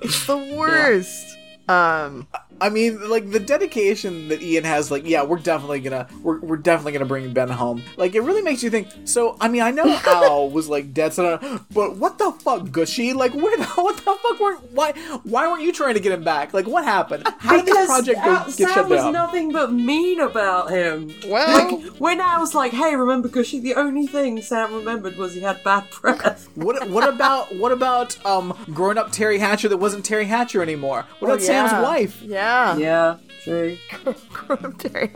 It's 0.00 0.26
the 0.26 0.36
worst. 0.56 1.38
Um, 1.66 2.26
I 2.60 2.68
mean, 2.70 3.08
like 3.10 3.30
the 3.30 3.40
dedication 3.40 4.28
that 4.28 4.40
Ian 4.42 4.64
has, 4.64 4.90
like, 4.90 5.06
yeah, 5.06 5.22
we're 5.24 5.38
definitely 5.38 5.80
gonna, 5.80 6.06
we're, 6.22 6.38
we're 6.40 6.56
definitely 6.56 6.92
gonna 6.92 7.04
bring 7.04 7.32
Ben 7.32 7.48
home. 7.48 7.82
Like, 7.96 8.14
it 8.14 8.20
really 8.20 8.42
makes 8.42 8.62
you 8.62 8.70
think. 8.70 8.88
So, 9.04 9.36
I 9.40 9.48
mean, 9.48 9.62
I 9.62 9.70
know 9.70 9.84
Al 10.06 10.48
was 10.50 10.68
like 10.68 10.94
dead, 10.94 11.12
so, 11.12 11.38
but 11.72 11.96
what 11.96 12.18
the 12.18 12.30
fuck, 12.32 12.62
Gushie? 12.68 13.14
Like, 13.14 13.34
where 13.34 13.56
the, 13.56 13.64
what 13.74 13.96
the 13.96 14.02
fuck 14.02 14.40
were, 14.40 14.54
why, 14.72 14.92
why 15.24 15.48
weren't 15.48 15.62
you 15.62 15.72
trying 15.72 15.94
to 15.94 16.00
get 16.00 16.12
him 16.12 16.22
back? 16.24 16.54
Like, 16.54 16.66
what 16.66 16.84
happened? 16.84 17.26
How 17.38 17.56
did 17.56 17.66
this 17.66 17.86
project 17.86 18.22
go, 18.24 18.30
Al- 18.30 18.44
get 18.46 18.52
Sam 18.54 18.68
shut 18.68 18.88
was 18.88 19.12
nothing 19.12 19.52
but 19.52 19.72
mean 19.72 20.20
about 20.20 20.70
him. 20.70 21.12
well, 21.26 21.78
Like 21.80 21.86
when 21.98 22.20
I 22.20 22.38
was 22.38 22.54
like, 22.54 22.72
"Hey, 22.72 22.94
remember 22.96 23.28
Gushie?" 23.28 23.60
The 23.60 23.74
only 23.74 24.06
thing 24.06 24.40
Sam 24.42 24.72
remembered 24.74 25.16
was 25.16 25.34
he 25.34 25.40
had 25.40 25.62
bad 25.64 25.84
breath. 25.90 26.48
What, 26.54 26.88
what 26.88 27.06
about, 27.08 27.54
what 27.56 27.72
about, 27.72 28.24
um, 28.24 28.56
grown 28.72 28.96
up 28.96 29.10
Teri 29.10 29.38
Hatcher 29.40 29.68
that 29.68 29.76
wasn't 29.78 30.04
Teri 30.08 30.24
Hatcher 30.26 30.62
anymore? 30.62 31.04
What 31.18 31.30
Oh, 31.30 31.34
about 31.34 31.42
Sam's 31.44 31.72
wife? 31.72 32.22
Yeah. 32.22 32.43
Yeah, 32.44 32.76
Yeah, 32.76 33.16
true. 33.42 33.78
Teri 34.78 35.10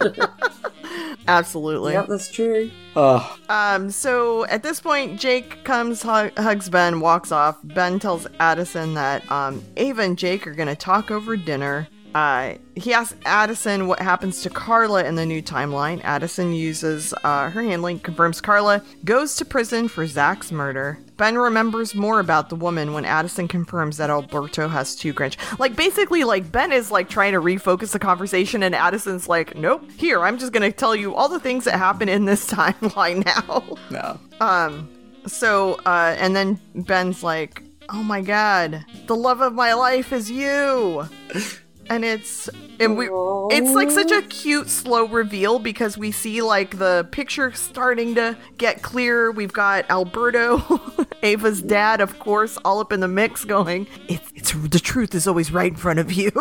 Absolutely. 1.28 1.92
Yep, 1.92 2.06
that's 2.08 2.30
true. 2.30 2.70
Ugh. 2.96 3.38
Um, 3.48 3.90
so 3.90 4.46
at 4.46 4.62
this 4.62 4.80
point, 4.80 5.20
Jake 5.20 5.62
comes, 5.64 6.02
hu- 6.02 6.30
hugs 6.36 6.68
Ben, 6.68 7.00
walks 7.00 7.30
off. 7.30 7.58
Ben 7.62 7.98
tells 7.98 8.26
Addison 8.40 8.94
that 8.94 9.30
um, 9.30 9.62
Ava 9.76 10.02
and 10.02 10.18
Jake 10.18 10.46
are 10.46 10.54
going 10.54 10.68
to 10.68 10.74
talk 10.74 11.10
over 11.10 11.36
dinner. 11.36 11.86
Uh, 12.14 12.54
he 12.74 12.92
asks 12.92 13.14
Addison 13.24 13.86
what 13.86 14.00
happens 14.00 14.42
to 14.42 14.50
Carla 14.50 15.04
in 15.04 15.14
the 15.14 15.24
new 15.24 15.40
timeline. 15.40 16.00
Addison 16.02 16.52
uses 16.52 17.14
uh, 17.22 17.50
her 17.50 17.62
handling, 17.62 18.00
confirms 18.00 18.40
Carla 18.40 18.82
goes 19.04 19.36
to 19.36 19.44
prison 19.44 19.86
for 19.86 20.06
Zach's 20.06 20.50
murder. 20.50 20.98
Ben 21.20 21.36
remembers 21.36 21.94
more 21.94 22.18
about 22.18 22.48
the 22.48 22.56
woman 22.56 22.94
when 22.94 23.04
Addison 23.04 23.46
confirms 23.46 23.98
that 23.98 24.08
Alberto 24.08 24.68
has 24.68 24.96
two 24.96 25.12
grandchildren. 25.12 25.58
Like 25.58 25.76
basically, 25.76 26.24
like 26.24 26.50
Ben 26.50 26.72
is 26.72 26.90
like 26.90 27.10
trying 27.10 27.32
to 27.32 27.42
refocus 27.42 27.92
the 27.92 27.98
conversation, 27.98 28.62
and 28.62 28.74
Addison's 28.74 29.28
like, 29.28 29.54
"Nope, 29.54 29.84
here 29.98 30.22
I'm 30.22 30.38
just 30.38 30.50
gonna 30.50 30.72
tell 30.72 30.96
you 30.96 31.14
all 31.14 31.28
the 31.28 31.38
things 31.38 31.66
that 31.66 31.76
happen 31.76 32.08
in 32.08 32.24
this 32.24 32.50
timeline 32.50 33.22
now." 33.26 33.76
No. 33.90 34.18
Um, 34.40 34.88
so, 35.26 35.74
uh, 35.84 36.16
and 36.18 36.34
then 36.34 36.58
Ben's 36.74 37.22
like, 37.22 37.64
oh 37.90 38.02
my 38.02 38.22
god, 38.22 38.82
the 39.06 39.14
love 39.14 39.42
of 39.42 39.52
my 39.52 39.74
life 39.74 40.14
is 40.14 40.30
you. 40.30 41.06
And 41.90 42.04
it's, 42.04 42.48
and 42.78 42.96
we, 42.96 43.08
it's 43.50 43.72
like 43.72 43.90
such 43.90 44.12
a 44.12 44.22
cute, 44.22 44.70
slow 44.70 45.06
reveal 45.06 45.58
because 45.58 45.98
we 45.98 46.12
see 46.12 46.40
like 46.40 46.78
the 46.78 47.08
picture 47.10 47.50
starting 47.50 48.14
to 48.14 48.38
get 48.58 48.80
clearer. 48.80 49.32
We've 49.32 49.52
got 49.52 49.90
Alberto, 49.90 50.80
Ava's 51.24 51.60
dad, 51.60 52.00
of 52.00 52.20
course, 52.20 52.56
all 52.64 52.78
up 52.78 52.92
in 52.92 53.00
the 53.00 53.08
mix 53.08 53.44
going, 53.44 53.88
it's, 54.06 54.32
it's, 54.36 54.52
the 54.52 54.78
truth 54.78 55.16
is 55.16 55.26
always 55.26 55.50
right 55.50 55.72
in 55.72 55.76
front 55.76 55.98
of 55.98 56.12
you. 56.12 56.30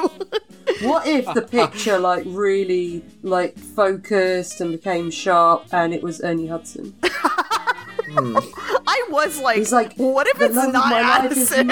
What 0.82 1.08
if 1.08 1.26
the 1.34 1.42
picture 1.42 1.98
like 1.98 2.24
really 2.28 3.04
like 3.22 3.58
focused 3.58 4.62
and 4.62 4.72
became 4.72 5.12
sharp, 5.12 5.66
and 5.74 5.94
it 5.94 6.02
was 6.02 6.22
Ernie 6.22 6.48
Hudson? 6.48 6.96
I 7.04 9.04
was 9.10 9.40
like, 9.40 9.58
He's 9.58 9.74
like, 9.74 9.96
what 9.96 10.28
if 10.28 10.40
it's 10.40 10.56
not 10.56 10.74
my 10.74 11.02
Addison? 11.02 11.68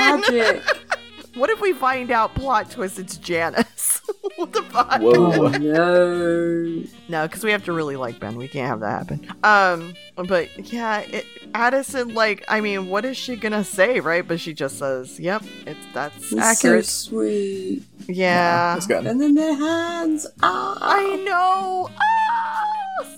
Magic. 1.38 1.40
What 1.40 1.50
if 1.50 1.62
we 1.62 1.74
find 1.74 2.12
out 2.12 2.36
plot 2.36 2.72
twist 2.72 3.00
it's 3.00 3.18
Janis? 3.18 4.02
what 4.36 4.54
the 4.54 4.64
fuck? 4.64 5.02
Whoa. 5.02 5.50
no. 5.50 6.84
No, 7.10 7.28
because 7.28 7.44
we 7.44 7.52
have 7.52 7.64
to 7.66 7.72
really 7.74 7.96
like 7.96 8.20
Ben. 8.20 8.36
We 8.36 8.48
can't 8.48 8.68
have 8.68 8.80
that 8.82 8.90
happen. 9.08 9.28
Um, 9.44 9.94
but 10.28 10.72
yeah, 10.72 11.00
it, 11.00 11.26
Addison, 11.54 12.14
like, 12.14 12.44
I 12.48 12.62
mean, 12.62 12.88
what 12.90 13.06
is 13.06 13.18
she 13.18 13.36
gonna 13.36 13.64
say, 13.64 14.00
right? 14.00 14.28
But 14.28 14.40
she 14.40 14.54
just 14.54 14.78
says, 14.78 15.20
"Yep, 15.20 15.44
it's 15.66 15.80
that's 15.94 16.32
It's 16.32 16.42
accurate." 16.42 16.86
so 16.86 17.10
sweet. 17.10 17.84
yeah, 18.08 18.74
That's 18.74 18.88
good. 18.88 19.06
And 19.08 19.22
then 19.22 19.36
their 19.36 19.56
hands. 19.56 20.28
Ah. 20.44 20.78
I 20.82 21.16
know. 21.18 21.90
Ah, 22.00 22.64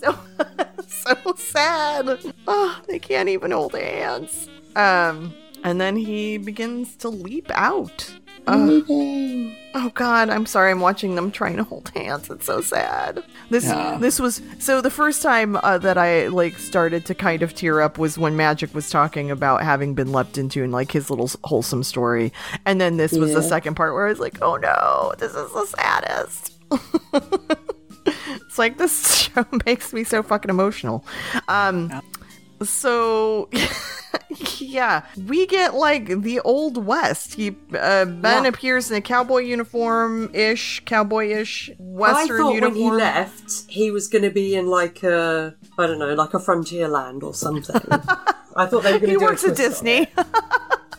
so 0.00 0.18
so 0.86 1.34
sad. 1.36 2.18
Oh, 2.46 2.80
they 2.86 2.98
can't 2.98 3.28
even 3.28 3.50
hold 3.50 3.74
hands. 3.74 4.48
Um, 4.76 5.34
and 5.64 5.80
then 5.80 5.96
he 5.96 6.38
begins 6.38 6.96
to 6.96 7.08
leap 7.08 7.50
out. 7.54 8.12
Leaving. 8.48 9.54
Oh 9.74 9.90
God, 9.94 10.28
I'm 10.28 10.44
sorry. 10.46 10.72
I'm 10.72 10.80
watching 10.80 11.14
them 11.14 11.30
trying 11.30 11.56
to 11.58 11.62
hold 11.62 11.90
hands. 11.90 12.28
It's 12.30 12.46
so 12.46 12.60
sad. 12.60 13.22
This 13.50 13.64
Yeah. 13.64 13.96
this 14.00 14.18
was 14.18 14.42
so 14.58 14.80
the 14.80 14.90
first 14.90 15.22
time 15.22 15.56
uh, 15.56 15.78
that 15.78 15.96
I 15.96 16.26
like 16.28 16.58
started 16.58 17.06
to 17.06 17.14
kind 17.14 17.42
of 17.42 17.54
tear 17.54 17.80
up 17.80 17.96
was 17.98 18.18
when 18.18 18.36
Magic 18.36 18.74
was 18.74 18.90
talking 18.90 19.30
about 19.30 19.62
having 19.62 19.94
been 19.94 20.10
leapt 20.10 20.36
into 20.38 20.64
and 20.64 20.72
like 20.72 20.90
his 20.90 21.10
little 21.10 21.30
wholesome 21.44 21.84
story, 21.84 22.32
and 22.66 22.80
then 22.80 22.96
this 22.96 23.12
was 23.12 23.34
the 23.34 23.42
second 23.42 23.74
part 23.74 23.94
where 23.94 24.06
I 24.06 24.10
was 24.10 24.18
like, 24.20 24.38
oh 24.42 24.56
no, 24.56 25.12
this 25.18 25.32
is 25.34 25.52
the 25.52 25.66
saddest. 25.66 26.54
it's 28.26 28.58
like 28.58 28.78
this 28.78 29.30
show 29.34 29.46
makes 29.66 29.92
me 29.92 30.02
so 30.02 30.22
fucking 30.22 30.50
emotional. 30.50 31.04
Um, 31.46 32.02
so 32.62 33.48
yeah, 34.58 35.04
we 35.26 35.46
get 35.46 35.74
like 35.74 36.22
the 36.22 36.40
old 36.40 36.84
west. 36.84 37.34
He 37.34 37.48
uh, 37.72 38.04
Ben 38.04 38.44
Yeah. 38.44 38.48
appears 38.48 38.90
in 38.90 38.96
a 38.96 39.00
cowboy 39.00 39.38
uniform 39.40 40.30
ish, 40.34 40.82
cowboy 40.84 41.28
ish 41.30 41.70
western 41.78 42.16
I 42.16 42.20
western 42.20 42.36
thought 42.38 42.54
uniform. 42.54 42.74
when 42.74 42.82
he 42.82 42.90
left, 42.90 43.52
he 43.68 43.90
was 43.90 44.08
going 44.08 44.24
to 44.24 44.30
be 44.30 44.54
in 44.54 44.66
like 44.66 45.02
a, 45.02 45.54
I 45.78 45.86
don't 45.86 45.98
know, 45.98 46.14
like 46.14 46.34
a 46.34 46.40
frontier 46.40 46.88
land 46.88 47.22
or 47.22 47.34
something. 47.34 47.76
I 48.56 48.66
thought 48.66 48.82
they 48.82 48.92
were 48.92 48.98
going 48.98 49.00
to 49.00 49.06
he 49.06 49.16
do 49.16 49.24
works 49.24 49.44
a 49.44 49.50
at 49.50 49.56
twist 49.56 49.78
on 49.80 49.84
Disney. 49.86 50.08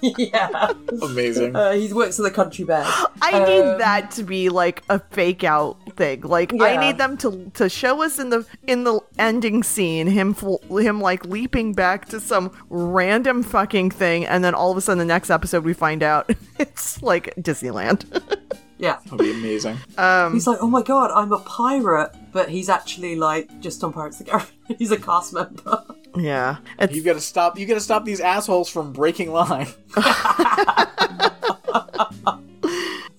yeah, 0.32 0.72
Amazing. 1.04 1.56
uh, 1.56 1.74
he 1.74 1.92
works 1.94 2.18
at 2.20 2.24
the 2.24 2.32
country 2.32 2.66
bag. 2.66 2.88
I 3.22 3.38
need 3.46 3.62
Um, 3.62 3.78
that 3.78 4.10
to 4.12 4.24
be 4.24 4.50
like 4.50 4.84
a 4.90 5.00
fake 5.00 5.44
out 5.44 5.78
thing. 6.02 6.22
Like 6.22 6.52
I 6.60 6.78
need 6.78 6.98
them 6.98 7.16
to 7.18 7.52
to 7.54 7.70
show 7.70 8.02
us 8.02 8.18
in 8.20 8.30
the 8.30 8.46
in 8.68 8.84
the 8.84 9.00
ending 9.20 9.62
scene 9.64 10.08
him 10.08 10.34
fl- 10.34 10.78
him 10.78 11.00
like 11.00 11.26
leaping 11.26 11.74
back 11.74 12.08
to 12.10 12.20
some 12.20 12.52
random 12.70 13.44
fucking 13.44 13.92
thing, 13.92 14.26
and 14.26 14.44
then 14.44 14.54
all 14.56 14.72
of 14.72 14.78
a 14.78 14.82
sudden 14.82 14.98
the 15.00 15.06
next 15.06 15.30
episode 15.30 15.64
we 15.64 15.74
find 15.74 16.02
out 16.02 16.30
it's 16.60 17.02
like 17.04 17.34
Disneyland. 17.36 18.06
Yeah. 18.78 18.98
That'd 19.06 19.20
be 19.20 19.30
amazing. 19.32 19.78
um, 20.00 20.34
He's 20.34 20.48
like, 20.48 20.58
oh 20.60 20.68
my 20.68 20.82
god, 20.82 21.12
I'm 21.12 21.32
a 21.32 21.38
pirate, 21.42 22.12
but 22.32 22.50
he's 22.50 22.68
actually 22.68 23.16
like 23.16 23.48
just 23.60 23.84
on 23.84 23.94
Pirates 23.94 24.20
of 24.20 24.26
the 24.26 24.32
Caribbean. 24.32 24.58
He's 24.80 24.90
a 24.92 24.98
cast 24.98 25.34
member. 25.34 25.84
yeah, 26.16 26.58
it's 26.80 26.96
You 26.96 27.04
gotta 27.04 27.22
stop. 27.22 27.60
You 27.60 27.68
gotta 27.68 27.80
stop 27.80 28.06
these 28.06 28.20
assholes 28.22 28.70
from 28.70 28.92
breaking 28.92 29.32
line. 29.32 29.68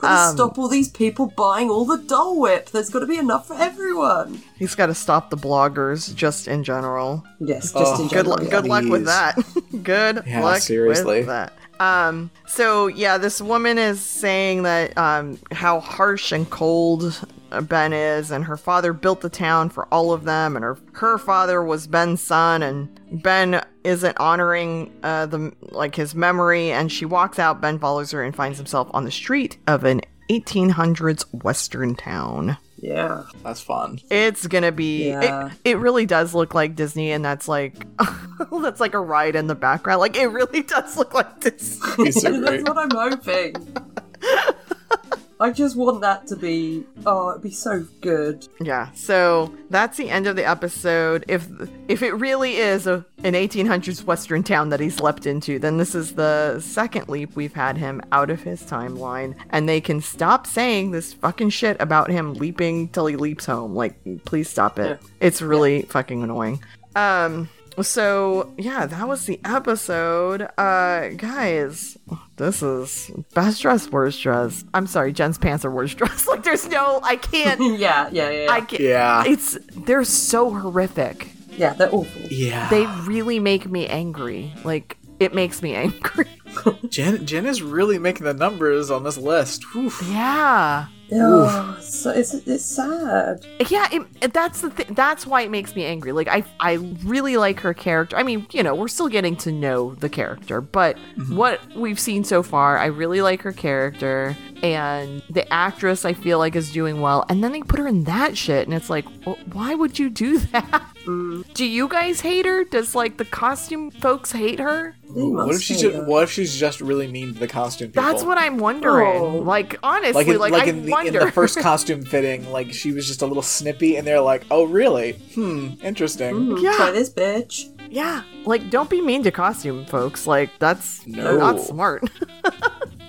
Gotta 0.03 0.31
Um, 0.31 0.37
stop 0.37 0.59
all 0.59 0.69
these 0.69 0.89
people 0.91 1.27
buying 1.37 1.71
all 1.71 1.85
the 1.87 1.97
Dole 1.97 2.39
Whip. 2.41 2.71
There's 2.71 2.91
got 2.91 3.01
to 3.01 3.07
be 3.07 3.17
enough 3.19 3.47
for 3.47 3.55
everyone. 3.55 4.43
he's 4.59 4.75
got 4.75 4.87
to 4.87 4.95
stop 4.95 5.31
the 5.31 5.37
bloggers 5.37 6.13
just 6.15 6.49
in 6.49 6.65
general. 6.65 7.25
Yes, 7.41 7.73
just 7.73 7.77
Oh, 7.77 8.03
in 8.03 8.09
good 8.09 8.27
general. 8.27 8.37
lu- 8.39 8.45
yeah. 8.45 8.51
good 8.51 8.67
luck 8.67 8.85
with 8.85 9.05
that. 9.07 9.39
good 9.83 10.23
Yeah, 10.27 10.43
luck 10.43 10.59
seriously. 10.61 11.19
with 11.21 11.27
that. 11.29 11.53
Um 11.81 12.31
so 12.47 12.87
yeah, 12.89 13.17
this 13.19 13.41
woman 13.41 13.79
is 13.79 14.01
saying 14.01 14.65
that 14.65 14.97
um 14.99 15.39
how 15.51 15.81
harsh 15.81 16.31
and 16.33 16.49
cold 16.51 17.19
Ben 17.61 17.93
is 17.93 18.31
and 18.31 18.45
her 18.45 18.57
father 18.57 18.93
built 18.93 19.21
the 19.21 19.29
town 19.29 19.69
for 19.69 19.87
all 19.93 20.13
of 20.13 20.25
them 20.25 20.57
and 20.57 20.65
her 20.65 20.79
her 20.93 21.19
father 21.19 21.63
was 21.63 21.87
Ben's 21.87 22.21
son 22.21 22.63
and 22.63 23.01
Ben 23.23 23.63
isn't 23.85 24.17
honoring 24.19 24.93
uh 25.03 25.27
the 25.27 25.53
like 25.71 25.95
his 25.95 26.15
memory 26.15 26.71
and 26.71 26.91
she 26.91 27.05
walks 27.05 27.39
out 27.39 27.61
Ben 27.61 27.79
follows 27.79 28.13
her 28.13 28.23
and 28.23 28.35
finds 28.35 28.59
himself 28.59 28.89
on 28.93 29.05
the 29.05 29.11
street 29.11 29.59
of 29.67 29.85
an 29.85 30.01
1800s 30.31 31.25
western 31.45 31.95
town. 31.95 32.57
Yeah. 32.83 33.23
That's 33.45 33.61
fun. 33.61 34.01
It's 34.11 34.47
gonna 34.49 34.73
be. 34.73 35.09
Yeah. 35.09 35.47
It, 35.65 35.73
it 35.73 35.79
really 35.79 36.05
does 36.05 36.35
look 36.35 36.53
like 36.53 36.75
Disney, 36.75 37.13
and 37.13 37.25
that's 37.25 37.47
like 37.47 37.75
that's 38.63 38.81
like 38.81 38.95
a 38.95 39.01
ride 39.01 39.37
in 39.37 39.47
the 39.47 39.55
background. 39.55 40.01
Like 40.01 40.17
it 40.17 40.27
really 40.27 40.63
does 40.63 40.97
look 40.97 41.15
like 41.15 41.41
Disney. 41.41 42.11
So 42.11 42.41
That's 42.41 42.69
what 42.69 42.79
I'm 42.79 42.91
hoping. 42.91 43.55
I 45.43 45.51
just 45.51 45.75
want 45.77 46.01
that 46.03 46.29
to 46.29 46.37
be. 46.37 46.85
Oh, 47.05 47.31
it'd 47.31 47.43
be 47.43 47.51
so 47.51 47.85
good. 48.01 48.47
Yeah, 48.61 48.93
so 48.93 49.53
that's 49.71 49.97
the 49.97 50.09
end 50.09 50.29
of 50.29 50.37
the 50.37 50.49
episode. 50.49 51.25
If 51.27 51.49
if 51.89 52.01
it 52.01 52.13
really 52.13 52.59
is 52.59 52.87
a, 52.87 53.05
an 53.25 53.33
1800s 53.35 54.05
western 54.05 54.45
town 54.45 54.69
that 54.69 54.79
he's 54.79 55.01
leapt 55.01 55.27
into, 55.27 55.59
then 55.59 55.79
this 55.79 55.97
is 55.97 56.15
the 56.15 56.61
second 56.61 57.09
leap 57.09 57.35
we've 57.35 57.55
had 57.55 57.77
him 57.77 58.01
out 58.13 58.31
of 58.31 58.45
his 58.45 58.63
timeline, 58.63 59.35
and 59.51 59.69
they 59.69 59.81
can 59.81 60.01
stop 60.01 60.47
saying 60.47 60.93
this 60.93 61.13
fucking 61.13 61.51
shit 61.51 61.77
about 61.81 62.09
him 62.09 62.35
leaping 62.35 62.87
till 62.91 63.07
he 63.07 63.17
leaps 63.17 63.45
home. 63.45 63.75
Like, 63.75 63.97
please 64.25 64.49
stop 64.49 64.79
it. 64.79 65.01
It's 65.19 65.43
really 65.43 65.83
fucking 65.83 66.23
annoying. 66.23 66.63
Um. 66.95 67.49
So 67.81 68.53
yeah, 68.59 68.87
that 68.87 69.09
was 69.09 69.25
the 69.27 69.41
episode. 69.45 70.43
Uh, 70.59 71.09
guys, 71.17 71.97
this 72.37 72.63
is 72.63 73.11
best 73.35 73.63
dress, 73.63 73.89
worst 73.91 74.21
dress. 74.23 74.65
I'm 74.75 74.87
sorry, 74.87 75.13
Jen's 75.13 75.39
pants 75.39 75.65
are 75.65 75.71
worst 75.71 75.97
dress. 75.99 76.27
like, 76.29 76.43
there's 76.43 76.69
no, 76.69 77.01
I 77.03 77.17
can't. 77.17 77.61
Yeah, 77.79 78.09
yeah, 78.13 78.31
yeah. 78.31 78.47
I 78.51 78.61
can't. 78.61 78.83
Yeah. 78.83 79.25
It's 79.27 79.59
they're 79.75 80.05
so 80.05 80.51
horrific. 80.51 81.31
yeah, 81.51 81.73
they're 81.73 81.93
awful. 81.95 82.23
Yeah. 82.31 82.69
They 82.69 82.87
really 83.07 83.39
make 83.41 83.69
me 83.69 83.87
angry. 83.87 84.53
Like 84.65 84.99
it 85.19 85.35
makes 85.35 85.63
me 85.63 85.75
angry. 85.75 86.27
Jen 86.89 87.25
Jen 87.25 87.47
is 87.47 87.63
really 87.63 87.99
making 87.99 88.25
the 88.25 88.35
numbers 88.35 88.91
on 88.91 89.05
this 89.05 89.17
list. 89.17 89.65
Oof. 89.75 90.03
yeah. 90.11 90.87
Oh, 91.15 91.79
so 91.81 92.11
it's 92.11 92.35
it's 92.35 92.65
sad. 92.65 93.47
Yeah, 93.69 93.89
it, 93.93 94.33
that's 94.33 94.61
the 94.61 94.71
th- 94.71 94.89
that's 94.91 95.27
why 95.27 95.43
it 95.43 95.51
makes 95.51 95.75
me 95.75 95.85
angry. 95.85 96.13
Like 96.13 96.29
I 96.29 96.45
I 96.61 96.75
really 97.05 97.37
like 97.37 97.61
her 97.61 97.75
character. 97.75 98.17
I 98.17 98.23
mean, 98.23 98.47
you 98.53 98.63
know, 98.63 98.75
we're 98.75 98.89
still 98.89 99.09
getting 99.09 99.37
to 99.37 99.53
know 99.53 99.95
the 99.95 100.09
character, 100.09 100.61
but 100.61 100.97
mm-hmm. 100.97 101.37
what 101.37 101.61
we've 101.75 102.01
seen 102.01 102.25
so 102.25 102.43
far, 102.43 102.79
I 102.79 102.87
really 102.87 103.21
like 103.21 103.43
her 103.43 103.53
character 103.53 104.37
and 104.63 105.23
the 105.29 105.51
actress 105.53 106.05
I 106.05 106.13
feel 106.13 106.39
like 106.39 106.57
is 106.57 106.71
doing 106.73 107.01
well. 107.01 107.25
And 107.29 107.43
then 107.43 107.53
they 107.53 107.63
put 107.63 107.79
her 107.79 107.87
in 107.87 108.05
that 108.05 108.37
shit 108.37 108.67
and 108.67 108.75
it's 108.75 108.89
like, 108.89 109.05
well, 109.27 109.39
why 109.53 109.75
would 109.75 109.99
you 109.99 110.09
do 110.09 110.39
that? 110.53 110.85
Do 111.05 111.65
you 111.65 111.89
guys 111.89 112.21
hate 112.21 112.47
her? 112.47 112.65
Does 112.65 112.95
like 112.95 113.17
the 113.17 113.25
costume 113.25 113.91
folks 113.91 114.33
hate 114.33 114.59
her? 114.61 114.95
What 115.15 115.55
if 115.55 115.61
she's 115.63 115.81
just, 115.83 115.95
her. 115.97 116.05
what 116.07 116.23
if 116.23 116.31
she's 116.31 116.59
just 116.59 116.81
really 116.81 117.07
mean 117.07 117.35
to 117.35 117.39
the 117.41 117.49
costume 117.49 117.89
people? 117.89 118.03
That's 118.03 118.23
what 118.25 118.39
I'm 118.39 118.57
wondering. 118.59 119.21
Oh. 119.21 119.39
Like 119.39 119.79
honestly, 119.83 120.25
like 120.37 120.53
like, 120.53 120.53
in, 120.53 120.53
like 120.53 120.63
I 120.63 120.67
in, 120.71 120.85
the, 120.87 120.91
wonder. 120.91 121.21
in 121.21 121.27
the 121.27 121.33
first 121.33 121.59
costume 121.61 122.03
fitting, 122.05 122.51
like 122.51 122.73
she 122.73 122.93
was 122.93 123.07
just 123.07 123.21
a 123.23 123.27
little 123.27 123.43
snippy, 123.43 123.97
and 123.97 124.07
they're 124.07 124.21
like, 124.21 124.45
"Oh, 124.51 124.65
really? 124.65 125.13
Hmm, 125.35 125.71
interesting." 125.83 126.35
Mm, 126.35 126.63
Yeah. 126.63 126.77
Try 126.77 126.91
this, 126.93 127.11
bitch. 127.11 127.69
yeah, 127.91 128.23
like 128.47 128.71
don't 128.71 128.89
be 128.89 129.01
mean 129.03 129.23
to 129.25 129.31
costume 129.31 129.85
folks. 129.87 130.27
Like 130.27 130.51
that's 130.59 131.07
No. 131.07 131.37
not 131.37 131.61
smart. 131.61 132.05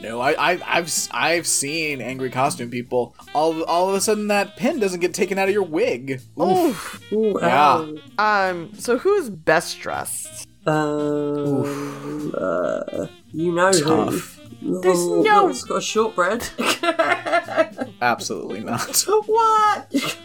No, 0.04 0.20
I, 0.20 0.32
I, 0.34 0.52
I've, 0.68 0.86
s- 0.86 1.08
I've 1.12 1.48
seen 1.48 2.02
angry 2.02 2.30
costume 2.30 2.70
people. 2.70 3.16
All, 3.34 3.64
all 3.64 3.88
of 3.90 3.96
a 3.96 4.02
sudden, 4.02 4.28
that 4.28 4.58
pin 4.58 4.80
doesn't 4.80 5.00
get 5.00 5.14
taken 5.14 5.40
out 5.40 5.48
of 5.48 5.54
your 5.54 5.64
wig. 5.64 6.20
Oof. 6.40 7.02
Ooh, 7.14 7.40
Yeah. 7.42 7.88
um, 8.18 8.72
so 8.78 8.98
who's 8.98 9.30
best 9.30 9.80
dressed? 9.80 10.48
ow. 10.68 11.64
Um, 11.64 12.34
uh, 12.38 13.08
you 13.32 13.52
know 13.54 13.72
Tough. 13.72 14.40
who. 14.62 14.82
There's 14.82 14.98
Oh, 15.00 15.22
no- 15.22 15.48
It's 15.50 15.64
got 15.64 15.78
a 15.78 15.82
shortbread. 15.82 16.48
Absolutely 18.02 18.62
not. 18.62 18.96
what? 19.26 20.18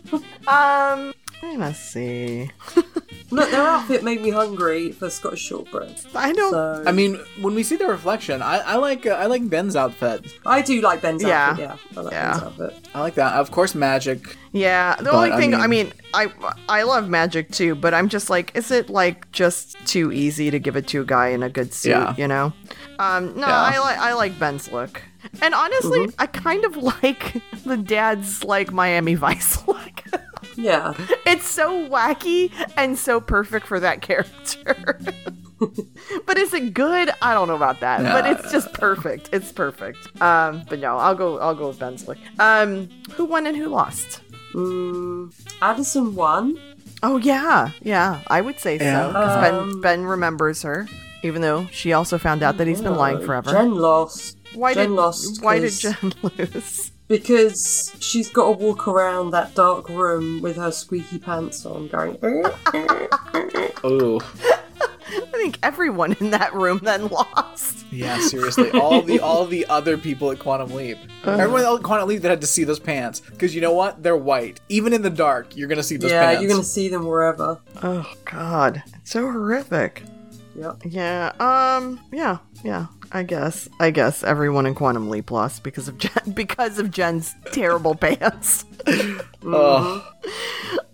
Um, 0.47 1.13
let's 1.57 1.79
see. 1.81 2.51
Look, 3.31 3.51
their 3.51 3.61
outfit 3.63 4.03
made 4.03 4.23
me 4.23 4.31
hungry 4.31 4.91
for 4.93 5.11
Scottish 5.11 5.41
shortbread. 5.43 6.01
I 6.15 6.33
don't. 6.33 6.51
So 6.53 6.83
I 6.87 6.93
mean, 6.93 7.21
when 7.41 7.55
we 7.55 7.63
see 7.63 7.77
the 7.77 7.87
reflection, 7.87 8.41
I, 8.41 8.59
I 8.59 8.77
like, 8.77 9.05
uh, 9.07 9.11
I 9.11 9.27
like 9.27 9.49
Ben's 9.51 9.77
outfit. 9.77 10.27
I 10.47 10.63
do 10.63 10.81
like 10.81 11.03
Ben's 11.03 11.23
Yeah. 11.23 11.51
outfit. 11.51 11.61
Yeah, 11.69 11.77
I 11.97 12.01
like 12.03 12.13
Yeah. 12.13 12.31
Ben's 12.31 12.43
outfit. 12.43 12.89
I 12.95 13.01
like 13.03 13.15
that. 13.17 13.35
Of 13.35 13.51
course, 13.51 13.75
magic. 13.75 14.37
yeah, 14.53 14.97
the 14.97 15.05
But, 15.05 15.15
only 15.15 15.31
thing 15.37 15.55
I 15.55 15.67
mean- 15.67 15.69
mean, 15.89 15.93
I 16.15 16.29
I 16.71 16.83
love 16.85 17.09
magic 17.11 17.51
too, 17.51 17.75
but 17.75 17.93
I'm 17.93 18.09
just 18.09 18.31
like, 18.31 18.57
is 18.57 18.71
it 18.71 18.89
like 18.89 19.31
just 19.33 19.77
too 19.87 20.11
easy 20.11 20.51
to 20.51 20.59
give 20.59 20.75
it 20.77 20.87
to 20.89 21.03
a 21.03 21.05
guy 21.05 21.29
in 21.29 21.43
a 21.43 21.51
good 21.51 21.75
suit? 21.75 21.91
Yeah. 21.91 22.15
You 22.17 22.29
know. 22.29 22.53
Um, 22.99 23.35
no, 23.39 23.47
Yeah. 23.47 23.61
I 23.75 23.79
like 23.79 23.99
I 23.99 24.13
like 24.15 24.39
Ben's 24.39 24.73
look, 24.73 25.03
and 25.43 25.55
honestly, 25.55 26.01
Mm-hmm. 26.07 26.21
I 26.21 26.27
kind 26.27 26.65
of 26.65 26.77
like 27.03 27.43
the 27.67 27.77
dad's 27.77 28.43
like 28.43 28.73
Miami 28.73 29.15
Vice 29.17 29.59
look. 29.69 30.03
Yeah. 30.59 30.93
It's 31.27 31.47
so 31.47 31.89
wacky 31.89 32.51
and 32.77 32.99
so 32.99 33.21
perfect 33.21 33.67
for 33.67 33.79
that 33.81 34.01
character. 34.03 34.99
but 36.27 36.39
is 36.39 36.55
it 36.55 36.73
good? 36.75 37.11
I 37.21 37.35
don't 37.35 37.49
know 37.49 37.55
about 37.57 37.81
that. 37.81 38.03
But 38.03 38.27
it's 38.27 38.51
just 38.51 38.73
perfect. 38.73 39.29
It's 39.33 39.53
perfect. 39.53 39.99
Um, 40.23 40.63
but 40.69 40.79
no, 40.79 40.97
I'll 40.97 41.15
go 41.15 41.39
I'll 41.39 41.55
go 41.55 41.69
with 41.69 41.79
Ben's 41.79 42.09
look. 42.09 42.17
Um, 42.39 42.89
who 43.13 43.25
won 43.27 43.47
and 43.47 43.57
who 43.57 43.67
lost? 43.69 44.23
Mm, 44.55 45.33
Addison 45.61 46.15
won. 46.15 46.59
Oh 47.03 47.19
yeah, 47.19 47.71
yeah, 47.83 48.23
I 48.29 48.41
would 48.41 48.59
say 48.59 48.79
Yeah. 48.79 49.03
so. 49.03 49.09
Because 49.09 49.37
Ben 49.43 49.55
Um, 49.55 49.81
Ben 49.83 50.05
remembers 50.07 50.63
her, 50.63 50.89
even 51.23 51.43
though 51.43 51.67
she 51.71 51.93
also 51.93 52.17
found 52.19 52.43
out 52.43 52.57
that 52.57 52.67
he's 52.67 52.81
been 52.81 52.95
lying 52.97 53.19
Uh, 53.19 53.27
forever. 53.27 53.51
Jen 53.53 53.75
lost. 53.75 54.37
why 54.55 54.73
did 54.73 54.81
Jen 54.81 54.89
did 54.91 54.97
lost 54.97 55.43
why 55.43 55.59
did 55.61 55.73
Jen 55.73 56.13
lose? 56.23 56.91
Because 57.09 57.95
she's 58.01 58.29
got 58.31 58.45
to 58.45 58.65
walk 58.65 58.87
around 58.87 59.31
that 59.31 59.55
dark 59.55 59.89
room 59.89 60.43
with 60.43 60.57
her 60.57 60.71
squeaky 60.71 61.19
pants 61.19 61.65
on, 61.65 61.89
going. 61.89 62.19
Oh, 63.85 64.21
I 65.11 65.41
think 65.41 65.59
everyone 65.63 66.13
in 66.21 66.31
that 66.33 66.53
room 66.53 66.81
then 66.83 67.09
lost. 67.09 67.87
yeah. 67.91 68.19
Seriously, 68.21 68.71
all 68.73 69.01
the 69.03 69.21
all 69.21 69.47
the 69.47 69.65
other 69.67 69.97
people 69.97 70.31
at 70.33 70.39
Quantum 70.39 70.75
Leap, 70.75 70.99
everyone 71.25 71.63
at 71.63 71.83
Quantum 71.83 72.09
Leap 72.09 72.23
that 72.23 72.29
had 72.29 72.41
to 72.43 72.47
see 72.47 72.65
those 72.65 72.81
pants, 72.81 73.21
because 73.21 73.55
you 73.55 73.61
know 73.61 73.73
what? 73.73 74.03
They're 74.03 74.17
white. 74.17 74.61
Even 74.69 74.93
in 74.93 75.01
the 75.03 75.11
dark, 75.11 75.57
you're 75.57 75.69
gonna 75.69 75.83
see 75.83 75.97
those 75.97 76.11
pants. 76.11 76.23
yeah, 76.23 76.27
pants. 76.31 76.43
you're 76.43 76.51
gonna 76.51 76.65
see 76.65 76.89
them 76.89 77.07
wherever. 77.07 77.59
Oh 77.83 78.13
God, 78.25 78.83
it's 78.97 79.13
so 79.13 79.23
horrific. 79.23 80.03
Yep. 80.57 80.83
Yeah. 80.87 81.33
Um. 81.39 82.01
Yeah. 82.13 82.39
Yeah. 82.65 82.87
I 83.13 83.23
guess. 83.23 83.69
I 83.81 83.91
guess 83.91 84.23
everyone 84.23 84.67
in 84.67 84.75
Quantum 84.75 85.09
Leap 85.09 85.31
lost 85.31 85.63
because 85.63 85.89
of 85.89 85.99
Jen, 85.99 86.13
because 86.35 86.79
of 86.79 86.91
Jen's 86.91 87.35
terrible 87.53 87.95
pants. 87.95 88.65
Ugh. 89.47 90.03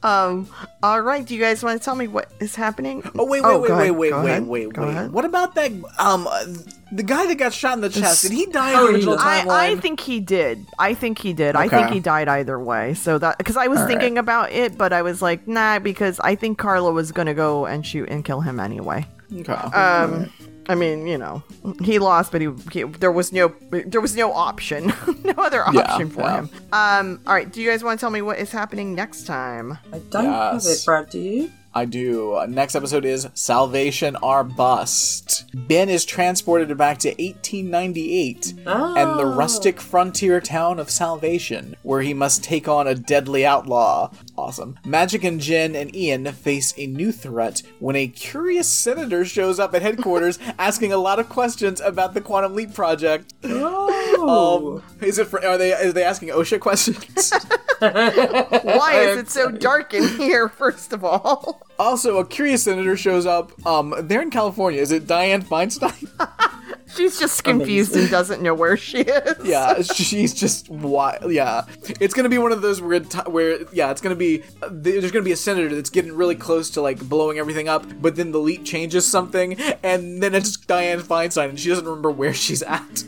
Um. 0.02 0.48
All 0.82 1.00
right. 1.00 1.24
Do 1.24 1.34
you 1.34 1.40
guys 1.40 1.62
want 1.62 1.80
to 1.80 1.84
tell 1.84 1.94
me 1.96 2.08
what 2.08 2.30
is 2.38 2.54
happening? 2.54 3.02
Oh 3.18 3.24
wait, 3.24 3.42
wait, 3.42 3.60
wait, 3.60 3.68
go 3.68 3.76
wait, 3.76 3.82
ahead, 3.82 3.96
wait, 3.96 4.12
wait, 4.12 4.40
wait, 4.42 4.76
wait. 4.76 5.08
What 5.10 5.24
about 5.24 5.54
that? 5.54 5.72
Um, 5.98 6.26
uh, 6.30 6.44
the 6.92 7.02
guy 7.02 7.26
that 7.26 7.36
got 7.36 7.52
shot 7.54 7.72
in 7.74 7.80
the 7.80 7.88
chest. 7.88 8.22
Did 8.22 8.32
he 8.32 8.46
die 8.46 8.72
in 8.72 8.76
Oh, 8.76 8.86
the 8.88 8.92
original 8.94 9.16
timeline? 9.16 9.48
I, 9.48 9.70
I 9.70 9.76
think 9.76 10.00
he 10.00 10.20
did. 10.20 10.64
I 10.78 10.92
think 10.94 11.18
he 11.18 11.32
did. 11.32 11.56
I 11.56 11.68
think 11.68 11.88
he 11.90 12.00
died 12.00 12.28
either 12.28 12.58
way. 12.60 12.92
So 12.94 13.16
that 13.18 13.38
because 13.38 13.56
I 13.56 13.66
was 13.68 13.78
All 13.78 13.86
right. 13.86 13.92
thinking 13.92 14.18
about 14.18 14.52
it, 14.52 14.76
but 14.76 14.92
I 14.92 15.00
was 15.02 15.22
like, 15.22 15.48
nah, 15.48 15.78
because 15.78 16.20
I 16.20 16.34
think 16.34 16.58
Carla 16.58 16.92
was 16.92 17.10
gonna 17.10 17.34
go 17.34 17.64
and 17.66 17.84
shoot 17.84 18.08
and 18.10 18.24
kill 18.24 18.42
him 18.42 18.60
anyway. 18.60 19.06
Okay. 19.32 19.52
Um, 19.52 20.30
I 20.68 20.74
mean, 20.74 21.06
you 21.06 21.18
know, 21.18 21.42
he 21.82 21.98
lost, 21.98 22.32
but 22.32 22.40
he, 22.40 22.48
he 22.72 22.84
there 22.84 23.12
was 23.12 23.32
no 23.32 23.54
there 23.70 24.00
was 24.00 24.16
no 24.16 24.32
option, 24.32 24.92
no 25.24 25.34
other 25.38 25.62
Yeah, 25.72 25.80
option 25.82 26.10
for 26.10 26.22
yeah. 26.22 26.36
him. 26.36 26.50
Um, 26.72 27.20
all 27.26 27.34
right, 27.34 27.50
do 27.52 27.60
you 27.60 27.68
guys 27.70 27.84
want 27.84 27.98
to 27.98 28.02
tell 28.02 28.10
me 28.10 28.22
what 28.22 28.38
is 28.38 28.50
happening 28.50 28.94
next 28.94 29.24
time? 29.26 29.78
I 29.92 29.98
don't 30.10 30.24
have 30.24 30.62
it, 30.64 30.82
Brad. 30.84 31.10
Do 31.10 31.18
you? 31.18 31.50
I 31.76 31.86
do. 31.86 32.40
Next 32.48 32.76
episode 32.76 33.04
is 33.04 33.26
Salvation 33.34 34.16
or 34.22 34.44
Bust. 34.44 35.44
Ben 35.54 35.88
is 35.88 36.04
transported 36.04 36.76
back 36.78 36.98
to 36.98 37.08
1898 37.08 38.54
and 38.66 39.18
the 39.18 39.24
Oh. 39.24 39.34
rustic 39.34 39.80
frontier 39.80 40.40
town 40.40 40.78
of 40.78 40.88
Salvation, 40.88 41.74
where 41.82 42.02
he 42.02 42.14
must 42.14 42.44
take 42.44 42.68
on 42.68 42.86
a 42.86 42.94
deadly 42.94 43.44
outlaw. 43.44 44.10
Awesome. 44.38 44.78
Magic 44.84 45.24
and 45.24 45.40
Jen 45.40 45.74
and 45.74 45.94
Ian 45.96 46.30
face 46.32 46.72
a 46.78 46.86
new 46.86 47.10
threat 47.10 47.62
when 47.80 47.96
a 47.96 48.06
curious 48.06 48.68
senator 48.68 49.24
shows 49.24 49.58
up 49.58 49.74
at 49.74 49.82
headquarters 49.82 50.38
asking 50.60 50.92
a 50.92 50.96
lot 50.98 51.18
of 51.18 51.28
questions 51.28 51.80
about 51.80 52.14
the 52.14 52.20
Quantum 52.20 52.54
Leap 52.54 52.72
project. 52.72 53.34
Oh. 53.42 54.80
Um, 54.80 54.82
is 55.02 55.18
it 55.18 55.26
for, 55.26 55.44
are 55.44 55.58
they 55.58 55.72
are 55.74 55.92
they 55.92 56.04
asking 56.04 56.28
OSHA 56.28 56.60
questions? 56.60 57.32
Why 57.80 58.92
is 59.08 59.18
it 59.18 59.28
so 59.28 59.50
dark 59.50 59.92
in 59.92 60.06
here? 60.16 60.48
First 60.48 60.92
of 60.92 61.04
all, 61.04 61.63
also, 61.78 62.18
a 62.18 62.26
curious 62.26 62.62
senator 62.64 62.96
shows 62.96 63.26
up. 63.26 63.52
Um, 63.66 63.94
they're 64.02 64.22
in 64.22 64.30
California. 64.30 64.80
Is 64.80 64.92
it 64.92 65.06
Dianne 65.06 65.44
Feinstein? 65.44 66.08
she's 66.96 67.18
just 67.18 67.42
confused 67.44 67.96
and 67.96 68.08
doesn't 68.10 68.42
know 68.42 68.54
where 68.54 68.76
she 68.76 68.98
is. 68.98 69.36
yeah, 69.44 69.82
she's 69.82 70.32
just 70.34 70.68
wild. 70.70 71.32
Yeah, 71.32 71.64
it's 72.00 72.14
gonna 72.14 72.28
be 72.28 72.38
one 72.38 72.52
of 72.52 72.62
those 72.62 72.80
where, 72.80 73.00
t- 73.00 73.18
where 73.26 73.62
yeah, 73.72 73.90
it's 73.90 74.00
gonna 74.00 74.14
be 74.14 74.42
uh, 74.62 74.68
there's 74.70 75.10
gonna 75.10 75.24
be 75.24 75.32
a 75.32 75.36
senator 75.36 75.74
that's 75.74 75.90
getting 75.90 76.12
really 76.12 76.36
close 76.36 76.70
to 76.70 76.80
like 76.80 77.00
blowing 77.00 77.38
everything 77.38 77.68
up, 77.68 77.84
but 78.00 78.16
then 78.16 78.32
the 78.32 78.38
leap 78.38 78.64
changes 78.64 79.06
something, 79.06 79.54
and 79.82 80.22
then 80.22 80.34
it's 80.34 80.56
Dianne 80.56 81.02
Feinstein, 81.02 81.50
and 81.50 81.60
she 81.60 81.68
doesn't 81.68 81.84
remember 81.84 82.10
where 82.10 82.34
she's 82.34 82.62
at. 82.62 83.04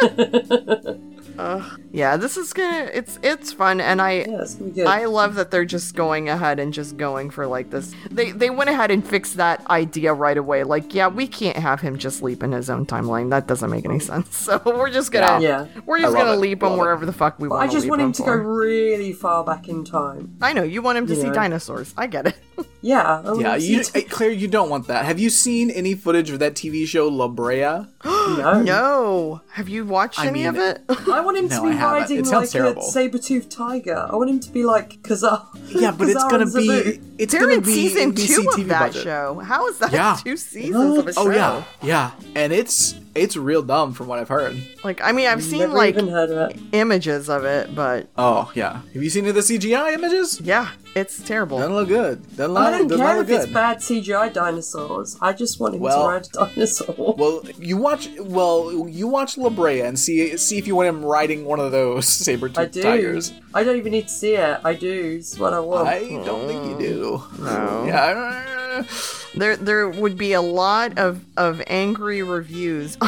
Ugh. 1.38 1.80
yeah, 1.92 2.16
this 2.16 2.36
is 2.36 2.52
gonna. 2.52 2.90
It's 2.92 3.18
it's 3.22 3.52
fun, 3.52 3.80
and 3.80 4.00
I 4.00 4.12
Yeah, 4.26 4.42
it's 4.42 4.54
gonna 4.54 4.70
be 4.70 4.76
good. 4.76 4.86
I 4.86 5.04
love 5.06 5.34
that 5.36 5.50
they're 5.50 5.64
just 5.64 5.94
going 5.94 6.28
ahead 6.28 6.58
and 6.58 6.72
just 6.72 6.96
going 6.96 7.30
for 7.30 7.46
like 7.46 7.70
this. 7.70 7.92
They 8.10 8.30
they 8.30 8.50
went 8.50 8.70
ahead 8.70 8.90
and 8.90 9.06
fixed 9.06 9.36
that 9.36 9.64
idea 9.68 10.12
right 10.14 10.36
away. 10.36 10.64
Like, 10.64 10.94
yeah, 10.94 11.08
we 11.08 11.26
can't 11.26 11.56
have 11.56 11.80
him 11.80 11.98
just 11.98 12.22
leap 12.22 12.42
in 12.42 12.52
his 12.52 12.70
own 12.70 12.86
timeline. 12.86 13.30
That 13.30 13.46
doesn't 13.46 13.70
make 13.70 13.84
any 13.84 13.98
sense. 14.00 14.28
So 14.44 14.60
we're 14.64 14.90
just 14.90 15.10
gonna 15.12 15.42
Yeah. 15.42 15.66
we're 15.86 16.00
just 16.00 16.14
gonna 16.14 16.32
it. 16.34 16.36
leap 16.36 16.62
him 16.62 16.70
Love 16.70 16.78
it. 16.78 16.80
wherever 16.82 17.06
the 17.06 17.12
fuck 17.12 17.38
we 17.38 17.48
But 17.48 17.56
want. 17.58 17.70
I 17.70 17.72
just 17.72 17.88
want 17.88 18.02
him 18.02 18.12
to 18.12 18.22
go 18.22 18.32
really 18.32 19.12
far 19.12 19.42
back 19.44 19.68
in 19.68 19.84
time. 19.84 20.36
I 20.42 20.52
know 20.52 20.62
you 20.62 20.82
want 20.82 20.98
him 20.98 21.06
to 21.06 21.14
You 21.14 21.20
see 21.20 21.26
know. 21.28 21.32
dinosaurs. 21.34 21.94
I 21.96 22.06
get 22.06 22.26
it. 22.26 22.36
Yeah. 22.84 23.22
Yeah, 23.38 23.56
you, 23.56 23.82
see- 23.82 24.00
eh, 24.00 24.04
Claire, 24.10 24.30
you 24.30 24.46
don't 24.46 24.68
want 24.68 24.88
that. 24.88 25.06
Have 25.06 25.18
you 25.18 25.30
seen 25.30 25.70
any 25.70 25.94
footage 25.94 26.28
of 26.28 26.38
that 26.40 26.52
TV 26.54 26.86
show 26.86 27.08
La 27.08 27.28
Brea? 27.28 27.86
no. 28.04 28.62
no, 28.62 29.40
have 29.52 29.68
you 29.70 29.86
watched 29.86 30.18
I 30.20 30.26
any 30.26 30.40
mean- 30.40 30.48
of 30.48 30.56
it? 30.58 30.82
I 31.10 31.20
want 31.20 31.38
him 31.38 31.48
No, 31.48 31.62
to 31.62 31.68
be 31.70 31.74
haven't. 31.76 32.00
riding 32.02 32.18
It 32.18 32.26
like 32.26 32.50
terrible. 32.50 32.82
a 32.82 32.90
saber-toothed 32.90 33.50
tiger. 33.50 34.06
I 34.10 34.14
want 34.16 34.28
him 34.28 34.40
to 34.40 34.50
be 34.50 34.64
like 34.64 35.02
Ka-Zar. 35.02 35.48
Yeah, 35.68 35.92
but 35.92 36.08
it's 36.10 36.24
gonna 36.24 36.44
be 36.50 37.00
it's 37.18 37.32
They're 37.32 37.40
gonna 37.42 37.54
in 37.54 37.60
be 37.62 37.72
season 37.74 38.12
NBC 38.12 38.26
two 38.26 38.42
TV 38.42 38.60
of 38.62 38.68
that 38.68 38.80
budget. 38.88 39.02
show. 39.04 39.38
How 39.38 39.66
is 39.68 39.78
that 39.78 39.92
Yeah. 39.92 40.18
two 40.22 40.36
seasons 40.36 40.98
of 40.98 41.06
a 41.08 41.12
show? 41.14 41.22
Oh 41.22 41.30
yeah, 41.30 41.64
yeah, 41.82 42.10
and 42.34 42.52
it's 42.52 42.94
it's 43.14 43.36
real 43.36 43.62
dumb 43.62 43.92
from 43.92 44.06
what 44.08 44.18
I've 44.18 44.28
heard. 44.28 44.56
Like, 44.82 45.00
I 45.02 45.12
mean, 45.12 45.26
I've 45.28 45.42
seen 45.42 45.60
Never 45.60 45.74
like 45.74 45.94
even 45.94 46.08
heard 46.08 46.30
of 46.30 46.50
it. 46.50 46.60
images 46.72 47.28
of 47.28 47.44
it, 47.44 47.74
but 47.74 48.08
Oh 48.16 48.50
yeah, 48.54 48.82
have 48.92 49.02
you 49.02 49.10
seen 49.10 49.24
the 49.24 49.32
CGI 49.32 49.94
images? 49.94 50.40
yeah, 50.40 50.70
it's 50.94 51.22
terrible. 51.22 51.58
Doesn't 51.58 51.74
look 51.74 51.88
good. 51.88 52.22
Doesn't 52.36 52.52
look, 52.54 52.62
I 52.62 52.70
don't 52.70 52.88
does 52.88 52.98
not 52.98 53.06
care 53.06 53.16
look 53.18 53.28
if 53.30 53.42
it's 53.44 53.52
bad 53.52 53.78
CGI 53.78 54.32
dinosaurs. 54.32 55.16
I 55.20 55.32
just 55.32 55.60
want 55.60 55.74
him 55.74 55.80
Well- 55.80 56.02
to 56.02 56.08
ride 56.08 56.26
a 56.26 56.46
dinosaur. 56.54 57.14
Well, 57.16 57.42
you 57.58 57.76
watch. 57.76 58.08
Well, 58.20 58.86
you 58.88 59.06
watch 59.08 59.38
La 59.38 59.48
Brea 59.50 59.80
and 59.82 59.98
see 59.98 60.36
see 60.36 60.58
if 60.58 60.66
you 60.66 60.74
want 60.76 60.88
him 60.88 61.04
riding 61.04 61.44
one 61.44 61.60
of 61.60 61.72
those 61.72 62.06
saber 62.24 62.50
I 62.56 62.64
tooth 62.66 62.72
do. 62.72 62.82
tigers. 62.82 63.32
I 63.54 63.62
don't 63.64 63.76
even 63.76 63.92
need 63.92 64.08
to 64.08 64.12
see 64.14 64.34
it. 64.34 64.60
I 64.64 64.74
do. 64.74 65.16
It's 65.18 65.38
what 65.38 65.52
I 65.52 65.60
want. 65.60 65.86
I 65.88 66.00
don't 66.24 66.46
think 66.48 66.80
you 66.80 66.86
do. 66.88 67.22
No. 67.38 67.84
Yeah. 67.86 68.84
There, 69.36 69.56
there 69.56 69.88
would 69.88 70.16
be 70.16 70.32
a 70.32 70.42
lot 70.42 70.98
of 70.98 71.24
of 71.36 71.62
angry 71.66 72.22
reviews. 72.22 72.96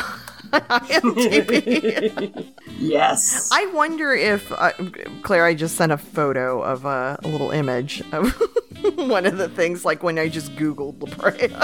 on 0.52 0.60
IMDb. 0.62 2.54
yes. 2.78 3.50
I 3.52 3.66
wonder 3.66 4.12
if 4.12 4.50
uh, 4.52 4.72
Claire. 5.22 5.44
I 5.44 5.54
just 5.54 5.76
sent 5.76 5.92
a 5.92 5.98
photo 5.98 6.62
of 6.62 6.86
uh, 6.86 7.16
a 7.22 7.28
little 7.28 7.50
image 7.50 8.02
of 8.12 8.32
one 8.96 9.26
of 9.26 9.38
the 9.38 9.48
things, 9.48 9.84
like 9.84 10.02
when 10.02 10.18
I 10.18 10.28
just 10.28 10.54
Googled 10.56 11.02
La 11.02 11.30
Brea 11.30 11.54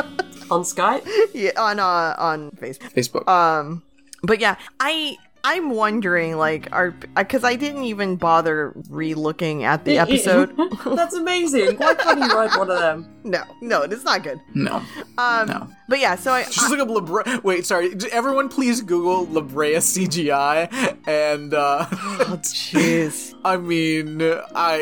On 0.50 0.62
Skype? 0.62 1.06
yeah, 1.34 1.50
on 1.56 1.78
uh, 1.78 2.14
on 2.18 2.50
Facebook. 2.52 2.92
Facebook. 2.92 3.28
Um, 3.28 3.82
but 4.22 4.40
yeah, 4.40 4.56
I 4.80 5.16
I'm 5.44 5.70
wondering 5.70 6.36
like 6.36 6.68
are 6.72 6.92
because 7.16 7.42
I 7.42 7.56
didn't 7.56 7.82
even 7.84 8.14
bother 8.16 8.72
re-looking 8.88 9.64
at 9.64 9.84
the 9.84 9.98
episode. 10.04 10.56
That's 10.86 11.14
amazing. 11.14 11.76
Why 11.78 11.94
can't 11.94 12.22
he 12.22 12.28
ride 12.30 12.56
one 12.56 12.70
of 12.70 12.78
them? 12.78 13.08
no, 13.24 13.42
no, 13.60 13.82
it's 13.82 14.04
not 14.04 14.22
good. 14.22 14.40
no. 14.54 14.82
Um, 15.18 15.48
No. 15.48 15.68
but 15.88 15.98
yeah, 15.98 16.14
so 16.14 16.32
I, 16.32 16.44
Just 16.44 16.70
look 16.70 16.78
up 16.78 16.88
La 16.88 17.00
Brea. 17.00 17.40
Wait, 17.42 17.66
sorry. 17.66 17.92
Everyone, 18.12 18.48
please 18.48 18.80
Google 18.82 19.26
La 19.26 19.40
Brea 19.40 19.74
CGI. 19.76 20.96
And 21.08 21.54
uh, 21.54 21.86
oh 21.90 22.38
jeez. 22.42 23.34
I 23.44 23.56
mean, 23.56 24.22
I 24.54 24.76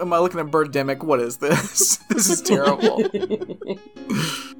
am 0.00 0.12
I 0.12 0.18
looking 0.18 0.40
at 0.40 0.46
Birdemic? 0.46 1.02
What 1.02 1.20
is 1.20 1.36
this? 1.36 1.96
this 2.08 2.30
is 2.30 2.40
terrible. 2.40 3.02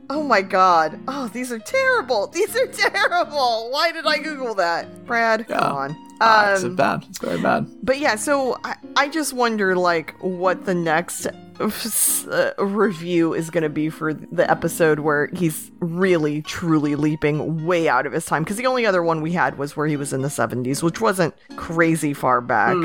Oh 0.09 0.23
my 0.23 0.41
god. 0.41 1.01
Oh, 1.09 1.27
these 1.29 1.51
are 1.51 1.59
terrible. 1.59 2.29
These 2.29 2.55
are 2.57 2.67
terrible. 2.69 3.69
Why 3.71 3.91
did 3.91 4.07
I 4.07 4.19
Google 4.19 4.55
that? 4.55 5.05
Brad, 5.05 5.46
Yeah. 5.49 5.59
come 5.61 5.77
on. 5.77 5.97
Ah, 6.21 6.53
it's 6.55 6.65
Um, 6.65 6.77
bad. 6.77 7.05
It's 7.09 7.19
very 7.19 7.41
bad. 7.41 7.67
but 7.83 7.99
yeah, 7.99 8.17
so 8.17 8.59
I, 8.65 8.77
I 8.97 9.09
just 9.09 9.33
wonder, 9.35 9.77
like, 9.77 10.15
what 10.21 10.65
the 10.65 10.75
next 10.75 11.27
uh, 11.59 12.51
review 12.59 13.33
is 13.35 13.51
going 13.51 13.63
to 13.63 13.69
be 13.69 13.89
for 13.91 14.13
the 14.15 14.51
episode 14.51 15.01
where 15.01 15.29
he's 15.35 15.71
really, 15.81 16.43
truly 16.43 16.97
leaping 16.97 17.65
way 17.67 17.89
out 17.89 18.07
of 18.07 18.13
his 18.13 18.25
time. 18.27 18.45
Because 18.45 18.57
the 18.57 18.67
only 18.67 18.87
other 18.87 19.03
one 19.03 19.21
we 19.23 19.33
had 19.33 19.59
was 19.59 19.77
where 19.77 19.87
he 19.87 19.97
was 19.97 20.13
in 20.13 20.23
the 20.23 20.29
70s, 20.29 20.83
which 20.83 21.01
wasn't 21.01 21.35
crazy 21.57 22.13
far 22.15 22.41
back. 22.41 22.77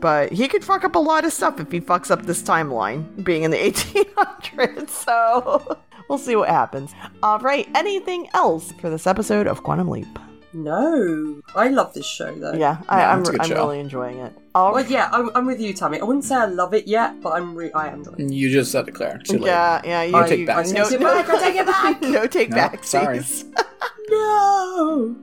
But 0.00 0.32
he 0.32 0.48
could 0.48 0.64
fuck 0.64 0.84
up 0.84 0.94
a 0.96 0.98
lot 1.00 1.24
of 1.24 1.32
stuff 1.32 1.60
if 1.60 1.70
he 1.72 1.80
fucks 1.80 2.10
up 2.10 2.22
this 2.22 2.42
timeline, 2.42 3.24
being 3.24 3.42
in 3.44 3.50
the 3.50 3.56
1800s. 3.70 4.90
So 4.90 5.78
we'll 6.08 6.18
see 6.18 6.36
what 6.36 6.48
happens. 6.48 6.92
All 7.22 7.38
right, 7.38 7.68
anything 7.74 8.28
else 8.34 8.72
for 8.80 8.90
this 8.90 9.06
episode 9.06 9.46
of 9.46 9.62
Quantum 9.62 9.88
Leap? 9.88 10.18
No. 10.52 11.40
I 11.54 11.68
love 11.68 11.94
this 11.94 12.06
show 12.06 12.34
though. 12.34 12.52
Yeah, 12.54 12.78
I, 12.88 13.00
Yeah, 13.00 13.12
I'm, 13.12 13.20
it's 13.20 13.28
a 13.28 13.32
good 13.32 13.40
I'm 13.42 13.48
show. 13.48 13.54
really 13.54 13.80
enjoying 13.80 14.18
it. 14.18 14.32
All 14.54 14.72
Well, 14.74 14.84
yeah, 14.86 15.08
I'm, 15.12 15.30
I'm 15.36 15.46
with 15.46 15.60
you, 15.60 15.72
Tammy. 15.72 16.00
I 16.00 16.04
wouldn't 16.04 16.24
say 16.24 16.34
I 16.34 16.46
love 16.46 16.74
it 16.74 16.88
yet, 16.88 17.20
but 17.22 17.30
I'm 17.34 17.54
re- 17.54 17.70
I 17.72 17.88
am 17.88 18.00
enjoying 18.00 18.30
it. 18.30 18.34
You 18.34 18.50
just 18.50 18.72
said 18.72 18.88
it, 18.88 18.92
Claire. 18.92 19.18
Too 19.24 19.34
late. 19.38 19.46
Yeah, 19.46 19.80
yeah. 19.84 20.02
You, 20.02 20.16
I- 20.16 20.28
take 20.28 20.40
you- 20.40 20.46
back. 20.46 20.66
I 20.66 20.70
No, 20.70 20.84
take 20.84 20.92
it 20.94 21.00
no, 21.00 21.06
back. 21.22 21.28
I 21.30 21.38
take 21.38 21.56
it 21.56 21.66
back. 21.66 22.02
no 22.02 22.26
take 22.26 22.50
No, 22.50 22.56
back. 22.56 22.84
sorry. 22.84 23.20
No. 24.10 25.14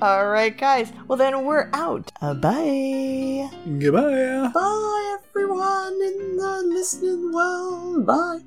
All 0.00 0.28
right, 0.30 0.56
guys. 0.56 0.90
Well, 1.06 1.18
then 1.18 1.44
we're 1.44 1.68
out. 1.74 2.10
Uh, 2.22 2.32
bye. 2.32 3.50
Goodbye. 3.78 4.50
Bye, 4.54 5.16
everyone 5.28 5.92
in 5.92 6.36
the 6.38 6.62
listening 6.64 7.32
world. 7.34 8.06
Bye. 8.06 8.38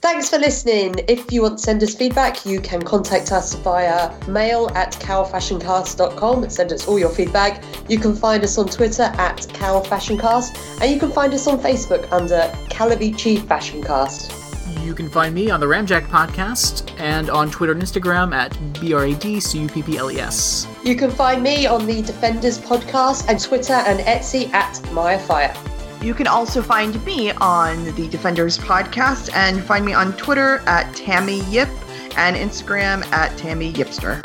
Thanks 0.00 0.30
for 0.30 0.38
listening. 0.38 0.94
If 1.08 1.30
you 1.30 1.42
want 1.42 1.58
to 1.58 1.64
send 1.64 1.82
us 1.82 1.94
feedback, 1.94 2.46
you 2.46 2.58
can 2.58 2.80
contact 2.80 3.32
us 3.32 3.52
via 3.56 4.10
mail 4.26 4.70
at 4.74 4.92
cowfashioncast.com 4.92 6.48
send 6.48 6.72
us 6.72 6.88
all 6.88 6.98
your 6.98 7.10
feedback. 7.10 7.62
You 7.86 7.98
can 7.98 8.16
find 8.16 8.42
us 8.42 8.56
on 8.56 8.68
Twitter 8.68 9.02
at 9.02 9.36
cowfashioncast 9.52 10.80
and 10.80 10.90
you 10.90 10.98
can 10.98 11.12
find 11.12 11.34
us 11.34 11.46
on 11.46 11.58
Facebook 11.58 12.10
under 12.12 12.50
Calavicci 12.70 13.40
Fashioncast. 13.46 14.32
You 14.82 14.94
can 14.94 15.10
find 15.10 15.34
me 15.34 15.50
on 15.50 15.60
the 15.60 15.66
Ramjack 15.66 16.06
podcast 16.06 16.98
and 16.98 17.28
on 17.28 17.50
Twitter 17.50 17.72
and 17.72 17.82
Instagram 17.82 18.34
at 18.34 18.56
B-R-A-D-C-U-P-P-L-E-S. 18.80 20.66
You 20.82 20.96
can 20.96 21.10
find 21.10 21.42
me 21.42 21.66
on 21.66 21.84
the 21.84 22.00
Defenders 22.00 22.58
podcast 22.58 23.28
and 23.28 23.38
Twitter 23.38 23.74
and 23.74 24.00
Etsy 24.00 24.50
at 24.54 24.82
Maya 24.92 25.18
Fire. 25.18 25.54
You 26.02 26.14
can 26.14 26.26
also 26.26 26.62
find 26.62 27.04
me 27.04 27.30
on 27.32 27.84
the 27.94 28.08
Defenders 28.08 28.56
podcast 28.56 29.30
and 29.34 29.62
find 29.62 29.84
me 29.84 29.92
on 29.92 30.16
Twitter 30.16 30.62
at 30.66 30.94
Tammy 30.96 31.42
Yip 31.50 31.68
and 32.16 32.36
Instagram 32.36 33.04
at 33.12 33.36
Tammy 33.36 33.70
Yipster. 33.72 34.24